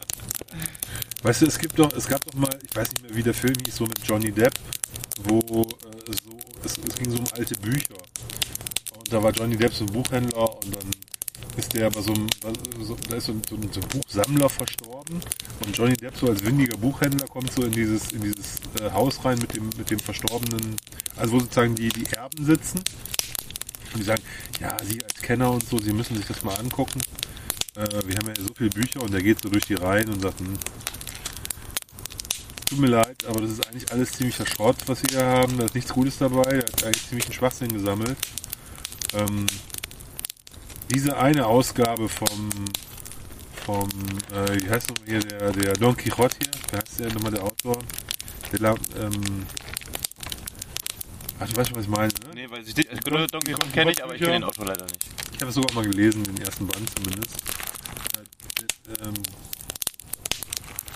Weißt 1.22 1.40
du, 1.40 1.46
es 1.46 1.58
gibt 1.58 1.78
doch, 1.78 1.92
es 1.92 2.08
gab 2.08 2.24
doch 2.24 2.34
mal, 2.34 2.50
ich 2.68 2.74
weiß 2.74 2.90
nicht 2.90 3.02
mehr, 3.02 3.14
wie 3.14 3.22
der 3.22 3.34
Film 3.34 3.54
hieß, 3.64 3.76
so 3.76 3.84
mit 3.84 3.98
Johnny 4.04 4.32
Depp, 4.32 4.54
wo 5.22 5.38
äh, 5.38 6.12
so, 6.24 6.36
es, 6.64 6.76
es 6.78 6.96
ging 6.96 7.12
so 7.12 7.18
um 7.18 7.26
alte 7.36 7.54
Bücher. 7.60 7.94
Und 8.98 9.12
da 9.12 9.22
war 9.22 9.30
Johnny 9.30 9.56
Depp 9.56 9.72
so 9.72 9.84
ein 9.84 9.92
Buchhändler 9.92 10.52
und 10.64 10.74
dann 10.74 10.90
ist 11.56 11.74
der 11.74 11.90
bei 11.90 12.00
so 12.00 12.12
einem, 12.12 12.26
da 12.40 13.16
ist 13.16 13.26
so 13.26 13.32
ein, 13.32 13.42
so 13.48 13.54
ein 13.54 13.88
Buchsammler 13.88 14.48
verstorben 14.48 15.20
und 15.64 15.76
Johnny 15.76 15.96
Depp 15.96 16.16
so 16.16 16.26
als 16.28 16.44
windiger 16.44 16.76
Buchhändler 16.76 17.28
kommt 17.28 17.52
so 17.52 17.62
in 17.62 17.72
dieses, 17.72 18.10
in 18.10 18.22
dieses 18.22 18.56
äh, 18.80 18.90
Haus 18.90 19.24
rein 19.24 19.38
mit 19.38 19.54
dem, 19.54 19.70
mit 19.78 19.90
dem 19.90 20.00
verstorbenen, 20.00 20.76
also 21.16 21.34
wo 21.34 21.38
sozusagen 21.38 21.76
die, 21.76 21.88
die 21.88 22.06
Erben 22.06 22.44
sitzen 22.44 22.78
und 23.92 24.00
die 24.00 24.04
sagen, 24.04 24.22
ja, 24.60 24.76
Sie 24.84 25.02
als 25.04 25.22
Kenner 25.22 25.52
und 25.52 25.68
so, 25.68 25.78
Sie 25.78 25.92
müssen 25.92 26.16
sich 26.16 26.26
das 26.26 26.42
mal 26.42 26.54
angucken. 26.56 27.00
Äh, 27.76 27.86
wir 28.06 28.16
haben 28.16 28.28
ja 28.28 28.34
so 28.42 28.52
viele 28.56 28.70
Bücher 28.70 29.02
und 29.02 29.12
der 29.12 29.22
geht 29.22 29.40
so 29.40 29.48
durch 29.48 29.66
die 29.66 29.74
Reihen 29.74 30.08
und 30.08 30.20
sagt, 30.20 30.40
hm, 30.40 30.58
tut 32.72 32.80
mir 32.80 32.88
leid, 32.88 33.24
aber 33.26 33.40
das 33.42 33.50
ist 33.50 33.66
eigentlich 33.68 33.92
alles 33.92 34.12
ziemlicher 34.12 34.46
Schrott, 34.46 34.76
was 34.86 35.02
wir 35.02 35.10
hier 35.10 35.26
haben. 35.26 35.58
Da 35.58 35.64
ist 35.64 35.74
nichts 35.74 35.92
Gutes 35.92 36.18
dabei. 36.18 36.42
Er 36.44 36.58
hat 36.58 36.84
eigentlich 36.84 37.06
ziemlich 37.06 37.26
einen 37.26 37.34
Schwachsinn 37.34 37.72
gesammelt. 37.72 38.16
Ähm, 39.12 39.46
diese 40.94 41.16
eine 41.18 41.46
Ausgabe 41.46 42.08
vom, 42.08 42.50
vom 43.66 43.88
äh, 44.34 44.62
wie 44.62 44.70
heißt 44.70 44.88
nochmal 44.88 45.06
hier, 45.06 45.20
der, 45.20 45.52
der 45.52 45.74
Don 45.74 45.96
Quixote 45.96 46.36
hier, 46.42 46.50
wie 46.70 46.76
heißt 46.76 46.98
der 46.98 47.12
nochmal 47.12 47.32
der 47.32 47.42
Autor? 47.44 47.78
Der, 48.52 48.58
La- 48.58 48.74
ähm, 48.98 49.46
ach, 51.38 51.48
du 51.48 51.56
weißt 51.56 51.68
schon, 51.68 51.76
was 51.78 51.84
ich 51.84 51.90
meine, 51.90 52.08
ne? 52.08 52.34
Nee, 52.34 52.50
weil 52.50 52.62
ich, 52.62 52.76
ich 52.76 53.00
Don, 53.00 53.26
Don 53.26 53.42
Quixote 53.42 53.70
kenne 53.70 53.92
ich, 53.92 54.02
aber 54.02 54.14
ich 54.14 54.20
kenne 54.20 54.32
den 54.32 54.44
Autor 54.44 54.64
leider 54.66 54.84
nicht. 54.84 55.08
Ich 55.34 55.40
habe 55.40 55.50
es 55.50 55.54
sogar 55.54 55.74
mal 55.74 55.84
gelesen, 55.84 56.24
den 56.24 56.40
ersten 56.40 56.66
Band 56.66 56.88
zumindest. 56.96 57.36
Äh, 58.16 59.04
ähm, 59.08 59.14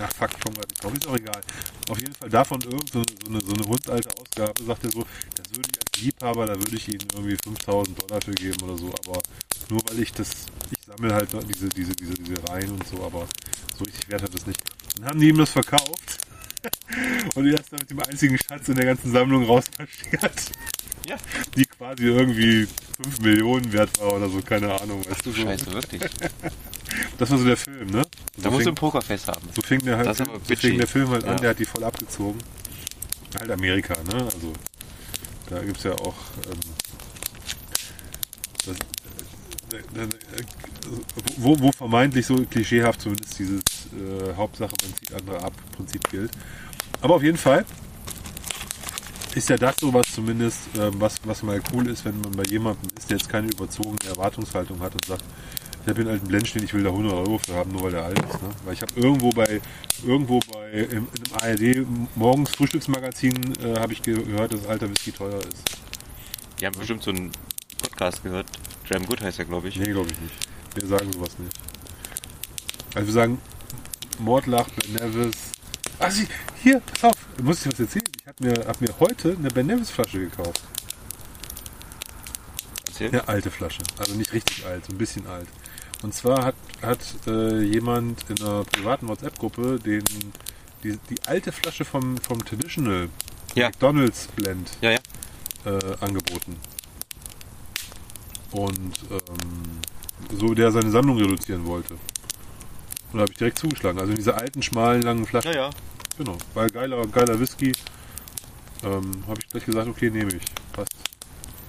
ach 0.01 0.13
fuck, 0.13 0.31
ich 0.33 0.41
komme 0.41 0.57
gerade 0.57 0.69
nicht 0.69 0.83
drauf, 0.83 0.95
ist 0.95 1.07
auch 1.09 1.17
egal. 1.17 1.41
Auf 1.89 2.01
jeden 2.01 2.15
Fall 2.15 2.31
davon 2.31 2.61
irgend 2.63 2.93
so, 2.93 3.03
so, 3.03 3.31
eine, 3.31 3.41
so 3.41 3.55
eine 3.55 3.65
hundsalte 3.65 4.09
Ausgabe, 4.17 4.63
sagt 4.65 4.85
er 4.85 4.91
so, 4.91 5.07
das 5.35 5.51
würde 5.51 5.69
ich 5.73 5.79
als 5.79 6.03
Liebhaber, 6.03 6.47
da 6.47 6.55
würde 6.55 6.77
ich 6.77 6.89
ihnen 6.89 7.07
irgendwie 7.13 7.37
5000 7.43 8.03
Dollar 8.03 8.21
für 8.21 8.33
geben 8.33 8.63
oder 8.63 8.79
so, 8.79 8.93
aber 9.07 9.23
nur 9.69 9.81
weil 9.89 10.01
ich 10.01 10.13
das, 10.13 10.31
ich 10.71 10.87
sammle 10.87 11.15
halt 11.15 11.31
diese, 11.49 11.69
diese, 11.69 11.95
diese, 11.95 12.15
diese 12.15 12.49
Reihen 12.49 12.71
und 12.71 12.87
so, 12.87 13.05
aber 13.05 13.27
so 13.77 13.85
richtig 13.85 14.09
wert 14.09 14.23
hat 14.23 14.35
das 14.35 14.47
nicht. 14.47 14.61
Dann 14.97 15.09
haben 15.09 15.21
die 15.21 15.29
ihm 15.29 15.39
das 15.39 15.51
verkauft 15.51 16.19
und 17.35 17.47
er 17.47 17.61
ist 17.61 17.73
dann 17.73 17.81
mit 17.81 17.91
dem 17.91 18.01
einzigen 18.01 18.39
Schatz 18.39 18.69
in 18.69 18.77
der 18.77 18.87
ganzen 18.87 19.13
Sammlung 19.13 19.45
rausmarschiert 19.45 20.53
Ja. 21.07 21.17
die 21.57 21.65
quasi 21.67 22.05
irgendwie 22.05 22.67
5 23.03 23.21
Millionen 23.21 23.73
wert 23.73 23.91
war 24.01 24.15
oder 24.15 24.29
so, 24.29 24.41
keine 24.41 24.81
Ahnung, 24.81 25.05
weißt 25.09 25.25
du 25.27 25.33
so. 25.33 25.43
Scheiße, 25.43 25.73
wirklich. 25.73 26.03
Das 27.19 27.31
war 27.31 27.39
so 27.39 27.45
der 27.45 27.57
Film, 27.57 27.91
ne? 27.91 28.03
Da 28.37 28.45
So 28.45 28.51
musst 28.53 28.65
du 28.67 28.71
ein 28.71 28.75
Pokerfest 28.77 29.27
haben. 29.29 29.49
so 29.55 29.61
fing 29.61 29.81
der 29.85 29.97
halt, 29.99 30.17
so 30.17 30.25
fing 30.57 30.79
der 30.79 30.87
Film 30.87 31.11
halt 31.11 31.25
an, 31.25 31.31
Ja. 31.33 31.37
der 31.41 31.51
hat 31.51 31.59
die 31.59 31.65
voll 31.65 31.83
abgezogen. 31.85 32.39
Halt 33.39 33.51
Amerika, 33.51 33.95
ne? 34.05 34.23
Also 34.25 34.53
da 35.51 35.63
gibt's 35.63 35.83
ja 35.83 35.93
auch 35.93 36.15
ähm, 36.51 36.61
das, 38.65 38.77
äh, 39.73 39.77
äh, 39.99 40.03
äh, 40.05 40.09
wo, 41.39 41.59
wo 41.59 41.73
vermeintlich 41.73 42.25
so 42.25 42.37
klischeehaft 42.47 43.01
zumindest 43.03 43.39
dieses 43.39 43.61
äh, 43.93 44.35
Hauptsache 44.37 44.73
man 44.83 44.95
zieht 44.95 45.13
andere 45.13 45.43
ab 45.43 45.53
Prinzip 45.77 46.09
gilt. 46.11 46.31
Aber 47.01 47.17
auf 47.17 47.23
jeden 47.23 47.39
Fall 47.39 47.65
ist 49.37 49.51
ja 49.51 49.57
das 49.59 49.77
sowas 49.79 50.07
zumindest, 50.13 50.61
ähm, 50.79 50.95
was, 50.99 51.21
was 51.25 51.43
mal 51.43 51.61
cool 51.73 51.87
ist, 51.89 52.05
wenn 52.07 52.19
man 52.23 52.33
bei 52.33 52.45
jemandem 52.45 52.89
ist, 52.97 53.11
der 53.11 53.19
jetzt 53.19 53.29
keine 53.29 53.49
überzogene 53.49 53.99
Erwartungshaltung 54.09 54.81
hat 54.81 54.95
und 54.95 55.05
sagt, 55.05 55.23
ich 55.83 55.91
habe 55.91 56.01
einen 56.01 56.11
alten 56.11 56.27
Blend 56.27 56.49
stehen, 56.49 56.65
ich 56.65 56.73
will 56.73 56.83
da 56.83 56.89
100 56.89 57.13
Euro 57.13 57.39
für 57.39 57.55
haben, 57.55 57.71
nur 57.71 57.83
weil 57.83 57.93
der 57.93 58.05
alt 58.05 58.19
ist. 58.19 58.43
Ne? 58.43 58.49
Weil 58.65 58.73
ich 58.73 58.83
habe 58.83 58.93
irgendwo 58.97 59.31
bei, 59.31 59.61
irgendwo 60.05 60.41
bei 60.53 60.71
im, 60.71 61.07
einem 61.43 61.87
ARD 61.87 61.87
morgens 62.17 62.51
Frühstücksmagazin 62.51 63.53
äh, 63.63 63.79
habe 63.79 63.93
ich 63.93 64.03
ge 64.03 64.15
gehört, 64.15 64.55
dass 64.55 64.67
alter 64.67 64.89
Whisky 64.89 65.13
teuer 65.13 65.39
ist. 65.39 65.63
Die 66.59 66.67
haben 66.67 66.77
bestimmt 66.77 67.03
so 67.03 67.11
einen 67.11 67.31
Podcast 67.83 68.23
gehört. 68.23 68.47
Dram 68.89 69.05
Good 69.05 69.21
heißt 69.21 69.39
er, 69.39 69.45
glaube 69.45 69.69
ich. 69.69 69.77
Nee, 69.77 69.93
glaube 69.93 70.11
ich 70.11 70.21
nicht. 70.21 70.35
Wir 70.75 70.87
sagen 70.89 71.13
sowas 71.13 71.39
nicht. 71.39 71.57
Also 72.95 73.07
wir 73.07 73.13
sagen 73.13 73.39
Mordlach, 74.19 74.69
Ben 74.71 74.95
Nevis. 74.95 75.37
Ach, 75.99 76.11
sie, 76.11 76.27
hier, 76.63 76.81
pass 76.81 77.05
auf, 77.05 77.26
muss 77.43 77.65
ich 77.65 77.73
was 77.73 77.81
erzählen. 77.81 78.05
Ich 78.21 78.27
habe 78.27 78.45
mir, 78.45 78.67
hab 78.67 78.81
mir 78.81 78.89
heute 79.01 79.37
eine 79.39 79.49
Ben 79.51 79.67
Nevis 79.67 79.91
Flasche 79.91 80.19
gekauft. 80.21 80.63
Erzähl. 82.89 83.09
Eine 83.09 83.29
alte 83.29 83.51
Flasche. 83.51 83.83
Also 83.99 84.15
nicht 84.15 84.33
richtig 84.33 84.65
alt, 84.67 84.85
so 84.87 84.93
ein 84.93 84.99
bisschen 84.99 85.27
alt. 85.27 85.47
Und 86.03 86.15
zwar 86.15 86.45
hat, 86.45 86.55
hat 86.83 86.99
äh, 87.27 87.61
jemand 87.63 88.25
in 88.29 88.41
einer 88.43 88.65
privaten 88.65 89.09
WhatsApp-Gruppe 89.09 89.79
den, 89.81 90.05
die, 90.83 90.99
die 91.11 91.17
alte 91.27 91.53
Flasche 91.53 91.85
vom, 91.85 92.17
vom 92.19 92.45
Traditional 92.45 93.09
Ja. 93.55 93.69
McDonalds 93.69 94.29
Blend 94.37 94.71
Ja, 94.81 94.93
ja. 94.93 94.99
äh, 95.65 95.97
angeboten. 96.01 96.57
Und 98.53 98.99
ähm, 99.11 99.81
so 100.39 100.55
der 100.55 100.71
seine 100.73 100.91
Sammlung 100.91 101.19
reduzieren 101.19 101.67
wollte. 101.67 101.95
Und 101.95 102.01
da 103.15 103.21
habe 103.21 103.33
ich 103.33 103.39
direkt 103.39 103.59
zugeschlagen. 103.59 103.99
Also 103.99 104.11
in 104.13 104.17
diese 104.17 104.35
alten, 104.35 104.63
schmalen, 104.63 105.03
langen 105.03 105.27
Flaschen. 105.27 105.53
Ja, 105.53 105.57
ja. 105.69 105.71
Genau. 106.19 106.37
Weil 106.55 106.71
geiler, 106.71 107.07
geiler 107.07 107.39
Whisky. 107.39 107.73
Ähm, 108.83 109.25
habe 109.27 109.41
ich 109.41 109.49
gleich 109.49 109.65
gesagt, 109.65 109.89
okay, 109.89 110.11
nehme 110.11 110.33
ich. 110.35 110.43
Passt. 110.73 110.91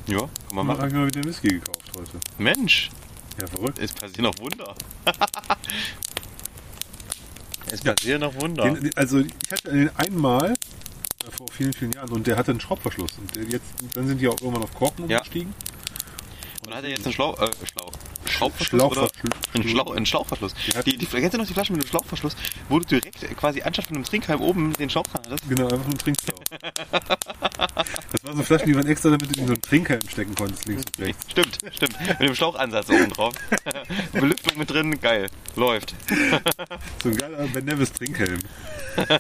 Ja, 0.08 0.20
kann 0.20 0.30
man 0.54 0.60
Und 0.60 0.68
dann 0.68 0.68
habe 0.68 0.78
machen. 0.78 0.88
ich 0.88 0.94
mir 0.94 1.08
wieder 1.08 1.24
Whisky 1.30 1.48
gekauft 1.50 1.92
heute. 1.98 2.20
Mensch, 2.38 2.90
Ja, 3.40 3.48
verrückt. 3.48 3.80
es 3.80 3.92
passieren 3.94 4.24
noch 4.24 4.40
Wunder. 4.40 4.74
es 7.72 7.82
passieren 7.82 8.22
noch 8.22 8.34
Wunder. 8.36 8.72
Den, 8.72 8.96
also 8.98 9.20
ich 9.20 9.52
hatte 9.52 9.72
den 9.72 9.90
einmal 9.98 10.52
äh, 10.52 10.56
vor 11.36 11.48
vielen, 11.52 11.74
vielen 11.74 11.92
Jahren 11.92 12.10
und 12.10 12.26
der 12.28 12.38
hatte 12.38 12.52
einen 12.52 12.62
Schraubverschluss. 12.62 13.12
Und 13.18 13.36
der 13.36 13.44
jetzt, 13.44 13.66
dann 13.94 14.08
sind 14.08 14.20
die 14.22 14.28
auch 14.28 14.40
irgendwann 14.40 14.64
auf 14.64 14.74
Korken 14.74 15.10
Ja. 15.10 15.18
umgestiegen. 15.20 15.54
Und 16.68 16.76
hat 16.76 16.84
er 16.84 16.90
jetzt 16.90 17.06
einen 17.06 17.14
Schlauch, 17.14 17.40
äh, 17.40 17.50
Schlauch. 17.66 17.94
Schraubverschluss 18.26 18.84
oder? 18.84 18.94
Schlauchverschluss. 18.94 19.34
Ein, 19.54 19.70
Schlauch, 19.70 19.96
ein 19.96 20.06
Schlauchverschluss. 20.06 20.54
Ja. 20.74 20.84
Die, 20.84 20.98
die, 20.98 21.06
kennst 21.06 21.34
du 21.34 21.38
noch 21.38 21.48
die 21.48 21.54
Flasche 21.54 21.72
mit 21.72 21.82
dem 21.82 21.88
Schlauchverschluss, 21.88 22.36
wo 22.68 22.80
du 22.80 22.86
direkt 22.86 23.38
quasi 23.38 23.62
anstatt 23.62 23.86
von 23.88 23.96
einem 23.96 24.04
Trinkhalm 24.04 24.42
oben 24.42 24.74
den 24.74 24.90
Schlauch 24.90 25.08
dran 25.08 25.22
hattest? 25.26 25.48
Genau, 25.48 25.70
einfach 25.70 25.86
ein 25.86 25.98
Trinkschlauch. 25.98 26.44
das 28.12 28.24
waren 28.26 28.36
so 28.36 28.44
Flaschen, 28.44 28.68
die 28.68 28.76
waren 28.76 28.86
extra, 28.86 29.12
damit 29.12 29.34
du 29.34 29.40
in 29.40 29.48
so 29.48 29.54
einen 29.54 29.62
Trinkhalm 29.62 30.02
stecken 30.10 30.36
konntest, 30.36 30.66
links 30.66 30.84
und 30.88 31.06
rechts. 31.06 31.32
Stimmt, 31.32 31.58
stimmt. 31.72 32.20
Mit 32.20 32.30
dem 32.30 32.36
Schlauchansatz 32.36 32.90
oben 32.90 33.10
drauf. 33.12 33.34
Belüftung 34.12 34.58
mit 34.58 34.70
drin, 34.70 35.00
geil. 35.00 35.30
Läuft. 35.56 35.96
So 37.02 37.10
ein 37.10 37.18
geiler 37.18 37.48
Ben 37.48 37.64
Nevis 37.64 37.94
Trinkhelm. 37.94 38.40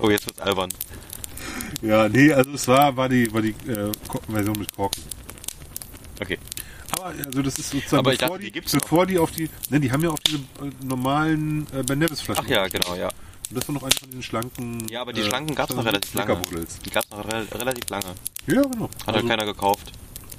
Oh, 0.00 0.08
jetzt 0.08 0.26
wird's 0.26 0.40
albern. 0.40 0.70
Ja, 1.82 2.08
nee, 2.08 2.32
also 2.32 2.52
es 2.52 2.66
war, 2.66 2.96
war 2.96 3.08
die, 3.08 3.30
war 3.32 3.42
die 3.42 3.54
äh, 3.68 3.92
Version 4.28 4.58
mit 4.58 4.74
Korken. 4.74 5.02
Okay. 6.20 6.38
Aber 6.96 7.06
also 7.06 7.42
das 7.42 7.58
ist 7.58 7.70
sozusagen, 7.70 7.98
Aber 8.00 8.10
bevor, 8.12 8.28
dachte, 8.38 8.44
die 8.44 8.50
die, 8.50 8.60
bevor 8.60 9.06
die 9.06 9.18
auf 9.18 9.30
die, 9.32 9.48
ne, 9.70 9.80
die 9.80 9.90
haben 9.92 10.02
ja 10.02 10.10
auch 10.10 10.18
diese 10.20 10.38
äh, 10.38 10.70
normalen 10.84 11.66
äh, 11.72 11.82
Ben 11.82 11.98
Nevis 11.98 12.20
Flaschen. 12.20 12.44
Ach 12.46 12.50
ja, 12.50 12.66
genau, 12.68 12.94
ja. 12.94 13.08
Und 13.50 13.58
das 13.58 13.68
war 13.68 13.74
noch 13.74 13.82
eine 13.82 13.92
von 13.92 14.08
diesen 14.08 14.22
schlanken. 14.22 14.88
Ja, 14.88 15.02
aber 15.02 15.12
die 15.12 15.20
äh, 15.20 15.24
schlanken 15.28 15.54
gab's 15.54 15.70
noch 15.74 15.82
so 15.82 15.88
relativ 15.88 16.14
lange. 16.14 16.40
Die 16.84 16.90
gab's 16.90 17.10
noch 17.10 17.24
re 17.24 17.46
relativ 17.52 17.88
lange. 17.90 18.14
Ja, 18.46 18.62
genau. 18.62 18.88
Hat 19.06 19.14
halt 19.14 19.28
keiner 19.28 19.44
gekauft. 19.44 19.92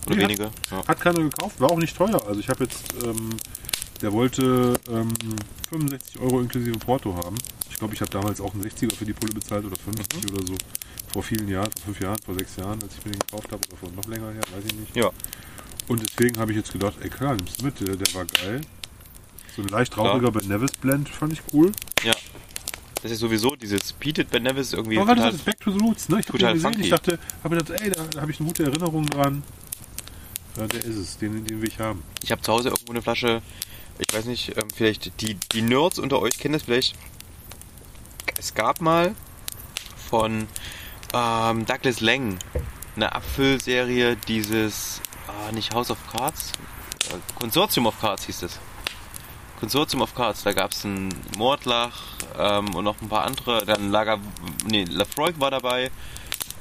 Oder 0.07 0.15
Nee, 0.15 0.23
hat- 0.23 0.29
wenige. 0.29 0.51
Ja. 0.71 0.87
Hat 0.87 0.99
keiner 1.01 1.19
gekauft, 1.21 1.59
war 1.59 1.71
auch 1.71 1.77
nicht 1.77 1.95
teuer. 1.95 2.21
Also 2.27 2.39
ich 2.39 2.49
habe 2.49 2.63
jetzt, 2.63 2.83
ähm, 3.03 3.29
der 4.01 4.11
wollte 4.13 4.79
ähm, 4.89 5.13
65 5.69 6.19
Euro 6.19 6.41
inklusive 6.41 6.77
Porto 6.79 7.15
haben. 7.15 7.37
Ich 7.69 7.77
glaube, 7.77 7.93
ich 7.93 8.01
habe 8.01 8.11
damals 8.11 8.39
auch 8.41 8.53
einen 8.53 8.63
60er 8.63 8.95
für 8.95 9.05
die 9.05 9.13
Pulle 9.13 9.33
bezahlt 9.33 9.65
oder 9.65 9.75
50 9.75 10.23
Mhm. 10.31 10.35
oder 10.37 10.47
so. 10.47 10.55
Vor 11.11 11.23
vielen 11.23 11.47
Jahren, 11.47 11.69
vor 11.77 11.85
fünf 11.93 11.99
Jahren, 12.01 12.17
vor 12.25 12.35
sechs 12.37 12.55
Jahren, 12.57 12.81
als 12.83 12.93
ich 12.97 13.05
mir 13.05 13.11
den 13.11 13.19
gekauft 13.19 13.51
habe 13.51 13.61
oder 13.67 13.77
vor 13.77 13.89
noch 13.95 14.05
länger 14.05 14.31
her, 14.33 14.41
weiß 14.55 14.65
ich 14.65 14.73
nicht. 14.73 14.95
ja. 14.95 15.09
Und 15.87 16.01
deswegen 16.01 16.39
habe 16.39 16.51
ich 16.51 16.57
jetzt 16.57 16.71
gedacht, 16.71 16.95
ey 17.01 17.09
klar, 17.09 17.35
nimmst 17.35 17.61
du 17.61 17.65
mit, 17.65 17.79
der, 17.79 17.95
der 17.95 18.13
war 18.15 18.25
geil. 18.25 18.61
So 19.55 19.61
ein 19.61 19.67
leicht 19.69 19.97
rauchiger 19.97 20.31
Ben 20.31 20.47
Nevis 20.47 20.71
Blend 20.71 21.07
fand 21.07 21.33
ich 21.33 21.41
cool. 21.53 21.71
Ja. 22.03 22.13
Das 23.01 23.11
ist 23.11 23.19
sowieso 23.19 23.55
dieses 23.55 23.93
Peated 23.93 24.31
Ben 24.31 24.43
Nevis 24.43 24.73
irgendwie 24.73 24.97
Aber 24.97 25.15
das 25.15 25.35
ist 25.35 25.45
Back 25.45 25.59
to 25.59 25.71
the 25.71 25.77
Roots, 25.77 26.09
ne? 26.09 26.19
Ich 26.19 26.25
total 26.25 26.53
gesehen, 26.53 26.73
funky. 26.73 26.85
ich 26.85 26.89
dachte, 26.89 27.19
habe 27.43 27.55
gedacht, 27.55 27.81
ey, 27.81 27.91
da, 27.91 28.21
habe 28.21 28.31
ich 28.31 28.39
eine 28.39 28.47
gute 28.47 28.63
Erinnerung 28.63 29.05
dran. 29.05 29.43
Ja, 30.57 30.67
der 30.67 30.83
ist 30.83 30.95
es, 30.95 31.17
den, 31.17 31.45
den 31.45 31.61
will 31.61 31.69
ich 31.69 31.79
haben. 31.79 32.03
Ich 32.23 32.31
habe 32.31 32.41
zu 32.41 32.51
Hause 32.51 32.69
irgendwo 32.69 32.91
eine 32.91 33.01
Flasche, 33.01 33.41
ich 33.99 34.13
weiß 34.13 34.25
nicht, 34.25 34.57
ähm, 34.57 34.69
vielleicht 34.73 35.21
die, 35.21 35.35
die 35.51 35.61
Nerds 35.61 35.99
unter 35.99 36.19
euch 36.19 36.39
kennen 36.39 36.53
das 36.53 36.63
vielleicht. 36.63 36.95
Es 38.37 38.55
gab 38.55 38.81
mal 38.81 39.13
von 40.09 40.47
ähm, 41.13 41.65
Douglas 41.65 42.01
Lang 42.01 42.39
eine 42.95 43.13
Abfüllserie 43.13 44.17
dieses, 44.27 45.01
ah, 45.27 45.51
nicht 45.51 45.73
House 45.73 45.91
of 45.91 45.97
Cards, 46.11 46.51
äh, 47.09 47.17
Consortium 47.39 47.87
of 47.87 47.99
Cards 47.99 48.25
hieß 48.25 48.43
es. 48.43 48.59
Consortium 49.59 50.01
of 50.01 50.13
Cards, 50.15 50.43
da 50.43 50.51
gab 50.53 50.71
es 50.71 50.83
einen 50.85 51.13
Mordlach 51.37 52.01
ähm, 52.37 52.75
und 52.75 52.83
noch 52.83 53.01
ein 53.01 53.09
paar 53.09 53.23
andere, 53.23 53.65
dann 53.65 53.89
Lager, 53.89 54.19
nee, 54.65 54.83
Lafroig 54.83 55.39
war 55.39 55.51
dabei 55.51 55.91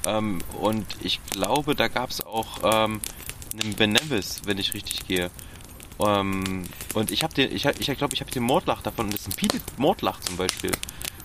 ähm, 0.06 0.40
und 0.60 0.86
ich 1.00 1.20
glaube, 1.26 1.74
da 1.74 1.88
gab 1.88 2.10
es 2.10 2.24
auch 2.24 2.58
ähm, 2.62 3.00
einen 3.60 3.74
Ben 3.74 3.98
wenn 4.44 4.58
ich 4.58 4.74
richtig 4.74 5.06
gehe. 5.06 5.30
Ähm, 6.00 6.64
und 6.94 7.10
ich 7.10 7.22
habe 7.22 7.34
den, 7.34 7.54
ich, 7.54 7.64
ich 7.64 7.98
glaube, 7.98 8.14
ich 8.14 8.20
habe 8.20 8.30
den 8.30 8.42
Mordlach 8.42 8.82
davon. 8.82 9.06
Und 9.06 9.14
das 9.14 9.22
ist 9.22 9.28
ein 9.28 9.36
Peated 9.36 9.62
Mordlach 9.78 10.20
zum 10.20 10.36
Beispiel, 10.36 10.72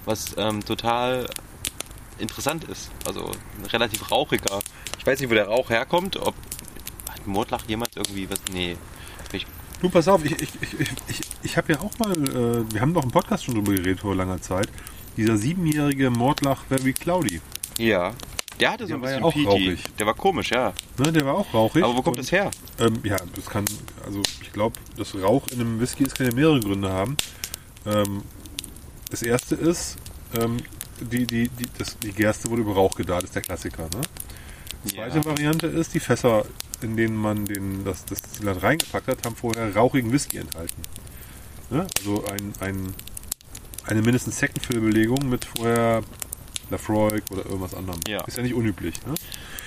was 0.06 0.36
ähm, 0.38 0.64
total 0.64 1.28
interessant 2.20 2.66
ist. 2.66 2.92
Also 3.06 3.32
relativ 3.72 4.12
rauchiger. 4.12 4.60
Ich 4.98 5.06
weiß 5.06 5.20
nicht, 5.20 5.30
wo 5.30 5.34
der 5.34 5.48
Rauch 5.48 5.70
herkommt. 5.70 6.18
Ob 6.18 6.36
hat 7.20 7.28
Mordlach 7.28 7.64
jemals 7.68 7.96
irgendwie 7.96 8.30
was? 8.30 8.40
Nee. 8.54 8.76
Ich, 9.32 9.46
Du, 9.82 9.90
pass 9.90 10.10
auf, 10.10 10.26
ich, 10.26 10.34
ich, 10.34 10.50
ich, 10.62 10.90
ich, 11.08 11.22
ich, 11.42 11.58
habe 11.58 11.72
ja 11.72 11.80
auch 11.80 11.98
mal, 12.00 12.12
äh, 12.12 12.74
wir 12.74 12.82
haben 12.82 12.94
doch 12.94 13.04
im 13.04 13.12
Podcast 13.12 13.46
schon 13.46 13.56
drüber 13.56 13.72
geredet 13.72 14.02
vor 14.02 14.14
langer 14.14 14.42
Zeit, 14.42 14.68
dieser 15.16 15.38
siebenjährige 15.38 16.10
Mordlach 16.10 16.64
Very 16.68 16.94
Cloudy. 16.94 17.40
ja. 17.78 18.14
Der 18.60 18.72
hatte 18.72 18.84
so 18.84 18.88
Der 18.90 18.98
ein 18.98 19.02
war 19.04 19.12
ja 19.12 19.20
bisschen 19.26 19.46
auch 19.48 19.54
rauchig. 19.54 19.84
Der 19.98 20.06
war 20.06 20.14
komisch, 20.16 20.52
ja. 20.52 20.74
Ne, 20.98 21.14
der 21.14 21.26
war 21.26 21.36
auch 21.36 21.54
rauchig. 21.54 21.82
Aber 21.82 21.96
wo 21.96 22.02
kommt 22.02 22.18
Und, 22.18 22.26
das 22.26 22.32
her? 22.34 22.52
Ähm, 22.78 23.00
ja, 23.06 23.16
das 23.34 23.46
kann, 23.46 23.64
also 24.06 24.22
ich 24.42 24.52
glaube, 24.52 24.78
das 24.98 25.16
Rauch 25.16 25.48
in 25.54 25.62
einem 25.62 25.80
Whisky, 25.80 26.04
es 26.04 26.14
kann 26.14 26.26
ja 26.28 26.34
mehrere 26.36 26.60
Gründe 26.60 26.92
haben. 26.92 27.16
Ähm, 27.86 28.22
das 29.10 29.22
erste 29.22 29.56
ist, 29.56 29.96
ähm, 30.38 30.58
die, 31.00 31.26
die, 31.26 31.48
die, 31.48 31.68
das, 31.78 31.98
die 32.00 32.12
Gerste 32.12 32.50
wurde 32.50 32.64
über 32.64 32.74
Rauch 32.74 32.96
gedarrt, 32.96 33.24
ist 33.24 33.34
der 33.34 33.44
Klassiker. 33.44 33.84
Ne? 33.84 34.02
Die 34.84 34.96
zweite 34.96 35.20
Ja. 35.20 35.26
Variante 35.26 35.68
ist, 35.68 35.94
die 35.94 36.02
Fässer, 36.02 36.44
in 36.82 36.96
denen 36.98 37.16
man 37.16 37.46
den, 37.46 37.84
das, 37.86 38.06
das 38.06 38.22
Destillat 38.22 38.64
reingepackt 38.64 39.08
hat, 39.08 39.26
haben 39.26 39.36
vorher 39.36 39.76
rauchigen 39.76 40.12
Whisky 40.12 40.38
enthalten. 40.38 40.82
Ne? 41.70 41.88
Also 41.98 42.26
ein, 42.26 42.54
ein, 42.60 42.94
eine 43.86 44.02
mindestens 44.02 44.40
Second-Fill-Belegung 44.40 45.30
mit 45.30 45.46
vorher 45.46 46.04
Lafroig 46.70 47.24
oder 47.32 47.46
irgendwas 47.46 47.74
anderem. 47.74 48.00
Ja. 48.08 48.24
Ist 48.26 48.38
ja 48.38 48.44
nicht 48.44 48.54
unüblich. 48.54 48.96
Ne? 49.06 49.16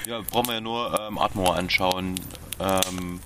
Ja, 0.06 0.20
brauchen 0.20 0.48
wir 0.48 0.54
ja 0.54 0.60
nur 0.60 0.98
ähm, 1.00 1.18
Atmore 1.18 1.54
anschauen, 1.54 2.14
ähm, 2.60 3.20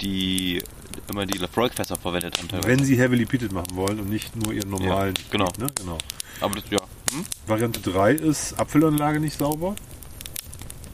die 0.00 0.62
immer 1.08 1.26
die 1.26 1.38
Lafroig-Fässer 1.38 1.96
verwendet 1.96 2.38
haben 2.38 2.48
teilweise. 2.48 2.68
Wenn 2.68 2.84
sie 2.84 2.98
heavily 2.98 3.24
peated 3.24 3.52
machen 3.52 3.74
wollen 3.74 4.00
und 4.00 4.08
nicht 4.08 4.34
nur 4.36 4.52
ihren 4.52 4.70
normalen. 4.70 5.14
Ja, 5.16 5.24
genau. 5.30 5.48
Ne? 5.58 5.66
genau. 5.74 5.98
Aber 6.40 6.54
das, 6.54 6.64
ja, 6.70 6.80
hm? 7.12 7.24
Variante 7.46 7.80
3 7.80 8.12
ist 8.12 8.58
Abfüllanlage 8.58 9.20
nicht 9.20 9.38
sauber. 9.38 9.74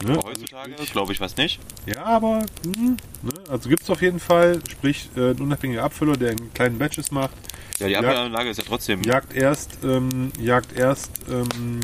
Ne? 0.05 0.13
Aber 0.13 0.29
heutzutage 0.29 0.71
glaube 0.91 1.11
ich 1.13 1.19
was 1.19 1.35
nicht. 1.37 1.59
Ja, 1.85 2.03
aber 2.05 2.45
hm, 2.63 2.97
ne? 3.21 3.33
also 3.49 3.67
gibt 3.69 3.83
es 3.83 3.89
auf 3.89 4.01
jeden 4.01 4.19
Fall, 4.19 4.61
sprich 4.69 5.09
äh, 5.17 5.31
ein 5.31 5.39
unabhängiger 5.41 5.83
Abfüller, 5.83 6.15
der 6.15 6.31
in 6.31 6.53
kleinen 6.53 6.77
Batches 6.77 7.11
macht, 7.11 7.31
Ja, 7.79 7.87
die 7.87 7.93
Ja. 7.93 7.99
Abfallanlage 7.99 8.49
ist 8.49 8.57
ja 8.57 8.63
trotzdem. 8.65 9.01
jagt 9.03 9.33
erst, 9.33 9.71
ähm, 9.83 10.31
jagt 10.39 10.73
erst 10.77 11.11
ähm, 11.29 11.81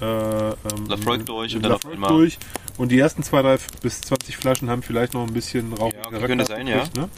äh, 0.00 0.04
ähm, 0.50 0.54
Lafroig 0.88 1.24
durch 1.26 1.54
und 1.56 1.62
dann 1.62 1.72
auf 1.72 1.86
einmal- 1.86 2.10
durch 2.10 2.38
und 2.78 2.90
die 2.90 2.98
ersten 2.98 3.22
2, 3.22 3.42
3 3.42 3.58
bis 3.82 4.00
20 4.02 4.36
Flaschen 4.36 4.68
haben 4.70 4.82
vielleicht 4.82 5.14
noch 5.14 5.26
ein 5.26 5.32
bisschen 5.34 5.72
Rauch. 5.72 5.92
Ja, 5.92 6.06
okay, 6.06 6.26
könnte 6.26 6.44
sein, 6.46 6.66
ja. 6.66 6.84
Ne? 6.96 7.08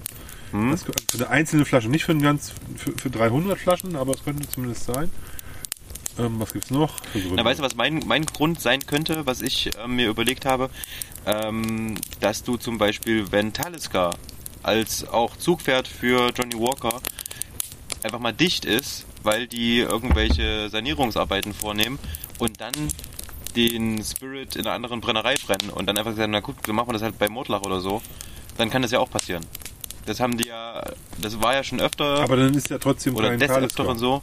Hm? 0.52 0.70
Das, 0.70 0.82
für 0.84 0.92
eine 1.14 1.28
einzelne 1.30 1.64
Flasche, 1.64 1.88
nicht 1.88 2.04
für, 2.04 2.12
ein 2.12 2.20
ganz, 2.22 2.52
für, 2.76 2.92
für 2.92 3.10
300 3.10 3.58
Flaschen, 3.58 3.96
aber 3.96 4.12
es 4.14 4.22
könnte 4.24 4.48
zumindest 4.48 4.84
sein. 4.84 5.10
Ähm, 6.18 6.40
was 6.40 6.52
gibt's 6.52 6.70
noch? 6.70 7.00
Na, 7.34 7.44
weißt 7.44 7.60
du, 7.60 7.64
was 7.64 7.74
mein, 7.74 8.02
mein 8.06 8.26
Grund 8.26 8.60
sein 8.60 8.86
könnte, 8.86 9.26
was 9.26 9.40
ich 9.42 9.70
äh, 9.76 9.88
mir 9.88 10.08
überlegt 10.08 10.44
habe? 10.44 10.70
Ähm, 11.26 11.94
dass 12.20 12.42
du 12.42 12.56
zum 12.56 12.78
Beispiel, 12.78 13.30
wenn 13.30 13.52
Talisker 13.52 14.14
als 14.62 15.06
auch 15.08 15.36
Zugpferd 15.36 15.88
für 15.88 16.30
Johnny 16.34 16.58
Walker 16.58 17.00
einfach 18.02 18.18
mal 18.18 18.32
dicht 18.32 18.64
ist, 18.64 19.06
weil 19.22 19.46
die 19.46 19.78
irgendwelche 19.78 20.68
Sanierungsarbeiten 20.68 21.54
vornehmen 21.54 21.98
und 22.38 22.60
dann 22.60 22.72
den 23.54 24.02
Spirit 24.02 24.56
in 24.56 24.66
einer 24.66 24.74
anderen 24.74 25.00
Brennerei 25.00 25.34
brennen 25.34 25.70
und 25.70 25.86
dann 25.86 25.98
einfach 25.98 26.16
sagen, 26.16 26.32
na 26.32 26.40
gut, 26.40 26.56
dann 26.66 26.74
machen 26.74 26.88
wir 26.88 26.94
das 26.94 27.02
halt 27.02 27.18
bei 27.18 27.28
Mordlach 27.28 27.62
oder 27.62 27.80
so, 27.80 28.02
dann 28.56 28.70
kann 28.70 28.82
das 28.82 28.90
ja 28.90 28.98
auch 28.98 29.10
passieren. 29.10 29.44
Das 30.06 30.20
haben 30.20 30.36
die 30.36 30.48
ja, 30.48 30.84
das 31.20 31.40
war 31.40 31.54
ja 31.54 31.62
schon 31.62 31.80
öfter 31.80 32.20
Aber 32.20 32.36
dann 32.36 32.54
ist 32.54 32.70
ja 32.70 32.78
trotzdem 32.78 33.14
oder 33.14 33.28
kein 33.28 33.38
des 33.38 33.48
Talisker. 33.48 33.82
Öfteren 33.82 33.98
so. 33.98 34.22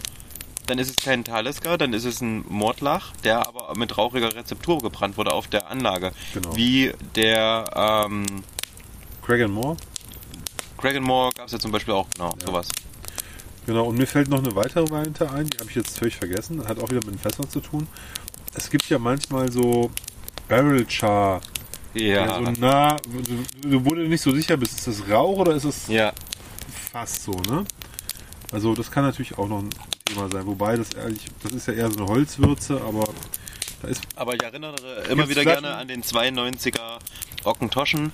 Dann 0.70 0.78
ist 0.78 0.92
es 0.92 1.04
kein 1.04 1.24
Talisker, 1.24 1.80
dann 1.80 1.94
ist 1.94 2.06
es 2.06 2.22
ein 2.22 2.46
Mordlach, 2.48 3.12
der 3.24 3.48
aber 3.48 3.74
mit 3.76 3.98
rauchiger 3.98 4.36
Rezeptur 4.36 4.78
gebrannt 4.78 5.18
wurde 5.18 5.34
auf 5.34 5.48
der 5.48 5.68
Anlage. 5.68 6.12
Genau. 6.36 6.56
Wie 6.56 6.94
der 7.16 8.06
ähm, 8.06 8.44
Craig 9.24 9.42
and 9.42 9.54
Moore. 9.54 9.78
Kragenmore 10.78 11.32
gab 11.36 11.48
es 11.48 11.54
ja 11.54 11.60
zum 11.60 11.72
Beispiel 11.72 11.96
auch, 11.96 12.08
genau, 12.14 12.36
sowas. 12.46 12.68
Genau, 13.66 13.86
und 13.88 13.98
mir 13.98 14.06
fällt 14.06 14.30
noch 14.30 14.38
eine 14.38 14.56
weitere 14.56 14.88
Variante 14.90 15.32
ein, 15.32 15.50
die 15.50 15.58
habe 15.58 15.72
ich 15.72 15.76
jetzt 15.76 15.98
völlig 15.98 16.16
vergessen, 16.16 16.68
hat 16.68 16.80
auch 16.80 16.90
wieder 16.90 17.04
mit 17.04 17.16
den 17.16 17.20
Fässern 17.20 17.50
zu 17.50 17.62
tun. 17.62 17.88
Es 18.54 18.70
gibt 18.70 18.88
ja 18.90 19.00
manchmal 19.00 19.52
so 19.52 19.90
Barrel 20.48 20.88
Char, 20.88 21.42
Ja. 21.96 22.36
so 22.36 22.52
nah, 22.60 22.98
du, 23.64 23.80
du 23.80 23.96
nicht 23.96 24.22
so 24.22 24.32
sicher 24.32 24.56
bist, 24.56 24.78
ist 24.78 24.88
das 24.88 25.10
Rauch 25.10 25.40
oder 25.40 25.56
ist 25.56 25.66
es 25.66 25.88
ja. 25.88 26.14
fast 26.92 27.24
so, 27.24 27.32
ne? 27.32 27.66
Also 28.52 28.76
das 28.76 28.92
kann 28.92 29.04
natürlich 29.04 29.38
auch 29.38 29.48
noch 29.48 29.60
ein 29.60 29.70
Thema 30.10 30.30
sein, 30.30 30.46
wobei 30.46 30.76
das 30.78 30.90
ehrlich, 30.94 31.22
das 31.44 31.52
ist 31.54 31.68
ja 31.68 31.74
eher 31.74 31.92
so 31.92 31.98
eine 32.00 32.08
Holzwürze, 32.08 32.82
aber 32.82 33.08
da 33.82 33.88
ist 33.88 34.02
Aber 34.16 34.34
ich 34.36 34.44
erinnere 34.44 34.76
immer 35.10 35.30
wieder 35.30 35.42
Flaschen? 35.44 35.64
gerne 35.64 35.76
an 35.78 35.88
den 35.88 36.04
92er 36.04 37.00
Ockentoschen, 37.44 38.12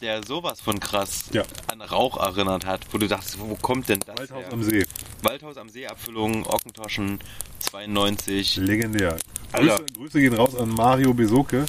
der 0.00 0.22
sowas 0.24 0.60
von 0.60 0.78
krass 0.80 1.24
Ja. 1.32 1.42
an 1.70 1.80
Rauch 1.80 2.16
erinnert 2.18 2.66
hat, 2.66 2.80
wo 2.92 2.98
du 2.98 3.08
dachtest, 3.08 3.38
wo 3.40 3.54
kommt 3.56 3.88
denn 3.88 4.00
das 4.06 4.16
Waldhaus 4.18 4.44
her? 4.44 4.52
am 4.52 4.62
See, 4.62 4.86
Waldhaus 5.22 5.56
am 5.56 5.68
See 5.68 5.86
Abfüllung, 5.86 6.46
Ockentoschen 6.46 7.18
92. 7.60 8.56
legendär. 8.56 9.16
Grüße, 9.52 9.84
Grüße 9.96 10.20
gehen 10.20 10.34
raus 10.34 10.54
an 10.56 10.68
Mario 10.70 11.14
Besoke 11.14 11.66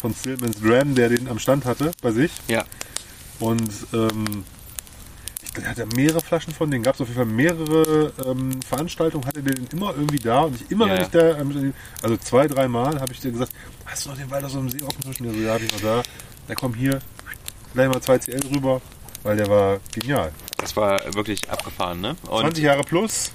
von 0.00 0.14
Stillman's 0.14 0.60
Dram, 0.60 0.94
der 0.94 1.08
den 1.08 1.28
am 1.28 1.38
Stand 1.38 1.64
hatte 1.64 1.92
bei 2.02 2.10
sich. 2.12 2.30
Ja. 2.48 2.64
Und 3.40 3.70
ähm, 3.92 4.44
er 5.56 5.70
hat 5.70 5.78
ja 5.78 5.86
mehrere 5.96 6.20
Flaschen 6.20 6.52
von 6.52 6.70
denen. 6.70 6.84
Gab 6.84 6.94
es 6.94 7.00
auf 7.00 7.08
jeden 7.08 7.18
Fall 7.18 7.26
mehrere 7.26 8.12
ähm, 8.26 8.60
Veranstaltungen, 8.62 9.26
hatte 9.26 9.42
den 9.42 9.66
immer 9.72 9.94
irgendwie 9.94 10.18
da. 10.18 10.42
Und 10.42 10.60
ich 10.60 10.70
immer, 10.70 10.86
Ja, 10.86 10.94
wenn 10.94 11.02
ich 11.02 11.08
da, 11.08 11.38
ähm, 11.38 11.74
also 12.02 12.16
zwei, 12.16 12.46
dreimal, 12.46 13.00
habe 13.00 13.12
ich 13.12 13.20
dir 13.20 13.32
gesagt, 13.32 13.52
hast 13.86 14.04
du 14.04 14.10
noch 14.10 14.16
den 14.16 14.30
Wald 14.30 14.44
aus 14.44 14.52
dem 14.52 14.68
See 14.70 14.82
Ockentuschen? 14.82 15.26
Der 15.26 15.34
so, 15.34 15.40
ja, 15.40 15.54
hab 15.54 15.62
ich 15.62 15.72
noch 15.72 15.80
da. 15.80 16.02
Der 16.48 16.56
kommt 16.56 16.76
hier, 16.76 17.00
gleich 17.74 17.88
mal 17.88 18.00
2 18.00 18.18
CL 18.18 18.40
drüber, 18.40 18.80
weil 19.22 19.36
der 19.36 19.48
war 19.48 19.80
genial. 19.92 20.32
Das 20.58 20.76
war 20.76 21.00
wirklich 21.14 21.48
abgefahren, 21.50 22.00
ne? 22.00 22.16
Und 22.28 22.40
20 22.40 22.64
Jahre 22.64 22.82
plus, 22.82 23.30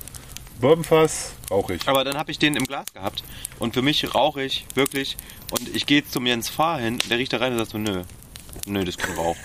Bourbonfass, 0.60 1.34
rauchig. 1.49 1.81
Aber 1.85 2.03
dann 2.03 2.18
habe 2.18 2.31
ich 2.31 2.40
den 2.40 2.56
im 2.56 2.65
Glas 2.65 2.94
gehabt. 2.94 3.23
Und 3.60 3.73
für 3.73 3.81
mich 3.81 4.14
rauche 4.15 4.41
ich 4.41 4.65
wirklich. 4.76 5.18
Und 5.52 5.76
ich 5.76 5.85
gehe 5.85 6.06
zum 6.06 6.26
Jens 6.26 6.49
Fahr 6.49 6.80
hin, 6.80 6.99
der 7.10 7.18
riecht 7.18 7.34
da 7.34 7.38
rein 7.38 7.53
und 7.53 7.60
sagt 7.60 7.72
so, 7.72 7.77
nö. 7.77 8.03
Nö, 8.65 8.80
das 8.85 8.95
ist 8.95 8.99
kein 8.99 9.15
Rauch. 9.15 9.35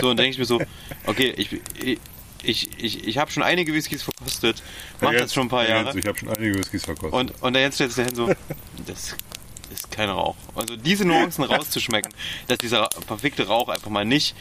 So, 0.00 0.10
und 0.10 0.16
denke 0.18 0.32
ich 0.32 0.38
mir 0.38 0.44
so, 0.44 0.60
okay, 1.06 1.32
ich, 1.36 1.60
ich, 1.82 1.98
ich, 2.42 2.82
ich, 2.82 3.08
ich 3.08 3.18
habe 3.18 3.30
schon 3.30 3.42
einige 3.42 3.72
Whiskys 3.72 4.02
verkostet, 4.02 4.62
mach 5.00 5.12
das 5.12 5.34
schon 5.34 5.46
ein 5.46 5.50
paar 5.50 5.68
Jahre. 5.68 5.98
Ich 5.98 6.06
habe 6.06 6.18
schon 6.18 6.28
einige 6.28 6.58
Whiskys 6.58 6.84
verkostet. 6.84 7.12
Und, 7.12 7.42
und 7.42 7.52
der 7.52 7.62
Jens 7.62 7.74
stellt 7.76 7.92
sich 7.92 8.04
dahin 8.04 8.14
so, 8.14 8.32
das 8.86 9.16
ist 9.72 9.90
kein 9.90 10.08
Rauch. 10.08 10.36
Also 10.54 10.76
diese 10.76 11.04
Nuancen 11.04 11.44
rauszuschmecken, 11.44 12.12
dass 12.48 12.58
dieser 12.58 12.88
verfickte 13.06 13.46
Rauch 13.46 13.68
einfach 13.68 13.90
mal 13.90 14.04
nicht 14.04 14.34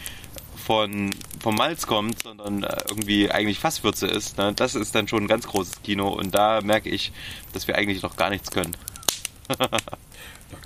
von, 0.65 1.11
vom 1.39 1.55
Malz 1.55 1.87
kommt, 1.87 2.23
sondern 2.23 2.63
äh, 2.63 2.77
irgendwie 2.89 3.31
eigentlich 3.31 3.59
Fasswürze 3.59 4.07
ist, 4.07 4.37
ne? 4.37 4.53
das 4.55 4.75
ist 4.75 4.93
dann 4.93 5.07
schon 5.07 5.23
ein 5.23 5.27
ganz 5.27 5.47
großes 5.47 5.81
Kino. 5.83 6.09
Und 6.09 6.35
da 6.35 6.61
merke 6.61 6.89
ich, 6.89 7.11
dass 7.53 7.67
wir 7.67 7.75
eigentlich 7.75 8.03
noch 8.03 8.15
gar 8.15 8.29
nichts 8.29 8.51
können. 8.51 8.75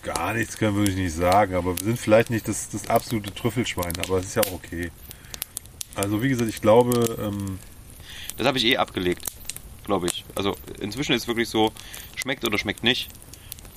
Gar 0.01 0.33
nichts 0.33 0.57
können 0.57 0.75
würde 0.75 0.91
ich 0.91 0.97
nicht 0.97 1.15
sagen, 1.15 1.55
aber 1.55 1.77
wir 1.77 1.85
sind 1.85 1.99
vielleicht 1.99 2.29
nicht 2.29 2.47
das, 2.47 2.69
das 2.69 2.89
absolute 2.89 3.33
Trüffelschwein, 3.33 3.93
aber 4.03 4.17
es 4.17 4.25
ist 4.25 4.35
ja 4.35 4.43
auch 4.43 4.53
okay. 4.53 4.91
Also 5.95 6.21
wie 6.23 6.29
gesagt, 6.29 6.49
ich 6.49 6.61
glaube, 6.61 7.17
ähm, 7.21 7.59
Das 8.37 8.47
habe 8.47 8.57
ich 8.57 8.65
eh 8.65 8.77
abgelegt, 8.77 9.25
glaube 9.85 10.07
ich. 10.07 10.25
Also 10.35 10.55
inzwischen 10.79 11.13
ist 11.13 11.23
es 11.23 11.27
wirklich 11.27 11.49
so, 11.49 11.71
schmeckt 12.15 12.45
oder 12.45 12.57
schmeckt 12.57 12.83
nicht. 12.83 13.09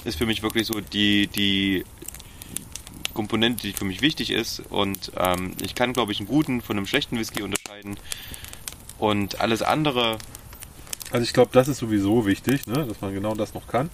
Ist 0.04 0.16
für 0.16 0.26
mich 0.26 0.42
wirklich 0.42 0.66
so 0.66 0.80
die, 0.80 1.26
die 1.26 1.84
Komponente, 3.12 3.62
die 3.62 3.72
für 3.72 3.84
mich 3.84 4.00
wichtig 4.00 4.30
ist. 4.30 4.60
Und 4.70 5.12
ähm, 5.16 5.54
ich 5.62 5.74
kann, 5.74 5.92
glaube 5.92 6.12
ich, 6.12 6.20
einen 6.20 6.28
guten 6.28 6.62
von 6.62 6.76
einem 6.76 6.86
schlechten 6.86 7.18
Whisky 7.18 7.42
unterscheiden. 7.42 7.96
Und 8.98 9.40
alles 9.40 9.62
andere, 9.62 10.18
also 11.10 11.22
ich 11.22 11.32
glaube, 11.34 11.50
das 11.52 11.68
ist 11.68 11.78
sowieso 11.78 12.26
wichtig, 12.26 12.66
ne, 12.66 12.86
dass 12.86 13.00
man 13.00 13.12
genau 13.12 13.34
das 13.34 13.52
noch 13.52 13.68
kann 13.68 13.90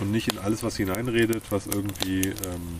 und 0.00 0.10
nicht 0.12 0.28
in 0.32 0.38
alles 0.38 0.62
was 0.62 0.76
hineinredet, 0.76 1.42
was 1.50 1.66
irgendwie 1.66 2.28
ähm, 2.28 2.78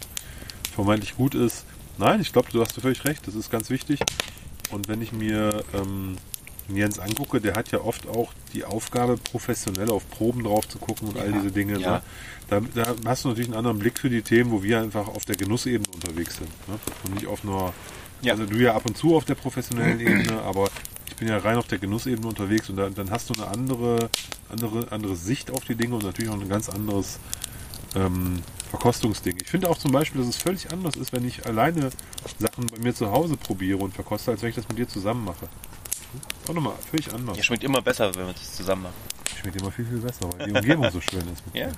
vermeintlich 0.74 1.16
gut 1.16 1.34
ist. 1.34 1.64
Nein, 1.98 2.20
ich 2.20 2.32
glaube, 2.32 2.48
du 2.52 2.60
hast 2.60 2.72
völlig 2.80 3.04
recht, 3.04 3.26
das 3.26 3.34
ist 3.34 3.50
ganz 3.50 3.70
wichtig. 3.70 4.00
Und 4.70 4.88
wenn 4.88 5.00
ich 5.02 5.12
mir 5.12 5.62
ähm, 5.74 6.16
Jens 6.68 6.98
angucke, 6.98 7.40
der 7.40 7.54
hat 7.54 7.70
ja 7.70 7.80
oft 7.82 8.08
auch 8.08 8.32
die 8.52 8.64
Aufgabe, 8.64 9.16
professionell 9.18 9.90
auf 9.90 10.08
Proben 10.10 10.42
drauf 10.44 10.66
zu 10.68 10.78
gucken 10.78 11.08
und 11.08 11.18
all 11.18 11.30
Ja, 11.30 11.36
diese 11.38 11.52
Dinge. 11.52 11.78
ja. 11.78 11.90
Ne? 11.96 12.02
Da, 12.48 12.60
da 12.74 12.94
hast 13.06 13.24
du 13.24 13.28
natürlich 13.28 13.48
einen 13.48 13.58
anderen 13.58 13.78
Blick 13.78 13.98
für 13.98 14.10
die 14.10 14.22
Themen, 14.22 14.50
wo 14.50 14.62
wir 14.62 14.80
einfach 14.80 15.06
auf 15.08 15.24
der 15.24 15.36
Genussebene 15.36 15.88
unterwegs 15.94 16.36
sind. 16.36 16.48
Ne? 16.68 16.78
Und 17.04 17.14
nicht 17.14 17.26
auf 17.26 17.44
nur, 17.44 17.72
Ja. 18.22 18.32
also 18.32 18.44
du 18.46 18.56
ja 18.56 18.74
ab 18.74 18.84
und 18.86 18.96
zu 18.96 19.14
auf 19.14 19.24
der 19.24 19.34
professionellen 19.34 20.00
Ebene, 20.00 20.42
aber 20.42 20.68
ich 21.14 21.20
bin 21.20 21.28
ja 21.28 21.38
rein 21.38 21.56
auf 21.56 21.68
der 21.68 21.78
Genussebene 21.78 22.26
unterwegs 22.26 22.68
und 22.68 22.76
da, 22.76 22.90
dann 22.90 23.08
hast 23.12 23.30
du 23.30 23.34
eine 23.40 23.46
andere, 23.46 24.10
andere, 24.50 24.90
andere 24.90 25.14
Sicht 25.14 25.52
auf 25.52 25.64
die 25.64 25.76
Dinge 25.76 25.94
und 25.94 26.02
natürlich 26.02 26.28
auch 26.28 26.40
ein 26.40 26.48
ganz 26.48 26.68
anderes 26.68 27.20
ähm, 27.94 28.42
Verkostungsding. 28.70 29.36
Ich 29.40 29.46
finde 29.48 29.70
auch 29.70 29.78
zum 29.78 29.92
Beispiel, 29.92 30.20
dass 30.20 30.28
es 30.30 30.36
völlig 30.36 30.72
anders 30.72 30.96
ist, 30.96 31.12
wenn 31.12 31.24
ich 31.24 31.46
alleine 31.46 31.90
Sachen 32.40 32.66
bei 32.66 32.78
mir 32.78 32.92
zu 32.96 33.12
Hause 33.12 33.36
probiere 33.36 33.78
und 33.78 33.94
verkoste, 33.94 34.32
als 34.32 34.42
wenn 34.42 34.48
ich 34.48 34.56
das 34.56 34.68
mit 34.68 34.76
dir 34.76 34.88
zusammen 34.88 35.24
mache. 35.24 35.48
Auch 36.48 36.54
nochmal 36.54 36.74
völlig 36.90 37.12
anders. 37.14 37.36
ja, 37.36 37.44
schmeckt 37.44 37.62
immer 37.62 37.80
besser, 37.80 38.12
wenn 38.16 38.26
wir 38.26 38.32
das 38.32 38.56
zusammen 38.56 38.82
machen. 38.82 38.94
Schmeckt 39.40 39.60
immer 39.60 39.70
viel, 39.70 39.84
viel 39.86 39.98
besser, 39.98 40.28
weil 40.36 40.46
die 40.48 40.52
Umgebung 40.52 40.90
so 40.90 41.00
schön 41.00 41.20
ist. 41.20 41.46
mit 41.46 41.54
Ja. 41.54 41.66
dir. 41.68 41.72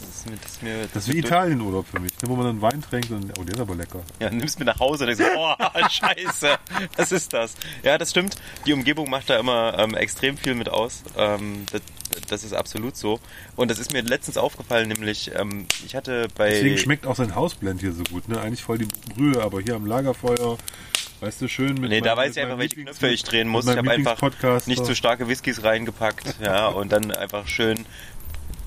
Das 0.00 0.08
ist 0.08 0.26
mir, 0.30 0.36
das 0.42 0.50
ist 0.52 0.62
mir, 0.62 0.88
Das 0.94 1.08
ist 1.08 1.14
wie 1.14 1.18
Italienurlaub 1.18 1.86
für 1.86 2.00
mich, 2.00 2.12
ne, 2.22 2.28
wo 2.28 2.36
man 2.36 2.46
dann 2.46 2.62
Wein 2.62 2.82
trinkt 2.82 3.10
und 3.10 3.38
oh, 3.38 3.44
der 3.44 3.54
ist 3.54 3.60
aber 3.60 3.74
lecker. 3.74 4.00
Ja, 4.18 4.30
nimmst 4.30 4.58
mit 4.58 4.66
nach 4.66 4.78
Hause 4.80 5.06
und 5.06 5.16
denkst, 5.18 5.34
oh, 5.36 5.54
scheiße, 5.90 6.58
was 6.96 7.12
ist 7.12 7.32
das? 7.32 7.54
Ja, 7.82 7.98
das 7.98 8.10
stimmt. 8.10 8.36
Die 8.66 8.72
Umgebung 8.72 9.08
macht 9.10 9.30
da 9.30 9.38
immer 9.38 9.78
ähm, 9.78 9.94
extrem 9.94 10.36
viel 10.36 10.54
mit 10.54 10.68
aus. 10.68 11.02
Ähm, 11.16 11.66
das, 11.72 11.82
das 12.28 12.44
ist 12.44 12.52
absolut 12.54 12.96
so. 12.96 13.20
Und 13.56 13.70
das 13.70 13.78
ist 13.78 13.92
mir 13.92 14.02
letztens 14.02 14.36
aufgefallen, 14.36 14.88
nämlich, 14.88 15.30
ähm, 15.34 15.66
ich 15.86 15.94
hatte 15.94 16.28
bei... 16.36 16.50
Deswegen 16.50 16.78
schmeckt 16.78 17.06
auch 17.06 17.16
sein 17.16 17.34
Hausblend 17.34 17.80
hier 17.80 17.92
so 17.92 18.02
gut, 18.04 18.28
ne? 18.28 18.40
Eigentlich 18.40 18.62
voll 18.62 18.78
die 18.78 18.88
Brühe, 19.14 19.42
aber 19.42 19.60
hier 19.60 19.74
am 19.76 19.86
Lagerfeuer, 19.86 20.58
weißt 21.20 21.40
du, 21.42 21.48
schön 21.48 21.74
mit 21.80 21.90
Nee, 21.90 22.00
da 22.00 22.14
meinem- 22.14 22.18
weiß 22.18 22.28
mit 22.28 22.36
ich 22.36 22.42
einfach, 22.42 22.58
welche 22.58 22.76
Knöpfe 22.76 23.08
ich 23.08 23.22
drehen 23.22 23.48
muss. 23.48 23.66
Ich 23.66 23.76
habe 23.76 23.90
einfach 23.90 24.18
nicht 24.66 24.84
zu 24.84 24.94
starke 24.94 25.28
Whiskys 25.28 25.62
reingepackt, 25.62 26.36
ja, 26.42 26.68
und 26.68 26.90
dann 26.92 27.10
einfach 27.12 27.46
schön 27.46 27.84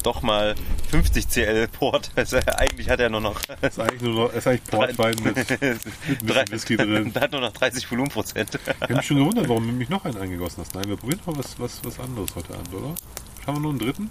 doch 0.04 0.22
mal 0.22 0.56
50 0.92 1.28
CL 1.28 1.68
Port. 1.68 2.12
Also 2.24 2.38
eigentlich 2.38 2.90
hat 2.90 3.00
er 3.00 3.10
nur 3.10 3.22
noch 3.22 3.42
ist 3.62 3.80
eigentlich 3.80 4.02
nur 4.02 4.28
noch, 4.28 4.34
ist 4.34 4.48
eigentlich 4.48 4.64
Portwein 4.66 5.16
mit, 5.24 5.36
mit 5.50 6.26
bisschen 6.26 6.52
Whisky 6.52 6.78
drin. 6.78 7.14
hat 7.16 7.32
nur 7.32 7.42
noch 7.42 7.52
30 7.52 7.90
Volumenprozent. 7.90 8.52
Ich 8.56 8.82
habe 8.82 8.96
mich 8.96 9.06
schon 9.06 9.18
gewundert, 9.18 9.50
warum 9.50 9.68
du 9.68 9.74
mich 9.74 9.90
noch 9.90 10.06
einen 10.06 10.18
eingegossen 10.18 10.64
hast. 10.64 10.76
Nein, 10.76 10.86
wir 10.88 10.98
probieren 10.98 11.20
mal 11.26 11.38
was, 11.38 11.60
was, 11.60 11.84
was 11.84 12.00
anderes 12.00 12.36
heute 12.36 12.54
Abend, 12.54 12.74
oder? 12.74 12.96
Haben 13.46 13.56
wir 13.58 13.60
nur 13.60 13.72
einen 13.72 13.80
dritten? 13.80 14.10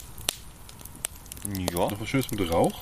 Ja. 1.73 1.89
Noch 1.89 2.01
was 2.01 2.09
Schönes 2.09 2.31
mit 2.31 2.51
Rauch? 2.51 2.78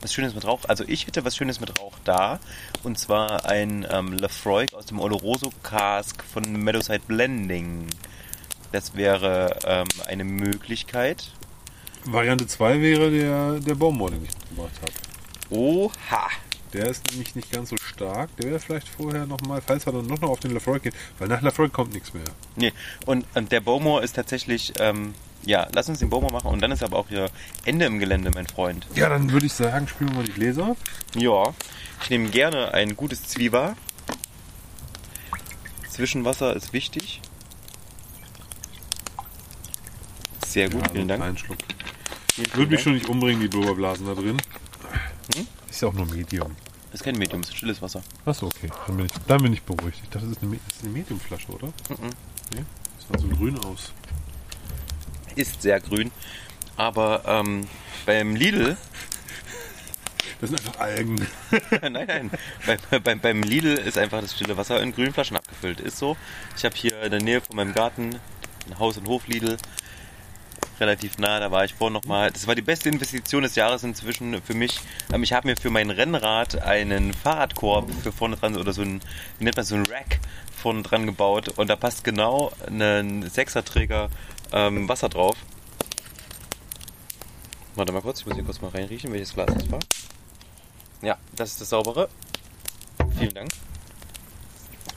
Was 0.00 0.12
Schönes 0.12 0.34
mit 0.34 0.44
Rauch. 0.44 0.60
Also 0.68 0.84
ich 0.86 1.06
hätte 1.06 1.24
was 1.24 1.36
Schönes 1.36 1.60
mit 1.60 1.78
Rauch 1.78 1.94
da. 2.04 2.38
Und 2.82 2.98
zwar 2.98 3.46
ein 3.46 3.86
ähm, 3.90 4.12
Lafroig 4.12 4.74
aus 4.74 4.86
dem 4.86 5.00
Oloroso 5.00 5.50
Cask 5.62 6.22
von 6.24 6.44
Meadowside 6.52 7.02
Blending. 7.06 7.88
Das 8.72 8.94
wäre 8.94 9.58
ähm, 9.64 9.86
eine 10.06 10.24
Möglichkeit. 10.24 11.32
Variante 12.12 12.46
2 12.46 12.80
wäre 12.80 13.10
der, 13.10 13.60
der 13.60 13.74
Baumwolle, 13.74 14.16
den 14.16 14.24
ich 14.24 14.34
mitgebracht 14.34 14.72
habe. 14.80 14.92
Oha! 15.50 16.28
Der 16.72 16.86
ist 16.90 17.10
nämlich 17.10 17.34
nicht 17.34 17.50
ganz 17.50 17.70
so 17.70 17.76
stark. 17.78 18.36
Der 18.36 18.50
wäre 18.50 18.60
vielleicht 18.60 18.88
vorher 18.88 19.24
nochmal, 19.24 19.62
falls 19.64 19.86
wir 19.86 19.92
dann 19.92 20.06
noch, 20.06 20.20
noch 20.20 20.30
auf 20.30 20.40
den 20.40 20.52
Lafroig 20.52 20.82
gehen, 20.82 20.92
weil 21.18 21.28
nach 21.28 21.40
Lafroig 21.40 21.72
kommt 21.72 21.94
nichts 21.94 22.12
mehr. 22.12 22.24
Nee, 22.56 22.72
und, 23.06 23.24
und 23.34 23.52
der 23.52 23.60
Bowmore 23.60 24.02
ist 24.02 24.14
tatsächlich, 24.16 24.72
ähm, 24.80 25.14
ja, 25.44 25.68
lass 25.72 25.88
uns 25.88 26.00
den 26.00 26.10
Bowmore 26.10 26.32
machen 26.32 26.48
und 26.50 26.60
dann 26.60 26.72
ist 26.72 26.82
aber 26.82 26.98
auch 26.98 27.08
hier 27.08 27.30
Ende 27.64 27.86
im 27.86 27.98
Gelände, 27.98 28.30
mein 28.34 28.46
Freund. 28.46 28.86
Ja, 28.94 29.08
dann 29.08 29.30
würde 29.30 29.46
ich 29.46 29.52
sagen, 29.52 29.86
spielen 29.88 30.10
wir 30.10 30.16
mal 30.16 30.24
die 30.24 30.32
Gläser. 30.32 30.76
Ja, 31.14 31.54
ich 32.02 32.10
nehme 32.10 32.28
gerne 32.30 32.74
ein 32.74 32.96
gutes 32.96 33.22
Zwieber. 33.22 33.76
Zwischenwasser 35.88 36.54
ist 36.54 36.72
wichtig. 36.72 37.22
Sehr 40.46 40.68
gut, 40.68 40.82
Ja, 40.82 40.92
vielen 40.92 41.04
so 41.04 41.08
Dank. 41.08 41.22
Einen 41.22 41.38
Schluck. 41.38 41.58
Würde 42.36 42.50
mich 42.52 42.68
vielen 42.68 42.78
schon 42.80 42.92
nicht 42.94 43.08
umbringen, 43.08 43.40
die 43.40 43.48
Blubberblasen 43.48 44.06
da 44.06 44.14
drin. 44.14 44.36
Hm? 45.34 45.46
Ist 45.68 45.80
ja 45.80 45.88
auch 45.88 45.94
nur 45.94 46.06
Medium. 46.06 46.54
Das 46.90 47.00
ist 47.00 47.04
kein 47.04 47.16
Medium, 47.16 47.40
ist 47.40 47.56
stilles 47.56 47.80
Wasser. 47.82 48.02
Achso, 48.24 48.46
okay. 48.46 48.70
Dann 48.86 48.96
bin, 48.96 49.06
ich, 49.06 49.12
dann 49.26 49.42
bin 49.42 49.52
ich 49.52 49.62
beruhigt. 49.62 49.98
Ich 50.02 50.08
dachte, 50.10 50.26
das 50.26 50.36
ist 50.36 50.42
eine, 50.42 50.58
das 50.66 50.76
ist 50.76 50.84
eine 50.84 50.92
Mediumflasche, 50.92 51.48
oder? 51.50 51.66
Mhm. 51.66 52.10
Nee? 52.54 52.64
Sieht 52.98 53.10
dann 53.10 53.20
so 53.20 53.28
grün 53.28 53.58
aus. 53.58 53.92
Ist 55.34 55.62
sehr 55.62 55.80
grün. 55.80 56.10
Aber 56.76 57.22
ähm, 57.26 57.66
beim 58.04 58.36
Lidl 58.36 58.76
Das 60.40 60.50
sind 60.50 60.60
einfach 60.60 60.80
Algen. 60.80 61.16
nein, 61.80 61.92
nein. 61.92 62.30
Bei, 62.66 63.00
bei, 63.00 63.14
beim 63.14 63.42
Lidl 63.42 63.74
ist 63.74 63.96
einfach 63.96 64.20
das 64.20 64.34
stille 64.34 64.56
Wasser 64.56 64.82
in 64.82 64.92
grünen 64.92 65.12
Flaschen 65.12 65.36
abgefüllt. 65.36 65.80
Ist 65.80 65.98
so. 65.98 66.16
Ich 66.56 66.64
habe 66.64 66.76
hier 66.76 67.00
in 67.02 67.10
der 67.10 67.22
Nähe 67.22 67.40
von 67.40 67.56
meinem 67.56 67.72
Garten 67.72 68.18
ein 68.66 68.78
Haus- 68.78 68.98
und 68.98 69.08
Hof-Lidl. 69.08 69.56
Relativ 70.78 71.16
nah, 71.18 71.40
da 71.40 71.50
war 71.50 71.64
ich 71.64 71.74
vorhin 71.74 71.94
nochmal. 71.94 72.30
Das 72.30 72.46
war 72.46 72.54
die 72.54 72.62
beste 72.62 72.90
Investition 72.90 73.42
des 73.42 73.54
Jahres 73.54 73.82
inzwischen 73.82 74.42
für 74.42 74.54
mich. 74.54 74.80
Ähm, 75.12 75.22
Ich 75.22 75.32
habe 75.32 75.48
mir 75.48 75.56
für 75.56 75.70
mein 75.70 75.90
Rennrad 75.90 76.62
einen 76.62 77.14
Fahrradkorb 77.14 77.90
für 78.02 78.12
vorne 78.12 78.36
dran 78.36 78.56
oder 78.56 78.72
so 78.72 78.82
ein, 78.82 79.00
wie 79.38 79.44
nennt 79.44 79.56
man 79.56 79.64
so 79.64 79.74
ein 79.74 79.86
Rack 79.86 80.20
vorne 80.54 80.82
dran 80.82 81.06
gebaut 81.06 81.48
und 81.56 81.68
da 81.68 81.76
passt 81.76 82.04
genau 82.04 82.52
ein 82.66 83.28
Sechserträger 83.28 84.10
ähm, 84.52 84.88
Wasser 84.88 85.08
drauf. 85.08 85.36
Warte 87.74 87.92
mal 87.92 88.02
kurz, 88.02 88.20
ich 88.20 88.26
muss 88.26 88.34
hier 88.34 88.44
kurz 88.44 88.60
mal 88.60 88.70
reinriechen, 88.70 89.12
welches 89.12 89.34
Glas 89.34 89.50
das 89.54 89.70
war. 89.70 89.80
Ja, 91.02 91.16
das 91.34 91.52
ist 91.52 91.60
das 91.60 91.70
saubere. 91.70 92.08
Vielen 93.18 93.34
Dank. 93.34 93.50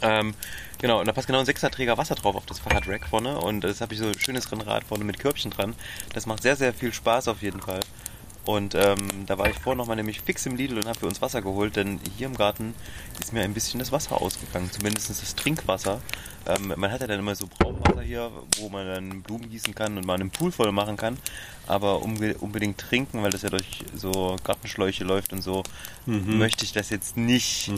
Ähm, 0.02 0.34
genau, 0.80 1.00
und 1.00 1.08
da 1.08 1.14
passt 1.14 1.28
genau 1.28 1.40
ein 1.40 1.46
Sechserträger 1.46 1.98
Wasser 1.98 2.16
drauf 2.16 2.36
auf 2.36 2.46
das 2.46 2.60
Fahrradrack 2.60 3.08
vorne. 3.08 3.38
Und 3.40 3.62
das 3.62 3.82
habe 3.82 3.94
ich 3.94 4.00
so 4.00 4.08
ein 4.08 4.20
schönes 4.20 4.52
Rennrad 4.52 4.84
vorne 4.84 5.04
mit 5.04 5.20
Körbchen 5.20 5.52
dran. 5.52 5.76
Das 6.14 6.26
macht 6.26 6.42
sehr, 6.44 6.56
sehr 6.56 6.74
viel 6.74 6.94
Spaß 6.94 7.28
auf 7.28 7.42
jeden 7.42 7.62
Fall. 7.62 7.82
Und 8.46 8.74
ähm, 8.74 8.98
da 9.28 9.38
war 9.38 9.48
ich 9.48 9.60
vorhin 9.60 9.78
nochmal 9.78 9.98
nämlich 9.98 10.22
fix 10.22 10.46
im 10.48 10.56
Lidl 10.56 10.78
und 10.78 10.88
habe 10.88 10.98
für 10.98 11.06
uns 11.06 11.22
Wasser 11.22 11.42
geholt, 11.42 11.76
denn 11.76 12.00
hier 12.18 12.26
im 12.26 12.36
Garten 12.36 12.74
ist 13.20 13.32
mir 13.32 13.42
ein 13.42 13.54
bisschen 13.54 13.80
das 13.80 13.92
Wasser 13.92 14.20
ausgegangen, 14.20 14.72
zumindest 14.72 15.10
das 15.10 15.36
Trinkwasser. 15.36 16.02
Ähm, 16.48 16.74
man 16.76 16.92
hat 16.92 17.02
ja 17.02 17.08
dann 17.08 17.20
immer 17.20 17.36
so 17.36 17.48
Brauchwasser 17.48 18.02
hier, 18.02 18.32
wo 18.58 18.70
man 18.70 18.88
dann 18.88 19.22
Blumen 19.22 19.52
gießen 19.52 19.76
kann 19.76 19.98
und 19.98 20.06
mal 20.08 20.16
einen 20.16 20.32
Pool 20.32 20.52
voll 20.52 20.72
machen 20.72 20.98
kann, 20.98 21.20
aber 21.68 22.02
unbe 22.02 22.38
unbedingt 22.40 22.80
trinken, 22.80 23.22
weil 23.22 23.30
das 23.30 23.44
ja 23.44 23.50
durch 23.50 23.84
so 23.94 24.36
Gartenschläuche 24.44 25.04
läuft 25.04 25.32
und 25.32 25.44
so, 25.44 25.62
möchte 26.38 26.66
ich 26.66 26.72
das 26.72 26.90
jetzt 26.90 27.18
nicht. 27.18 27.72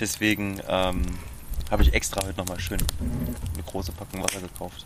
Deswegen 0.00 0.62
ähm, 0.66 1.02
habe 1.70 1.82
ich 1.82 1.92
extra 1.94 2.24
heute 2.24 2.38
nochmal 2.38 2.60
schön 2.60 2.82
eine 3.00 3.62
große 3.64 3.92
Packung 3.92 4.22
Wasser 4.22 4.40
gekauft. 4.40 4.84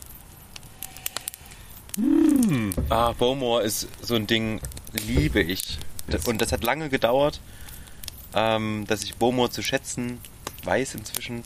Ah, 2.89 3.13
Bowmore 3.13 3.63
ist 3.63 3.89
so 4.01 4.15
ein 4.15 4.27
Ding, 4.27 4.61
liebe 5.07 5.41
ich. 5.41 5.79
Yes. 6.09 6.27
Und 6.27 6.41
das 6.41 6.53
hat 6.53 6.65
lange 6.65 6.89
gedauert, 6.89 7.41
ähm, 8.35 8.85
dass 8.87 9.03
ich 9.03 9.17
Bowmore 9.17 9.51
zu 9.51 9.63
schätzen 9.63 10.21
weiß 10.65 10.95
inzwischen. 10.95 11.43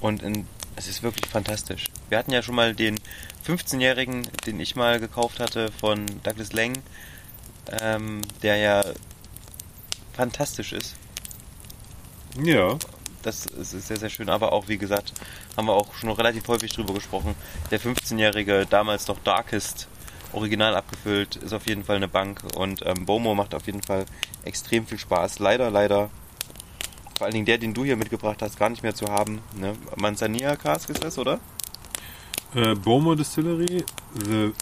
Und 0.00 0.22
in, 0.22 0.46
es 0.76 0.88
ist 0.88 1.02
wirklich 1.02 1.26
fantastisch. 1.26 1.86
Wir 2.08 2.18
hatten 2.18 2.32
ja 2.32 2.42
schon 2.42 2.54
mal 2.54 2.74
den 2.74 2.98
15-Jährigen, 3.46 4.28
den 4.46 4.60
ich 4.60 4.76
mal 4.76 5.00
gekauft 5.00 5.40
hatte 5.40 5.70
von 5.72 6.06
Douglas 6.22 6.52
Lang, 6.52 6.78
ähm, 7.80 8.22
der 8.42 8.56
ja 8.56 8.84
fantastisch 10.12 10.72
ist. 10.72 10.94
Ja. 12.42 12.78
Das 13.22 13.46
ist 13.46 13.70
sehr, 13.86 13.96
sehr 13.96 14.08
schön. 14.08 14.28
Aber 14.28 14.52
auch, 14.52 14.68
wie 14.68 14.78
gesagt, 14.78 15.12
haben 15.56 15.66
wir 15.66 15.74
auch 15.74 15.94
schon 15.94 16.10
relativ 16.10 16.46
häufig 16.48 16.72
drüber 16.72 16.94
gesprochen. 16.94 17.34
Der 17.70 17.80
15-jährige, 17.80 18.66
damals 18.68 19.06
noch 19.08 19.18
Darkest, 19.20 19.88
original 20.32 20.76
abgefüllt, 20.76 21.36
ist 21.36 21.52
auf 21.52 21.66
jeden 21.66 21.84
Fall 21.84 21.96
eine 21.96 22.08
Bank. 22.08 22.42
Und 22.56 22.84
ähm, 22.86 23.06
Bomo 23.06 23.34
macht 23.34 23.54
auf 23.54 23.66
jeden 23.66 23.82
Fall 23.82 24.06
extrem 24.44 24.86
viel 24.86 24.98
Spaß. 24.98 25.38
Leider, 25.38 25.70
leider, 25.70 26.10
vor 27.16 27.26
allen 27.26 27.34
Dingen 27.34 27.46
der, 27.46 27.58
den 27.58 27.74
du 27.74 27.84
hier 27.84 27.96
mitgebracht 27.96 28.40
hast, 28.40 28.58
gar 28.58 28.70
nicht 28.70 28.82
mehr 28.82 28.94
zu 28.94 29.06
haben. 29.06 29.40
Ne? 29.54 29.76
Manzanilla 29.96 30.56
Cask 30.56 30.88
ist 30.90 31.04
das, 31.04 31.18
oder? 31.18 31.40
Äh, 32.54 32.74
Bowmore 32.74 33.16
Distillery, 33.16 33.84
The, 34.24 34.52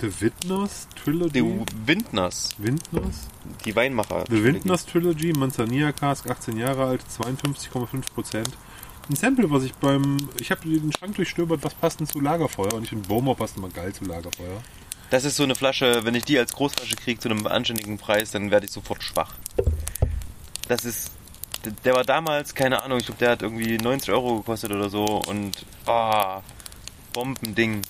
The 0.00 0.20
Witners 0.20 0.88
Trilogy. 1.02 1.32
Die 1.32 1.64
Windners, 1.86 2.50
Windners? 2.58 3.28
die 3.64 3.74
Weinmacher. 3.76 4.24
The 4.28 4.42
Windners 4.42 4.86
Trilogy, 4.86 5.32
Manzanilla 5.32 5.92
Cask, 5.92 6.28
18 6.28 6.56
Jahre 6.56 6.86
alt, 6.86 7.02
52,5 7.02 8.12
Prozent. 8.12 8.50
Ein 9.08 9.16
Sample, 9.16 9.50
was 9.50 9.64
ich 9.64 9.74
beim. 9.74 10.16
Ich 10.40 10.50
habe 10.50 10.68
den 10.68 10.92
Schrank 10.92 11.14
durchstöbert, 11.16 11.62
was 11.62 11.74
passt 11.74 12.00
denn 12.00 12.06
zu 12.06 12.20
Lagerfeuer? 12.20 12.72
Und 12.72 12.84
ich 12.84 12.88
finde, 12.88 13.06
Bowmore 13.06 13.36
passt 13.36 13.56
immer 13.56 13.68
geil 13.68 13.92
zu 13.92 14.04
Lagerfeuer. 14.04 14.62
Das 15.10 15.24
ist 15.24 15.36
so 15.36 15.42
eine 15.42 15.54
Flasche, 15.54 16.04
wenn 16.04 16.14
ich 16.14 16.24
die 16.24 16.38
als 16.38 16.54
Großflasche 16.54 16.96
kriege 16.96 17.20
zu 17.20 17.28
einem 17.28 17.46
anständigen 17.46 17.98
Preis, 17.98 18.30
dann 18.30 18.50
werde 18.50 18.66
ich 18.66 18.72
sofort 18.72 19.02
schwach. 19.02 19.34
Das 20.68 20.84
ist. 20.84 21.12
Der 21.84 21.94
war 21.94 22.04
damals, 22.04 22.54
keine 22.54 22.82
Ahnung, 22.82 22.98
ich 22.98 23.06
glaube, 23.06 23.18
der 23.20 23.30
hat 23.30 23.42
irgendwie 23.42 23.78
90 23.78 24.10
Euro 24.10 24.38
gekostet 24.38 24.70
oder 24.70 24.88
so 24.90 25.04
und. 25.04 25.64
Ah, 25.86 26.40
Bombending. 27.12 27.82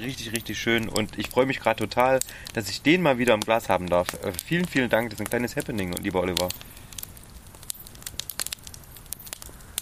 Richtig, 0.00 0.32
richtig 0.32 0.58
schön 0.58 0.88
und 0.88 1.18
ich 1.18 1.28
freue 1.28 1.46
mich 1.46 1.60
gerade 1.60 1.78
total, 1.78 2.20
dass 2.54 2.68
ich 2.68 2.82
den 2.82 3.02
mal 3.02 3.18
wieder 3.18 3.34
im 3.34 3.40
Glas 3.40 3.68
haben 3.68 3.88
darf. 3.88 4.08
Äh, 4.22 4.32
vielen, 4.32 4.66
vielen 4.66 4.88
Dank, 4.88 5.10
das 5.10 5.18
ist 5.18 5.26
ein 5.26 5.30
kleines 5.30 5.56
Happening, 5.56 5.92
lieber 5.94 6.20
Oliver. 6.20 6.48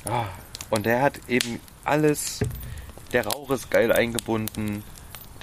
Ah, 0.04 0.26
und 0.70 0.86
der 0.86 1.02
hat 1.02 1.20
eben 1.28 1.60
alles. 1.84 2.40
Der 3.12 3.26
Rauch 3.26 3.50
ist 3.50 3.70
geil 3.70 3.92
eingebunden. 3.92 4.84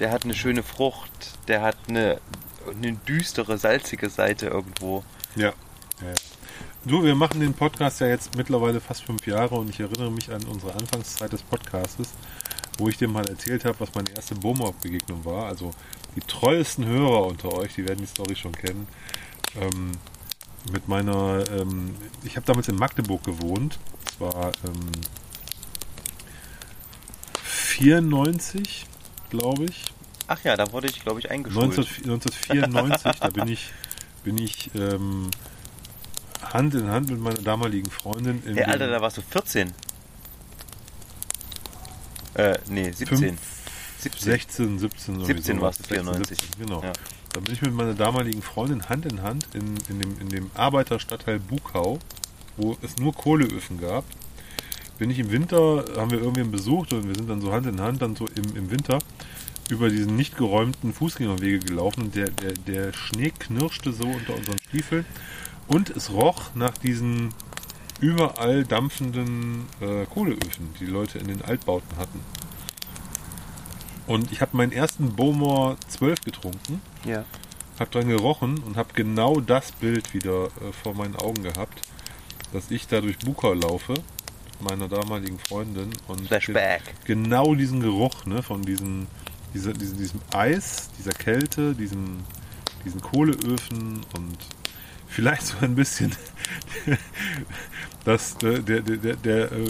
Der 0.00 0.10
hat 0.10 0.24
eine 0.24 0.34
schöne 0.34 0.62
Frucht. 0.62 1.38
Der 1.48 1.62
hat 1.62 1.76
eine, 1.88 2.20
eine 2.66 2.92
düstere, 2.92 3.58
salzige 3.58 4.08
Seite 4.10 4.46
irgendwo. 4.46 5.04
Ja. 5.36 5.52
ja. 6.00 6.14
Du, 6.84 7.02
wir 7.02 7.14
machen 7.14 7.40
den 7.40 7.54
Podcast 7.54 8.00
ja 8.00 8.08
jetzt 8.08 8.36
mittlerweile 8.36 8.80
fast 8.80 9.04
fünf 9.04 9.26
Jahre 9.26 9.54
und 9.54 9.70
ich 9.70 9.80
erinnere 9.80 10.10
mich 10.10 10.30
an 10.30 10.44
unsere 10.44 10.74
Anfangszeit 10.74 11.32
des 11.32 11.42
Podcastes, 11.42 12.10
wo 12.78 12.88
ich 12.88 12.96
dir 12.96 13.08
mal 13.08 13.26
erzählt 13.28 13.64
habe, 13.64 13.78
was 13.80 13.94
meine 13.94 14.10
erste 14.14 14.34
Bowmore-Begegnung 14.34 15.24
war. 15.24 15.46
Also 15.46 15.70
die 16.16 16.20
treuesten 16.20 16.86
Hörer 16.86 17.26
unter 17.26 17.52
euch, 17.52 17.74
die 17.74 17.86
werden 17.86 18.00
die 18.00 18.06
Story 18.06 18.36
schon 18.36 18.52
kennen. 18.52 18.86
Ähm, 19.60 19.92
mit 20.72 20.88
meiner, 20.88 21.44
ähm, 21.50 21.94
ich 22.24 22.36
habe 22.36 22.46
damals 22.46 22.68
in 22.68 22.76
Magdeburg 22.76 23.22
gewohnt. 23.24 23.78
Das 24.04 24.20
war 24.20 24.52
ähm, 24.64 24.90
94, 27.42 28.86
glaube 29.30 29.64
ich. 29.66 29.84
Ach 30.26 30.42
ja, 30.42 30.56
da 30.56 30.72
wurde 30.72 30.86
ich, 30.86 31.02
glaube 31.02 31.20
ich, 31.20 31.30
eingeschult. 31.30 31.76
19, 31.76 32.10
1994, 32.10 33.20
da 33.20 33.28
bin 33.28 33.48
ich, 33.48 33.72
bin 34.24 34.38
ich 34.38 34.70
ähm, 34.74 35.30
Hand 36.42 36.74
in 36.74 36.88
Hand 36.88 37.10
mit 37.10 37.20
meiner 37.20 37.42
damaligen 37.42 37.90
Freundin 37.90 38.42
in 38.46 38.54
Hey, 38.54 38.64
Alter, 38.64 38.88
da 38.88 39.00
warst 39.02 39.18
du 39.18 39.22
14. 39.22 39.72
Äh, 42.34 42.58
nee, 42.68 42.90
17. 42.90 43.18
fünf- 43.18 43.40
17. 43.98 44.22
16, 44.22 44.78
17 44.78 45.16
oder 45.16 45.26
17 45.26 45.56
so. 45.56 45.62
warst 45.62 45.80
du, 45.80 45.82
16, 45.84 46.04
94. 46.04 46.38
17, 46.38 46.66
genau. 46.66 46.82
Ja. 46.82 46.92
Da 47.32 47.40
bin 47.40 47.54
ich 47.54 47.62
mit 47.62 47.74
meiner 47.74 47.94
damaligen 47.94 48.42
Freundin 48.42 48.88
Hand 48.88 49.06
in 49.06 49.22
Hand 49.22 49.48
in, 49.54 49.76
in, 49.88 50.00
dem, 50.00 50.20
in 50.20 50.28
dem 50.28 50.50
Arbeiterstadtteil 50.54 51.40
Bukau, 51.40 51.98
wo 52.56 52.76
es 52.82 52.96
nur 52.98 53.14
Kohleöfen 53.14 53.80
gab. 53.80 54.04
Bin 54.98 55.10
ich 55.10 55.18
im 55.18 55.30
Winter, 55.30 55.84
haben 55.96 56.10
wir 56.10 56.18
irgendwen 56.18 56.50
besucht 56.52 56.92
und 56.92 57.08
wir 57.08 57.14
sind 57.14 57.28
dann 57.28 57.40
so 57.40 57.52
Hand 57.52 57.66
in 57.66 57.80
Hand 57.80 58.02
dann 58.02 58.14
so 58.14 58.26
im, 58.26 58.56
im 58.56 58.70
Winter 58.70 58.98
über 59.70 59.88
diesen 59.88 60.14
nicht 60.16 60.36
geräumten 60.36 60.92
Fußgängerwege 60.92 61.60
gelaufen 61.60 62.02
und 62.02 62.14
der, 62.14 62.30
der, 62.30 62.52
der 62.52 62.92
Schnee 62.92 63.32
knirschte 63.36 63.92
so 63.92 64.04
unter 64.04 64.36
unseren 64.36 64.58
Stiefeln 64.68 65.06
und 65.66 65.90
es 65.90 66.10
roch 66.10 66.54
nach 66.54 66.76
diesen 66.76 67.30
überall 68.04 68.64
dampfenden 68.64 69.66
äh, 69.80 70.04
Kohleöfen, 70.06 70.74
die 70.78 70.86
die 70.86 70.90
Leute 70.90 71.18
in 71.18 71.28
den 71.28 71.42
Altbauten 71.42 71.96
hatten. 71.96 72.20
Und 74.06 74.30
ich 74.32 74.40
habe 74.40 74.56
meinen 74.56 74.72
ersten 74.72 75.14
Bowmore 75.16 75.76
12 75.88 76.20
getrunken, 76.20 76.80
Ja. 77.06 77.24
habe 77.78 77.90
dran 77.90 78.08
gerochen 78.08 78.58
und 78.58 78.76
habe 78.76 78.90
genau 78.94 79.40
das 79.40 79.72
Bild 79.72 80.12
wieder 80.12 80.46
äh, 80.46 80.72
vor 80.82 80.94
meinen 80.94 81.16
Augen 81.16 81.42
gehabt, 81.42 81.80
dass 82.52 82.70
ich 82.70 82.86
da 82.86 83.00
durch 83.00 83.18
Bukau 83.18 83.54
laufe 83.54 83.94
meiner 84.60 84.88
damaligen 84.88 85.38
Freundin 85.38 85.90
und 86.06 86.28
ge- 86.46 86.54
genau 87.04 87.54
diesen 87.54 87.80
Geruch 87.80 88.24
ne, 88.26 88.42
von 88.42 88.62
dieser, 88.62 89.72
diesem, 89.72 89.98
diesem 89.98 90.20
Eis, 90.32 90.90
dieser 90.98 91.12
Kälte, 91.12 91.74
diesem, 91.74 92.18
diesen 92.84 93.00
Kohleöfen 93.00 94.00
und 94.16 94.36
vielleicht 95.14 95.46
so 95.46 95.56
ein 95.60 95.74
bisschen 95.74 96.12
das, 98.04 98.34
äh, 98.42 98.60
der, 98.60 98.80
der, 98.80 98.96
der, 98.96 99.16
der 99.16 99.52
äh, 99.52 99.66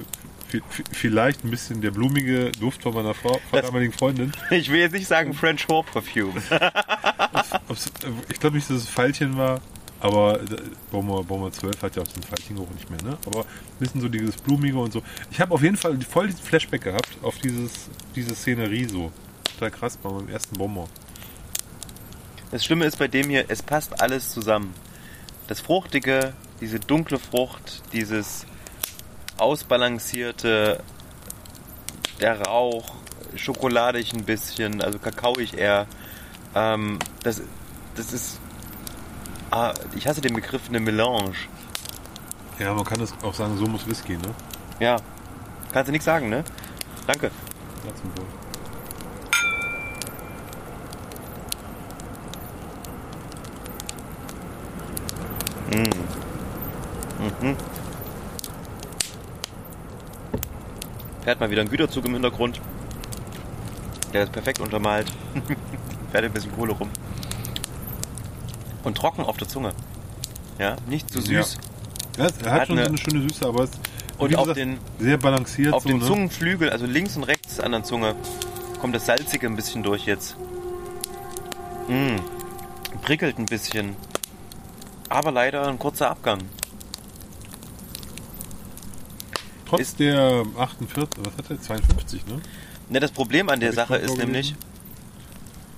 vi- 0.50 0.62
vi- 0.70 0.84
vielleicht 0.92 1.44
ein 1.44 1.50
bisschen 1.50 1.80
der 1.80 1.90
blumige 1.90 2.50
Duft 2.52 2.82
von 2.82 2.94
meiner 2.94 3.14
Frau, 3.14 3.38
von 3.50 3.62
damaligen 3.62 3.92
Freundin. 3.92 4.32
Ich 4.50 4.70
will 4.70 4.80
jetzt 4.80 4.92
nicht 4.92 5.06
sagen 5.06 5.34
French 5.34 5.68
Whore 5.68 5.84
Perfume. 5.90 6.40
Äh, 6.50 7.70
ich 8.28 8.40
glaube 8.40 8.56
nicht, 8.56 8.68
dass 8.70 8.78
es 8.78 8.88
Veilchen 8.88 9.36
war, 9.36 9.60
aber 10.00 10.40
Baumer, 10.90 11.22
Baumer 11.22 11.52
12 11.52 11.82
hat 11.82 11.96
ja 11.96 12.02
auch 12.02 12.08
den 12.08 12.22
Veilchengeruch 12.22 12.70
nicht 12.70 12.90
mehr, 12.90 13.02
ne? 13.02 13.18
Aber 13.26 13.40
ein 13.40 13.46
bisschen 13.78 14.00
so 14.00 14.08
dieses 14.08 14.36
Blumige 14.36 14.78
und 14.78 14.92
so. 14.92 15.02
Ich 15.30 15.40
habe 15.40 15.54
auf 15.54 15.62
jeden 15.62 15.76
Fall 15.76 15.98
voll 16.02 16.26
diesen 16.28 16.42
Flashback 16.44 16.82
gehabt 16.82 17.08
auf 17.22 17.38
dieses, 17.38 17.88
diese 18.14 18.34
Szenerie 18.34 18.84
so. 18.86 19.12
Total 19.54 19.70
krass 19.70 19.96
bei 19.96 20.10
meinem 20.10 20.28
ersten 20.28 20.56
Bomber. 20.58 20.88
Das 22.50 22.64
Schlimme 22.64 22.84
ist 22.84 22.98
bei 22.98 23.08
dem 23.08 23.28
hier, 23.30 23.44
es 23.48 23.62
passt 23.62 24.00
alles 24.00 24.30
zusammen. 24.30 24.74
Das 25.48 25.60
Fruchtige, 25.60 26.32
diese 26.60 26.80
dunkle 26.80 27.18
Frucht, 27.18 27.82
dieses 27.92 28.46
ausbalancierte, 29.36 30.82
der 32.20 32.40
Rauch, 32.42 32.94
schokoladig 33.36 34.12
ein 34.12 34.24
bisschen, 34.24 34.80
also 34.80 34.98
kakaoig 34.98 35.54
eher. 35.54 35.86
Ähm, 36.54 36.98
das, 37.22 37.42
das 37.96 38.12
ist 38.12 38.38
Ah, 39.54 39.72
ich 39.94 40.08
hasse 40.08 40.20
den 40.20 40.34
Begriff 40.34 40.62
eine 40.68 40.80
Melange. 40.80 41.34
Ja, 42.58 42.74
man 42.74 42.84
kann 42.84 42.98
das 42.98 43.14
auch 43.22 43.34
sagen, 43.34 43.56
so 43.56 43.66
muss 43.66 43.86
Whisky, 43.86 44.16
ne? 44.16 44.34
Ja. 44.80 44.96
Kannst 45.72 45.86
du 45.86 45.92
nichts 45.92 46.04
sagen, 46.04 46.28
ne? 46.28 46.42
Danke. 47.06 47.30
Ja, 47.86 47.94
zum 47.94 48.10
Wohl. 48.16 48.43
Fährt 61.22 61.40
mal 61.40 61.50
wieder 61.50 61.62
ein 61.62 61.68
Güterzug 61.68 62.04
im 62.04 62.12
Hintergrund. 62.14 62.60
Der 64.12 64.24
ist 64.24 64.32
perfekt 64.32 64.60
untermalt. 64.60 65.06
Fährt 66.12 66.24
ein 66.24 66.32
bisschen 66.32 66.52
Kohle 66.52 66.72
rum. 66.72 66.90
Und 68.84 68.96
trocken 68.96 69.22
auf 69.24 69.36
der 69.38 69.48
Zunge. 69.48 69.72
Ja, 70.58 70.76
nicht 70.88 71.10
zu 71.10 71.20
süß. 71.20 71.58
Ja, 72.18 72.24
er 72.44 72.52
hat, 72.52 72.60
Hat 72.60 72.66
schon 72.68 72.78
eine- 72.78 72.84
so 72.86 72.88
eine 72.90 72.98
schöne 72.98 73.22
Süße, 73.22 73.46
aber 73.46 73.64
es 73.64 73.70
ist 73.70 73.78
Und 74.18 74.34
auf 74.36 74.42
gesagt, 74.42 74.58
den- 74.58 74.78
sehr 74.98 75.16
balanciert. 75.16 75.72
Auf 75.72 75.82
so, 75.82 75.88
den 75.88 75.98
ne? 75.98 76.04
Zungenflügel, 76.06 76.70
also 76.70 76.86
links 76.86 77.16
und 77.16 77.24
rechts 77.24 77.58
an 77.58 77.72
der 77.72 77.82
Zunge, 77.82 78.14
kommt 78.80 78.94
das 78.94 79.06
Salzige 79.06 79.46
ein 79.46 79.56
bisschen 79.56 79.82
durch 79.82 80.04
jetzt. 80.06 80.36
Mm. 81.88 82.16
Prickelt 83.02 83.38
ein 83.38 83.46
bisschen. 83.46 83.96
Aber 85.08 85.30
leider 85.32 85.66
ein 85.68 85.78
kurzer 85.78 86.10
Abgang. 86.10 86.40
Trotz 89.66 89.80
ist- 89.80 90.00
der 90.00 90.44
48, 90.58 91.24
was 91.24 91.36
hat 91.36 91.50
er? 91.50 91.60
52, 91.60 92.26
ne? 92.26 92.40
Ne, 92.90 93.00
das 93.00 93.10
Problem 93.12 93.48
an 93.48 93.60
der 93.60 93.70
Hab 93.70 93.76
Sache 93.76 93.96
ist 93.96 94.16
nämlich, 94.18 94.54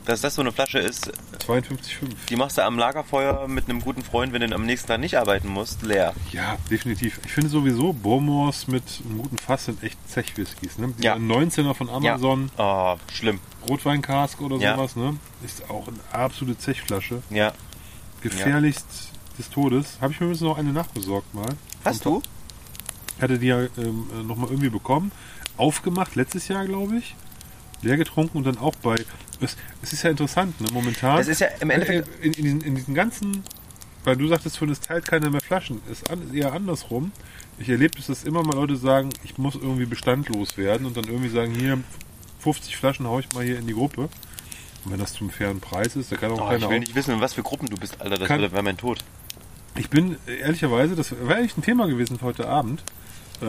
dass 0.07 0.20
das 0.20 0.35
so 0.35 0.43
eine 0.43 0.51
Flasche 0.53 0.78
ist, 0.81 1.12
52,5. 1.39 2.27
die 2.28 2.36
machst 2.36 2.59
du 2.59 2.65
am 2.65 2.78
Lagerfeuer 2.78 3.47
mit 3.47 3.69
einem 3.69 3.81
guten 3.81 4.03
Freund, 4.03 4.32
wenn 4.32 4.40
du 4.43 4.53
am 4.55 4.66
nächsten 4.66 4.89
Tag 4.89 4.98
nicht 5.01 5.16
arbeiten 5.16 5.47
musst, 5.48 5.82
leer. 5.82 6.15
Ja, 6.32 6.57
definitiv. 6.70 7.20
Ich 7.24 7.31
finde 7.32 7.48
sowieso, 7.48 7.93
Bowmores 7.93 8.66
mit 8.66 8.82
einem 9.05 9.19
guten 9.23 9.39
Fass 9.39 9.66
sind 9.66 9.82
echt 9.85 9.98
Zech-Whiskys. 10.09 10.78
Ne? 10.78 10.93
Ja. 11.01 11.15
Dieser 11.16 11.24
19er 11.35 11.74
von 11.74 11.89
Amazon, 11.89 12.51
Oh, 12.59 12.97
schlimm. 13.12 13.39
Rotweinkask 13.69 14.40
oder 14.40 14.57
Ja. 14.57 14.74
sowas, 14.77 14.97
ne? 14.97 15.16
ist 15.44 15.69
auch 15.70 15.86
eine 15.86 15.98
absolute 16.12 16.59
Zechflasche. 16.59 17.23
Ja. 17.31 17.53
Gefährlichst 18.20 19.11
des 19.39 19.51
Todes. 19.51 19.99
Habe 20.01 20.13
ich 20.13 20.21
mir 20.21 20.27
übrigens 20.27 20.43
noch 20.43 20.59
eine 20.59 20.73
nachbesorgt 20.73 21.35
mal. 21.35 21.49
Hast 21.85 22.05
du? 22.05 22.23
Ich 23.17 23.23
hatte 23.23 23.39
die 23.39 23.47
ja 23.47 23.63
ähm, 23.79 24.07
nochmal 24.27 24.51
irgendwie 24.51 24.69
bekommen. 24.71 25.11
Aufgemacht, 25.57 26.15
letztes 26.17 26.49
Jahr, 26.49 26.67
glaube 26.67 26.97
ich. 26.99 27.15
Leer 27.83 27.97
getrunken 27.97 28.39
und 28.39 28.45
dann 28.45 28.59
auch 28.59 28.75
bei. 28.77 28.97
Es, 29.41 29.57
es 29.83 29.93
ist 29.93 30.03
ja 30.03 30.11
interessant, 30.11 30.61
ne? 30.61 30.69
Momentan. 30.73 31.19
Es 31.19 31.29
ist 31.29 31.41
ja 31.41 31.49
im 31.61 31.71
Endeffekt- 31.71 32.09
Äh, 32.23 32.27
In, 32.27 32.33
in, 32.35 32.43
diesen, 32.45 32.61
in 32.63 32.75
diesen 32.75 32.95
ganzen. 32.95 33.43
Weil 34.05 34.17
du 34.17 34.29
sagtest, 34.29 34.57
von 34.59 34.69
es 34.71 34.81
teilt 34.81 35.07
keiner 35.07 35.31
mehr 35.31 35.41
Flaschen. 35.41 35.81
Ist 35.91 36.11
an, 36.11 36.33
eher 36.33 36.53
andersrum. 36.53 37.11
Ich 37.59 37.69
erlebe 37.69 37.99
es, 37.99 38.07
dass 38.07 38.25
immer 38.25 38.43
mal 38.43 38.55
Leute 38.55 38.77
sagen, 38.77 39.09
ich 39.25 39.37
muss 39.39 39.55
irgendwie 39.55 39.87
bestandlos 39.87 40.57
werden 40.57 40.87
und 40.87 40.97
dann 40.97 41.05
irgendwie 41.05 41.29
sagen, 41.29 41.53
hier 41.55 41.79
50 42.41 42.77
Flaschen 42.77 43.07
hau 43.07 43.19
ich 43.19 43.33
mal 43.33 43.45
hier 43.45 43.59
in 43.59 43.67
die 43.67 43.73
Gruppe. 43.73 44.09
Und 44.87 44.93
wenn 44.93 45.01
das 45.01 45.13
zum 45.15 45.31
fairen 45.31 45.59
Preis 45.61 45.97
ist, 45.97 46.13
da 46.13 46.17
kann 46.17 46.31
auch 46.31 46.37
Oh, 46.41 46.47
keiner 46.49 46.59
ich 46.65 46.69
will 46.71 46.79
nicht 46.79 46.95
wissen, 46.95 47.13
in 47.13 47.21
was 47.21 47.35
für 47.35 47.43
Gruppen 47.43 47.69
du 47.69 47.77
bist, 47.77 48.01
Alter. 48.01 48.19
Das 48.19 48.29
Kann- 48.29 48.41
wäre 48.41 48.63
mein 48.63 48.77
Tod. 48.77 48.99
Ich 49.77 49.91
bin 49.91 50.17
ehrlicherweise, 50.27 50.95
das 50.95 51.11
wäre 51.11 51.35
eigentlich 51.35 51.57
ein 51.57 51.63
Thema 51.63 51.89
gewesen 51.89 52.19
für 52.21 52.25
heute 52.27 52.49
Abend. 52.49 52.85
Äh, 53.43 53.47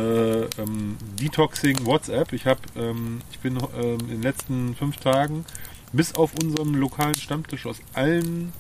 ähm, 0.60 0.98
Detoxing 1.22 1.86
WhatsApp. 1.86 2.34
Ich 2.34 2.48
habe, 2.48 2.60
ähm, 2.76 3.22
ich 3.32 3.38
bin 3.40 3.56
ähm, 3.80 4.00
in 4.02 4.08
den 4.08 4.22
letzten 4.24 4.76
fünf 4.76 4.98
Tagen 4.98 5.46
bis 5.94 6.16
auf 6.16 6.32
unserem 6.42 6.74
lokalen 6.74 7.16
Stammtisch 7.16 7.66
aus 7.68 7.78
allen 7.94 8.52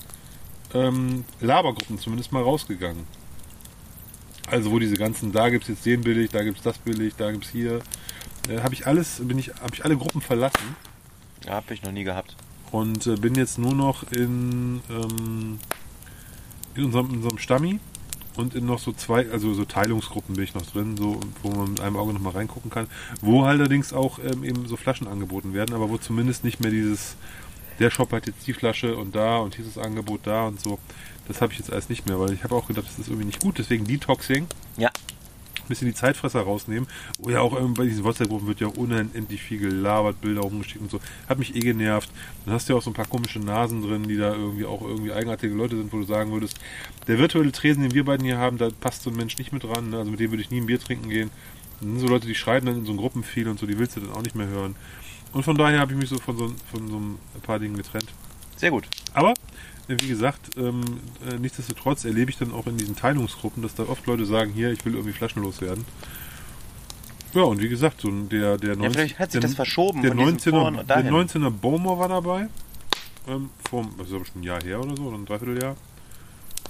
ähm, 0.75 1.25
Labergruppen 1.41 1.97
zumindest 1.99 2.31
mal 2.31 2.43
rausgegangen. 2.43 3.05
Also 4.49 4.71
wo 4.71 4.77
diese 4.79 4.95
ganzen, 4.95 5.31
da 5.33 5.49
gibt's 5.49 5.67
jetzt 5.67 5.83
den 5.85 6.01
billig, 6.01 6.29
da 6.29 6.43
gibt's 6.43 6.61
das 6.61 6.77
billig, 6.77 7.15
da 7.17 7.31
gibt's 7.31 7.49
hier, 7.49 7.81
äh, 8.47 8.59
habe 8.61 8.75
ich 8.75 8.85
alles, 8.87 9.19
bin 9.21 9.37
ich, 9.39 9.49
habe 9.49 9.73
ich 9.73 9.83
alle 9.83 9.97
Gruppen 9.97 10.21
verlassen 10.21 10.75
Ja, 11.45 11.55
hab 11.55 11.69
ich 11.71 11.81
noch 11.81 11.91
nie 11.91 12.03
gehabt. 12.05 12.37
Und 12.71 13.07
äh, 13.07 13.15
bin 13.15 13.35
jetzt 13.35 13.57
nur 13.57 13.73
noch 13.73 14.03
in, 14.11 14.81
ähm, 14.89 15.59
in 16.75 16.85
unserem, 16.85 17.09
unserem 17.11 17.37
Stammi 17.37 17.79
und 18.35 18.55
in 18.55 18.65
noch 18.65 18.79
so 18.79 18.91
zwei, 18.93 19.29
also 19.31 19.53
so 19.53 19.65
Teilungsgruppen 19.65 20.35
bin 20.35 20.43
ich 20.43 20.53
noch 20.53 20.65
drin, 20.65 20.95
so 20.97 21.19
wo 21.43 21.49
man 21.51 21.71
mit 21.71 21.81
einem 21.81 21.97
Auge 21.97 22.13
noch 22.13 22.21
mal 22.21 22.31
reingucken 22.31 22.69
kann, 22.69 22.87
wo 23.21 23.43
allerdings 23.43 23.93
auch 23.93 24.19
ähm, 24.19 24.43
eben 24.43 24.67
so 24.67 24.77
Flaschen 24.77 25.07
angeboten 25.07 25.53
werden, 25.53 25.75
aber 25.75 25.89
wo 25.89 25.97
zumindest 25.97 26.43
nicht 26.43 26.59
mehr 26.59 26.71
dieses, 26.71 27.15
der 27.79 27.89
Shop 27.89 28.11
hat 28.11 28.27
jetzt 28.27 28.45
die 28.47 28.53
Flasche 28.53 28.95
und 28.95 29.15
da 29.15 29.37
und 29.37 29.57
dieses 29.57 29.77
Angebot 29.77 30.21
da 30.23 30.47
und 30.47 30.59
so. 30.59 30.79
Das 31.27 31.41
habe 31.41 31.51
ich 31.51 31.59
jetzt 31.59 31.71
alles 31.71 31.89
nicht 31.89 32.05
mehr, 32.05 32.19
weil 32.19 32.31
ich 32.31 32.43
habe 32.43 32.55
auch 32.55 32.67
gedacht, 32.67 32.85
das 32.87 32.99
ist 32.99 33.07
irgendwie 33.07 33.25
nicht 33.25 33.41
gut. 33.41 33.57
Deswegen 33.57 33.85
Detoxing, 33.85 34.47
Ja. 34.77 34.89
Ein 35.59 35.67
bisschen 35.67 35.87
die 35.87 35.93
Zeitfresser 35.93 36.41
rausnehmen. 36.41 36.87
Oh 37.19 37.29
ja, 37.29 37.41
auch 37.41 37.59
ähm, 37.59 37.73
bei 37.73 37.85
diesen 37.85 38.03
WhatsApp-Gruppen 38.03 38.47
wird 38.47 38.59
ja 38.59 38.67
unendlich 38.67 39.41
viel 39.41 39.59
gelabert, 39.59 40.21
Bilder 40.21 40.41
rumgeschickt 40.41 40.81
und 40.81 40.91
so. 40.91 40.99
Hat 41.27 41.39
mich 41.39 41.55
eh 41.55 41.59
genervt. 41.59 42.09
Dann 42.45 42.53
hast 42.53 42.67
du 42.67 42.73
ja 42.73 42.79
auch 42.79 42.83
so 42.83 42.89
ein 42.89 42.93
paar 42.93 43.07
komische 43.07 43.39
Nasen 43.39 43.81
drin, 43.81 44.03
die 44.07 44.17
da 44.17 44.33
irgendwie 44.33 44.65
auch 44.65 44.81
irgendwie 44.81 45.11
eigenartige 45.11 45.53
Leute 45.53 45.75
sind, 45.77 45.91
wo 45.91 45.97
du 45.97 46.03
sagen 46.03 46.31
würdest, 46.31 46.59
der 47.07 47.19
virtuelle 47.19 47.51
Tresen, 47.51 47.83
den 47.83 47.93
wir 47.93 48.05
beiden 48.05 48.25
hier 48.25 48.37
haben, 48.37 48.57
da 48.57 48.69
passt 48.69 49.03
so 49.03 49.09
ein 49.09 49.15
Mensch 49.15 49.37
nicht 49.37 49.51
mit 49.53 49.63
dran. 49.63 49.89
ne? 49.89 49.97
Also 49.97 50.11
mit 50.11 50.19
dem 50.19 50.31
würde 50.31 50.43
ich 50.43 50.51
nie 50.51 50.61
ein 50.61 50.65
Bier 50.65 50.79
trinken 50.79 51.09
gehen. 51.09 51.31
Das 51.79 51.87
sind 51.87 51.99
so 51.99 52.07
Leute, 52.07 52.27
die 52.27 52.35
schreien 52.35 52.65
dann 52.65 52.77
in 52.77 52.85
so 52.85 52.95
Gruppen 52.95 53.23
viel 53.23 53.47
und 53.47 53.59
so, 53.59 53.65
die 53.67 53.77
willst 53.77 53.95
du 53.95 54.01
dann 54.01 54.11
auch 54.11 54.23
nicht 54.23 54.35
mehr 54.35 54.47
hören. 54.47 54.75
Und 55.33 55.43
von 55.43 55.57
daher 55.57 55.79
habe 55.79 55.93
ich 55.93 55.99
mich 55.99 56.09
so 56.09 56.17
von 56.17 56.37
so, 56.37 56.53
von 56.71 56.87
so 56.87 56.97
ein 56.97 57.17
paar 57.43 57.59
Dingen 57.59 57.77
getrennt. 57.77 58.07
Sehr 58.55 58.71
gut. 58.71 58.87
Aber, 59.13 59.33
wie 59.87 60.07
gesagt, 60.07 60.57
ähm, 60.57 60.81
äh, 61.29 61.35
nichtsdestotrotz 61.39 62.03
erlebe 62.05 62.29
ich 62.31 62.37
dann 62.37 62.51
auch 62.51 62.67
in 62.67 62.77
diesen 62.77 62.95
Teilungsgruppen, 62.95 63.63
dass 63.63 63.75
da 63.75 63.83
oft 63.83 64.05
Leute 64.05 64.25
sagen, 64.25 64.51
hier, 64.51 64.71
ich 64.71 64.83
will 64.85 64.93
irgendwie 64.93 65.13
flaschenlos 65.13 65.61
werden. 65.61 65.85
Ja, 67.33 67.43
und 67.43 67.61
wie 67.61 67.69
gesagt, 67.69 68.01
so 68.01 68.07
ein- 68.09 68.29
der, 68.29 68.57
der 68.57 68.75
19, 68.75 68.91
vielleicht 68.93 69.19
hat 69.19 69.31
sich 69.31 69.39
der, 69.41 69.47
das 69.49 69.55
verschoben 69.55 70.01
Der 70.01 70.11
von 70.11 70.19
diesem 70.19 70.37
19er, 70.37 70.49
Vorn 70.51 70.73
der 70.75 70.83
dahin. 70.85 71.13
19er 71.13 71.49
Bowmore 71.51 71.99
war 71.99 72.09
dabei. 72.09 72.47
Ähm, 73.27 73.49
vor, 73.69 73.87
das 73.97 74.07
ist 74.07 74.13
aber 74.13 74.25
schon 74.25 74.41
ein 74.41 74.43
Jahr 74.43 74.61
her 74.63 74.79
oder 74.79 74.95
so, 74.95 75.03
oder 75.03 75.17
ein 75.17 75.25
Dreivierteljahr. 75.25 75.75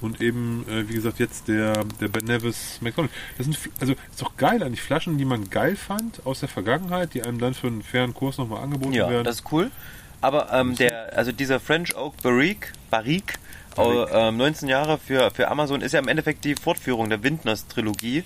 Und 0.01 0.21
eben, 0.21 0.63
äh, 0.69 0.87
wie 0.89 0.93
gesagt, 0.93 1.17
jetzt 1.19 1.47
der, 1.47 1.83
der 1.99 2.07
Ben 2.07 2.25
Nevis 2.25 2.79
McDonald. 2.81 3.11
Das 3.37 3.45
sind, 3.45 3.57
also, 3.79 3.93
ist 3.93 4.21
doch 4.21 4.35
geil 4.37 4.61
eigentlich. 4.61 4.81
Flaschen, 4.81 5.17
die 5.17 5.25
man 5.25 5.49
geil 5.49 5.75
fand 5.75 6.23
aus 6.25 6.41
der 6.41 6.49
Vergangenheit, 6.49 7.13
die 7.15 7.23
einem 7.23 7.39
dann 7.39 7.53
für 7.55 7.67
einen 7.67 7.81
fairen 7.81 8.13
Kurs 8.13 8.37
nochmal 8.37 8.63
angeboten 8.63 8.93
Ja, 8.93 9.09
werden. 9.09 9.23
das 9.23 9.37
ist 9.37 9.51
cool. 9.51 9.71
Aber 10.21 10.51
ähm, 10.51 10.75
der, 10.75 11.15
also 11.15 11.31
dieser 11.31 11.59
French 11.59 11.95
Oak 11.95 12.21
Barrique, 12.21 12.69
Barrique, 12.89 13.35
Barrique. 13.75 14.11
äh, 14.11 14.27
ähm, 14.29 14.37
19 14.37 14.69
Jahre 14.69 14.97
für, 14.97 15.31
für 15.31 15.47
Amazon, 15.49 15.81
ist 15.81 15.91
ja 15.93 15.99
im 15.99 16.07
Endeffekt 16.07 16.43
die 16.45 16.55
Fortführung 16.55 17.09
der 17.09 17.23
Windners-Trilogie. 17.23 18.23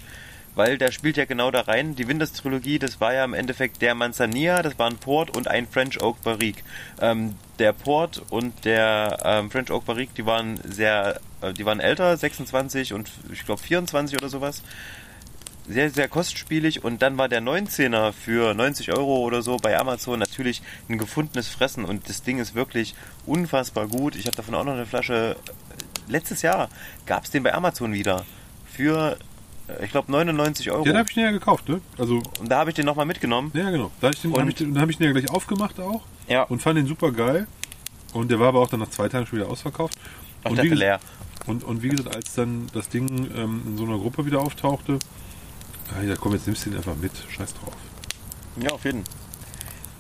Weil 0.54 0.78
der 0.78 0.92
spielt 0.92 1.16
ja 1.16 1.24
genau 1.24 1.50
da 1.50 1.62
rein. 1.62 1.96
Die 1.96 2.10
Winters-Trilogie, 2.10 2.78
das 2.78 3.00
war 3.00 3.14
ja 3.14 3.24
im 3.24 3.34
Endeffekt 3.34 3.82
der 3.82 3.96
Manzanilla, 3.96 4.62
das 4.62 4.78
war 4.78 4.90
ein 4.90 4.98
Port 4.98 5.36
und 5.36 5.48
ein 5.48 5.66
French 5.66 6.02
Oak 6.04 6.22
Barrique. 6.24 6.62
Ähm, 7.00 7.36
der 7.58 7.72
Port 7.72 8.22
und 8.30 8.66
der 8.66 9.18
ähm, 9.24 9.50
French 9.50 9.72
Oak 9.72 9.86
Barrique, 9.86 10.14
die 10.18 10.26
waren 10.26 10.60
sehr, 10.66 11.22
äh, 11.42 11.54
die 11.54 11.66
waren 11.66 11.80
älter, 11.80 12.18
26 12.18 12.92
und 12.92 13.10
ich 13.32 13.46
glaube 13.46 13.62
24 13.62 14.18
oder 14.18 14.28
sowas 14.28 14.62
sehr, 15.72 15.90
sehr 15.90 16.08
kostspielig 16.08 16.84
und 16.84 17.02
dann 17.02 17.18
war 17.18 17.28
der 17.30 17.42
19er 17.42 18.12
für 18.14 18.54
90 18.54 18.92
Euro 18.92 19.20
oder 19.20 19.42
so 19.42 19.58
bei 19.58 19.78
Amazon 19.80 20.20
natürlich 20.20 20.62
ein 20.90 20.98
gefundenes 20.98 21.48
Fressen 21.48 21.86
und 21.86 22.08
das 22.10 22.24
Ding 22.24 22.40
ist 22.40 22.56
wirklich 22.56 22.96
unfassbar 23.26 23.88
gut. 23.88 24.16
Ich 24.16 24.26
habe 24.28 24.36
davon 24.36 24.56
auch 24.56 24.64
noch 24.64 24.74
eine 24.74 24.86
Flasche. 24.86 25.36
Letztes 26.08 26.42
Jahr 26.42 26.70
gab 27.06 27.24
es 27.26 27.32
den 27.32 27.44
bei 27.44 27.54
Amazon 27.54 27.94
wieder 27.94 28.26
für, 28.66 29.18
äh, 29.68 29.86
ich 29.86 29.92
glaube, 29.92 30.12
99 30.12 30.72
Euro. 30.72 30.84
Den 30.84 30.98
habe 30.98 31.08
ich 31.10 31.16
den 31.16 31.24
ja 31.24 31.32
gekauft, 31.32 31.70
ne? 31.70 31.80
Also, 31.98 32.22
und 32.40 32.50
da 32.50 32.60
habe 32.60 32.70
ich 32.72 32.76
den 32.76 32.86
nochmal 32.86 33.06
mitgenommen. 33.06 33.52
ja, 33.54 33.70
genau. 33.70 33.92
Da 34.02 34.08
hab 34.08 34.14
ich 34.16 34.22
den, 34.22 34.32
Und- 34.34 34.42
hab 34.42 34.50
ich 34.50 34.56
den, 34.56 34.80
habe 34.80 34.92
ich 34.92 34.98
den 34.98 35.08
ja 35.08 35.14
gleich 35.14 35.30
aufgemacht 35.30 35.80
auch. 35.80 36.02
Ja. 36.28 36.44
Und 36.44 36.62
fand 36.62 36.78
den 36.78 36.88
super 36.88 37.12
geil. 37.12 37.48
Und 38.14 38.30
der 38.30 38.40
war 38.40 38.50
aber 38.50 38.60
auch 38.60 38.68
dann 38.68 38.80
nach 38.82 38.90
zwei 38.90 39.08
Tagen 39.08 39.26
schon 39.26 39.40
wieder 39.40 39.50
ausverkauft. 39.50 39.98
Ach, 40.44 40.50
und, 40.50 40.58
der 40.58 40.66
wie, 40.66 40.70
leer. 40.70 41.00
und, 41.46 41.64
und 41.64 41.82
wie 41.82 41.90
gesagt, 41.90 42.14
als 42.16 42.34
dann 42.34 42.68
das 42.74 42.90
Ding 42.90 43.08
ähm, 43.38 43.62
in 43.68 43.78
so 43.78 43.86
einer 43.86 43.98
Gruppe 43.98 44.26
wieder 44.26 44.42
auftauchte, 44.42 45.00
ah, 45.98 46.04
ja 46.04 46.16
komm, 46.16 46.34
jetzt 46.34 46.48
nimmst 46.48 46.66
du 46.66 46.70
den 46.70 46.78
einfach 46.78 46.96
mit. 46.96 47.12
Scheiß 47.30 47.54
drauf. 47.56 47.74
Ja, 48.58 48.70
auf 48.72 48.84
jeden. 48.86 49.04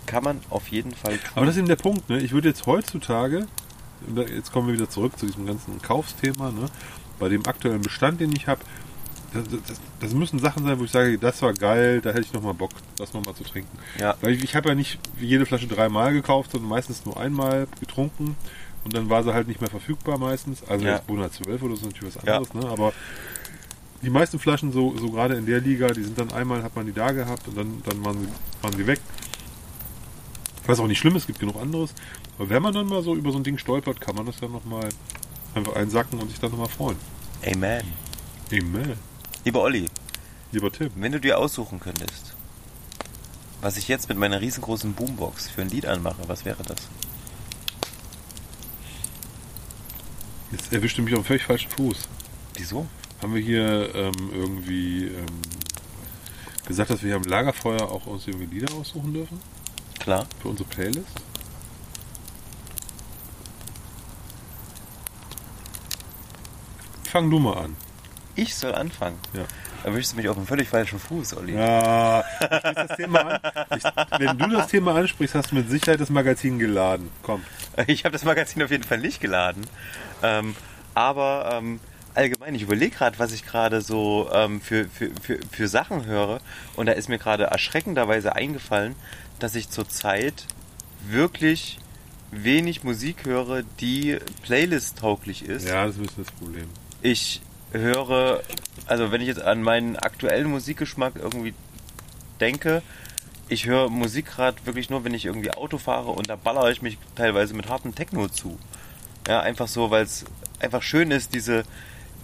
Kann 0.05 0.23
man 0.23 0.41
auf 0.49 0.67
jeden 0.69 0.93
Fall 0.93 1.17
tun. 1.17 1.31
Aber 1.35 1.45
das 1.45 1.55
ist 1.55 1.59
eben 1.59 1.67
der 1.67 1.75
Punkt, 1.77 2.09
ne? 2.09 2.19
Ich 2.21 2.31
würde 2.31 2.49
jetzt 2.49 2.65
heutzutage, 2.65 3.47
jetzt 4.15 4.51
kommen 4.51 4.67
wir 4.67 4.73
wieder 4.73 4.89
zurück 4.89 5.17
zu 5.17 5.25
diesem 5.25 5.45
ganzen 5.45 5.81
Kaufsthema, 5.81 6.51
ne? 6.51 6.65
Bei 7.19 7.29
dem 7.29 7.45
aktuellen 7.45 7.81
Bestand, 7.81 8.19
den 8.19 8.35
ich 8.35 8.47
habe, 8.47 8.61
das, 9.33 9.43
das, 9.67 9.79
das 10.01 10.13
müssen 10.13 10.39
Sachen 10.39 10.65
sein, 10.65 10.77
wo 10.79 10.83
ich 10.83 10.91
sage, 10.91 11.17
das 11.17 11.41
war 11.41 11.53
geil, 11.53 12.01
da 12.01 12.09
hätte 12.09 12.21
ich 12.21 12.33
nochmal 12.33 12.53
Bock, 12.55 12.71
das 12.97 13.13
nochmal 13.13 13.35
zu 13.35 13.43
trinken. 13.43 13.77
Ja. 13.99 14.15
Weil 14.21 14.33
ich, 14.33 14.43
ich 14.43 14.55
habe 14.55 14.69
ja 14.69 14.75
nicht 14.75 14.99
jede 15.19 15.45
Flasche 15.45 15.67
dreimal 15.67 16.11
gekauft, 16.13 16.51
sondern 16.51 16.69
meistens 16.69 17.05
nur 17.05 17.17
einmal 17.17 17.67
getrunken 17.79 18.35
und 18.83 18.93
dann 18.93 19.09
war 19.09 19.23
sie 19.23 19.33
halt 19.33 19.47
nicht 19.47 19.61
mehr 19.61 19.69
verfügbar 19.69 20.17
meistens. 20.17 20.63
Also 20.67 20.85
Ja. 20.85 20.95
jetzt 20.95 21.07
Bonat 21.07 21.31
12 21.33 21.61
oder 21.61 21.75
so 21.77 21.85
ist 21.87 21.93
natürlich 21.93 22.15
was 22.15 22.23
Ja. 22.25 22.37
anderes, 22.37 22.53
ne? 22.53 22.67
Aber 22.69 22.91
die 24.01 24.09
meisten 24.09 24.39
Flaschen, 24.39 24.71
so, 24.71 24.97
so 24.97 25.11
gerade 25.11 25.35
in 25.35 25.45
der 25.45 25.61
Liga, 25.61 25.89
die 25.89 26.03
sind 26.03 26.17
dann 26.17 26.31
einmal, 26.31 26.63
hat 26.63 26.75
man 26.75 26.85
die 26.85 26.93
da 26.93 27.11
gehabt 27.11 27.47
und 27.47 27.57
dann, 27.57 27.81
dann 27.83 28.03
waren, 28.03 28.21
sie, 28.21 28.27
waren 28.63 28.73
sie 28.75 28.87
weg. 28.87 28.99
Was 30.65 30.79
auch 30.79 30.87
nicht 30.87 30.99
schlimm 30.99 31.15
ist, 31.15 31.23
es 31.23 31.27
gibt 31.27 31.39
genug 31.39 31.59
anderes. 31.59 31.93
Aber 32.37 32.49
wenn 32.49 32.61
man 32.61 32.73
dann 32.73 32.87
mal 32.87 33.03
so 33.03 33.15
über 33.15 33.31
so 33.31 33.37
ein 33.37 33.43
Ding 33.43 33.57
stolpert, 33.57 34.01
kann 34.01 34.15
man 34.15 34.25
das 34.25 34.39
ja 34.39 34.47
nochmal 34.47 34.89
einfach 35.53 35.75
einsacken 35.75 36.19
und 36.19 36.29
sich 36.29 36.39
dann 36.39 36.51
nochmal 36.51 36.69
freuen. 36.69 36.97
Amen. 37.45 37.83
Amen. 38.51 38.93
Lieber 39.43 39.61
Olli, 39.61 39.87
Lieber 40.51 40.71
Tim. 40.71 40.91
wenn 40.95 41.11
du 41.11 41.19
dir 41.19 41.37
aussuchen 41.39 41.79
könntest, 41.79 42.35
was 43.61 43.77
ich 43.77 43.87
jetzt 43.87 44.09
mit 44.09 44.17
meiner 44.17 44.41
riesengroßen 44.41 44.93
Boombox 44.93 45.49
für 45.49 45.61
ein 45.61 45.69
Lied 45.69 45.85
anmache, 45.85 46.27
was 46.27 46.45
wäre 46.45 46.63
das? 46.63 46.77
Jetzt 50.51 50.73
erwischt 50.73 50.97
du 50.97 51.03
mich 51.03 51.13
auf 51.13 51.21
dem 51.21 51.25
völlig 51.25 51.43
falschen 51.43 51.71
Fuß. 51.71 52.09
Wieso? 52.55 52.87
Haben 53.21 53.35
wir 53.35 53.41
hier 53.41 53.93
ähm, 53.93 54.31
irgendwie 54.33 55.05
ähm, 55.05 55.41
gesagt, 56.67 56.89
dass 56.89 57.03
wir 57.03 57.09
hier 57.09 57.15
am 57.17 57.23
Lagerfeuer 57.23 57.83
auch 57.83 58.07
uns 58.07 58.27
irgendwie 58.27 58.55
Lieder 58.55 58.73
aussuchen 58.73 59.13
dürfen? 59.13 59.39
Klar. 59.99 60.25
Für 60.41 60.47
unsere 60.49 60.67
Playlist? 60.67 61.21
Fang 67.03 67.29
du 67.29 67.39
mal 67.39 67.57
an. 67.57 67.75
Ich 68.35 68.55
soll 68.55 68.73
anfangen. 68.73 69.19
Ja. 69.33 69.43
Erwischst 69.83 70.13
du 70.13 70.17
mich 70.17 70.29
auf 70.29 70.37
dem 70.37 70.47
völlig 70.47 70.69
falschen 70.69 70.97
Fuß, 70.97 71.37
Olli. 71.37 71.53
Ja, 71.53 72.23
ich 72.39 72.75
das 72.75 72.97
Thema 72.97 73.19
an. 73.19 73.39
Ich, 73.75 73.83
wenn 74.19 74.37
du 74.37 74.47
das 74.49 74.67
Thema 74.67 74.95
ansprichst, 74.95 75.35
hast 75.35 75.51
du 75.51 75.55
mit 75.55 75.69
Sicherheit 75.69 75.99
das 75.99 76.09
Magazin 76.09 76.57
geladen. 76.57 77.09
Komm. 77.21 77.43
Ich 77.87 78.05
habe 78.05 78.13
das 78.13 78.23
Magazin 78.23 78.63
auf 78.63 78.71
jeden 78.71 78.83
Fall 78.83 78.99
nicht 78.99 79.19
geladen. 79.21 79.65
Ähm, 80.23 80.55
aber 80.93 81.49
ähm, 81.53 81.79
allgemein, 82.13 82.55
ich 82.55 82.63
überlege 82.63 82.95
gerade, 82.95 83.19
was 83.19 83.31
ich 83.31 83.45
gerade 83.45 83.81
so 83.81 84.29
ähm, 84.33 84.61
für, 84.61 84.85
für, 84.85 85.11
für, 85.21 85.39
für 85.51 85.67
Sachen 85.67 86.05
höre. 86.05 86.39
Und 86.75 86.85
da 86.85 86.93
ist 86.93 87.09
mir 87.09 87.17
gerade 87.17 87.45
erschreckenderweise 87.45 88.35
eingefallen, 88.35 88.95
dass 89.39 89.55
ich 89.55 89.69
zurzeit 89.69 90.45
wirklich 91.07 91.79
wenig 92.31 92.83
Musik 92.83 93.25
höre, 93.25 93.63
die 93.79 94.17
Playlist-tauglich 94.43 95.43
ist. 95.45 95.67
Ja, 95.67 95.85
das 95.85 95.97
ist 95.97 96.17
das 96.17 96.27
Problem. 96.31 96.69
Ich 97.01 97.41
höre, 97.71 98.41
also 98.85 99.11
wenn 99.11 99.21
ich 99.21 99.27
jetzt 99.27 99.41
an 99.41 99.61
meinen 99.63 99.95
aktuellen 99.97 100.49
Musikgeschmack 100.49 101.13
irgendwie 101.15 101.53
denke, 102.39 102.81
ich 103.49 103.65
höre 103.65 103.89
Musik 103.89 104.27
gerade 104.27 104.57
wirklich 104.65 104.89
nur, 104.89 105.03
wenn 105.03 105.13
ich 105.13 105.25
irgendwie 105.25 105.51
Auto 105.51 105.77
fahre 105.77 106.11
und 106.11 106.29
da 106.29 106.37
ballere 106.37 106.71
ich 106.71 106.81
mich 106.81 106.97
teilweise 107.15 107.53
mit 107.53 107.67
hartem 107.67 107.93
Techno 107.93 108.29
zu. 108.29 108.57
Ja, 109.27 109.41
einfach 109.41 109.67
so, 109.67 109.91
weil 109.91 110.03
es 110.03 110.25
einfach 110.59 110.81
schön 110.81 111.11
ist, 111.11 111.33
diese, 111.33 111.63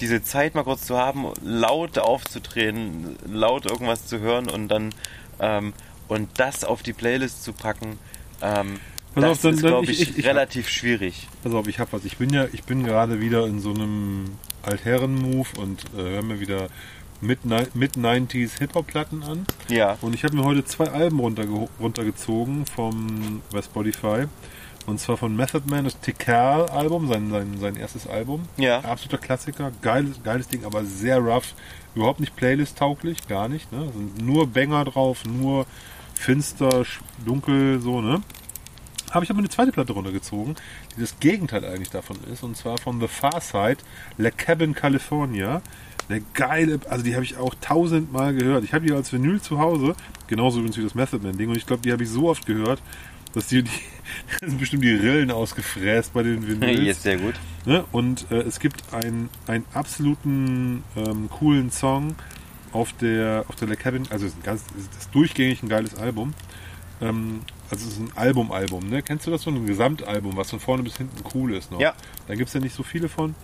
diese 0.02 0.24
Zeit 0.24 0.56
mal 0.56 0.64
kurz 0.64 0.86
zu 0.86 0.98
haben, 0.98 1.26
laut 1.44 1.98
aufzudrehen, 1.98 3.15
laut 3.28 3.65
irgendwas 3.69 4.06
zu 4.07 4.19
hören 4.19 4.49
und 4.49 4.68
dann 4.69 4.94
ähm, 5.40 5.74
und 6.07 6.30
das 6.40 6.64
auf 6.64 6.84
die 6.84 6.94
Playlist 6.94 7.44
zu 7.44 7.53
packen. 7.53 7.99
Ähm, 8.41 8.80
Pass 9.14 9.24
das 9.24 9.32
auf, 9.32 9.41
dann- 9.41 9.53
ist, 9.56 9.60
glaube 9.61 9.86
ich- 9.86 10.02
ich, 10.02 10.10
ich- 10.11 10.18
ich- 10.19 10.26
relativ 10.26 10.69
schwierig. 10.69 11.28
Pass 11.44 11.53
auf, 11.53 11.68
ich 11.68 11.80
hab 11.80 11.91
was. 11.94 12.06
Ich 12.06 12.18
bin 12.18 12.30
ja, 12.32 12.45
ich 12.53 12.64
bin 12.64 12.84
gerade 12.84 13.19
wieder 13.19 13.45
in 13.45 13.60
so 13.60 13.72
einem 13.74 14.26
Altherren-Move 14.64 15.48
und 15.60 15.84
äh, 15.98 16.02
höre 16.02 16.22
mir 16.24 16.40
wieder 16.40 16.68
Mid- 17.22 17.40
Mid-90s 17.74 18.60
Hip-Hop-Platten 18.60 19.24
an. 19.24 19.45
Ja. 19.69 19.98
Und 20.02 20.14
ich 20.14 20.24
habe 20.24 20.36
mir 20.36 20.44
heute 20.44 20.64
zwei 20.65 20.86
Alben 20.90 21.19
runterge 21.19 21.68
runtergezogen 21.80 22.65
vom 22.68 23.41
bei 23.52 23.61
Spotify. 23.61 24.26
Und 24.88 25.01
zwar 25.01 25.18
von 25.18 25.35
Method 25.35 25.69
Man, 25.69 25.84
das 25.84 25.99
Tikal-Album, 25.99 27.09
sein, 27.09 27.30
sein, 27.30 27.57
sein 27.59 27.76
erstes 27.76 28.07
Album. 28.07 28.43
Ja. 28.55 28.80
Absoluter 28.80 29.18
Klassiker, 29.18 29.72
geiles, 29.81 30.23
geiles 30.23 30.47
Ding, 30.47 30.64
aber 30.64 30.85
sehr 30.85 31.19
rough. 31.19 31.53
Überhaupt 31.93 32.22
nicht 32.22 32.38
Playlist-tauglich, 32.38 33.27
gar 33.27 33.49
nicht. 33.49 33.69
Ne? 33.73 33.91
Sind 33.91 34.26
nur 34.26 34.47
Banger 34.47 34.85
drauf, 34.85 35.26
nur 35.26 35.65
finster, 36.14 36.85
dunkel, 37.26 37.81
so, 37.81 38.01
ne? 38.01 38.22
Habe 39.11 39.26
ich 39.26 39.30
aber 39.30 39.39
eine 39.39 39.49
zweite 39.49 39.73
Platte 39.73 39.91
runtergezogen, 39.91 40.55
die 40.95 41.01
das 41.01 41.19
Gegenteil 41.19 41.65
eigentlich 41.65 41.89
davon 41.89 42.18
ist, 42.31 42.43
und 42.43 42.55
zwar 42.55 42.77
von 42.77 43.01
The 43.01 43.07
Far 43.07 43.41
Side, 43.41 43.77
La 44.18 44.31
Cabin 44.31 44.73
California. 44.73 45.61
Eine 46.07 46.22
geile, 46.34 46.80
also 46.89 47.03
die 47.03 47.14
habe 47.14 47.26
ich 47.26 47.35
auch 47.35 47.53
tausendmal 47.59 48.34
gehört. 48.34 48.64
Ich 48.64 48.73
habe 48.73 48.85
die 48.85 48.93
als 48.93 49.11
Vinyl 49.11 49.41
zu 49.41 49.59
Hause, 49.59 49.95
genauso 50.27 50.59
übrigens 50.59 50.77
wie 50.77 50.84
das 50.84 50.95
Method 50.95 51.22
Man 51.23 51.38
Ding, 51.38 51.49
und 51.49 51.57
ich 51.57 51.65
glaube, 51.65 51.81
die 51.81 51.91
habe 51.91 52.03
ich 52.03 52.09
so 52.09 52.30
oft 52.30 52.45
gehört, 52.45 52.81
dass 53.34 53.47
die, 53.47 53.64
die 53.64 53.69
sind 54.42 54.60
bestimmt 54.60 54.84
die 54.84 54.94
Rillen 54.94 55.32
ausgefräst 55.32 56.14
bei 56.14 56.24
den 56.24 56.48
Vinyls. 56.48 56.82
Jetzt 56.84 57.04
sehr 57.04 57.18
gut. 57.18 57.36
Ne? 57.66 57.86
Und 57.92 58.30
äh, 58.32 58.42
es 58.42 58.60
gibt 58.60 58.94
ein, 58.94 59.30
einen 59.48 59.66
absoluten 59.74 60.84
ähm, 60.96 61.30
coolen 61.30 61.72
Song 61.72 62.16
auf 62.74 62.94
der 62.94 63.46
auf 63.48 63.56
der 63.56 63.68
Le 63.68 63.78
Cabin, 63.78 64.04
also 64.10 64.26
es 64.26 64.34
ist 64.34 64.40
ein 64.40 64.44
ganz, 64.44 64.64
es 64.76 64.84
ist 64.84 64.96
das 64.96 65.12
durchgängig 65.12 65.64
ein 65.64 65.70
geiles 65.70 65.96
Album. 65.96 66.34
Ähm, 67.02 67.42
also 67.70 67.86
es 67.86 67.94
ist 67.94 68.00
ein 68.00 68.12
Album-Album, 68.16 68.90
ne? 68.90 69.04
Kennst 69.04 69.28
du 69.28 69.32
das 69.32 69.42
so 69.42 69.50
ein 69.50 69.66
Gesamtalbum, 69.66 70.38
was 70.38 70.50
von 70.50 70.60
vorne 70.60 70.84
bis 70.84 70.98
hinten 70.98 71.22
cool 71.34 71.54
ist 71.54 71.72
noch? 71.72 71.80
Ja. 71.80 71.94
Da 72.28 72.36
gibt 72.36 72.48
es 72.48 72.54
ja 72.54 72.60
nicht 72.60 72.74
so 72.74 72.84
viele 72.84 73.10
von. 73.10 73.36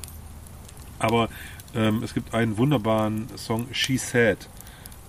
Aber 0.98 1.30
ähm, 1.76 2.02
es 2.04 2.14
gibt 2.14 2.34
einen 2.34 2.58
wunderbaren 2.58 3.28
Song, 3.38 3.68
She 3.74 3.98
Said. 3.98 4.48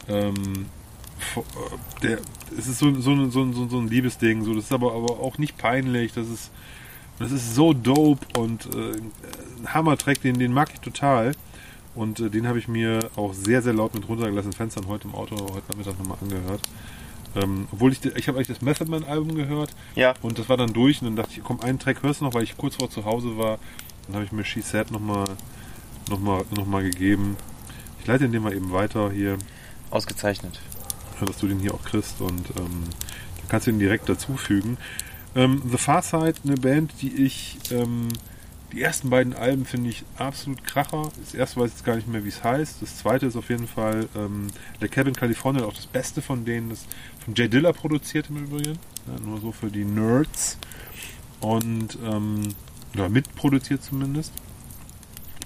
Ähm, 0.09 0.35
äh, 0.35 0.84
der, 2.03 2.19
es 2.57 2.67
ist 2.67 2.79
so, 2.79 2.93
so, 3.01 3.11
ein- 3.13 3.31
so, 3.31 3.53
so, 3.53 3.69
so 3.69 3.79
ein 3.79 3.89
Liebesding, 3.89 4.45
so, 4.45 4.55
das 4.55 4.65
ist 4.65 4.73
aber, 4.73 4.93
aber 4.95 5.21
auch 5.21 5.39
nicht 5.39 5.57
peinlich, 5.59 6.13
das 6.13 6.29
ist, 6.29 6.51
das 7.19 7.33
ist 7.33 7.55
so 7.55 7.73
dope 7.73 8.27
und 8.39 8.67
äh, 8.75 8.93
ein 9.59 9.73
Hammer-Track, 9.75 10.21
den, 10.23 10.39
den 10.39 10.53
mag 10.53 10.71
ich 10.73 10.81
total. 10.81 11.33
Und 11.95 12.19
äh, 12.19 12.29
den 12.29 12.49
habe 12.49 12.59
ich 12.59 12.67
mir 12.67 13.09
auch 13.15 13.35
sehr, 13.35 13.63
sehr 13.63 13.73
laut 13.73 13.95
mit 13.95 14.09
runtergelassen, 14.09 14.53
Fenstern 14.53 14.89
heute 14.89 15.07
im 15.07 15.15
Auto, 15.15 15.37
heute 15.55 15.63
Nachmittag 15.69 15.97
nochmal 15.97 16.19
angehört. 16.21 16.61
Ähm, 17.37 17.69
obwohl 17.71 17.93
ich, 17.93 18.05
ich 18.05 18.27
habe 18.27 18.37
eigentlich 18.39 18.49
das 18.49 18.63
Method 18.63 18.91
Man 18.91 19.05
Album 19.05 19.37
gehört 19.37 19.73
Ja. 19.95 20.15
und 20.23 20.39
das 20.41 20.49
war 20.49 20.57
dann 20.57 20.73
durch 20.73 21.01
und 21.03 21.07
dann 21.07 21.17
dachte 21.17 21.31
ich, 21.37 21.45
komm, 21.45 21.61
einen 21.61 21.79
Track 21.79 22.03
hörst 22.03 22.21
du 22.21 22.25
noch, 22.25 22.35
weil 22.35 22.43
ich 22.43 22.57
kurz 22.57 22.75
vor 22.77 22.91
zu 22.91 23.05
Hause 23.05 23.39
war. 23.39 23.59
Dann 24.07 24.17
habe 24.17 24.25
ich 24.25 24.33
mir 24.33 24.45
She 24.45 24.61
Said 24.61 24.91
nochmal 24.91 25.25
noch 26.11 26.19
mal, 26.19 26.45
noch 26.57 26.67
mal 26.67 26.83
gegeben. 26.83 27.37
Ich 28.01 28.07
leite 28.09 28.29
den 28.29 28.43
mal 28.43 28.53
eben 28.55 28.73
weiter 28.73 29.11
hier, 29.13 29.39
Ausgezeichnet. 29.91 30.59
Dass 31.21 31.39
du 31.39 31.47
den 31.47 31.61
hier 31.61 31.75
auch 31.75 31.83
kriegst 31.83 32.21
und 32.21 32.51
ähm, 32.57 32.85
dann 33.39 33.49
kannst 33.49 33.67
du 33.67 33.71
ihn 33.71 33.79
direkt 33.79 34.09
dazufügen. 34.09 34.77
Ähm, 35.35 35.63
The 35.71 35.79
Far 35.79 36.03
Side, 36.03 36.35
eine 36.45 36.57
Band, 36.57 36.93
die 37.03 37.13
ich, 37.25 37.59
ähm, 37.71 38.09
die 38.73 38.83
ersten 38.83 39.11
beiden 39.11 39.35
Alben 39.35 39.65
finde 39.65 39.91
ich 39.91 40.05
absolut 40.17 40.65
kracher. 40.65 41.11
Das 41.19 41.35
erste 41.35 41.61
weiß 41.61 41.69
ich 41.69 41.77
jetzt 41.77 41.85
gar 41.85 41.97
nicht 41.97 42.09
mehr, 42.09 42.25
wie 42.25 42.29
es 42.29 42.43
heißt. 42.43 42.83
Das 42.83 42.99
zweite 42.99 43.27
ist 43.27 43.37
auf 43.37 43.49
jeden 43.49 43.69
Fall 43.69 44.09
ähm, 44.17 44.49
The 44.81 44.89
Cabin 44.89 45.15
California, 45.15 45.65
auch 45.65 45.75
das 45.75 45.87
Beste 45.87 46.23
von 46.23 46.45
denen, 46.45 46.71
das 46.71 46.87
von 47.25 47.35
Jay 47.35 47.49
Dilla 47.49 47.73
produziert 47.73 48.31
im 48.31 48.45
Übrigen. 48.45 48.79
Ja, 49.07 49.21
nur 49.25 49.41
so 49.41 49.53
für 49.53 49.71
die 49.71 49.85
Nerds. 49.85 50.59
Und, 51.41 51.99
ähm, 52.05 52.55
oder 52.95 53.09
mitproduziert 53.09 53.83
zumindest. 53.83 54.33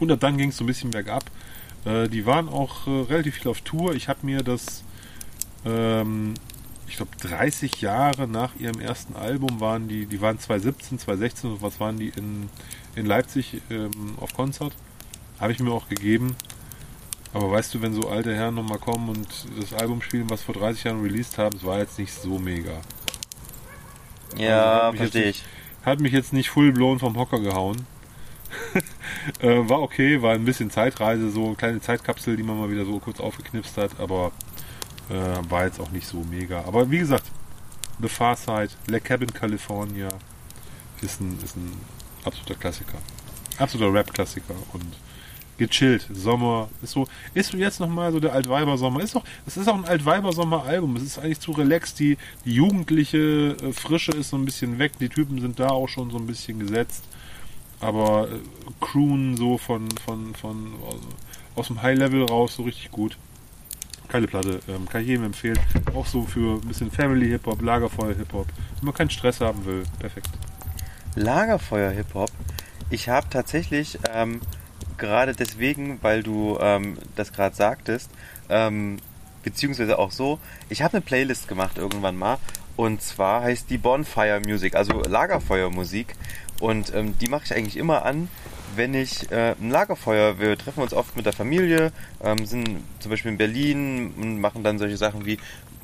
Und 0.01 0.23
dann 0.23 0.37
ging 0.37 0.51
es 0.51 0.57
so 0.57 0.65
ein 0.65 0.67
bisschen 0.67 0.91
bergab. 0.91 1.25
Äh, 1.85 2.09
die 2.09 2.27
waren 2.27 2.49
auch 2.49 2.87
äh, 2.87 2.91
relativ 2.91 3.37
viel 3.37 3.49
auf 3.49 3.61
Tour. 3.63 3.95
Ich 3.95 4.09
habe 4.09 4.21
mir 4.23 4.43
das, 4.43 4.85
ähm, 5.65 6.35
ich 6.87 6.97
glaube, 6.97 7.13
30 7.21 7.81
Jahre 7.81 8.27
nach 8.27 8.57
ihrem 8.57 8.81
ersten 8.81 9.15
Album 9.17 9.61
waren 9.61 9.89
die, 9.89 10.07
die 10.07 10.21
waren 10.21 10.39
2017, 10.39 10.99
2016 10.99 11.51
und 11.53 11.63
was 11.63 11.81
waren 11.81 11.99
die 11.99 12.09
in, 12.11 12.49
in 12.97 13.07
Leipzig 13.07 13.61
ähm, 13.71 14.17
auf 14.19 14.35
Konzert. 14.35 14.75
Habe 15.41 15.53
ich 15.53 15.61
mir 15.61 15.73
auch 15.73 15.89
gegeben. 15.89 16.37
Aber 17.33 17.51
weißt 17.51 17.75
du, 17.75 17.83
wenn 17.83 17.95
so 17.95 18.09
alte 18.09 18.35
Herren 18.35 18.55
nochmal 18.55 18.79
kommen 18.79 19.11
und 19.11 19.29
das 19.59 19.73
Album 19.75 20.03
spielen, 20.03 20.31
was 20.31 20.43
vor 20.43 20.55
30 20.55 20.85
Jahren 20.85 21.03
released 21.03 21.39
haben, 21.39 21.57
es 21.57 21.65
war 21.65 21.79
jetzt 21.79 21.99
nicht 21.99 22.13
so 22.13 22.39
mega. 22.39 22.87
Ja, 24.37 24.91
Also, 24.91 24.97
verstehe 24.97 25.31
ich. 25.31 25.45
Hat 25.83 26.01
mich 26.01 26.13
jetzt 26.13 26.33
nicht 26.33 26.51
full 26.51 26.73
blown 26.73 26.99
vom 26.99 27.17
Hocker 27.17 27.41
gehauen. 27.41 27.87
äh, 29.41 29.69
war 29.69 29.81
okay, 29.83 30.23
war 30.23 30.35
ein 30.35 30.45
bisschen 30.45 30.71
Zeitreise, 30.71 31.31
so 31.31 31.47
eine 31.47 31.57
kleine 31.57 31.81
Zeitkapsel, 31.81 32.37
die 32.37 32.43
man 32.43 32.59
mal 32.59 32.71
wieder 32.71 32.85
so 32.85 32.99
kurz 32.99 33.21
aufgeknipst 33.21 33.77
hat, 33.77 34.01
aber 34.01 34.33
äh, 35.11 35.51
war 35.51 35.65
jetzt 35.65 35.81
auch 35.81 35.91
nicht 35.91 36.07
so 36.07 36.25
mega. 36.31 36.65
Aber 36.65 36.91
wie 36.91 36.99
gesagt, 36.99 37.25
The 38.01 38.09
Far 38.09 38.37
Side, 38.37 38.71
Le 38.87 39.01
Cabin 39.01 39.33
California 39.33 40.09
ist 41.03 41.21
ein, 41.21 41.39
ist 41.43 41.57
ein 41.57 41.73
absoluter 42.25 42.55
Klassiker. 42.55 42.99
Absoluter 43.59 43.93
Rap-Klassiker 43.93 44.55
und 44.73 44.97
gechillt. 45.59 46.07
Sommer 46.13 46.69
ist 46.83 46.93
so, 46.93 47.07
ist 47.35 47.53
jetzt 47.53 47.81
nochmal 47.81 48.13
so 48.13 48.21
der 48.21 48.33
Altweiber-Sommer. 48.33 49.01
Ist 49.03 49.15
doch, 49.15 49.25
es 49.47 49.57
ist 49.57 49.69
auch 49.69 49.75
ein 49.75 49.85
Altweiber-Sommer-Album. 49.85 50.97
Es 50.97 51.03
ist 51.03 51.19
eigentlich 51.19 51.41
zu 51.41 51.51
relaxed. 51.53 51.99
Die, 51.99 52.17
die 52.45 52.53
jugendliche 52.53 53.57
äh, 53.61 53.73
Frische 53.73 54.13
ist 54.13 54.31
so 54.31 54.37
ein 54.37 54.45
bisschen 54.45 54.79
weg. 54.79 54.93
Die 55.01 55.09
Typen 55.09 55.41
sind 55.41 55.59
da 55.59 55.71
auch 55.71 55.89
schon 55.89 56.11
so 56.11 56.17
ein 56.17 56.27
bisschen 56.27 56.61
gesetzt. 56.61 57.03
Aber 57.81 58.29
äh, 58.29 58.39
Croon 58.81 59.37
so 59.37 59.59
von, 59.59 59.91
von, 60.05 60.35
von 60.35 60.75
also 60.87 61.09
aus 61.57 61.67
dem 61.67 61.83
High-Level 61.83 62.25
raus 62.25 62.55
so 62.55 62.63
richtig 62.63 62.91
gut. 62.91 63.19
Geile 64.09 64.27
Platte, 64.27 64.61
ähm, 64.69 64.89
kann 64.89 65.03
ich 65.03 65.09
jedem 65.09 65.25
empfehlen. 65.25 65.59
Auch 65.95 66.07
so 66.07 66.23
für 66.23 66.61
ein 66.61 66.69
bisschen 66.69 66.91
Family-Hip-Hop, 66.91 67.61
Lagerfeuer-Hip-Hop. 67.61 68.47
Wenn 68.77 68.85
man 68.85 68.95
keinen 68.95 69.11
Stress 69.11 69.41
haben 69.41 69.65
will, 69.67 69.83
perfekt. 69.99 70.31
Lagerfeuer-Hip-Hop. 71.15 72.31
Ich 72.91 73.09
habe 73.11 73.27
tatsächlich 73.29 73.99
ähm, 74.15 74.41
gerade 74.97 75.35
deswegen, 75.35 75.99
weil 76.03 76.23
du 76.23 76.59
ähm, 76.61 76.97
das 77.17 77.33
gerade 77.33 77.55
sagtest, 77.55 78.11
ähm, 78.49 78.99
beziehungsweise 79.43 79.99
auch 79.99 80.11
so, 80.11 80.39
ich 80.69 80.83
habe 80.83 80.95
eine 80.95 81.03
Playlist 81.03 81.49
gemacht 81.49 81.79
irgendwann 81.79 82.17
mal 82.17 82.39
und 82.77 83.03
zwar 83.03 83.43
heißt 83.43 83.71
die 83.71 83.79
Bonfire 83.79 84.41
Music, 84.45 84.75
also 84.75 85.03
Lagerfeuermusik 85.03 86.15
und 86.61 86.95
ähm, 86.95 87.17
die 87.19 87.29
mache 87.29 87.45
ich 87.45 87.55
eigentlich 87.55 87.77
immer 87.77 88.05
an, 88.05 88.29
wenn 88.79 88.95
ich 88.95 89.31
äh, 89.31 89.55
ein 89.61 89.71
Lagerfeuer, 89.71 90.39
wir 90.39 90.57
treffen 90.57 90.83
uns 90.83 90.95
oft 90.95 91.15
mit 91.17 91.27
der 91.27 91.35
Familie, 91.35 91.93
ähm, 92.23 92.47
sind 92.47 92.81
zum 93.01 93.11
Beispiel 93.11 93.33
in 93.33 93.37
Berlin 93.37 94.15
und 94.17 94.41
machen 94.41 94.65
dann 94.65 94.79
solche 94.79 94.97
Sachen 94.97 95.27
wie 95.27 95.39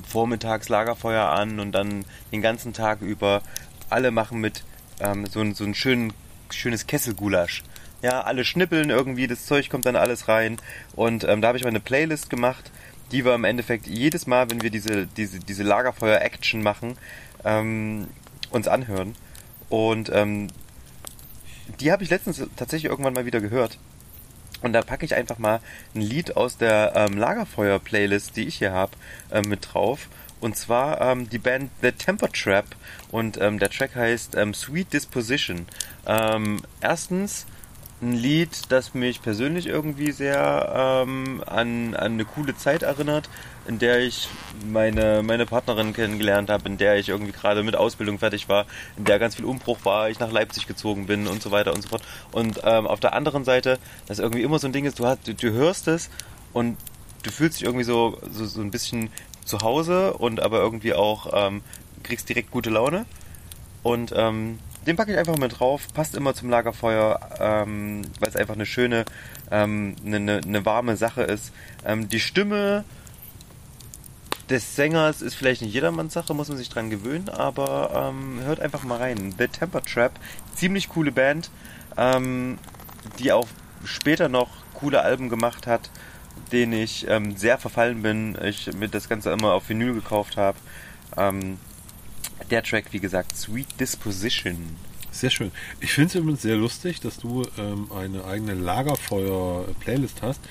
vormittags 0.07 0.69
Lagerfeuer 0.69 1.25
an 1.29 1.59
und 1.59 1.71
dann 1.73 2.05
den 2.31 2.41
ganzen 2.41 2.73
Tag 2.73 3.01
über 3.01 3.41
alle 3.89 4.09
machen 4.11 4.39
mit 4.41 4.63
ähm, 4.99 5.27
so, 5.27 5.41
ein- 5.41 5.53
so 5.53 5.63
ein 5.63 5.75
schön, 5.75 6.13
schönes 6.49 6.87
Kesselgulasch. 6.87 7.63
Ja, 8.01 8.21
alle 8.21 8.45
schnippeln 8.45 8.89
irgendwie, 8.89 9.27
das 9.27 9.45
Zeug 9.45 9.69
kommt 9.69 9.85
dann 9.85 9.95
alles 9.95 10.27
rein. 10.27 10.57
Und 10.95 11.23
ähm, 11.23 11.41
da 11.41 11.49
habe 11.49 11.57
ich 11.57 11.63
mal 11.63 11.69
eine 11.69 11.79
Playlist 11.79 12.29
gemacht, 12.29 12.71
die 13.11 13.25
wir 13.25 13.35
im 13.35 13.43
Endeffekt 13.43 13.87
jedes 13.87 14.27
Mal, 14.27 14.49
wenn 14.49 14.61
wir 14.61 14.69
diese, 14.69 15.05
diese, 15.07 15.39
diese 15.39 15.63
Lagerfeuer-Action 15.63 16.61
machen, 16.61 16.97
ähm, 17.43 18.07
uns 18.51 18.67
anhören. 18.67 19.15
Und 19.69 20.11
ähm, 20.13 20.47
die 21.79 21.91
habe 21.91 22.03
ich 22.03 22.09
letztens 22.09 22.41
tatsächlich 22.55 22.89
irgendwann 22.89 23.13
mal 23.13 23.25
wieder 23.25 23.41
gehört. 23.41 23.77
Und 24.61 24.73
da 24.73 24.81
packe 24.81 25.05
ich 25.05 25.15
einfach 25.15 25.37
mal 25.37 25.59
ein 25.93 26.01
Lied 26.01 26.37
aus 26.37 26.57
der 26.57 26.93
ähm, 26.95 27.17
Lagerfeuer-Playlist, 27.17 28.35
die 28.35 28.47
ich 28.47 28.55
hier 28.55 28.71
habe, 28.71 28.93
ähm, 29.31 29.49
mit 29.49 29.73
drauf. 29.73 30.07
Und 30.39 30.57
zwar 30.57 31.01
ähm, 31.01 31.29
die 31.29 31.37
Band 31.37 31.71
The 31.81 31.91
Temper 31.91 32.31
Trap. 32.31 32.65
Und 33.11 33.39
ähm, 33.39 33.59
der 33.59 33.69
Track 33.69 33.95
heißt 33.95 34.35
ähm, 34.35 34.53
Sweet 34.53 34.93
Disposition. 34.93 35.67
Ähm, 36.05 36.61
erstens 36.81 37.45
ein 38.05 38.13
Lied, 38.13 38.71
das 38.71 38.93
mich 38.93 39.21
persönlich 39.21 39.65
irgendwie 39.65 40.11
sehr 40.11 41.03
ähm, 41.05 41.43
an, 41.45 41.95
an 41.95 42.13
eine 42.13 42.25
coole 42.25 42.55
Zeit 42.55 42.83
erinnert, 42.83 43.29
in 43.67 43.79
der 43.79 43.99
ich 43.99 44.29
meine, 44.65 45.23
meine 45.23 45.47
Partnerin 45.47 45.93
kennengelernt 45.93 46.51
habe, 46.51 46.69
in 46.69 46.77
der 46.77 46.97
ich 46.97 47.09
irgendwie 47.09 47.31
gerade 47.31 47.63
mit 47.63 47.75
Ausbildung 47.75 48.19
fertig 48.19 48.47
war, 48.47 48.67
in 48.95 49.05
der 49.05 49.17
ganz 49.17 49.35
viel 49.35 49.45
Umbruch 49.45 49.79
war, 49.83 50.09
ich 50.09 50.19
nach 50.19 50.31
Leipzig 50.31 50.67
gezogen 50.67 51.07
bin 51.07 51.25
und 51.25 51.41
so 51.41 51.49
weiter 51.49 51.73
und 51.73 51.81
so 51.81 51.89
fort. 51.89 52.03
Und 52.31 52.61
ähm, 52.63 52.85
auf 52.85 52.99
der 52.99 53.13
anderen 53.13 53.43
Seite, 53.43 53.79
dass 54.07 54.19
irgendwie 54.19 54.43
immer 54.43 54.59
so 54.59 54.67
ein 54.67 54.73
Ding 54.73 54.85
ist, 54.85 54.99
du, 54.99 55.07
hast, 55.07 55.27
du, 55.27 55.33
du 55.33 55.51
hörst 55.51 55.87
es 55.87 56.11
und 56.53 56.77
du 57.23 57.31
fühlst 57.31 57.59
dich 57.59 57.65
irgendwie 57.65 57.85
so, 57.85 58.19
so, 58.31 58.45
so 58.45 58.61
ein 58.61 58.69
bisschen 58.69 59.09
zu 59.45 59.61
Hause 59.61 60.13
und 60.13 60.41
aber 60.41 60.59
irgendwie 60.59 60.93
auch 60.93 61.47
ähm, 61.47 61.61
kriegst 62.03 62.29
direkt 62.29 62.51
gute 62.51 62.69
Laune. 62.69 63.05
Und 63.81 64.13
ähm, 64.15 64.59
den 64.85 64.95
packe 64.95 65.11
ich 65.11 65.17
einfach 65.17 65.37
mit 65.37 65.59
drauf, 65.59 65.87
passt 65.93 66.15
immer 66.15 66.33
zum 66.33 66.49
Lagerfeuer, 66.49 67.19
ähm, 67.39 68.03
weil 68.19 68.29
es 68.29 68.35
einfach 68.35 68.55
eine 68.55 68.65
schöne, 68.65 69.05
ähm, 69.51 69.95
eine, 70.05 70.17
eine, 70.17 70.41
eine 70.45 70.65
warme 70.65 70.95
Sache 70.95 71.23
ist. 71.23 71.51
Ähm, 71.85 72.07
die 72.09 72.19
Stimme 72.19 72.83
des 74.49 74.75
Sängers 74.75 75.21
ist 75.21 75.33
vielleicht 75.33 75.61
nicht 75.61 75.73
jedermanns 75.73 76.13
Sache, 76.13 76.33
muss 76.33 76.49
man 76.49 76.57
sich 76.57 76.69
dran 76.69 76.89
gewöhnen, 76.89 77.29
aber 77.29 78.11
ähm, 78.13 78.39
hört 78.43 78.59
einfach 78.59 78.83
mal 78.83 78.97
rein. 78.97 79.33
The 79.37 79.47
Temper 79.47 79.81
Trap, 79.81 80.11
ziemlich 80.53 80.89
coole 80.89 81.11
Band, 81.11 81.49
ähm, 81.97 82.59
die 83.19 83.31
auch 83.31 83.47
später 83.83 84.29
noch 84.29 84.49
coole 84.75 85.01
Alben 85.01 85.29
gemacht 85.29 85.65
hat, 85.65 85.89
denen 86.51 86.73
ich 86.73 87.07
ähm, 87.09 87.35
sehr 87.37 87.57
verfallen 87.57 88.03
bin. 88.03 88.37
Ich 88.43 88.71
mir 88.73 88.89
das 88.89 89.09
Ganze 89.09 89.31
immer 89.31 89.53
auf 89.53 89.69
Vinyl 89.69 89.93
gekauft 89.93 90.37
habe. 90.37 90.57
Ähm, 91.17 91.57
der 92.49 92.63
Track, 92.63 92.85
wie 92.91 92.99
gesagt, 92.99 93.35
Sweet 93.35 93.79
Disposition. 93.79 94.75
Sehr 95.11 95.29
schön. 95.29 95.51
Ich 95.79 95.91
finde 95.93 96.09
es 96.09 96.15
übrigens 96.15 96.41
sehr 96.41 96.57
lustig, 96.57 96.99
dass 96.99 97.17
du 97.17 97.43
ähm, 97.57 97.89
eine 97.93 98.25
eigene 98.25 98.53
Lagerfeuer-Playlist 98.53 100.21
hast, 100.21 100.41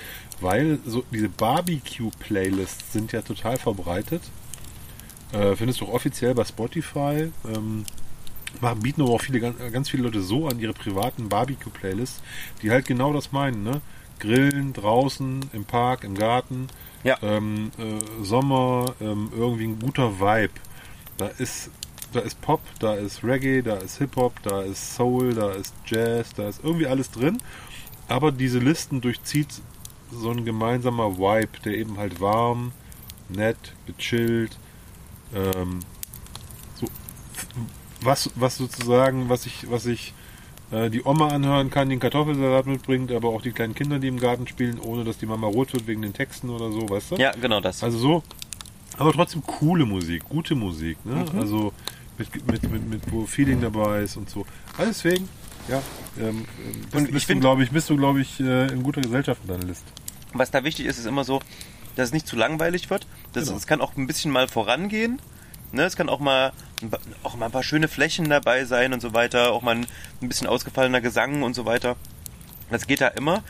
weil 0.40 0.78
so 0.86 1.04
diese 1.10 1.28
Barbecue-Playlists 1.28 2.92
sind 2.92 3.12
ja 3.12 3.20
total 3.22 3.58
verbreitet. 3.58 4.22
Äh, 5.32 5.54
findest 5.56 5.80
du 5.80 5.86
auch 5.86 5.92
offiziell 5.92 6.34
bei 6.34 6.44
Spotify. 6.44 7.30
Ähm, 7.46 7.84
machen, 8.60 8.80
bieten 8.80 9.02
aber 9.02 9.10
auch 9.12 9.20
viele, 9.20 9.40
ganz, 9.40 9.56
ganz 9.72 9.90
viele 9.90 10.04
Leute 10.04 10.22
so 10.22 10.48
an 10.48 10.58
ihre 10.60 10.72
privaten 10.72 11.28
Barbecue-Playlists, 11.28 12.22
die 12.62 12.70
halt 12.70 12.86
genau 12.86 13.12
das 13.12 13.32
meinen, 13.32 13.64
ne? 13.64 13.80
Grillen 14.20 14.72
draußen, 14.72 15.40
im 15.52 15.64
Park, 15.64 16.04
im 16.04 16.14
Garten, 16.14 16.68
Ja. 17.02 17.18
ähm, 17.20 17.72
äh, 17.78 18.24
Sommer, 18.24 18.94
ähm, 19.00 19.30
irgendwie 19.36 19.64
ein 19.64 19.78
guter 19.78 20.20
Vibe. 20.20 20.52
Da 21.16 21.26
ist, 21.38 21.70
da 22.12 22.20
ist 22.20 22.40
Pop, 22.40 22.60
da 22.80 22.94
ist 22.94 23.22
Reggae, 23.22 23.62
da 23.62 23.76
ist 23.76 23.98
Hip-Hop, 23.98 24.42
da 24.42 24.62
ist 24.62 24.96
Soul, 24.96 25.34
da 25.34 25.52
ist 25.52 25.74
Jazz, 25.86 26.32
da 26.34 26.48
ist 26.48 26.62
irgendwie 26.62 26.86
alles 26.86 27.10
drin. 27.10 27.38
Aber 28.08 28.32
diese 28.32 28.58
Listen 28.58 29.00
durchzieht 29.00 29.48
so 30.12 30.30
ein 30.30 30.44
gemeinsamer 30.44 31.18
Vibe, 31.18 31.60
der 31.64 31.74
eben 31.74 31.98
halt 31.98 32.20
warm, 32.20 32.72
nett, 33.28 33.74
gechillt, 33.86 34.56
ähm, 35.34 35.80
so, 36.76 36.86
was, 38.00 38.30
was 38.34 38.56
sozusagen, 38.56 39.28
was 39.28 39.46
ich, 39.46 39.70
was 39.70 39.86
ich 39.86 40.12
äh, 40.70 40.90
die 40.90 41.04
Oma 41.04 41.28
anhören 41.28 41.70
kann, 41.70 41.88
die 41.88 41.94
einen 41.94 42.00
Kartoffelsalat 42.00 42.66
mitbringt, 42.66 43.12
aber 43.12 43.28
auch 43.28 43.42
die 43.42 43.52
kleinen 43.52 43.74
Kinder, 43.74 43.98
die 43.98 44.08
im 44.08 44.20
Garten 44.20 44.46
spielen, 44.46 44.78
ohne 44.78 45.04
dass 45.04 45.18
die 45.18 45.26
Mama 45.26 45.46
rot 45.46 45.72
wird 45.72 45.86
wegen 45.86 46.02
den 46.02 46.12
Texten 46.12 46.50
oder 46.50 46.70
so, 46.70 46.88
weißt 46.88 47.12
du? 47.12 47.16
Ja, 47.16 47.32
genau 47.32 47.60
das. 47.60 47.82
Also 47.82 47.98
so, 47.98 48.22
aber 48.98 49.12
trotzdem 49.12 49.42
coole 49.46 49.84
Musik, 49.86 50.24
gute 50.28 50.54
Musik, 50.54 51.04
ne? 51.04 51.24
Mhm. 51.32 51.38
Also 51.38 51.72
mit, 52.18 52.46
mit, 52.46 52.70
mit, 52.70 52.88
mit 52.88 53.12
wo 53.12 53.26
Feeling 53.26 53.60
dabei 53.60 54.02
ist 54.02 54.16
und 54.16 54.30
so. 54.30 54.46
Also 54.78 54.90
deswegen, 54.90 55.28
ja, 55.68 55.82
ähm, 56.20 56.44
bist, 56.92 57.10
bist 57.12 57.28
du, 57.30 57.40
glaube 57.40 57.64
ich, 57.64 57.70
bist 57.70 57.90
du, 57.90 57.96
glaube 57.96 58.20
ich, 58.20 58.38
äh, 58.40 58.68
in 58.68 58.82
guter 58.82 59.00
Gesellschaft 59.00 59.40
in 59.42 59.48
deiner 59.48 59.64
Liste. 59.64 59.84
Was 60.32 60.50
da 60.50 60.62
wichtig 60.64 60.86
ist, 60.86 60.98
ist 60.98 61.06
immer 61.06 61.24
so, 61.24 61.40
dass 61.96 62.08
es 62.08 62.12
nicht 62.12 62.26
zu 62.26 62.36
langweilig 62.36 62.90
wird. 62.90 63.06
Das, 63.32 63.44
Genau. 63.46 63.56
Es 63.56 63.66
kann 63.66 63.80
auch 63.80 63.96
ein 63.96 64.06
bisschen 64.06 64.30
mal 64.30 64.48
vorangehen. 64.48 65.20
Ne? 65.72 65.82
Es 65.84 65.96
kann 65.96 66.08
auch 66.08 66.20
mal, 66.20 66.52
ein 66.82 66.90
paar- 66.90 67.00
auch 67.22 67.36
mal 67.36 67.46
ein 67.46 67.52
paar 67.52 67.62
schöne 67.62 67.88
Flächen 67.88 68.28
dabei 68.28 68.64
sein 68.64 68.92
und 68.92 69.00
so 69.00 69.12
weiter. 69.14 69.52
Auch 69.52 69.62
mal 69.62 69.76
ein, 69.76 69.86
ein 70.22 70.28
bisschen 70.28 70.46
ausgefallener 70.46 71.00
Gesang 71.00 71.42
und 71.42 71.54
so 71.54 71.64
weiter. 71.66 71.96
Das 72.70 72.86
geht 72.86 73.00
da 73.00 73.08
immer. 73.08 73.42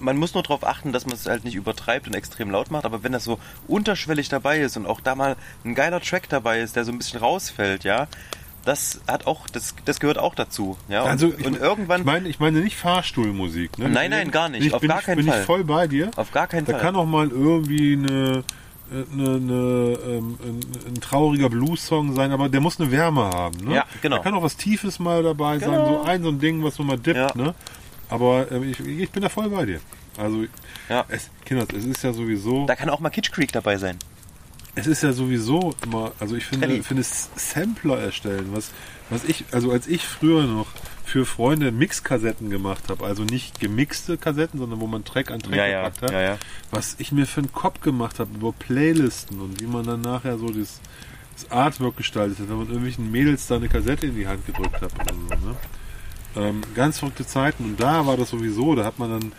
Man 0.00 0.16
muss 0.16 0.34
nur 0.34 0.42
darauf 0.42 0.64
achten, 0.66 0.92
dass 0.92 1.06
man 1.06 1.14
es 1.14 1.26
halt 1.26 1.44
nicht 1.44 1.54
übertreibt 1.54 2.06
und 2.06 2.14
extrem 2.14 2.50
laut 2.50 2.70
macht. 2.70 2.84
Aber 2.84 3.02
wenn 3.02 3.12
das 3.12 3.24
so 3.24 3.38
unterschwellig 3.68 4.28
dabei 4.28 4.60
ist 4.60 4.76
und 4.76 4.86
auch 4.86 5.00
da 5.00 5.14
mal 5.14 5.36
ein 5.64 5.74
geiler 5.74 6.00
Track 6.00 6.28
dabei 6.28 6.60
ist, 6.60 6.74
der 6.76 6.84
so 6.84 6.92
ein 6.92 6.98
bisschen 6.98 7.20
rausfällt, 7.20 7.84
ja, 7.84 8.08
das 8.64 9.00
hat 9.08 9.26
auch, 9.26 9.48
das, 9.48 9.74
das 9.86 10.00
gehört 10.00 10.18
auch 10.18 10.34
dazu. 10.34 10.76
Ja, 10.88 11.02
und, 11.02 11.08
Also 11.08 11.32
ich, 11.36 11.46
und 11.46 11.56
irgendwann 11.58 12.00
ich 12.00 12.06
meine, 12.06 12.28
ich 12.28 12.40
meine 12.40 12.60
nicht 12.60 12.76
Fahrstuhlmusik. 12.76 13.78
Ne? 13.78 13.88
Nein, 13.88 14.10
nein, 14.10 14.30
gar 14.30 14.48
nicht. 14.48 14.60
Bin 14.60 14.68
ich, 14.68 14.74
Auf 14.74 14.80
bin 14.80 14.90
gar 14.90 15.00
keinen 15.02 15.16
bin 15.16 15.26
Fall. 15.28 15.40
ich 15.40 15.46
voll 15.46 15.64
bei 15.64 15.86
dir. 15.86 16.10
auf 16.16 16.30
gar 16.30 16.46
keinen 16.46 16.66
Da 16.66 16.72
Fall. 16.72 16.80
kann 16.82 16.96
auch 16.96 17.06
mal 17.06 17.28
irgendwie 17.28 17.94
eine, 17.94 18.44
eine, 18.92 19.28
eine, 19.36 19.98
ähm, 20.06 20.38
ein, 20.42 20.60
ein 20.88 21.00
trauriger 21.00 21.48
Blues-Song 21.48 22.14
sein, 22.14 22.32
aber 22.32 22.48
der 22.50 22.60
muss 22.60 22.78
eine 22.78 22.90
Wärme 22.90 23.22
haben. 23.30 23.56
Ne? 23.66 23.76
Ja, 23.76 23.84
genau. 24.02 24.16
Da 24.16 24.22
kann 24.24 24.34
auch 24.34 24.42
was 24.42 24.56
Tiefes 24.56 24.98
mal 24.98 25.22
dabei 25.22 25.58
sein, 25.58 25.70
Genau. 25.70 25.86
so 25.86 26.02
ein 26.02 26.22
so 26.22 26.28
ein 26.28 26.38
Ding, 26.38 26.62
was 26.62 26.74
so 26.74 26.82
mal 26.82 26.98
dippt. 26.98 27.16
Ja. 27.16 27.30
Ne? 27.34 27.54
Aber 28.10 28.50
ähm, 28.50 28.64
ich, 28.70 28.80
ich 28.80 29.10
bin 29.10 29.22
da 29.22 29.28
voll 29.28 29.48
bei 29.50 29.64
dir. 29.66 29.80
Also, 30.18 30.44
Ja. 30.88 31.04
es, 31.08 31.30
Kinder, 31.44 31.66
es 31.74 31.84
ist 31.84 32.02
ja 32.02 32.12
sowieso, 32.12 32.66
Da 32.66 32.74
kann 32.76 32.90
auch 32.90 33.00
mal 33.00 33.10
Kitsch 33.10 33.30
Creek 33.32 33.52
dabei 33.52 33.76
sein. 33.78 33.96
es 34.74 34.86
ist 34.86 35.02
ja 35.02 35.12
sowieso 35.12 35.74
immer, 35.84 36.12
also 36.20 36.34
ich 36.36 36.44
finde, 36.44 36.66
Trendy. 36.66 36.82
finde 36.82 37.00
es 37.02 37.30
Sampler 37.36 37.98
erstellen, 38.00 38.48
was, 38.52 38.70
was 39.08 39.24
ich, 39.24 39.44
also 39.52 39.70
als 39.72 39.86
ich 39.86 40.04
früher 40.06 40.44
noch 40.44 40.66
für 41.04 41.26
Freunde 41.26 41.72
Mixkassetten 41.72 42.50
gemacht 42.50 42.84
habe, 42.88 43.04
also 43.04 43.24
nicht 43.24 43.58
gemixte 43.58 44.16
Kassetten, 44.16 44.58
sondern 44.60 44.80
wo 44.80 44.86
man 44.86 45.04
Track 45.04 45.30
an 45.32 45.40
Track 45.40 45.56
Ja, 45.56 45.66
gepackt 45.82 46.02
hat, 46.02 46.10
ja, 46.12 46.20
ja. 46.20 46.38
was 46.70 46.96
ich 46.98 47.10
mir 47.12 47.26
für 47.26 47.40
einen 47.40 47.52
Kopf 47.52 47.80
gemacht 47.80 48.18
habe 48.20 48.30
über 48.34 48.52
Playlisten 48.52 49.40
und 49.40 49.60
wie 49.60 49.66
man 49.66 49.84
dann 49.84 50.02
nachher 50.02 50.38
so 50.38 50.48
das, 50.50 50.80
das 51.34 51.50
Artwork 51.50 51.96
gestaltet 51.96 52.38
hat, 52.38 52.48
wenn 52.48 52.58
man 52.58 52.66
irgendwelchen 52.66 53.10
Mädels 53.10 53.46
da 53.48 53.56
eine 53.56 53.68
Kassette 53.68 54.06
in 54.06 54.14
die 54.16 54.26
Hand 54.28 54.46
gedrückt 54.46 54.80
hat 54.82 54.92
oder 55.00 55.14
so, 55.14 55.46
ne? 55.48 55.56
Ähm, 56.36 56.60
ganz 56.76 57.00
verrückte 57.00 57.26
Zeiten 57.26 57.64
und 57.64 57.80
da 57.80 58.06
war 58.06 58.16
das 58.16 58.30
sowieso, 58.30 58.76
da 58.76 58.84
hat 58.84 59.00
man 59.00 59.10
dann, 59.10 59.32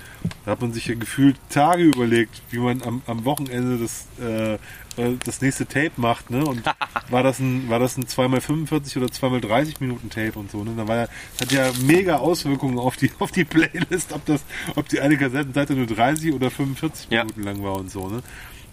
da 0.43 0.51
hat 0.51 0.61
man 0.61 0.73
sich 0.73 0.87
ja 0.87 0.95
gefühlt 0.95 1.37
Tage 1.49 1.83
überlegt, 1.83 2.41
wie 2.49 2.57
man 2.57 2.81
am, 2.83 3.01
am 3.07 3.23
Wochenende 3.23 3.77
das, 3.77 4.07
äh, 4.21 4.55
äh, 4.55 5.17
das 5.23 5.39
nächste 5.39 5.65
Tape 5.65 5.91
macht, 5.95 6.29
ne? 6.29 6.43
Und 6.45 6.63
war 7.09 7.23
das 7.23 7.39
ein, 7.39 7.69
war 7.69 7.79
das 7.79 7.95
ein 7.97 8.03
2x45 8.03 8.97
oder 8.97 9.05
2x30 9.07 9.75
Minuten 9.79 10.09
Tape 10.09 10.37
und 10.37 10.51
so, 10.51 10.65
ne? 10.65 10.73
Da 10.75 10.85
war 10.85 10.97
ja, 10.97 11.07
das 11.37 11.47
hat 11.47 11.51
ja 11.53 11.71
mega 11.85 12.17
Auswirkungen 12.17 12.77
auf 12.77 12.97
die, 12.97 13.09
auf 13.19 13.31
die 13.31 13.45
Playlist, 13.45 14.11
ob 14.11 14.25
das, 14.25 14.43
ob 14.75 14.89
die 14.89 14.99
eine 14.99 15.17
Kassettenseite 15.17 15.73
nur 15.75 15.87
30 15.87 16.33
oder 16.33 16.51
45 16.51 17.07
Ja. 17.09 17.23
Minuten 17.23 17.43
lang 17.43 17.63
war 17.63 17.77
und 17.77 17.89
so, 17.89 18.09
ne? 18.09 18.21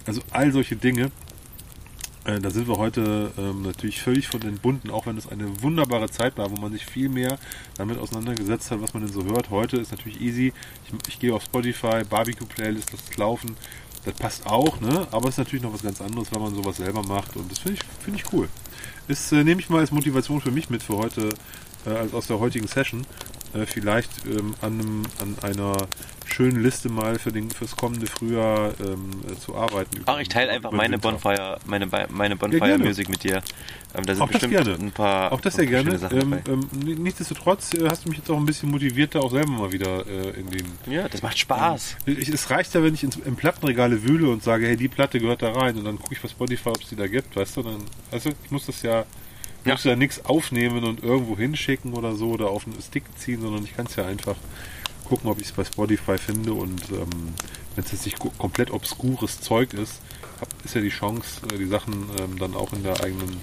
Also 0.06 0.22
all 0.32 0.50
solche 0.50 0.74
Dinge. 0.74 1.12
Äh, 2.28 2.40
Da 2.40 2.50
sind 2.50 2.68
wir 2.68 2.76
heute 2.76 3.32
ähm, 3.38 3.62
natürlich 3.62 4.00
völlig 4.02 4.28
von 4.28 4.42
entbunden, 4.42 4.90
auch 4.90 5.06
wenn 5.06 5.16
es 5.16 5.28
eine 5.28 5.62
wunderbare 5.62 6.10
Zeit 6.10 6.36
war, 6.38 6.50
wo 6.50 6.56
man 6.56 6.72
sich 6.72 6.84
viel 6.84 7.08
mehr 7.08 7.38
damit 7.76 7.98
auseinandergesetzt 7.98 8.70
hat, 8.70 8.80
was 8.82 8.94
man 8.94 9.02
denn 9.04 9.12
so 9.12 9.24
hört. 9.24 9.50
Heute 9.50 9.78
ist 9.78 9.90
natürlich 9.92 10.20
easy. 10.20 10.52
Ich, 10.86 10.92
ich 11.08 11.18
gehe 11.18 11.34
auf 11.34 11.42
Spotify, 11.44 12.04
Barbecue-Playlist, 12.08 12.92
das 12.92 13.16
laufen. 13.16 13.56
Das 14.04 14.14
passt 14.14 14.46
auch, 14.46 14.80
ne? 14.80 15.08
Aber 15.10 15.28
es 15.28 15.34
ist 15.34 15.38
natürlich 15.38 15.62
noch 15.62 15.72
was 15.72 15.82
ganz 15.82 16.00
anderes, 16.00 16.32
wenn 16.32 16.40
man 16.42 16.54
sowas 16.54 16.76
selber 16.76 17.02
macht. 17.02 17.36
Und 17.36 17.50
das 17.50 17.58
finde 17.58 17.78
ich, 17.80 18.02
finde 18.04 18.20
ich 18.20 18.32
cool. 18.32 18.48
Ist, 19.08 19.32
äh, 19.32 19.42
nehme 19.44 19.60
ich 19.60 19.70
mal 19.70 19.80
als 19.80 19.90
Motivation 19.90 20.40
für 20.40 20.50
mich 20.52 20.70
mit 20.70 20.82
für 20.82 20.96
heute, 20.98 21.30
äh, 21.86 21.90
als 21.90 22.14
aus 22.14 22.26
der 22.26 22.38
heutigen 22.38 22.68
Session. 22.68 23.06
äh, 23.54 23.66
vielleicht 23.66 24.10
ähm, 24.26 24.54
an, 24.60 24.80
einem, 24.80 25.02
an 25.20 25.36
einer 25.42 25.76
schönen 26.38 26.62
Liste 26.62 26.88
mal 26.88 27.18
für 27.18 27.32
den, 27.32 27.50
fürs 27.50 27.74
kommende 27.74 28.06
Frühjahr 28.06 28.72
ähm, 28.78 29.10
äh, 29.28 29.34
zu 29.40 29.56
arbeiten. 29.56 30.02
Ach, 30.06 30.20
ich 30.20 30.28
teile 30.28 30.52
einfach 30.52 30.70
meine 30.70 30.94
Winter. 30.94 31.10
Bonfire, 31.10 31.58
meine, 31.66 31.88
meine. 32.10 32.36
Bonfire 32.36 32.78
Music 32.78 33.08
mit 33.08 33.24
dir. 33.24 33.42
Ähm, 33.96 34.06
da 34.06 34.14
sind 34.14 34.22
Auch 34.22 34.26
das 34.30 34.42
bestimmt 34.42 34.52
gerne. 34.52 34.74
ein 34.78 34.92
paar, 34.92 35.32
Auch 35.32 35.40
das 35.40 35.54
sehr 35.54 35.66
gerne. 35.66 35.98
Ähm, 36.12 36.38
ähm, 36.46 36.68
nichtsdestotrotz 37.02 37.74
äh, 37.74 37.88
hast 37.88 38.04
du 38.04 38.10
mich 38.10 38.18
jetzt 38.18 38.30
auch 38.30 38.36
ein 38.36 38.46
bisschen 38.46 38.70
motiviert, 38.70 39.16
da 39.16 39.18
auch 39.18 39.32
selber 39.32 39.50
mal 39.50 39.72
wieder 39.72 40.06
äh, 40.06 40.38
in 40.38 40.48
den 40.48 40.64
ja, 40.86 41.08
das 41.08 41.22
macht 41.22 41.36
Spaß. 41.40 41.96
Ich, 42.06 42.28
es 42.28 42.48
reicht 42.50 42.72
ja, 42.72 42.84
wenn 42.84 42.94
ich 42.94 43.02
ins, 43.02 43.16
im 43.16 43.34
Plattenregale 43.34 44.04
wühle 44.04 44.28
und 44.30 44.44
sage, 44.44 44.68
hey, 44.68 44.76
die 44.76 44.86
Platte 44.88 45.18
gehört 45.18 45.42
da 45.42 45.50
rein 45.50 45.76
und 45.76 45.84
dann 45.86 45.98
gucke 45.98 46.14
ich 46.14 46.20
bei 46.20 46.28
Spotify, 46.28 46.68
ob 46.68 46.82
es 46.82 46.88
die 46.90 46.96
da 46.96 47.08
gibt, 47.08 47.34
weißt 47.34 47.56
du? 47.56 47.62
Dann, 47.64 47.78
also 48.12 48.30
ich 48.44 48.50
muss 48.52 48.64
das 48.66 48.82
ja, 48.82 49.00
ich 49.62 49.66
Ja. 49.66 49.72
muss 49.72 49.82
ja 49.82 49.96
nichts 49.96 50.24
aufnehmen 50.24 50.84
und 50.84 51.02
irgendwo 51.02 51.36
hinschicken 51.36 51.94
oder 51.94 52.14
so 52.14 52.28
oder 52.30 52.50
auf 52.50 52.64
einen 52.64 52.80
Stick 52.80 53.02
ziehen, 53.16 53.40
sondern 53.40 53.64
ich 53.64 53.74
kann 53.74 53.86
es 53.86 53.96
ja 53.96 54.06
einfach 54.06 54.36
gucken, 55.08 55.30
ob 55.30 55.40
ich 55.40 55.46
es 55.48 55.52
bei 55.52 55.64
Spotify 55.64 56.18
finde 56.18 56.52
und 56.52 56.90
ähm, 56.90 57.08
wenn 57.74 57.84
es 57.84 57.92
jetzt 57.92 58.04
nicht 58.06 58.18
ko- 58.18 58.32
komplett 58.38 58.70
obskures 58.70 59.40
Zeug 59.40 59.72
ist, 59.74 60.00
hab, 60.40 60.48
ist 60.64 60.74
ja 60.74 60.80
die 60.80 60.88
Chance, 60.90 61.40
äh, 61.52 61.58
die 61.58 61.66
Sachen 61.66 62.06
ähm, 62.20 62.38
dann 62.38 62.54
auch 62.54 62.72
in 62.72 62.82
der 62.82 63.00
eigenen 63.02 63.38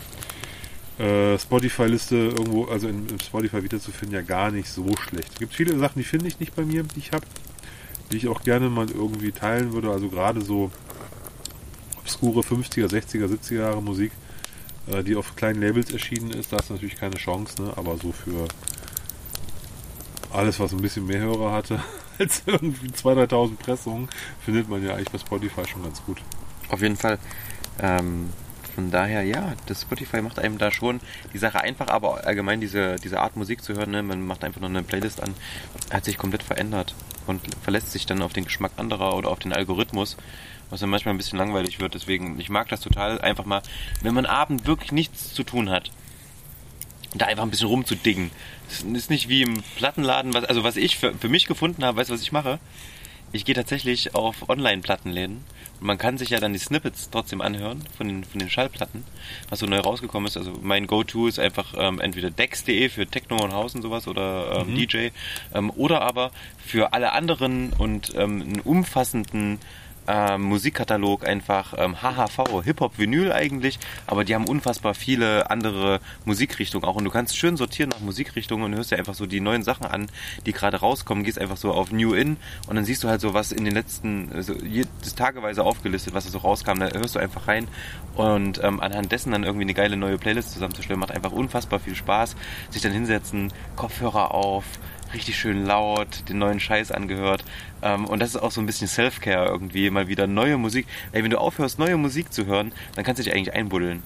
äh, 1.00 1.38
Spotify-Liste 1.38 2.16
irgendwo, 2.16 2.66
also 2.66 2.88
in, 2.88 3.08
im 3.10 3.20
Spotify 3.20 3.64
wiederzufinden, 3.64 4.16
ja 4.16 4.22
gar 4.22 4.52
nicht 4.52 4.70
so 4.70 4.86
schlecht. 4.98 5.30
Es 5.34 5.40
gibt 5.40 5.54
viele 5.54 5.78
Sachen, 5.78 6.00
die 6.00 6.06
finde 6.06 6.28
ich 6.28 6.40
nicht 6.40 6.56
bei 6.56 6.64
mir, 6.64 6.84
die 6.84 7.00
ich 7.00 7.12
habe 7.12 7.26
die 8.12 8.18
ich 8.18 8.28
auch 8.28 8.44
gerne 8.44 8.70
mal 8.70 8.90
irgendwie 8.90 9.32
teilen 9.32 9.74
würde. 9.74 9.90
Also 9.90 10.10
gerade 10.10 10.42
so 10.42 10.72
obskure 11.98 12.42
50er, 12.42 12.88
60er, 12.88 13.28
70er 13.28 13.56
Jahre 13.58 13.82
Musik, 13.82 14.12
äh, 14.88 15.04
die 15.04 15.16
auf 15.16 15.36
kleinen 15.36 15.62
Labels 15.62 15.92
erschienen 15.92 16.32
ist, 16.32 16.54
da 16.54 16.58
ist 16.58 16.70
natürlich 16.70 16.98
keine 16.98 17.16
Chance, 17.16 17.62
ne? 17.62 17.74
aber 17.76 17.98
so 17.98 18.12
für 18.12 18.48
alles, 20.36 20.60
was 20.60 20.74
ein 20.74 20.82
bisschen 20.82 21.08
mehr 21.08 21.20
Hörer 21.20 21.52
hatte 21.52 21.80
als 22.20 22.44
irgendwie 22.46 22.88
2.000, 22.88 23.30
3.000 23.30 23.56
Pressungen, 23.58 24.10
findet 24.44 24.70
man 24.70 24.84
ja 24.84 24.94
eigentlich 24.94 25.12
bei 25.12 25.18
Spotify 25.18 25.68
schon 25.68 25.84
ganz 25.84 26.04
gut. 26.04 26.22
Auf 26.70 26.82
jeden 26.82 26.98
Fall. 26.98 27.20
Ähm, 27.80 28.30
von 28.76 28.92
daher, 28.92 29.24
ja, 29.24 29.54
das 29.68 29.84
Spotify 29.84 30.22
macht 30.22 30.38
einem 30.38 30.58
da 30.58 30.70
schon 30.70 31.00
die 31.34 31.38
Sache 31.38 31.62
einfach, 31.62 31.88
aber 31.88 32.26
allgemein 32.26 32.60
diese, 32.60 32.98
diese 32.98 33.22
Art 33.22 33.38
Musik 33.38 33.64
zu 33.64 33.74
hören, 33.74 33.92
ne, 33.92 34.04
man 34.04 34.26
macht 34.26 34.44
einfach 34.44 34.60
noch 34.60 34.68
eine 34.68 34.84
Playlist 34.84 35.24
an, 35.24 35.34
hat 35.92 36.04
sich 36.04 36.18
komplett 36.18 36.44
verändert 36.44 36.94
und 37.26 37.42
verlässt 37.64 37.94
sich 37.94 38.06
dann 38.06 38.22
auf 38.22 38.34
den 38.34 38.44
Geschmack 38.44 38.74
anderer 38.76 39.16
oder 39.16 39.30
auf 39.30 39.40
den 39.40 39.54
Algorithmus, 39.54 40.18
was 40.70 40.82
dann 40.82 40.90
manchmal 40.90 41.14
ein 41.14 41.18
bisschen 41.18 41.40
langweilig 41.40 41.80
wird. 41.80 41.94
Deswegen, 41.94 42.38
ich 42.38 42.50
mag 42.50 42.68
das 42.68 42.82
total 42.82 43.22
einfach 43.22 43.46
mal, 43.46 43.62
wenn 44.02 44.14
man 44.14 44.26
abend 44.26 44.68
wirklich 44.68 44.92
nichts 44.92 45.34
zu 45.34 45.44
tun 45.44 45.70
hat, 45.70 45.90
da 47.18 47.26
einfach 47.26 47.44
ein 47.44 47.50
bisschen 47.50 47.68
rumzudingen. 47.68 48.32
Das 48.68 48.82
ist 48.82 49.10
nicht 49.10 49.30
wie 49.30 49.42
im 49.42 49.64
Plattenladen, 49.78 50.34
was, 50.34 50.46
also 50.46 50.64
was 50.64 50.78
ich 50.78 50.98
für, 50.98 51.14
für 51.14 51.30
mich 51.30 51.46
gefunden 51.46 51.84
habe, 51.84 51.98
weißt 51.98 52.10
du, 52.10 52.14
was 52.14 52.22
ich 52.22 52.32
mache? 52.32 52.60
Ich 53.32 53.44
gehe 53.44 53.56
tatsächlich 53.56 54.16
auf 54.16 54.48
Online-Plattenläden 54.50 55.44
und 55.82 55.88
man 55.88 55.98
kann 55.98 56.18
sich 56.18 56.30
ja 56.30 56.40
dann 56.40 56.54
die 56.54 56.60
Snippets 56.60 57.10
trotzdem 57.10 57.42
anhören 57.42 57.84
von 57.98 58.08
den, 58.08 58.24
von 58.24 58.40
den 58.40 58.50
Schallplatten, 58.50 59.04
was 59.50 59.60
so 59.60 59.66
neu 59.66 59.80
rausgekommen 59.80 60.28
ist. 60.28 60.38
Also 60.38 60.54
mein 60.62 60.88
Go-To 60.88 61.28
ist 61.28 61.40
einfach 61.40 61.74
ähm, 61.78 62.00
entweder 62.00 62.32
Dex.de 62.32 62.88
für 62.88 63.06
Techno 63.06 63.44
und 63.44 63.54
House 63.54 63.76
und 63.76 63.82
sowas 63.82 64.08
oder 64.08 64.62
ähm, 64.62 64.76
DJ 64.76 65.10
ähm, 65.54 65.70
oder 65.76 66.02
aber 66.02 66.32
für 66.66 66.94
alle 66.94 67.12
anderen 67.12 67.74
und 67.74 68.14
ähm, 68.16 68.42
einen 68.42 68.60
umfassenden 68.62 69.60
ähm, 70.08 70.44
Musikkatalog 70.44 71.26
einfach 71.26 71.74
ähm, 71.78 72.02
HHV, 72.02 72.64
Hip-Hop, 72.64 72.98
Vinyl 72.98 73.32
eigentlich, 73.32 73.80
aber 74.08 74.24
die 74.24 74.36
haben 74.36 74.48
unfassbar 74.48 74.94
viele 74.94 75.50
andere 75.50 76.00
Musikrichtungen 76.26 76.86
auch. 76.86 76.96
Und 76.96 77.06
du 77.06 77.12
kannst 77.12 77.38
schön 77.38 77.58
sortieren 77.58 77.90
nach 77.90 78.00
Musikrichtungen 78.00 78.66
und 78.66 78.76
hörst 78.76 78.92
dir 78.92 78.98
einfach 78.98 79.16
so 79.16 79.26
die 79.26 79.40
neuen 79.40 79.64
Sachen 79.64 79.86
an, 79.86 80.08
die 80.46 80.52
gerade 80.52 80.78
rauskommen, 80.78 81.24
gehst 81.24 81.40
einfach 81.40 81.58
so 81.58 81.72
auf 81.74 81.92
New 81.92 82.14
In 82.14 82.38
und 82.68 82.76
dann 82.76 82.86
siehst 82.86 83.04
du 83.04 83.08
halt 83.08 83.22
so, 83.22 83.34
was 83.34 83.52
in 83.52 83.66
den 83.66 83.74
letzten, 83.74 84.32
also 84.34 84.54
jedes 84.54 85.16
tageweise 85.16 85.64
aufgelistet, 85.64 86.14
was 86.14 86.26
da 86.26 86.32
so 86.32 86.40
rauskam, 86.40 86.80
da 86.80 86.90
hörst 86.90 87.16
du 87.16 87.20
einfach 87.20 87.48
rein 87.48 87.68
und 88.16 88.64
ähm, 88.64 88.80
anhand 88.80 89.12
dessen 89.12 89.32
dann 89.32 89.44
irgendwie 89.44 89.64
eine 89.64 89.74
geile 89.74 89.98
neue 89.98 90.18
Playlist 90.18 90.52
zusammenzustellen, 90.52 91.00
macht 91.00 91.12
einfach 91.12 91.32
unfassbar 91.32 91.80
viel 91.80 91.96
Spaß, 91.96 92.36
sich 92.70 92.82
dann 92.82 92.92
hinsetzen, 92.92 93.52
Kopfhörer 93.76 94.34
auf, 94.34 94.66
richtig 95.16 95.38
schön 95.38 95.66
laut, 95.66 96.30
den 96.30 96.38
neuen 96.38 96.60
Scheiß 96.60 96.92
angehört. 96.92 97.44
Ähm, 97.82 98.06
und 98.06 98.20
das 98.20 98.30
ist 98.30 98.38
auch 98.38 98.52
so 98.52 98.62
ein 98.62 98.66
bisschen 98.68 98.88
Self-Care 98.88 99.48
irgendwie, 99.48 99.90
mal 99.90 100.08
wieder 100.08 100.28
neue 100.28 100.58
Musik. 100.58 100.86
Ey, 101.12 101.24
wenn 101.24 101.32
du 101.32 101.40
aufhörst, 101.40 101.80
neue 101.80 101.98
Musik 101.98 102.32
zu 102.32 102.46
hören, 102.46 102.72
dann 102.96 103.04
kannst 103.04 103.20
du 103.20 103.24
dich 103.24 103.34
eigentlich 103.34 103.54
einbuddeln. 103.54 104.04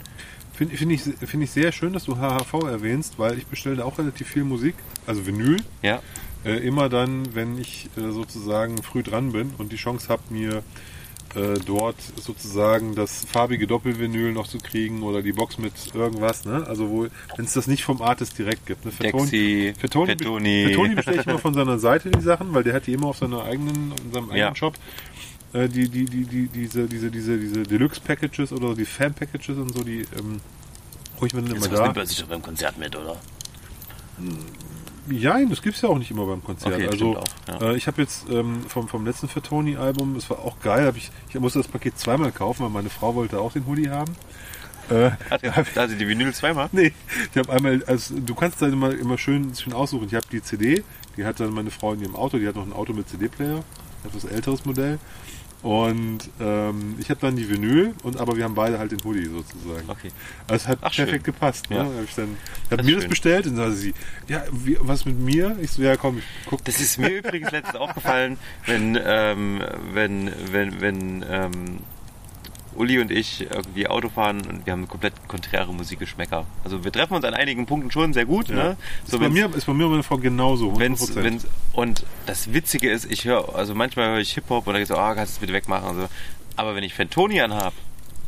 Finde 0.54 0.76
find 0.78 0.92
ich, 0.92 1.02
find 1.02 1.44
ich 1.44 1.52
sehr 1.52 1.72
schön, 1.72 1.94
dass 1.94 2.04
du 2.04 2.18
HHV 2.18 2.54
erwähnst, 2.66 3.18
weil 3.18 3.38
ich 3.38 3.48
bestelle 3.48 3.78
da 3.78 3.86
auch 3.86 3.98
relativ 3.98 4.28
viel 4.28 4.44
Musik, 4.44 4.76
also 5.08 5.26
Vinyl. 5.26 5.58
Ja? 5.82 6.02
Äh, 6.46 6.58
immer 6.58 6.90
dann, 6.90 7.34
wenn 7.34 7.58
ich 7.58 7.90
äh, 7.98 8.12
sozusagen 8.12 8.82
früh 8.84 9.04
dran 9.04 9.32
bin 9.32 9.54
und 9.58 9.72
die 9.72 9.78
Chance 9.78 10.10
habe, 10.10 10.22
mir 10.30 10.64
äh, 11.36 11.60
dort 11.66 11.96
sozusagen 12.16 12.96
das 12.96 13.26
farbige 13.26 13.68
Doppelvinyl 13.68 14.32
noch 14.32 14.48
zu 14.48 14.58
kriegen 14.58 15.04
oder 15.04 15.22
die 15.22 15.34
Box 15.34 15.58
mit 15.58 15.74
irgendwas, 15.94 16.46
ne? 16.46 16.66
Also 16.68 16.90
wo, 16.90 17.08
wenn 17.36 17.46
es 17.46 17.54
das 17.54 17.68
nicht 17.68 17.84
vom 17.84 18.02
Artist 18.02 18.38
direkt 18.38 18.66
gibt. 18.66 18.86
Ne? 18.86 18.92
Für 18.92 19.12
Toni, 19.12 19.74
Fettoni. 19.78 20.66
für 20.68 20.74
Toni 20.74 20.96
bestelle 20.96 21.22
ich 21.22 21.28
immer 21.28 21.40
von 21.40 21.54
seiner 21.54 21.78
Seite 21.78 22.10
die 22.10 22.22
Sachen, 22.22 22.54
weil 22.54 22.64
der 22.64 22.74
hat 22.74 22.88
die 22.88 22.94
immer 22.94 23.08
auf 23.08 23.18
seiner 23.18 23.44
eigenen, 23.44 23.94
in 24.04 24.12
seinem 24.12 24.26
eigenen 24.26 24.38
Ja. 24.38 24.56
Shop. 24.56 24.76
Äh, 25.54 25.68
die, 25.68 25.90
die, 25.90 26.06
die, 26.06 26.26
die, 26.26 26.48
diese, 26.48 26.88
diese, 26.88 27.10
diese, 27.12 27.38
diese 27.38 27.64
Deluxe-Packages 27.64 28.52
oder 28.52 28.76
die 28.76 28.86
Fan-Packages 28.86 29.58
und 29.58 29.74
so, 29.76 29.84
die 29.84 30.00
ähm, 30.18 30.40
hol 31.20 31.28
ich 31.28 31.34
mir 31.34 31.42
dann 31.42 31.56
immer 31.56 31.68
da. 31.68 31.84
nimmt 31.84 31.96
man 31.96 32.06
sich 32.06 32.20
doch 32.20 32.28
beim 32.28 32.42
Konzert 32.42 32.78
mit, 32.78 32.96
oder? 32.96 33.18
Ja, 35.12 35.44
das 35.46 35.62
gibt's 35.62 35.82
ja 35.82 35.90
auch 35.90 35.98
nicht 35.98 36.12
immer 36.12 36.26
beim 36.26 36.44
Konzert. 36.44 36.74
Okay, 36.76 36.88
also 36.88 37.18
auch, 37.18 37.24
ja. 37.48 37.72
äh, 37.72 37.76
ich 37.76 37.88
habe 37.88 38.02
jetzt 38.02 38.30
ähm, 38.30 38.64
vom, 38.68 38.88
vom 38.88 39.06
letzten 39.06 39.28
Fatoni-Album, 39.28 40.16
das 40.16 40.30
war 40.30 40.40
auch 40.40 40.60
geil, 40.60 40.86
hab 40.86 40.96
ich, 40.96 41.12
ich 41.30 41.40
musste 41.40 41.60
das 41.60 41.68
Paket 41.68 41.98
zweimal 41.98 42.32
kaufen, 42.32 42.64
weil 42.64 42.70
meine 42.70 42.90
Frau 42.90 43.16
wollte 43.16 43.40
auch 43.40 43.54
den 43.54 43.66
Hoodie 43.66 43.90
haben. 43.90 44.16
Äh, 44.90 45.12
Hat 45.30 45.44
er 45.44 45.56
also 45.76 45.96
die 45.96 46.08
Vinyl 46.08 46.34
zweimal? 46.34 46.70
nee, 46.72 46.94
ich 47.32 47.38
habe 47.38 47.52
einmal, 47.52 47.84
also 47.86 48.16
du 48.20 48.34
kannst 48.34 48.62
dann 48.62 48.74
immer, 48.74 48.92
immer 48.92 49.18
schön, 49.18 49.54
schön 49.56 49.74
aussuchen. 49.74 50.08
Ich 50.08 50.16
habe 50.16 50.26
die 50.32 50.42
CD, 50.42 50.84
die 51.16 51.26
hat 51.26 51.40
dann 51.40 51.54
meine 51.54 51.72
Frau 51.72 51.94
in 51.94 52.02
ihrem 52.02 52.16
Auto, 52.16 52.38
die 52.38 52.48
hat 52.48 52.56
noch 52.56 52.66
ein 52.66 52.74
Auto 52.74 52.94
mit 52.94 53.08
CD-Player, 53.08 53.64
etwas 54.04 54.26
älteres 54.26 54.66
Modell. 54.66 55.00
Und 55.62 56.20
ähm, 56.40 56.96
ich 57.00 57.10
habe 57.10 57.20
dann 57.20 57.36
die 57.36 57.50
Vinyl, 57.50 57.94
und 58.04 58.18
aber 58.18 58.38
wir 58.38 58.46
haben 58.46 58.56
beide 58.56 58.80
halt 58.80 58.94
den 58.94 59.04
Hoodie 59.04 59.26
sozusagen. 59.26 59.90
Okay. 59.90 60.10
Also 60.48 60.64
es 60.64 60.68
hat 60.68 60.80
Ach, 60.82 60.96
perfekt 60.96 61.26
schön. 61.26 61.34
gepasst. 61.34 61.70
Ne? 61.70 61.78
Ja. 61.78 61.84
Hab 61.84 62.04
ich 62.06 62.16
dann, 62.16 62.38
hab 62.72 62.84
mir 62.84 62.88
ist 62.88 62.96
das 62.96 63.02
schön. 63.04 63.10
bestellt 63.10 63.48
und 63.48 63.58
dann 63.58 63.66
sagte 63.66 63.80
sie, 63.82 63.94
ja, 64.30 64.44
wie, 64.52 64.78
was 64.80 65.04
mit 65.06 65.20
mir? 65.20 65.58
Ich 65.62 65.72
so, 65.72 65.82
ja 65.82 65.98
komm, 65.98 66.20
ich 66.20 66.24
guck. 66.46 66.64
Das 66.64 66.80
ist 66.80 66.98
mir 66.98 67.10
übrigens 67.10 67.52
letztens 67.52 67.76
aufgefallen, 67.76 68.38
wenn, 68.68 68.98
ähm, 69.04 69.62
wenn, 69.94 70.32
wenn, 70.52 70.80
wenn 70.80 71.26
ähm, 71.30 71.80
Uli 72.76 73.00
und 73.00 73.12
ich 73.12 73.42
irgendwie 73.50 73.88
Auto 73.88 74.10
fahren 74.10 74.42
und 74.48 74.66
wir 74.66 74.74
haben 74.74 74.88
komplett 74.88 75.14
konträre 75.28 75.74
Musikgeschmäcker. 75.74 76.46
Also 76.64 76.84
wir 76.84 76.92
treffen 76.92 77.16
uns 77.16 77.26
an 77.26 77.34
einigen 77.34 77.66
Punkten 77.66 77.92
schon 77.92 78.14
sehr 78.14 78.26
gut, 78.26 78.50
Ja. 78.50 78.56
ne? 78.56 78.78
ist, 79.04 79.12
So 79.12 79.18
bei 79.20 79.26
wenn's- 79.26 79.34
mir, 79.34 79.56
ist 79.56 79.66
bei 79.66 79.74
mir 79.74 79.86
und 79.86 79.92
meiner 79.92 80.04
Frau 80.04 80.18
genauso. 80.18 80.72
100%. 80.74 80.80
wenn's, 80.80 81.16
wenn's, 81.16 81.48
und 81.74 82.06
das 82.26 82.54
Witzige 82.54 82.90
ist, 82.90 83.12
ich 83.12 83.26
höre, 83.26 83.56
also 83.56 83.76
manchmal 83.76 84.10
höre 84.10 84.20
ich 84.20 84.32
Hip-Hop 84.34 84.68
und 84.68 84.74
dann 84.74 84.86
so, 84.86 84.96
ah, 84.96 85.14
kannst 85.16 85.34
du 85.34 85.36
das 85.36 85.40
bitte 85.42 85.54
wegmachen 85.54 85.96
so. 86.02 86.08
Aber 86.56 86.76
wenn 86.76 86.84
ich 86.84 86.94
Fantoni 86.94 87.42
anhab, 87.42 87.74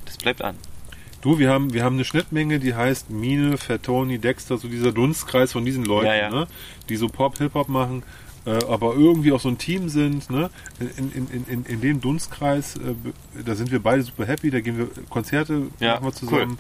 das 0.06 0.18
bleibt 0.18 0.42
an. 0.42 0.56
Du, 1.22 1.38
wir 1.38 1.50
haben, 1.52 1.72
wir 1.74 1.84
haben 1.84 1.96
eine 1.98 2.06
Schnittmenge, 2.06 2.60
die 2.60 2.74
heißt 2.74 3.12
Mine, 3.12 3.58
Fettoni, 3.60 4.18
Dexter, 4.18 4.58
so 4.58 4.68
dieser 4.68 4.92
Dunstkreis 4.92 5.52
von 5.52 5.64
diesen 5.66 5.86
Leuten, 5.86 6.08
Ja, 6.08 6.16
ja. 6.16 6.30
Ne? 6.32 6.48
die 6.90 6.96
so 6.96 7.10
Pop, 7.10 7.38
Hip-Hop 7.38 7.70
machen, 7.70 8.02
äh, 8.46 8.64
aber 8.66 8.96
irgendwie 8.96 9.32
auch 9.32 9.40
so 9.40 9.50
ein 9.50 9.58
Team 9.58 9.90
sind. 9.90 10.30
Ne? 10.30 10.50
In, 10.80 11.12
in, 11.12 11.46
in, 11.48 11.66
in, 11.66 11.82
dem 11.82 12.02
Dunstkreis, 12.02 12.76
äh, 12.78 12.96
da 13.46 13.56
sind 13.56 13.72
wir 13.72 13.82
beide 13.82 14.04
super 14.04 14.26
happy, 14.26 14.50
da 14.50 14.62
gehen 14.62 14.78
wir 14.78 14.88
Konzerte, 15.10 15.68
Ja, 15.80 15.96
machen 15.96 16.06
wir 16.06 16.14
zusammen 16.14 16.60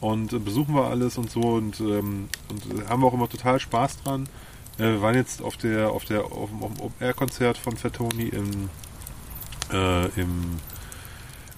und 0.00 0.32
äh, 0.32 0.38
besuchen 0.38 0.74
wir 0.74 0.84
alles 0.84 1.18
und 1.18 1.30
so 1.30 1.40
und, 1.40 1.80
ähm, 1.80 2.28
und 2.48 2.80
äh, 2.80 2.88
haben 2.88 3.02
wir 3.02 3.06
auch 3.06 3.14
immer 3.14 3.28
total 3.28 3.60
Spaß 3.60 4.02
dran. 4.02 4.28
Äh, 4.78 4.84
wir 4.84 5.02
waren 5.02 5.14
jetzt 5.14 5.42
auf 5.42 5.56
der 5.56 5.90
auf 5.90 6.04
der 6.04 6.24
auf 6.24 6.48
dem, 6.48 6.62
Open-Air-Konzert 6.62 7.58
von 7.58 7.76
Fettoni 7.76 8.28
im, 8.28 8.70
äh, 9.72 10.06
im 10.20 10.58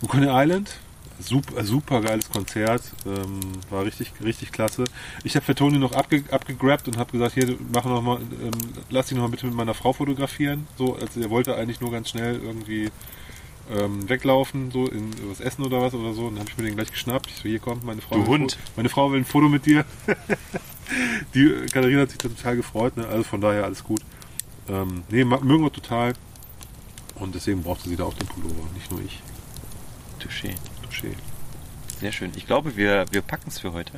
im 0.00 0.08
Coney 0.08 0.28
Island. 0.28 0.70
Super, 1.24 1.64
super 1.64 2.00
geiles 2.00 2.28
Konzert. 2.30 2.82
Ähm, 3.06 3.40
war 3.70 3.84
richtig, 3.84 4.12
richtig 4.22 4.50
klasse. 4.52 4.84
Ich 5.24 5.36
habe 5.36 5.44
für 5.44 5.54
Toni 5.54 5.78
noch 5.78 5.92
abge, 5.92 6.24
abgegrabt 6.30 6.88
und 6.88 6.96
habe 6.96 7.12
gesagt, 7.12 7.34
hier, 7.34 7.56
mach 7.72 7.84
noch 7.84 8.02
mal, 8.02 8.18
ähm, 8.20 8.50
lass 8.90 9.06
dich 9.06 9.16
noch 9.16 9.24
mal 9.24 9.30
bitte 9.30 9.46
mit 9.46 9.54
meiner 9.54 9.74
Frau 9.74 9.92
fotografieren. 9.92 10.66
So, 10.76 10.96
also 10.96 11.20
er 11.20 11.30
wollte 11.30 11.54
eigentlich 11.56 11.80
nur 11.80 11.90
ganz 11.92 12.08
schnell 12.10 12.40
irgendwie 12.42 12.90
ähm, 13.70 14.08
weglaufen, 14.08 14.70
so 14.72 14.86
in 14.88 15.10
was 15.30 15.40
essen 15.40 15.62
oder 15.64 15.80
was 15.80 15.94
oder 15.94 16.12
so. 16.12 16.22
Und 16.26 16.34
dann 16.34 16.40
habe 16.40 16.50
ich 16.50 16.56
mir 16.58 16.64
den 16.64 16.74
gleich 16.74 16.90
geschnappt. 16.90 17.28
Ich 17.30 17.36
so, 17.36 17.42
hier 17.48 17.60
kommt 17.60 17.84
meine 17.84 18.00
Frau. 18.00 18.16
Du 18.16 18.26
Hund. 18.26 18.52
Foto- 18.52 18.62
Meine 18.76 18.88
Frau 18.88 19.10
will 19.12 19.20
ein 19.20 19.24
Foto 19.24 19.48
mit 19.48 19.64
dir. 19.66 19.84
Die 21.34 21.48
Katharina 21.72 22.02
hat 22.02 22.10
sich 22.10 22.18
da 22.18 22.28
total 22.28 22.56
gefreut, 22.56 22.96
ne? 22.96 23.06
Also 23.06 23.22
von 23.24 23.40
daher 23.40 23.64
alles 23.64 23.84
gut. 23.84 24.02
Ähm, 24.68 25.04
nee, 25.08 25.24
mögen 25.24 25.62
wir 25.62 25.72
total. 25.72 26.12
Und 27.14 27.34
deswegen 27.34 27.62
brauchte 27.62 27.88
sie 27.88 27.96
da 27.96 28.04
auch 28.04 28.14
den 28.14 28.26
Pullover, 28.26 28.66
nicht 28.74 28.90
nur 28.90 29.00
ich. 29.00 29.20
Touché. 30.20 30.54
Touché. 30.92 31.14
Sehr 32.00 32.12
schön. 32.12 32.32
Ich 32.36 32.46
glaube, 32.46 32.76
wir, 32.76 33.06
wir 33.10 33.22
packen 33.22 33.48
es 33.48 33.58
für 33.58 33.72
heute. 33.72 33.94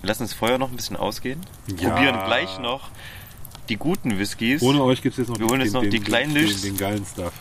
Wir 0.00 0.08
lassen 0.08 0.22
das 0.22 0.32
Feuer 0.32 0.58
noch 0.58 0.70
ein 0.70 0.76
bisschen 0.76 0.96
ausgehen. 0.96 1.40
Ja. 1.66 1.90
Probieren 1.90 2.24
gleich 2.26 2.58
noch 2.58 2.90
die 3.68 3.76
guten 3.76 4.18
Whiskys. 4.18 4.62
Ohne 4.62 4.82
euch 4.82 5.02
gibt 5.02 5.14
es 5.14 5.18
jetzt 5.18 5.28
noch, 5.28 5.38
Wir 5.38 5.46
holen 5.46 5.60
jetzt 5.60 5.72
noch 5.72 5.82
die 5.82 6.00
kleinen 6.00 6.34
den, 6.34 6.44
Lichts. 6.44 6.62
den, 6.62 6.74
den 6.74 6.78
geilen 6.78 7.04
Stuff. 7.04 7.32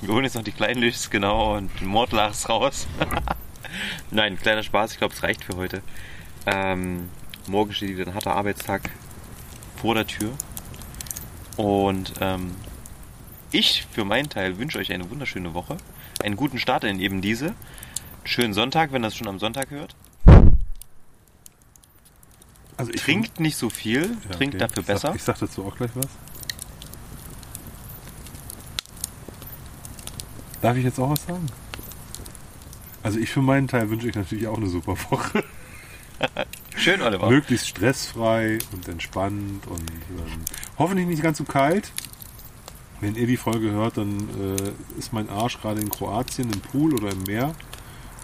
Wir 0.00 0.14
holen 0.14 0.24
jetzt 0.24 0.34
noch 0.34 0.44
die 0.44 0.52
kleinen 0.52 0.80
Lichts, 0.80 1.10
genau, 1.10 1.56
und 1.56 1.70
den 1.80 1.88
Mordlachs 1.88 2.48
raus. 2.48 2.86
Nein, 4.10 4.38
kleiner 4.38 4.62
Spaß, 4.62 4.92
ich 4.92 4.98
glaube, 4.98 5.14
es 5.14 5.22
reicht 5.22 5.44
für 5.44 5.56
heute. 5.56 5.82
Ähm, 6.46 7.08
morgen 7.46 7.72
steht 7.72 7.90
wieder 7.90 8.06
ein 8.06 8.14
harter 8.14 8.34
Arbeitstag 8.34 8.90
vor 9.76 9.94
der 9.94 10.06
Tür. 10.06 10.30
Und 11.56 12.12
ähm, 12.20 12.54
ich 13.50 13.86
für 13.90 14.04
meinen 14.04 14.28
Teil 14.28 14.58
wünsche 14.58 14.78
euch 14.78 14.92
eine 14.92 15.10
wunderschöne 15.10 15.54
Woche. 15.54 15.76
Einen 16.22 16.36
guten 16.36 16.58
Start 16.58 16.84
in 16.84 17.00
eben 17.00 17.20
diese. 17.20 17.54
Schönen 18.28 18.52
Sonntag, 18.52 18.92
wenn 18.92 19.00
das 19.00 19.16
schon 19.16 19.26
am 19.26 19.38
Sonntag 19.38 19.70
hört. 19.70 19.96
Also 22.76 22.92
Trinkt 22.92 23.40
nicht 23.40 23.56
so 23.56 23.70
viel, 23.70 24.18
Ja, 24.28 24.36
trinkt 24.36 24.56
okay. 24.56 24.66
dafür 24.66 24.80
ich 24.82 24.86
sag, 24.86 24.94
besser. 24.94 25.14
Ich 25.14 25.22
sag 25.22 25.38
dazu 25.38 25.64
auch 25.64 25.74
gleich 25.74 25.90
was. 25.94 26.08
Darf 30.60 30.76
ich 30.76 30.84
jetzt 30.84 30.98
auch 31.00 31.08
was 31.08 31.24
sagen? 31.24 31.46
Also 33.02 33.18
ich 33.18 33.30
für 33.30 33.40
meinen 33.40 33.66
Teil 33.66 33.88
wünsche 33.88 34.06
euch 34.08 34.14
natürlich 34.14 34.46
auch 34.46 34.58
eine 34.58 34.68
super 34.68 34.98
Woche. 35.10 35.42
Schön, 36.76 37.00
Oliver. 37.00 37.30
Möglichst 37.30 37.66
stressfrei 37.66 38.58
und 38.72 38.88
entspannt 38.88 39.66
und 39.66 39.90
ähm, 39.90 40.44
hoffentlich 40.78 41.06
nicht 41.06 41.22
ganz 41.22 41.38
so 41.38 41.44
kalt. 41.44 41.92
Wenn 43.00 43.14
ihr 43.14 43.26
die 43.26 43.38
Folge 43.38 43.70
hört, 43.70 43.96
dann 43.96 44.28
äh, 44.38 44.98
ist 44.98 45.14
mein 45.14 45.30
Arsch 45.30 45.58
gerade 45.62 45.80
in 45.80 45.88
Kroatien 45.88 46.52
im 46.52 46.60
Pool 46.60 46.92
oder 46.92 47.10
im 47.10 47.22
Meer 47.22 47.54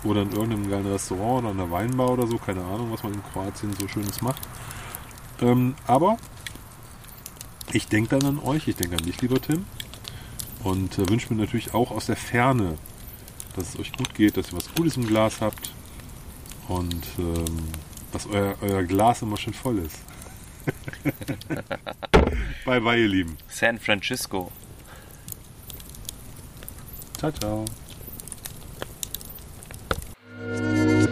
oder 0.04 0.22
in 0.22 0.32
irgendeinem 0.32 0.70
geilen 0.70 0.86
Restaurant 0.86 1.44
oder 1.44 1.52
in 1.52 1.60
einer 1.60 1.70
Weinbar 1.70 2.10
oder 2.10 2.26
so. 2.26 2.38
Keine 2.38 2.62
Ahnung, 2.62 2.92
was 2.92 3.02
man 3.02 3.14
in 3.14 3.22
Kroatien 3.32 3.74
so 3.78 3.88
Schönes 3.88 4.22
macht. 4.22 4.42
Ähm, 5.40 5.74
aber 5.86 6.16
ich 7.72 7.88
denke 7.88 8.18
dann 8.18 8.38
an 8.38 8.38
euch, 8.38 8.68
ich 8.68 8.76
denke 8.76 8.96
an 8.96 9.02
dich, 9.02 9.20
lieber 9.20 9.40
Tim. 9.40 9.64
Und 10.62 10.98
äh, 10.98 11.08
wünsche 11.08 11.32
mir 11.32 11.40
natürlich 11.40 11.74
auch 11.74 11.90
aus 11.90 12.06
der 12.06 12.16
Ferne, 12.16 12.78
dass 13.56 13.70
es 13.70 13.80
euch 13.80 13.92
gut 13.92 14.14
geht, 14.14 14.36
dass 14.36 14.52
ihr 14.52 14.56
was 14.56 14.72
Gutes 14.74 14.96
im 14.96 15.06
Glas 15.06 15.40
habt 15.40 15.72
und 16.68 17.04
ähm, 17.18 17.68
dass 18.12 18.26
euer, 18.26 18.54
euer 18.60 18.84
Glas 18.84 19.22
immer 19.22 19.36
schön 19.36 19.54
voll 19.54 19.78
ist. 19.78 19.98
bye 22.64 22.80
bye, 22.80 23.00
ihr 23.00 23.08
Lieben. 23.08 23.36
San 23.48 23.78
Francisco. 23.78 24.50
Ciao, 27.18 27.32
ciao. 27.32 27.64
thank 30.52 31.06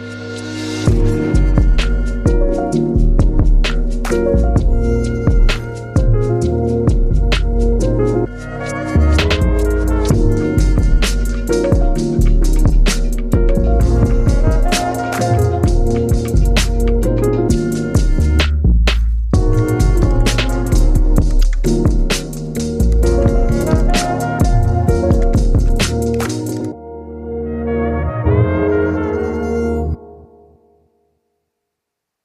you. 2.75 2.92